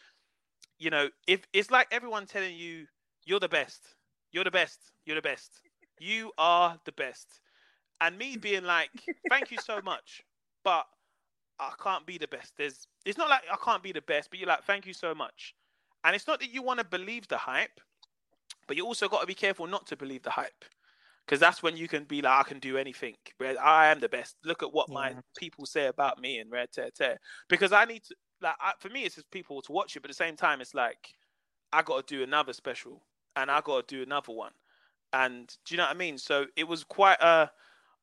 you 0.78 0.90
know, 0.90 1.10
if 1.28 1.42
it's 1.54 1.72
like 1.72 1.88
everyone 1.92 2.26
telling 2.26 2.56
you 2.56 2.86
you're 3.26 3.40
the 3.40 3.50
best, 3.50 3.96
you're 4.32 4.44
the 4.44 4.52
best, 4.52 4.80
you're 5.06 5.16
the 5.16 5.22
best, 5.22 5.62
you 6.00 6.32
are 6.38 6.78
the 6.86 6.92
best, 6.92 7.42
and 8.02 8.18
me 8.18 8.38
being 8.42 8.64
like, 8.64 8.92
thank 9.30 9.52
you 9.52 9.58
so 9.58 9.82
much, 9.82 10.24
but 10.64 10.86
I 11.60 11.72
can't 11.82 12.06
be 12.06 12.18
the 12.18 12.28
best. 12.28 12.54
There's, 12.58 12.88
it's 13.06 13.18
not 13.18 13.30
like 13.30 13.44
I 13.52 13.58
can't 13.64 13.84
be 13.84 13.92
the 13.92 14.02
best, 14.02 14.30
but 14.30 14.40
you're 14.40 14.50
like, 14.50 14.64
thank 14.64 14.86
you 14.86 14.94
so 14.94 15.16
much, 15.16 15.56
and 16.04 16.16
it's 16.16 16.28
not 16.28 16.40
that 16.42 16.54
you 16.54 16.62
want 16.62 16.80
to 16.80 16.86
believe 16.86 17.28
the 17.28 17.38
hype 17.38 17.80
but 18.72 18.78
you 18.78 18.86
also 18.86 19.10
got 19.10 19.20
to 19.20 19.28
be 19.28 19.34
careful 19.34 19.68
not 19.68 19.86
to 19.88 19.98
believe 19.98 20.24
the 20.24 20.30
hype. 20.30 20.64
Because 21.26 21.42
that's 21.42 21.62
when 21.62 21.76
you 21.76 21.90
can 21.90 22.06
be 22.06 22.22
like, 22.22 22.40
I 22.40 22.44
can 22.48 22.60
do 22.60 22.78
anything. 22.78 23.16
I 23.62 23.88
am 23.88 24.00
the 24.00 24.08
best. 24.08 24.38
Look 24.46 24.64
at 24.64 24.72
what 24.72 24.88
yeah. 24.88 24.94
my 24.94 25.16
people 25.38 25.66
say 25.66 25.88
about 25.88 26.22
me 26.22 26.40
and 26.40 26.50
red 26.50 26.72
tear 26.72 26.90
tear. 26.96 27.18
Because 27.50 27.74
I 27.74 27.84
need 27.84 28.04
to, 28.06 28.16
like, 28.42 28.56
I, 28.62 28.72
for 28.80 28.88
me, 28.88 29.04
it's 29.04 29.16
just 29.16 29.30
people 29.30 29.62
to 29.64 29.74
watch 29.74 29.98
it. 29.98 30.02
But 30.02 30.10
at 30.10 30.12
the 30.12 30.24
same 30.24 30.38
time, 30.38 30.62
it's 30.62 30.74
like, 30.74 31.10
I 31.74 31.82
got 31.82 32.08
to 32.08 32.16
do 32.16 32.24
another 32.24 32.54
special 32.54 33.04
and 33.36 33.52
I 33.52 33.60
got 33.60 33.90
to 33.90 33.94
do 33.94 34.04
another 34.04 34.32
one. 34.32 34.54
And 35.12 35.54
do 35.66 35.76
you 35.76 35.78
know 35.78 35.84
what 35.84 35.94
I 35.94 36.00
mean? 36.00 36.18
So 36.18 36.46
it 36.56 36.66
was 36.66 36.86
quite 36.86 37.20
a, 37.20 37.52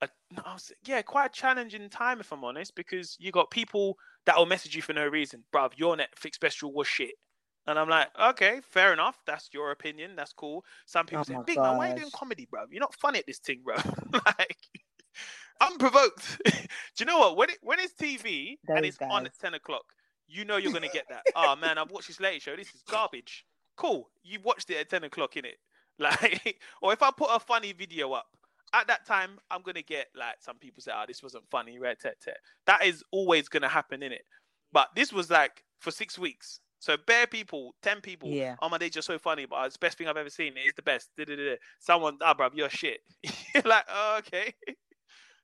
a 0.02 0.08
was, 0.44 0.70
yeah, 0.84 1.00
quite 1.00 1.30
a 1.30 1.32
challenging 1.32 1.88
time, 1.88 2.20
if 2.20 2.30
I'm 2.30 2.44
honest, 2.44 2.74
because 2.74 3.16
you 3.18 3.32
got 3.32 3.50
people 3.50 3.96
that 4.26 4.36
will 4.36 4.44
message 4.44 4.76
you 4.76 4.82
for 4.82 4.92
no 4.92 5.06
reason. 5.06 5.44
Bruv, 5.50 5.72
your 5.78 5.96
Netflix 5.96 6.34
special 6.34 6.74
was 6.74 6.86
shit. 6.86 7.14
And 7.68 7.78
I'm 7.78 7.88
like, 7.88 8.08
okay, 8.18 8.62
fair 8.62 8.94
enough. 8.94 9.18
That's 9.26 9.50
your 9.52 9.72
opinion. 9.72 10.16
That's 10.16 10.32
cool. 10.32 10.64
Some 10.86 11.04
people 11.04 11.20
oh 11.20 11.34
say, 11.34 11.36
Big 11.44 11.58
man, 11.58 11.76
why 11.76 11.88
are 11.88 11.92
you 11.92 12.00
doing 12.00 12.12
comedy, 12.14 12.48
bro? 12.50 12.62
You're 12.70 12.80
not 12.80 12.94
funny 12.94 13.18
at 13.18 13.26
this 13.26 13.40
thing, 13.40 13.60
bro. 13.62 13.76
like, 14.12 14.56
unprovoked. 15.60 16.40
Do 16.46 16.52
you 16.98 17.04
know 17.04 17.18
what? 17.18 17.36
When 17.36 17.50
it 17.50 17.58
when 17.62 17.78
it's 17.78 17.92
TV 17.92 18.56
Those 18.66 18.76
and 18.76 18.86
it's 18.86 18.96
guys. 18.96 19.10
on 19.12 19.26
at 19.26 19.38
ten 19.38 19.52
o'clock, 19.52 19.84
you 20.26 20.46
know 20.46 20.56
you're 20.56 20.72
gonna 20.72 20.88
get 20.88 21.04
that. 21.10 21.24
oh 21.36 21.56
man, 21.56 21.76
I've 21.76 21.90
watched 21.90 22.08
this 22.08 22.20
late 22.20 22.40
show. 22.40 22.56
This 22.56 22.74
is 22.74 22.82
garbage. 22.88 23.44
Cool. 23.76 24.08
You 24.24 24.38
watched 24.42 24.70
it 24.70 24.78
at 24.78 24.88
ten 24.88 25.04
o'clock, 25.04 25.36
in 25.36 25.44
it. 25.44 25.58
Like, 26.00 26.56
or 26.80 26.92
if 26.92 27.02
I 27.02 27.10
put 27.10 27.28
a 27.30 27.40
funny 27.40 27.72
video 27.72 28.12
up, 28.12 28.28
at 28.72 28.86
that 28.86 29.04
time, 29.04 29.38
I'm 29.50 29.62
gonna 29.62 29.82
get 29.82 30.06
like 30.14 30.36
some 30.38 30.56
people 30.56 30.80
say, 30.80 30.92
"Oh, 30.94 31.04
this 31.06 31.22
wasn't 31.22 31.44
funny." 31.50 31.78
Red 31.78 31.98
tet 32.00 32.20
tet. 32.22 32.38
That 32.66 32.86
is 32.86 33.02
always 33.10 33.48
gonna 33.48 33.68
happen 33.68 34.02
in 34.02 34.12
it. 34.12 34.24
But 34.72 34.88
this 34.94 35.12
was 35.12 35.28
like 35.28 35.64
for 35.80 35.90
six 35.90 36.18
weeks. 36.18 36.60
So 36.80 36.96
bare 37.06 37.26
people, 37.26 37.74
ten 37.82 38.00
people. 38.00 38.28
Yeah. 38.28 38.54
Oh 38.62 38.68
my, 38.68 38.78
they're 38.78 38.88
just 38.88 39.06
so 39.06 39.18
funny, 39.18 39.46
but 39.46 39.64
it's 39.66 39.74
the 39.74 39.80
best 39.80 39.98
thing 39.98 40.06
I've 40.06 40.16
ever 40.16 40.30
seen. 40.30 40.52
It's 40.56 40.76
the 40.76 40.82
best. 40.82 41.10
Da-da-da-da. 41.16 41.56
Someone, 41.80 42.18
ah, 42.22 42.34
bro, 42.34 42.50
you're 42.54 42.70
shit. 42.70 43.00
you're 43.22 43.62
like, 43.64 43.84
oh, 43.88 44.16
okay. 44.18 44.54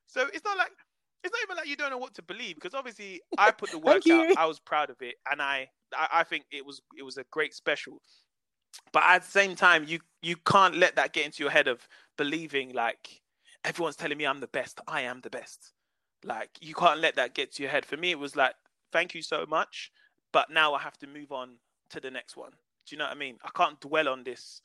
So 0.07 0.27
it's 0.31 0.45
not 0.45 0.55
like 0.55 0.69
it's 1.23 1.33
not 1.33 1.41
even 1.43 1.57
like 1.57 1.67
you 1.67 1.75
don't 1.75 1.89
know 1.89 1.97
what 1.97 2.13
to 2.13 2.21
believe 2.21 2.55
because 2.55 2.75
obviously 2.75 3.21
I 3.39 3.49
put 3.49 3.71
the 3.71 3.79
work 3.89 4.07
out. 4.07 4.37
I 4.37 4.45
was 4.45 4.59
proud 4.59 4.91
of 4.91 4.97
it, 5.01 5.15
and 5.29 5.41
I, 5.41 5.67
I, 5.97 6.07
I 6.13 6.23
think 6.23 6.45
it 6.51 6.63
was 6.63 6.79
it 6.95 7.01
was 7.01 7.17
a 7.17 7.25
great 7.31 7.55
special. 7.55 7.97
But 8.93 9.01
at 9.03 9.23
the 9.23 9.31
same 9.31 9.55
time, 9.55 9.83
you 9.87 9.99
you 10.21 10.35
can't 10.37 10.75
let 10.75 10.95
that 10.97 11.11
get 11.11 11.25
into 11.25 11.41
your 11.41 11.49
head 11.49 11.67
of 11.67 11.87
believing 12.19 12.73
like 12.73 13.19
everyone's 13.63 13.95
telling 13.95 14.17
me 14.17 14.25
I'm 14.25 14.39
the 14.39 14.47
best. 14.47 14.79
I 14.87 15.01
am 15.01 15.21
the 15.21 15.31
best. 15.31 15.73
Like 16.23 16.51
you 16.61 16.75
can't 16.75 16.99
let 16.99 17.15
that 17.15 17.33
get 17.33 17.55
to 17.55 17.63
your 17.63 17.71
head. 17.71 17.83
For 17.83 17.97
me, 17.97 18.11
it 18.11 18.19
was 18.19 18.35
like, 18.35 18.53
thank 18.91 19.15
you 19.15 19.23
so 19.23 19.45
much 19.49 19.91
but 20.35 20.49
now 20.49 20.73
I 20.73 20.81
have 20.81 20.97
to 20.97 21.07
move 21.07 21.31
on 21.31 21.51
to 21.91 22.01
the 22.01 22.11
next 22.11 22.35
one. 22.35 22.51
Do 22.85 22.93
you 22.93 22.97
know 22.97 23.05
what 23.05 23.15
I 23.15 23.17
mean? 23.17 23.37
I 23.41 23.49
can't 23.55 23.79
dwell 23.79 24.09
on 24.09 24.25
this 24.25 24.61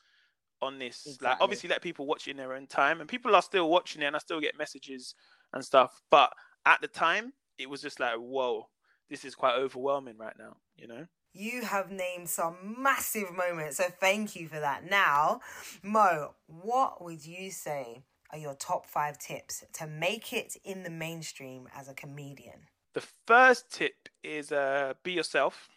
on 0.61 0.79
this. 0.79 1.05
Exactly. 1.05 1.27
Like 1.29 1.37
obviously 1.39 1.69
let 1.69 1.81
people 1.81 2.05
watch 2.05 2.27
it 2.27 2.31
in 2.31 2.37
their 2.37 2.51
own 2.51 2.67
time 2.67 2.99
and 2.99 3.07
people 3.09 3.33
are 3.33 3.41
still 3.41 3.69
watching 3.69 4.01
it 4.01 4.05
and 4.05 4.15
I 4.17 4.19
still 4.19 4.41
get 4.41 4.57
messages 4.57 5.15
and 5.53 5.63
stuff. 5.63 6.01
But 6.11 6.33
at 6.65 6.81
the 6.81 6.89
time 6.89 7.31
it 7.57 7.69
was 7.69 7.81
just 7.81 8.01
like, 8.01 8.15
whoa, 8.17 8.67
this 9.09 9.23
is 9.23 9.33
quite 9.33 9.55
overwhelming 9.55 10.17
right 10.17 10.35
now, 10.37 10.57
you 10.75 10.87
know? 10.87 11.07
You 11.31 11.61
have 11.61 11.89
named 11.89 12.29
some 12.29 12.75
massive 12.77 13.31
moments, 13.33 13.77
so 13.77 13.85
thank 13.85 14.35
you 14.35 14.49
for 14.49 14.59
that. 14.59 14.83
Now, 14.89 15.39
Mo, 15.81 16.35
what 16.47 17.01
would 17.01 17.25
you 17.25 17.49
say 17.49 18.03
are 18.29 18.37
your 18.37 18.55
top 18.55 18.87
five 18.87 19.17
tips 19.17 19.63
to 19.75 19.87
make 19.87 20.33
it 20.33 20.57
in 20.65 20.83
the 20.83 20.89
mainstream 20.89 21.69
as 21.73 21.87
a 21.87 21.93
comedian? 21.93 22.67
The 22.93 23.03
first 23.25 23.71
tip 23.71 24.09
is 24.23 24.51
uh, 24.51 24.93
be 25.03 25.13
yourself. 25.13 25.69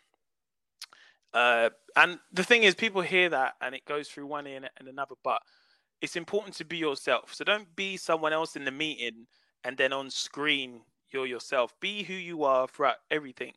Uh, 1.33 1.71
and 1.97 2.19
the 2.33 2.45
thing 2.45 2.63
is, 2.63 2.75
people 2.75 3.03
hear 3.03 3.29
that 3.29 3.55
and 3.61 3.75
it 3.75 3.85
goes 3.85 4.09
through 4.09 4.27
one 4.27 4.47
ear 4.47 4.61
and 4.79 4.89
another, 4.89 5.15
but 5.23 5.41
it's 6.01 6.17
important 6.17 6.55
to 6.57 6.65
be 6.65 6.77
yourself. 6.77 7.35
So 7.35 7.45
don't 7.45 7.75
be 7.77 7.97
someone 7.97 8.33
else 8.33 8.57
in 8.57 8.65
the 8.65 8.71
meeting 8.71 9.27
and 9.65 9.77
then 9.77 9.93
on 9.93 10.11
screen 10.11 10.83
you're 11.15 11.27
yourself. 11.27 11.73
Be 11.81 12.03
who 12.03 12.13
you 12.15 12.45
are 12.45 12.67
throughout 12.69 12.97
everything, 13.11 13.55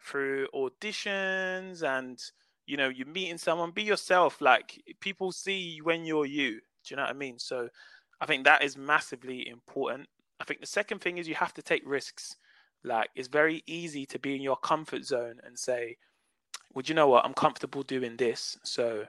through 0.00 0.48
auditions 0.54 1.82
and 1.82 2.20
you 2.66 2.76
know 2.76 2.88
you're 2.88 3.06
meeting 3.06 3.38
someone. 3.38 3.70
Be 3.70 3.84
yourself. 3.84 4.40
Like 4.40 4.82
people 5.00 5.32
see 5.32 5.78
when 5.82 6.04
you're 6.04 6.26
you. 6.26 6.60
Do 6.84 6.90
you 6.90 6.96
know 6.96 7.04
what 7.04 7.10
I 7.10 7.14
mean? 7.14 7.38
So 7.38 7.68
I 8.20 8.26
think 8.26 8.44
that 8.44 8.62
is 8.62 8.76
massively 8.76 9.48
important. 9.48 10.08
I 10.40 10.44
think 10.44 10.60
the 10.60 10.66
second 10.66 11.00
thing 11.00 11.18
is 11.18 11.28
you 11.28 11.34
have 11.36 11.54
to 11.54 11.62
take 11.62 11.82
risks. 11.86 12.36
Like 12.86 13.10
it's 13.14 13.28
very 13.28 13.62
easy 13.66 14.06
to 14.06 14.18
be 14.18 14.34
in 14.36 14.42
your 14.42 14.56
comfort 14.56 15.04
zone 15.04 15.40
and 15.44 15.58
say, 15.58 15.96
"Would 16.74 16.88
you 16.88 16.94
know 16.94 17.08
what? 17.08 17.24
I'm 17.24 17.34
comfortable 17.34 17.82
doing 17.82 18.16
this, 18.16 18.56
so 18.64 19.06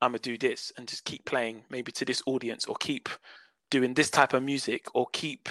I'm 0.00 0.12
gonna 0.12 0.20
do 0.20 0.38
this," 0.38 0.72
and 0.76 0.88
just 0.88 1.04
keep 1.04 1.24
playing 1.24 1.64
maybe 1.70 1.92
to 1.92 2.04
this 2.04 2.22
audience, 2.26 2.66
or 2.66 2.76
keep 2.76 3.08
doing 3.70 3.94
this 3.94 4.10
type 4.10 4.32
of 4.34 4.42
music, 4.42 4.86
or 4.94 5.06
keep 5.12 5.48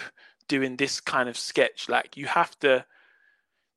doing 0.48 0.78
this 0.78 1.00
kind 1.02 1.30
of 1.30 1.38
sketch. 1.38 1.90
Like 1.90 2.18
you 2.18 2.26
have 2.28 2.58
to 2.60 2.86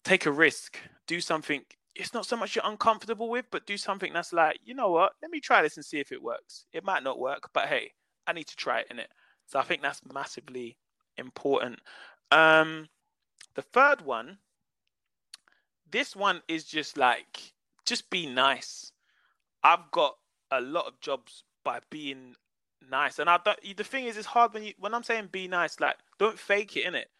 take 0.04 0.26
a 0.26 0.32
risk, 0.32 0.78
do 1.06 1.20
something. 1.20 1.64
It's 1.94 2.14
not 2.14 2.26
so 2.26 2.36
much 2.36 2.54
you're 2.54 2.64
uncomfortable 2.64 3.28
with, 3.28 3.46
but 3.50 3.66
do 3.66 3.76
something 3.76 4.12
that's 4.12 4.32
like, 4.32 4.60
you 4.64 4.74
know 4.74 4.90
what? 4.90 5.12
Let 5.20 5.30
me 5.30 5.40
try 5.40 5.62
this 5.62 5.76
and 5.76 5.84
see 5.84 5.98
if 5.98 6.12
it 6.12 6.22
works. 6.22 6.66
It 6.72 6.84
might 6.84 7.02
not 7.02 7.18
work, 7.18 7.50
but 7.52 7.66
hey, 7.66 7.92
I 8.26 8.32
need 8.32 8.46
to 8.46 8.56
try 8.56 8.80
it 8.80 8.86
in 8.90 8.98
it. 8.98 9.10
So 9.46 9.58
I 9.58 9.64
think 9.64 9.82
that's 9.82 10.00
massively 10.12 10.78
important. 11.16 11.80
Um, 12.30 12.88
the 13.54 13.62
third 13.62 14.02
one, 14.02 14.38
this 15.90 16.14
one 16.14 16.42
is 16.48 16.64
just 16.64 16.96
like, 16.96 17.52
just 17.84 18.10
be 18.10 18.26
nice. 18.26 18.92
I've 19.62 19.90
got 19.90 20.16
a 20.50 20.60
lot 20.60 20.86
of 20.86 21.00
jobs 21.00 21.44
by 21.64 21.80
being 21.90 22.34
nice, 22.90 23.18
and 23.18 23.28
I 23.28 23.38
don't. 23.44 23.58
The 23.76 23.84
thing 23.84 24.06
is, 24.06 24.16
it's 24.16 24.26
hard 24.26 24.54
when 24.54 24.64
you 24.64 24.72
when 24.78 24.94
I'm 24.94 25.02
saying 25.02 25.28
be 25.32 25.48
nice. 25.48 25.80
Like, 25.80 25.96
don't 26.18 26.38
fake 26.38 26.76
it 26.76 26.86
in 26.86 26.94
it, 26.94 27.10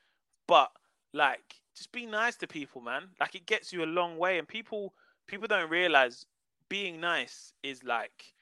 but 0.46 0.70
like, 1.12 1.56
just 1.76 1.92
be 1.92 2.06
nice 2.06 2.36
to 2.36 2.46
people, 2.46 2.80
man. 2.80 3.08
Like, 3.18 3.34
it 3.34 3.46
gets 3.46 3.72
you 3.72 3.84
a 3.84 3.86
long 3.86 4.16
way, 4.16 4.38
and 4.38 4.48
people 4.48 4.94
people 5.26 5.48
don't 5.48 5.70
realize 5.70 6.24
being 6.68 7.00
nice 7.00 7.52
is 7.62 7.84
like, 7.84 8.34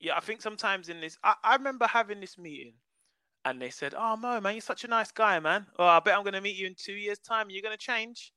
yeah. 0.00 0.16
I 0.16 0.20
think 0.20 0.42
sometimes 0.42 0.88
in 0.88 1.00
this, 1.00 1.18
I, 1.24 1.34
I 1.42 1.56
remember 1.56 1.86
having 1.86 2.20
this 2.20 2.36
meeting 2.36 2.74
and 3.46 3.62
they 3.62 3.70
said, 3.70 3.94
"Oh 3.96 4.16
Mo, 4.16 4.40
man, 4.40 4.54
you're 4.54 4.60
such 4.60 4.82
a 4.82 4.88
nice 4.88 5.12
guy, 5.12 5.38
man. 5.38 5.66
Oh, 5.78 5.86
I 5.86 6.00
bet 6.00 6.16
I'm 6.18 6.24
gonna 6.24 6.40
meet 6.40 6.56
you 6.56 6.66
in 6.66 6.74
two 6.74 6.94
years' 6.94 7.20
time. 7.20 7.48
You're 7.48 7.62
gonna 7.62 7.76
change." 7.76 8.32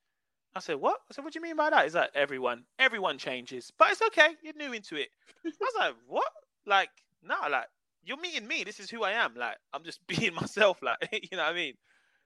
I 0.55 0.59
said, 0.59 0.75
"What?" 0.75 0.99
I 1.09 1.13
said, 1.13 1.23
"What 1.23 1.33
do 1.33 1.39
you 1.39 1.43
mean 1.43 1.55
by 1.55 1.71
that?" 1.71 1.87
Is 1.87 1.93
that 1.93 2.11
everyone? 2.13 2.65
Everyone 2.77 3.17
changes, 3.17 3.71
but 3.77 3.91
it's 3.91 4.03
okay. 4.03 4.35
You're 4.43 4.53
new 4.53 4.71
into 4.71 4.95
it. 4.95 5.09
I 5.43 5.49
was 5.59 5.73
like, 5.77 5.95
"What?" 6.05 6.31
Like, 6.67 6.91
no, 7.23 7.35
like 7.49 7.67
you're 8.03 8.19
meeting 8.19 8.47
me. 8.47 8.63
This 8.63 8.79
is 8.79 8.89
who 8.91 9.03
I 9.03 9.13
am. 9.13 9.33
Like, 9.35 9.57
I'm 9.73 9.83
just 9.83 10.05
being 10.07 10.35
myself. 10.35 10.79
Like, 10.83 10.99
you 11.11 11.37
know 11.37 11.43
what 11.43 11.53
I 11.53 11.55
mean? 11.55 11.73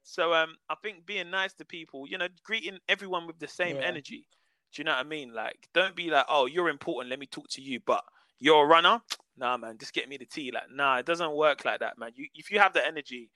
So, 0.03 0.33
um, 0.33 0.57
I 0.69 0.75
think 0.83 1.05
being 1.05 1.31
nice 1.31 1.53
to 1.55 1.65
people, 1.65 2.05
you 2.09 2.17
know, 2.17 2.27
greeting 2.43 2.79
everyone 2.89 3.27
with 3.27 3.39
the 3.39 3.47
same 3.47 3.77
yeah. 3.77 3.87
energy. 3.87 4.27
Do 4.73 4.81
you 4.81 4.83
know 4.83 4.91
what 4.91 5.05
I 5.05 5.07
mean? 5.07 5.33
Like, 5.33 5.69
don't 5.73 5.95
be 5.95 6.09
like, 6.09 6.25
"Oh, 6.27 6.47
you're 6.47 6.67
important. 6.67 7.09
Let 7.09 7.19
me 7.19 7.27
talk 7.27 7.47
to 7.51 7.61
you," 7.61 7.79
but 7.85 8.03
you're 8.39 8.65
a 8.65 8.67
runner 8.67 9.01
nah, 9.37 9.57
man, 9.57 9.77
just 9.77 9.93
get 9.93 10.09
me 10.09 10.17
the 10.17 10.25
tea. 10.25 10.51
Like, 10.51 10.71
nah, 10.71 10.97
it 10.97 11.05
doesn't 11.05 11.35
work 11.35 11.65
like 11.65 11.79
that, 11.79 11.97
man. 11.97 12.11
You, 12.15 12.27
if 12.35 12.51
you 12.51 12.59
have 12.59 12.73
the 12.73 12.85
energy, 12.85 13.29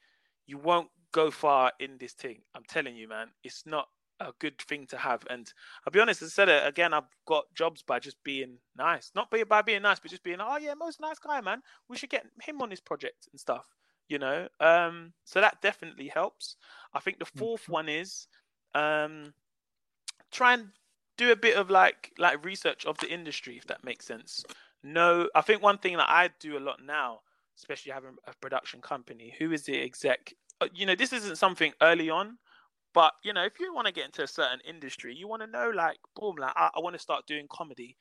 you 0.46 0.58
won't 0.58 0.90
go 1.12 1.32
far 1.32 1.72
in 1.80 1.98
this 2.00 2.14
thing. 2.14 2.42
I'm 2.56 2.64
telling 2.68 2.96
you, 2.96 3.08
man, 3.08 3.30
it's 3.44 3.66
not 3.66 3.88
a 4.20 4.32
good 4.40 4.60
thing 4.60 4.88
to 4.88 4.98
have. 4.98 5.24
And 5.30 5.52
I'll 5.86 5.92
be 5.92 6.00
honest, 6.00 6.24
I 6.24 6.28
said 6.28 6.50
it 6.50 6.66
again. 6.66 6.94
I've 6.94 7.04
got 7.26 7.46
jobs 7.54 7.84
by 7.84 8.00
just 8.00 8.22
being 8.24 8.58
nice, 8.76 9.12
not 9.16 9.30
by, 9.30 9.44
by 9.44 9.62
being 9.62 9.82
nice, 9.82 10.00
but 10.00 10.12
just 10.12 10.24
being, 10.24 10.40
oh 10.42 10.58
yeah, 10.58 10.74
most 10.74 11.00
nice 11.00 11.20
guy, 11.20 11.42
man. 11.42 11.62
We 11.90 11.98
should 11.98 12.10
get 12.10 12.26
him 12.42 12.62
on 12.62 12.70
this 12.70 12.82
project 12.82 13.28
and 13.32 13.40
stuff. 13.40 13.66
You 14.10 14.20
know, 14.20 14.48
um, 14.62 15.12
so 15.26 15.42
that 15.42 15.62
definitely 15.62 16.08
helps. 16.08 16.56
I 16.94 17.02
think 17.02 17.20
the 17.20 17.26
4th 17.26 17.64
mm-hmm. 17.64 17.72
one 17.74 17.90
is 17.90 18.28
um, 18.74 19.34
try 20.32 20.54
and 20.54 20.70
do 21.18 21.34
a 21.34 21.36
bit 21.36 21.58
of 21.58 21.70
like 21.70 22.14
like 22.18 22.46
research 22.46 22.86
of 22.86 22.98
the 23.00 23.12
industry, 23.12 23.58
if 23.58 23.68
that 23.68 23.84
makes 23.84 24.06
sense 24.06 24.46
know. 24.84 25.30
I 25.36 25.42
think 25.42 25.62
one 25.62 25.78
thing 25.78 25.98
that 25.98 26.10
I 26.10 26.30
do 26.40 26.58
a 26.58 26.60
lot 26.60 26.78
now, 26.84 27.20
especially 27.58 27.92
having 27.92 28.16
a 28.28 28.34
production 28.42 28.82
company, 28.82 29.34
who 29.38 29.52
is 29.52 29.64
the 29.64 29.82
exec? 29.82 30.34
Uh, 30.62 30.68
you 30.74 30.86
know, 30.86 30.96
this 30.96 31.14
isn't 31.14 31.38
something 31.38 31.74
early 31.82 32.10
on, 32.10 32.38
but 32.94 33.14
you 33.24 33.34
know, 33.34 33.44
if 33.44 33.60
you 33.60 33.74
want 33.74 33.88
to 33.88 33.94
get 33.94 34.06
into 34.06 34.24
a 34.24 34.28
certain 34.28 34.60
industry, 34.68 35.16
you 35.16 35.28
want 35.28 35.42
to 35.42 35.48
know, 35.48 35.72
like, 35.76 35.98
boom, 36.16 36.36
like 36.38 36.54
I, 36.56 36.70
I 36.76 36.80
want 36.80 36.96
to 36.96 37.02
start 37.02 37.28
doing 37.28 37.48
comedy. 37.52 37.98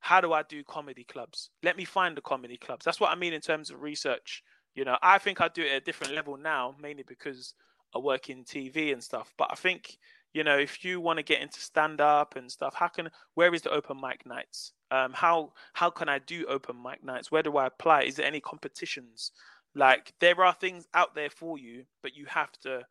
How 0.00 0.20
do 0.20 0.32
I 0.32 0.42
do 0.42 0.62
comedy 0.64 1.04
clubs? 1.04 1.50
Let 1.62 1.76
me 1.76 1.84
find 1.84 2.16
the 2.16 2.22
comedy 2.22 2.56
clubs. 2.56 2.84
That's 2.84 3.00
what 3.00 3.10
I 3.10 3.16
mean 3.16 3.32
in 3.32 3.40
terms 3.40 3.70
of 3.70 3.82
research. 3.82 4.42
You 4.74 4.84
know, 4.84 4.96
I 5.02 5.18
think 5.18 5.40
I 5.40 5.48
do 5.48 5.62
it 5.62 5.72
at 5.72 5.82
a 5.82 5.84
different 5.84 6.14
level 6.14 6.36
now, 6.36 6.76
mainly 6.80 7.02
because 7.06 7.54
I 7.94 7.98
work 7.98 8.30
in 8.30 8.44
TV 8.44 8.92
and 8.92 9.02
stuff. 9.02 9.34
But 9.36 9.48
I 9.50 9.56
think 9.56 9.98
you 10.32 10.44
know, 10.44 10.58
if 10.58 10.84
you 10.84 11.00
want 11.00 11.18
to 11.18 11.22
get 11.22 11.40
into 11.40 11.60
stand 11.60 12.00
up 12.00 12.36
and 12.36 12.50
stuff, 12.50 12.74
how 12.74 12.88
can 12.88 13.10
where 13.34 13.54
is 13.54 13.62
the 13.62 13.70
open 13.70 14.00
mic 14.00 14.26
nights? 14.26 14.72
Um, 14.90 15.12
how 15.12 15.52
how 15.74 15.90
can 15.90 16.08
I 16.08 16.18
do 16.18 16.46
open 16.46 16.82
mic 16.82 17.04
nights? 17.04 17.30
Where 17.30 17.42
do 17.42 17.56
I 17.56 17.66
apply? 17.66 18.02
Is 18.02 18.16
there 18.16 18.26
any 18.26 18.40
competitions? 18.40 19.32
Like 19.74 20.14
there 20.20 20.42
are 20.44 20.54
things 20.54 20.86
out 20.94 21.14
there 21.14 21.30
for 21.30 21.58
you, 21.58 21.84
but 22.02 22.16
you 22.16 22.26
have 22.26 22.52
to 22.62 22.86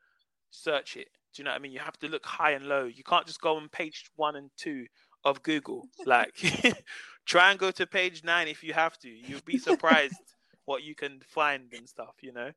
search 0.52 0.95
it. 0.98 1.10
Do 1.34 1.41
you 1.41 1.43
know 1.45 1.52
what 1.52 1.58
I 1.58 1.60
mean? 1.60 1.72
You 1.72 1.80
have 1.80 1.98
to 2.00 2.08
look 2.08 2.26
high 2.26 2.52
and 2.52 2.66
low. 2.66 2.86
You 2.86 3.04
can't 3.04 3.26
just 3.26 3.41
go 3.41 3.58
on 3.58 3.70
page 3.70 4.10
one 4.16 4.36
and 4.36 4.50
two 4.58 4.88
of 5.24 5.43
Google. 5.43 5.89
Like 6.06 6.36
try 7.26 7.52
and 7.52 7.60
go 7.60 7.72
to 7.72 7.88
page 7.88 8.24
nine 8.24 8.48
if 8.48 8.64
you 8.64 8.74
have 8.74 8.98
to. 9.00 9.10
You'll 9.10 9.41
be 9.41 9.58
surprised 9.58 10.36
what 10.66 10.84
you 10.84 10.95
can 10.95 11.22
find 11.28 11.74
and 11.74 11.88
stuff, 11.89 12.16
you 12.22 12.32
know. 12.32 12.52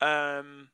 Um 0.00 0.68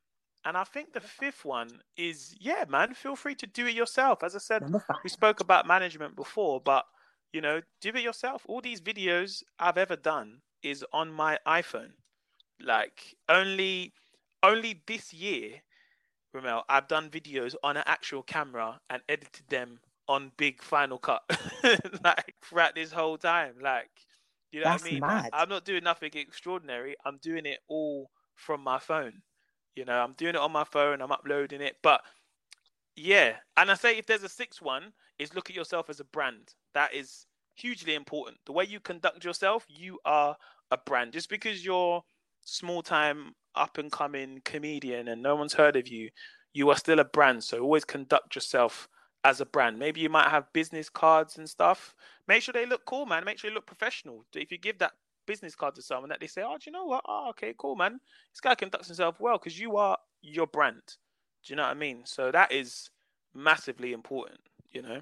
and 0.45 0.57
I 0.57 0.65
think 0.65 0.93
the 0.93 1.01
fifth 1.01 1.45
one 1.45 1.83
is 1.97 2.35
yeah, 2.41 2.65
man, 2.69 2.95
feel 2.95 3.17
free 3.17 3.35
to 3.37 3.47
do 3.47 3.67
it 3.67 3.75
yourself. 3.75 4.23
As 4.23 4.35
I 4.35 4.39
said, 4.39 4.65
we 5.05 5.11
spoke 5.11 5.41
about 5.41 5.67
management 5.67 6.17
before, 6.17 6.61
but 6.61 6.87
you 7.33 7.41
know, 7.41 7.61
do 7.81 7.91
it 7.91 8.03
yourself. 8.03 8.43
All 8.47 8.61
these 8.61 8.81
videos 8.81 9.43
I've 9.59 9.79
ever 9.79 9.97
done 9.97 10.41
is 10.63 10.85
on 10.93 11.13
my 11.13 11.39
iPhone. 11.47 11.93
Like 12.63 13.17
only 13.29 13.93
only 14.43 14.83
this 14.87 15.13
year, 15.13 15.63
Remel, 16.35 16.63
I've 16.69 16.89
done 16.89 17.11
videos 17.11 17.55
on 17.63 17.77
an 17.77 17.85
actual 17.87 18.23
camera 18.23 18.81
and 18.91 19.03
edited 19.09 19.47
them 19.49 19.81
on 20.09 20.33
big 20.37 20.63
Final 20.63 20.99
Cut. 20.99 21.23
like 22.05 22.35
throughout 22.43 22.75
this 22.75 22.93
whole 22.93 23.17
time. 23.17 23.55
Like 23.63 23.91
you 24.53 24.61
know 24.61 24.65
That's 24.65 24.83
what 24.83 24.89
I 24.89 24.93
mean? 24.93 25.01
Mad. 25.01 25.31
I'm 25.33 25.49
not 25.49 25.65
doing 25.65 25.85
nothing 25.85 26.11
extraordinary. 26.15 26.97
I'm 27.05 27.19
doing 27.23 27.47
it 27.47 27.61
all 27.69 28.11
from 28.35 28.63
my 28.63 28.79
phone. 28.79 29.23
You 29.77 29.85
know, 29.85 29.99
I'm 29.99 30.15
doing 30.15 30.35
it 30.35 30.41
on 30.41 30.53
my 30.53 30.65
phone, 30.65 31.01
I'm 31.01 31.13
uploading 31.13 31.61
it. 31.61 31.77
But 31.83 32.03
yeah, 32.97 33.37
and 33.57 33.71
I 33.71 33.75
say 33.75 33.97
if 33.97 34.07
there's 34.07 34.25
a 34.25 34.29
sixth 34.29 34.61
one, 34.61 34.93
is 35.19 35.35
look 35.35 35.49
at 35.51 35.57
yourself 35.57 35.89
as 35.89 36.01
a 36.01 36.05
brand. 36.05 36.55
That 36.75 36.95
is 36.95 37.27
hugely 37.55 37.95
important. 37.95 38.39
The 38.47 38.53
way 38.53 38.65
you 38.65 38.81
conduct 38.81 39.25
yourself, 39.25 39.67
you 39.69 39.99
are 40.05 40.37
a 40.71 40.79
brand. 40.79 41.13
Just 41.13 41.29
because 41.29 41.65
you're 41.65 42.03
small 42.43 42.83
time 42.83 43.35
up 43.55 43.79
and 43.79 43.91
coming 43.91 44.41
comedian 44.45 45.09
and 45.09 45.23
no 45.23 45.37
one's 45.37 45.55
heard 45.55 45.77
of 45.77 45.89
you, 45.89 46.11
you 46.53 46.71
are 46.71 46.77
still 46.77 47.01
a 47.01 47.05
brand. 47.05 47.45
So 47.45 47.61
always 47.61 47.85
conduct 47.85 48.35
yourself 48.35 48.89
as 49.25 49.41
a 49.41 49.47
brand. 49.47 49.79
Maybe 49.79 50.01
you 50.01 50.09
might 50.09 50.31
have 50.31 50.53
business 50.53 50.89
cards 50.89 51.39
and 51.39 51.49
stuff. 51.49 51.95
Make 52.27 52.43
sure 52.43 52.53
they 52.53 52.67
look 52.67 52.85
cool, 52.87 53.07
man. 53.07 53.25
Make 53.25 53.39
sure 53.39 53.51
they 53.51 53.55
look 53.55 53.67
professional. 53.67 54.25
If 54.35 54.51
you 54.51 54.59
give 54.59 54.79
that 54.79 54.93
business 55.27 55.55
card 55.55 55.75
to 55.75 55.83
someone 55.83 56.09
that 56.09 56.21
they 56.21 56.27
say, 56.27 56.43
oh, 56.43 56.57
do 56.57 56.63
you 56.67 56.73
know 56.73 56.87
what? 56.87 57.05
Oh, 57.07 57.29
okay, 57.31 57.55
cool, 57.59 57.77
man. 57.77 58.01
This 58.33 58.41
guy 58.41 58.55
conducts 58.55 58.89
himself 58.89 59.21
well 59.21 59.39
because 59.39 59.59
you 59.59 59.77
are 59.77 59.99
your 60.23 60.47
brand. 60.47 60.83
Do 61.45 61.53
you 61.53 61.57
know 61.57 61.63
what 61.63 61.71
I 61.71 61.75
mean? 61.75 62.03
So 62.05 62.31
that 62.31 62.53
is 62.53 62.91
massively 63.35 63.93
important, 63.93 64.41
you 64.73 64.83
know? 64.83 65.01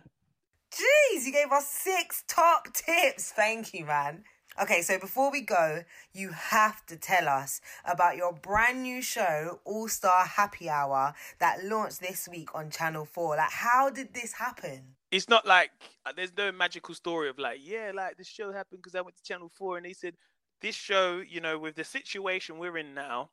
Jeez, 0.71 1.25
you 1.25 1.33
gave 1.33 1.51
us 1.53 1.69
six 1.69 2.25
top 2.29 2.69
tips. 2.73 3.33
Thank 3.33 3.75
you, 3.75 3.85
man. 3.85 4.25
Okay, 4.61 4.83
so 4.83 4.99
before 4.99 5.31
we 5.31 5.41
go, 5.41 5.85
you 6.13 6.31
have 6.31 6.85
to 6.87 6.97
tell 6.97 7.29
us 7.29 7.61
about 7.85 8.17
your 8.17 8.33
brand 8.33 8.83
new 8.83 9.01
show, 9.01 9.61
All 9.65 9.89
Star 9.89 10.27
Happy 10.27 10.69
Hour, 10.69 11.15
that 11.39 11.65
launched 11.65 12.01
this 12.01 12.29
week 12.29 12.55
on 12.55 12.71
Channel 12.71 13.05
4. 13.05 13.37
Like, 13.37 13.51
how 13.51 13.89
did 13.91 14.15
this 14.15 14.33
happen? 14.33 14.97
it's 15.11 15.29
not 15.29 15.47
like 15.47 15.71
uh, 16.05 16.13
there's 16.15 16.37
no 16.37 16.53
magical 16.53 16.95
story 16.95 17.29
of 17.29 17.39
like, 17.39 17.59
yeah, 17.63 17.93
like 17.95 18.17
this 18.17 18.27
show 18.27 18.53
happened 18.53 18.81
because 18.83 18.95
I 18.95 19.01
went 19.01 19.17
to 19.17 19.23
Channel 19.23 19.51
4 19.55 19.79
and 19.79 19.87
they 19.87 19.93
said, 19.93 20.15
this 20.61 20.75
show, 20.75 21.23
you 21.27 21.41
know, 21.41 21.59
with 21.59 21.77
the 21.77 21.85
situation 21.85 22.59
we're 22.59 22.79
in 22.79 22.95
now, 22.95 23.31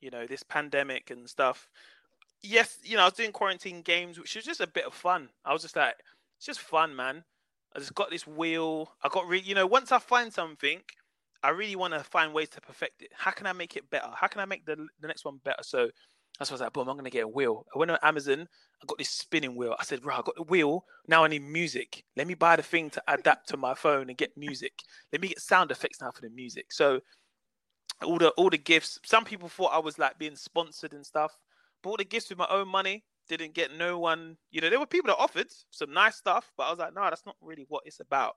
you 0.00 0.10
know, 0.10 0.26
this 0.26 0.42
pandemic 0.42 1.10
and 1.10 1.28
stuff. 1.28 1.68
Yes, 2.42 2.78
you 2.82 2.96
know, 2.96 3.02
I 3.02 3.06
was 3.06 3.14
doing 3.14 3.32
quarantine 3.32 3.80
games, 3.80 4.18
which 4.18 4.34
was 4.34 4.44
just 4.44 4.60
a 4.60 4.66
bit 4.66 4.84
of 4.84 4.92
fun. 4.92 5.30
I 5.44 5.52
was 5.52 5.62
just 5.62 5.76
like, 5.76 5.94
it's 6.46 6.58
just 6.58 6.68
fun, 6.68 6.94
man. 6.94 7.24
I 7.74 7.78
just 7.78 7.94
got 7.94 8.10
this 8.10 8.26
wheel. 8.26 8.92
I 9.02 9.08
got 9.08 9.26
really, 9.26 9.44
you 9.46 9.54
know, 9.54 9.66
once 9.66 9.92
I 9.92 9.98
find 9.98 10.32
something, 10.32 10.80
I 11.42 11.50
really 11.50 11.76
want 11.76 11.94
to 11.94 12.00
find 12.04 12.34
ways 12.34 12.50
to 12.50 12.60
perfect 12.60 13.02
it. 13.02 13.12
How 13.14 13.30
can 13.30 13.46
I 13.46 13.52
make 13.54 13.76
it 13.76 13.88
better? 13.90 14.08
How 14.14 14.26
can 14.26 14.40
I 14.42 14.44
make 14.44 14.66
the 14.66 14.76
the 15.00 15.08
next 15.08 15.24
one 15.24 15.38
better? 15.44 15.62
So 15.62 15.88
That's 16.38 16.50
why 16.50 16.54
I 16.54 16.56
was 16.56 16.60
like, 16.62 16.72
boom, 16.74 16.88
I'm 16.88 16.96
gonna 16.96 17.10
get 17.10 17.24
a 17.24 17.28
wheel. 17.28 17.64
I 17.74 17.78
went 17.78 17.90
on 17.92 17.98
Amazon, 18.02 18.46
I 18.82 18.86
got 18.86 18.98
this 18.98 19.08
spinning 19.10 19.56
wheel. 19.56 19.74
I 19.78 19.84
said, 19.84 20.04
right, 20.04 20.18
I 20.18 20.22
got 20.22 20.36
the 20.36 20.42
wheel. 20.42 20.84
Now 21.08 21.24
I 21.24 21.28
need 21.28 21.42
music. 21.42 22.04
Let 22.16 22.26
me 22.26 22.34
buy 22.34 22.56
the 22.56 22.62
thing 22.62 22.90
to 22.90 23.02
adapt 23.08 23.48
to 23.50 23.56
my 23.56 23.74
phone 23.74 24.10
and 24.10 24.18
get 24.18 24.36
music. 24.36 24.82
Let 25.12 25.22
me 25.22 25.28
get 25.28 25.40
sound 25.40 25.70
effects 25.70 26.00
now 26.02 26.10
for 26.12 26.20
the 26.22 26.30
music. 26.30 26.72
So 26.72 27.00
all 28.04 28.18
the 28.18 28.30
all 28.30 28.50
the 28.50 28.58
gifts. 28.58 28.98
Some 29.04 29.24
people 29.24 29.48
thought 29.48 29.72
I 29.74 29.78
was 29.78 29.98
like 29.98 30.18
being 30.18 30.36
sponsored 30.36 30.92
and 30.94 31.06
stuff. 31.06 31.38
Bought 31.82 31.98
the 31.98 32.04
gifts 32.04 32.28
with 32.30 32.38
my 32.38 32.48
own 32.50 32.68
money. 32.68 33.04
Didn't 33.28 33.54
get 33.54 33.74
no 33.76 33.98
one. 33.98 34.36
You 34.50 34.60
know, 34.60 34.70
there 34.70 34.78
were 34.80 34.86
people 34.86 35.08
that 35.08 35.18
offered 35.18 35.48
some 35.70 35.92
nice 35.92 36.16
stuff, 36.16 36.52
but 36.56 36.64
I 36.64 36.70
was 36.70 36.78
like, 36.78 36.94
no, 36.94 37.02
that's 37.04 37.26
not 37.26 37.36
really 37.40 37.64
what 37.68 37.84
it's 37.86 38.00
about. 38.00 38.36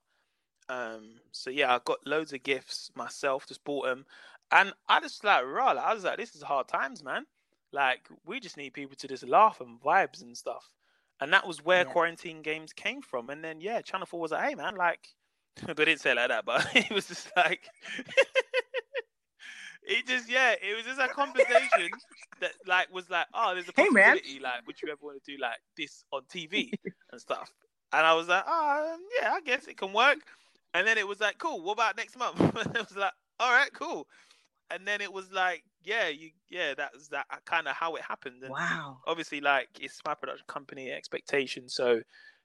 Um, 0.69 1.15
so 1.31 1.49
yeah, 1.49 1.73
I 1.73 1.79
got 1.83 2.05
loads 2.05 2.33
of 2.33 2.43
gifts 2.43 2.91
myself. 2.95 3.47
Just 3.47 3.63
bought 3.63 3.85
them, 3.85 4.05
and 4.51 4.73
I 4.89 4.99
just 4.99 5.23
like, 5.23 5.45
raw. 5.45 5.71
I 5.71 5.93
was 5.93 6.03
like, 6.03 6.17
this 6.17 6.35
is 6.35 6.41
hard 6.41 6.67
times, 6.67 7.03
man. 7.03 7.25
Like 7.71 8.07
we 8.25 8.39
just 8.39 8.57
need 8.57 8.73
people 8.73 8.95
to 8.97 9.07
just 9.07 9.27
laugh 9.27 9.61
and 9.61 9.79
vibes 9.81 10.21
and 10.21 10.37
stuff. 10.37 10.69
And 11.19 11.33
that 11.33 11.47
was 11.47 11.63
where 11.63 11.83
Yeah. 11.83 11.93
quarantine 11.93 12.41
games 12.41 12.73
came 12.73 13.01
from. 13.01 13.29
And 13.29 13.43
then 13.43 13.61
yeah, 13.61 13.81
Channel 13.81 14.05
Four 14.07 14.21
was 14.21 14.31
like, 14.31 14.47
hey 14.49 14.55
man, 14.55 14.75
like 14.75 15.09
they 15.67 15.73
didn't 15.85 15.99
say 15.99 16.11
it 16.11 16.15
like 16.15 16.29
that, 16.29 16.45
but 16.45 16.67
it 16.75 16.91
was 16.91 17.07
just 17.07 17.31
like 17.35 17.67
it 19.87 20.07
just 20.07 20.29
yeah, 20.29 20.55
it 20.61 20.75
was 20.75 20.85
just 20.85 20.99
a 21.01 21.09
conversation 21.09 22.01
that 22.39 22.53
like 22.65 22.91
was 22.91 23.09
like, 23.09 23.27
oh, 23.33 23.53
there's 23.55 23.69
a 23.69 23.73
Hey, 23.75 23.87
possibility, 23.87 24.39
like, 24.39 24.65
would 24.67 24.81
you 24.81 24.91
ever 24.91 24.99
want 25.01 25.23
to 25.23 25.31
do 25.35 25.41
like 25.41 25.57
this 25.77 26.03
on 26.11 26.23
TV 26.29 26.77
and 27.11 27.21
stuff? 27.21 27.51
And 27.93 28.05
I 28.05 28.13
was 28.13 28.27
like, 28.27 28.43
oh 28.47 28.93
um, 28.95 29.01
yeah, 29.21 29.33
I 29.33 29.41
guess 29.41 29.67
it 29.67 29.77
can 29.77 29.93
work. 29.93 30.19
And 30.73 30.85
then 30.85 30.97
it 30.97 31.07
was 31.07 31.19
like, 31.19 31.37
cool, 31.39 31.61
what 31.63 31.73
about 31.73 31.97
next 31.97 32.17
month? 32.17 32.39
and 32.65 32.75
it 32.75 32.87
was 32.87 32.95
like, 32.97 33.13
all 33.39 33.51
right, 33.51 33.71
cool. 33.73 34.07
And 34.69 34.87
then 34.87 35.01
it 35.01 35.11
was 35.11 35.31
like, 35.31 35.63
yeah, 35.81 36.07
you 36.09 36.31
yeah, 36.49 36.73
that 36.75 36.93
was 36.93 37.09
that 37.09 37.27
kind 37.45 37.67
of 37.67 37.75
how 37.75 37.95
it 37.95 38.03
happened. 38.03 38.43
And 38.43 38.55
Wow. 38.55 39.01
obviously 39.05 39.41
like 39.41 39.69
it's 39.79 40.01
my 40.05 40.13
production 40.13 40.45
company 40.47 40.91
expectation 40.91 41.69
so 41.69 42.01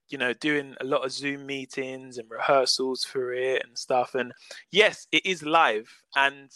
you 0.08 0.18
know 0.18 0.32
doing 0.34 0.76
a 0.80 0.84
lot 0.84 1.04
of 1.04 1.10
zoom 1.12 1.44
meetings 1.46 2.18
and 2.18 2.30
rehearsals 2.30 3.04
for 3.04 3.32
it 3.32 3.64
and 3.64 3.76
stuff 3.78 4.14
and 4.14 4.32
yes 4.70 5.06
it 5.12 5.26
is 5.26 5.42
live 5.42 6.02
and 6.14 6.50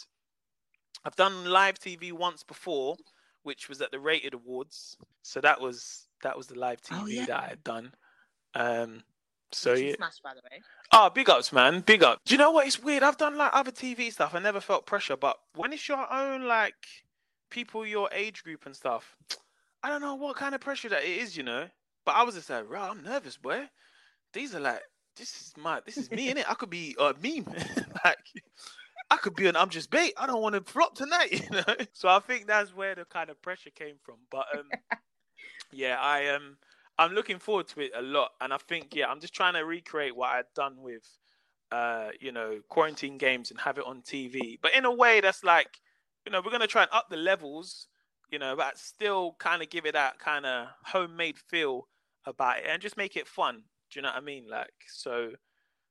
i've 1.05 1.17
done 1.17 1.45
live 1.45 1.79
tv 1.79 2.13
once 2.13 2.43
before 2.43 2.97
which 3.43 3.69
was 3.69 3.81
at 3.81 3.91
the 3.91 3.99
rated 4.01 4.35
awards 4.35 4.97
so 5.23 5.41
that 5.41 5.61
was 5.61 6.07
that 6.23 6.37
was 6.37 6.47
the 6.47 6.59
live 6.59 6.81
tv 6.81 6.99
Oh, 7.03 7.07
yeah. 7.07 7.27
that 7.27 7.41
i 7.43 7.47
had 7.49 7.65
done 7.65 7.93
um 8.55 9.03
so 9.53 9.75
yeah 9.75 9.95
smashed, 9.97 10.23
by 10.23 10.35
the 10.35 10.41
way. 10.51 10.61
Oh, 10.93 11.09
big 11.09 11.31
ups, 11.31 11.53
man. 11.53 11.81
Big 11.81 12.03
up. 12.03 12.21
Do 12.25 12.35
you 12.35 12.39
know 12.39 12.51
what? 12.51 12.67
It's 12.67 12.83
weird. 12.83 13.03
I've 13.05 13.17
done 13.17 13.37
like 13.37 13.51
other 13.55 13.71
TV 13.71 14.13
stuff. 14.13 14.35
I 14.35 14.41
never 14.41 14.61
felt 14.61 14.87
pressure, 14.87 15.17
but 15.17 15.37
when 15.55 15.73
it's 15.73 15.89
your 15.89 16.13
own 16.13 16.47
like 16.47 16.75
people 17.51 17.87
your 17.87 18.09
age 18.13 18.43
group 18.43 18.67
and 18.67 18.75
stuff, 18.75 19.17
I 19.85 19.89
don't 19.89 20.01
know 20.01 20.15
what 20.17 20.37
kind 20.37 20.55
of 20.55 20.61
pressure 20.61 20.89
that 20.89 21.05
it 21.05 21.11
is, 21.19 21.37
you 21.37 21.43
know. 21.45 21.67
But 22.05 22.17
I 22.17 22.25
was 22.25 22.35
just 22.35 22.51
like, 22.51 22.69
right, 22.69 22.91
I'm 22.91 23.03
nervous, 23.05 23.37
boy. 23.37 23.69
These 24.33 24.55
are 24.55 24.61
like, 24.61 24.83
this 25.17 25.31
is 25.41 25.53
my, 25.57 25.81
this 25.87 25.97
is 25.97 26.11
me, 26.11 26.33
innit? 26.33 26.45
I 26.49 26.55
could 26.55 26.71
be 26.71 26.97
a 26.99 27.15
meme, 27.23 27.47
like. 28.05 28.19
I 29.11 29.17
could 29.17 29.37
be 29.37 29.47
an 29.47 29.57
I'm 29.57 29.71
just 29.71 29.91
bait. 29.91 30.15
I 30.17 30.27
don't 30.27 30.43
want 30.43 30.55
to 30.55 30.73
flop 30.73 30.95
tonight, 30.95 31.33
you 31.33 31.51
know. 31.51 31.77
So 31.93 32.09
I 32.09 32.19
think 32.21 32.47
that's 32.47 32.75
where 32.75 32.95
the 32.95 33.05
kind 33.05 33.31
of 33.31 33.41
pressure 33.41 33.71
came 33.71 33.97
from. 34.03 34.17
But 34.31 34.47
um, 34.57 34.69
yeah, 35.73 35.99
I 36.01 36.29
um, 36.29 36.57
I'm 36.99 37.13
looking 37.13 37.39
forward 37.39 37.69
to 37.69 37.81
it 37.81 37.93
a 37.95 38.03
lot, 38.03 38.31
and 38.41 38.53
I 38.53 38.59
think 38.59 38.95
yeah, 38.95 39.09
I'm 39.09 39.21
just 39.21 39.35
trying 39.35 39.55
to 39.55 39.65
recreate 39.65 40.17
what 40.17 40.31
I'd 40.31 40.53
done 40.55 40.77
with, 40.83 41.07
uh, 41.71 42.09
you 42.21 42.33
know, 42.33 42.61
quarantine 42.69 43.19
games 43.19 43.51
and 43.51 43.61
have 43.61 43.79
it 43.79 43.87
on 43.87 44.03
TV, 44.03 44.59
but 44.61 44.75
in 44.75 44.85
a 44.85 44.93
way 44.93 45.21
that's 45.21 45.45
like, 45.45 45.81
you 46.25 46.33
know, 46.33 46.43
we're 46.45 46.51
gonna 46.53 46.67
try 46.67 46.83
and 46.83 46.93
up 46.93 47.09
the 47.11 47.17
levels, 47.17 47.89
you 48.31 48.39
know, 48.39 48.57
but 48.57 48.79
still 48.79 49.37
kind 49.39 49.63
of 49.63 49.71
give 49.71 49.87
it 49.87 49.93
that 49.93 50.19
kind 50.19 50.47
of 50.47 50.69
homemade 50.85 51.39
feel 51.39 51.89
about 52.27 52.59
it, 52.59 52.65
and 52.69 52.83
just 52.83 52.97
make 52.97 53.17
it 53.17 53.29
fun. 53.29 53.63
Do 53.91 53.99
you 53.99 54.03
know 54.03 54.09
what 54.09 54.19
I 54.19 54.21
mean? 54.21 54.47
Like 54.49 54.73
so. 54.89 55.31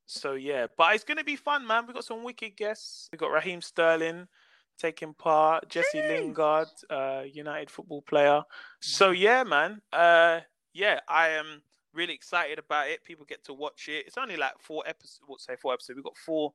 So 0.05 0.33
yeah, 0.33 0.67
but 0.77 0.95
it's 0.95 1.03
gonna 1.03 1.23
be 1.23 1.35
fun, 1.35 1.65
man. 1.65 1.85
We 1.87 1.93
got 1.93 2.05
some 2.05 2.23
wicked 2.23 2.55
guests. 2.55 3.09
We 3.11 3.17
got 3.17 3.31
Raheem 3.31 3.61
Sterling 3.61 4.27
taking 4.77 5.13
part, 5.13 5.69
Jesse. 5.69 5.99
Lingard, 5.99 6.67
uh, 6.89 7.23
United 7.31 7.69
football 7.69 8.01
player. 8.01 8.43
So 8.79 9.11
yeah, 9.11 9.43
man. 9.43 9.81
Uh, 9.91 10.41
yeah, 10.73 10.99
I 11.07 11.29
am 11.29 11.61
really 11.93 12.13
excited 12.13 12.59
about 12.59 12.89
it. 12.89 13.03
People 13.03 13.25
get 13.25 13.43
to 13.45 13.53
watch 13.53 13.87
it. 13.87 14.05
It's 14.05 14.17
only 14.17 14.37
like 14.37 14.53
four 14.59 14.83
episodes. 14.85 15.21
We'll 15.27 15.37
say 15.37 15.55
four 15.55 15.73
episodes. 15.73 15.95
We've 15.95 16.03
got 16.03 16.17
four, 16.17 16.53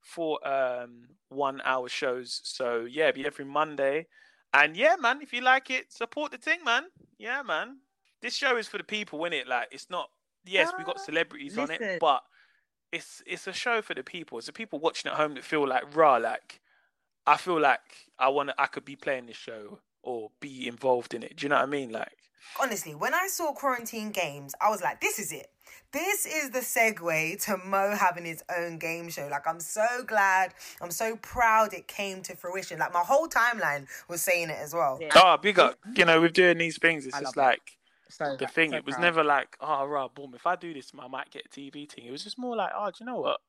four 0.00 0.46
um 0.46 1.08
one 1.28 1.60
hour 1.64 1.88
shows. 1.88 2.40
So 2.44 2.86
yeah, 2.88 3.10
be 3.10 3.26
every 3.26 3.44
Monday. 3.44 4.06
And 4.54 4.76
yeah, 4.76 4.96
man, 4.98 5.20
if 5.20 5.32
you 5.32 5.42
like 5.42 5.70
it, 5.70 5.92
support 5.92 6.32
the 6.32 6.38
thing, 6.38 6.64
man. 6.64 6.84
Yeah, 7.18 7.42
man. 7.42 7.78
This 8.22 8.34
show 8.34 8.56
is 8.56 8.68
for 8.68 8.78
the 8.78 8.84
people, 8.84 9.22
is 9.26 9.32
it? 9.32 9.48
Like, 9.48 9.68
it's 9.70 9.90
not. 9.90 10.08
Yes, 10.46 10.72
we 10.78 10.84
got 10.84 10.96
Ah, 10.98 11.02
celebrities 11.02 11.58
on 11.58 11.70
it, 11.70 11.98
but 12.00 12.22
it's 12.92 13.22
it's 13.26 13.46
a 13.46 13.52
show 13.52 13.82
for 13.82 13.94
the 13.94 14.02
people. 14.02 14.38
It's 14.38 14.46
the 14.46 14.52
people 14.52 14.78
watching 14.78 15.10
at 15.10 15.16
home 15.16 15.34
that 15.34 15.44
feel 15.44 15.66
like 15.66 15.94
raw. 15.94 16.16
Like, 16.16 16.60
I 17.26 17.36
feel 17.36 17.60
like 17.60 17.80
I 18.18 18.28
want 18.28 18.50
to. 18.50 18.60
I 18.60 18.66
could 18.66 18.84
be 18.84 18.96
playing 18.96 19.26
this 19.26 19.36
show 19.36 19.80
or 20.02 20.30
be 20.40 20.68
involved 20.68 21.14
in 21.14 21.22
it. 21.22 21.36
Do 21.36 21.44
you 21.44 21.48
know 21.48 21.56
what 21.56 21.62
I 21.62 21.66
mean? 21.66 21.90
Like, 21.90 22.16
Honestly, 22.60 22.94
when 22.94 23.14
I 23.14 23.26
saw 23.26 23.52
quarantine 23.52 24.10
games, 24.10 24.54
I 24.60 24.70
was 24.70 24.80
like, 24.82 25.00
this 25.00 25.18
is 25.18 25.32
it. 25.32 25.48
This 25.92 26.26
is 26.26 26.50
the 26.50 26.60
segue 26.60 27.42
to 27.44 27.56
Mo 27.58 27.94
having 27.96 28.24
his 28.24 28.42
own 28.56 28.78
game 28.78 29.08
show. 29.08 29.28
Like, 29.30 29.46
I'm 29.46 29.60
so 29.60 29.86
glad, 30.06 30.54
I'm 30.80 30.90
so 30.90 31.16
proud 31.16 31.74
it 31.74 31.86
came 31.86 32.22
to 32.22 32.36
fruition. 32.36 32.78
Like, 32.78 32.92
my 32.92 33.00
whole 33.00 33.28
timeline 33.28 33.86
was 34.08 34.22
saying 34.22 34.50
it 34.50 34.58
as 34.58 34.74
well. 34.74 34.98
Yeah. 35.00 35.10
oh, 35.14 35.36
big 35.36 35.58
up. 35.58 35.78
You 35.94 36.04
know, 36.04 36.20
with 36.20 36.32
doing 36.32 36.58
these 36.58 36.78
things, 36.78 37.06
it's 37.06 37.16
I 37.16 37.20
just 37.20 37.36
like 37.36 37.75
So 38.08 38.36
the 38.36 38.46
thing. 38.46 38.70
so 38.70 38.76
it 38.76 38.86
was 38.86 38.94
proud. 38.94 39.02
never 39.02 39.24
like, 39.24 39.56
oh, 39.60 39.86
right, 39.86 40.12
boom. 40.14 40.32
If 40.34 40.46
I 40.46 40.56
do 40.56 40.72
this, 40.72 40.92
I 40.98 41.08
might 41.08 41.30
get 41.30 41.46
a 41.46 41.48
TV 41.48 41.90
thing. 41.90 42.06
It 42.06 42.12
was 42.12 42.24
just 42.24 42.38
more 42.38 42.56
like, 42.56 42.70
oh, 42.76 42.86
do 42.86 42.96
you 43.00 43.06
know 43.06 43.20
what? 43.20 43.40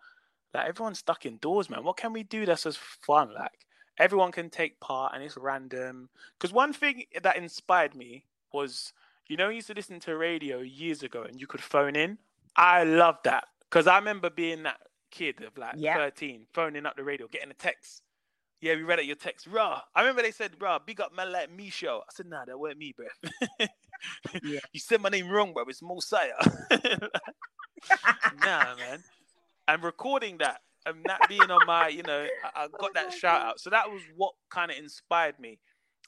Like 0.54 0.68
everyone's 0.68 1.00
stuck 1.00 1.26
indoors, 1.26 1.70
man. 1.70 1.84
What 1.84 1.98
can 1.98 2.14
we 2.14 2.24
do 2.24 2.46
that's 2.46 2.66
as 2.66 2.78
fun? 2.78 3.34
Like 3.34 3.66
everyone 4.00 4.32
can 4.32 4.50
take 4.50 4.80
part 4.80 5.14
and 5.14 5.24
it's 5.24 5.38
random. 5.38 6.10
Because 6.38 6.54
one 6.54 6.74
thing 6.74 7.04
that 7.22 7.38
inspired 7.38 7.96
me 7.96 8.26
was, 8.54 8.94
you 9.28 9.38
know, 9.38 9.50
I 9.50 9.52
used 9.52 9.68
to 9.68 9.74
listen 9.74 10.00
to 10.02 10.16
radio 10.16 10.60
years 10.60 11.04
ago 11.04 11.24
and 11.24 11.40
you 11.40 11.48
could 11.48 11.62
phone 11.62 11.96
in. 11.96 12.18
I 12.56 12.84
love 12.84 13.18
that 13.24 13.46
because 13.70 13.88
I 13.88 13.98
remember 13.98 14.30
being 14.30 14.64
that 14.64 14.80
kid 15.12 15.42
of 15.44 15.58
like 15.58 15.76
Yeah. 15.78 15.96
13, 15.96 16.48
phoning 16.54 16.86
up 16.86 16.96
the 16.96 17.04
radio, 17.04 17.28
getting 17.28 17.52
a 17.52 17.56
text. 17.56 18.04
Yeah, 18.62 18.76
we 18.76 18.84
read 18.84 19.00
out 19.00 19.06
your 19.06 19.16
text. 19.16 19.48
Raw. 19.48 19.82
I 19.96 20.02
remember 20.02 20.24
they 20.24 20.32
said, 20.32 20.52
raw, 20.60 20.80
big 20.80 21.00
up 21.00 21.16
man 21.16 21.32
like 21.32 21.52
me 21.52 21.70
show. 21.70 22.02
I 22.02 22.12
said, 22.14 22.26
nah, 22.26 22.46
that 22.46 22.60
weren't 22.60 22.78
me, 22.78 22.94
bro. 22.96 23.08
Yeah. 24.44 24.60
You 24.74 24.80
said 24.80 25.02
my 25.02 25.10
name 25.10 25.28
wrong, 25.28 25.54
bro. 25.54 25.64
It's 25.68 25.82
Mosiah. 25.82 26.34
nah, 28.44 28.76
man. 28.76 29.04
And 29.68 29.84
recording 29.84 30.38
that 30.38 30.62
and 30.86 31.04
that 31.06 31.22
being 31.28 31.50
on 31.50 31.66
my, 31.66 31.88
you 31.88 32.04
know, 32.04 32.28
I, 32.56 32.66
I 32.66 32.68
got 32.80 32.94
that 32.94 33.12
shout 33.12 33.42
out. 33.42 33.60
So 33.60 33.72
that 33.72 33.90
was 33.90 34.02
what 34.16 34.34
kind 34.50 34.70
of 34.72 34.78
inspired 34.78 35.40
me 35.40 35.60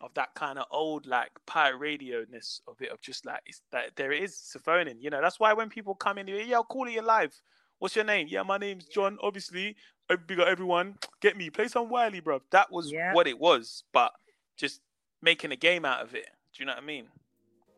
of 0.01 0.13
that 0.13 0.34
kind 0.35 0.57
of 0.57 0.65
old 0.71 1.05
like 1.05 1.31
pirate 1.45 1.77
radio 1.77 2.23
ness 2.31 2.61
of 2.67 2.81
it 2.81 2.89
of 2.89 3.01
just 3.01 3.26
like 3.26 3.41
it's 3.45 3.61
that 3.71 3.95
there 3.95 4.11
it 4.11 4.23
is 4.23 4.31
it's 4.31 4.55
a 4.55 4.59
phone 4.59 4.88
in 4.88 5.01
you 5.01 5.09
know 5.09 5.21
that's 5.21 5.39
why 5.39 5.51
when 5.51 5.69
people 5.69 5.93
come 5.93 6.17
in 6.17 6.27
here, 6.27 6.41
yeah 6.41 6.55
I'll 6.55 6.63
call 6.63 6.88
you 6.88 7.01
live 7.01 7.34
what's 7.80 7.95
your 7.95 8.05
name 8.05 8.27
yeah 8.30 8.43
my 8.43 8.57
name's 8.57 8.85
John 8.85 9.17
obviously 9.21 9.76
big 10.18 10.40
up 10.40 10.48
everyone. 10.48 10.98
Get 11.22 11.38
me 11.38 11.49
play 11.49 11.68
some 11.68 11.90
Wiley 11.90 12.19
bro 12.19 12.41
that 12.52 12.72
was 12.72 12.91
Yeah. 12.91 13.14
what 13.14 13.27
it 13.27 13.40
was 13.40 13.84
but 13.94 14.11
just 14.57 14.81
making 15.22 15.52
a 15.52 15.56
game 15.56 15.86
out 15.86 16.02
of 16.02 16.14
it. 16.15 16.27
Do 16.53 16.61
you 16.61 16.65
know 16.65 16.73
what 16.73 16.84
I 16.84 16.86
mean 16.86 17.07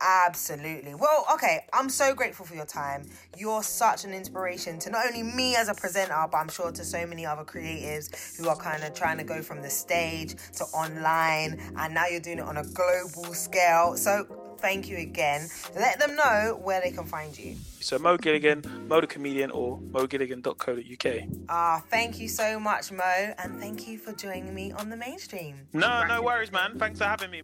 Absolutely. 0.02 0.96
Well, 0.96 1.26
okay, 1.34 1.66
I'm 1.74 1.90
so 1.90 2.14
grateful 2.16 2.46
for 2.46 2.56
your 2.56 2.66
time. 2.66 3.08
You're 3.38 3.64
such 3.64 4.04
an 4.04 4.14
inspiration 4.14 4.80
to 4.80 4.90
not 4.90 5.06
only 5.06 5.22
me 5.24 5.56
as 5.56 5.70
a 5.70 5.74
presenter, 5.76 6.16
but 6.32 6.38
I'm 6.38 6.50
sure 6.50 6.72
to 6.72 6.84
so 6.84 7.06
many 7.06 7.26
other 7.26 7.44
creatives 7.44 8.36
who 8.38 8.50
are 8.50 8.56
kind 8.58 8.84
of 8.84 8.94
trying 8.96 9.20
to 9.20 9.24
go 9.24 9.42
from 9.42 9.62
the 9.62 9.70
stage 9.70 10.36
to 10.58 10.64
online, 10.74 11.60
and 11.78 11.94
now 11.94 12.08
you're 12.08 12.20
doing 12.20 12.40
it 12.40 12.46
on 12.46 12.58
a 12.58 12.64
global 12.64 13.34
scale. 13.34 13.96
So, 13.96 14.26
thank 14.58 14.90
you 14.90 14.98
again. 14.98 15.48
Let 15.76 16.00
them 16.00 16.16
know 16.16 16.60
where 16.62 16.82
they 16.82 16.92
can 16.92 17.06
find 17.06 17.38
you. 17.38 17.56
so 17.80 17.98
Mo 17.98 18.16
Gilligan 18.18 18.64
Mo 18.88 19.02
the 19.02 19.08
comedian 19.08 19.50
or 19.52 19.80
mogilligan.co.uk 19.92 21.24
Ah, 21.50 21.82
thank 21.90 22.20
you 22.20 22.28
so 22.28 22.60
much, 22.60 22.92
Mo, 22.92 23.34
and 23.40 23.60
thank 23.60 23.88
you 23.88 23.98
for 23.98 24.14
joining 24.14 24.54
me 24.54 24.72
on 24.72 24.90
the 24.90 24.96
mainstream. 24.98 25.68
no 25.74 26.06
no 26.08 26.22
worries 26.22 26.52
man 26.52 26.78
thanks 26.78 27.00
for 27.00 27.06
having 27.06 27.32
me 27.32 27.42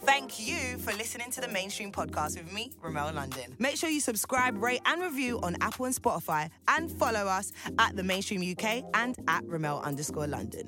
Thank 0.00 0.46
you 0.46 0.78
for 0.78 0.92
listening 0.92 1.30
to 1.32 1.40
the 1.40 1.48
Mainstream 1.48 1.92
Podcast 1.92 2.36
with 2.36 2.52
me, 2.52 2.72
Remel 2.82 3.14
London. 3.14 3.56
Make 3.58 3.76
sure 3.76 3.88
you 3.88 4.00
subscribe, 4.00 4.62
rate, 4.62 4.80
and 4.86 5.02
review 5.02 5.40
on 5.42 5.56
Apple 5.60 5.86
and 5.86 5.94
Spotify, 5.94 6.50
and 6.68 6.90
follow 6.90 7.26
us 7.26 7.52
at 7.78 7.96
the 7.96 8.02
Mainstream 8.02 8.42
UK 8.42 8.84
and 8.94 9.16
at 9.28 9.44
Ramel 9.46 9.80
underscore 9.80 10.26
London. 10.26 10.66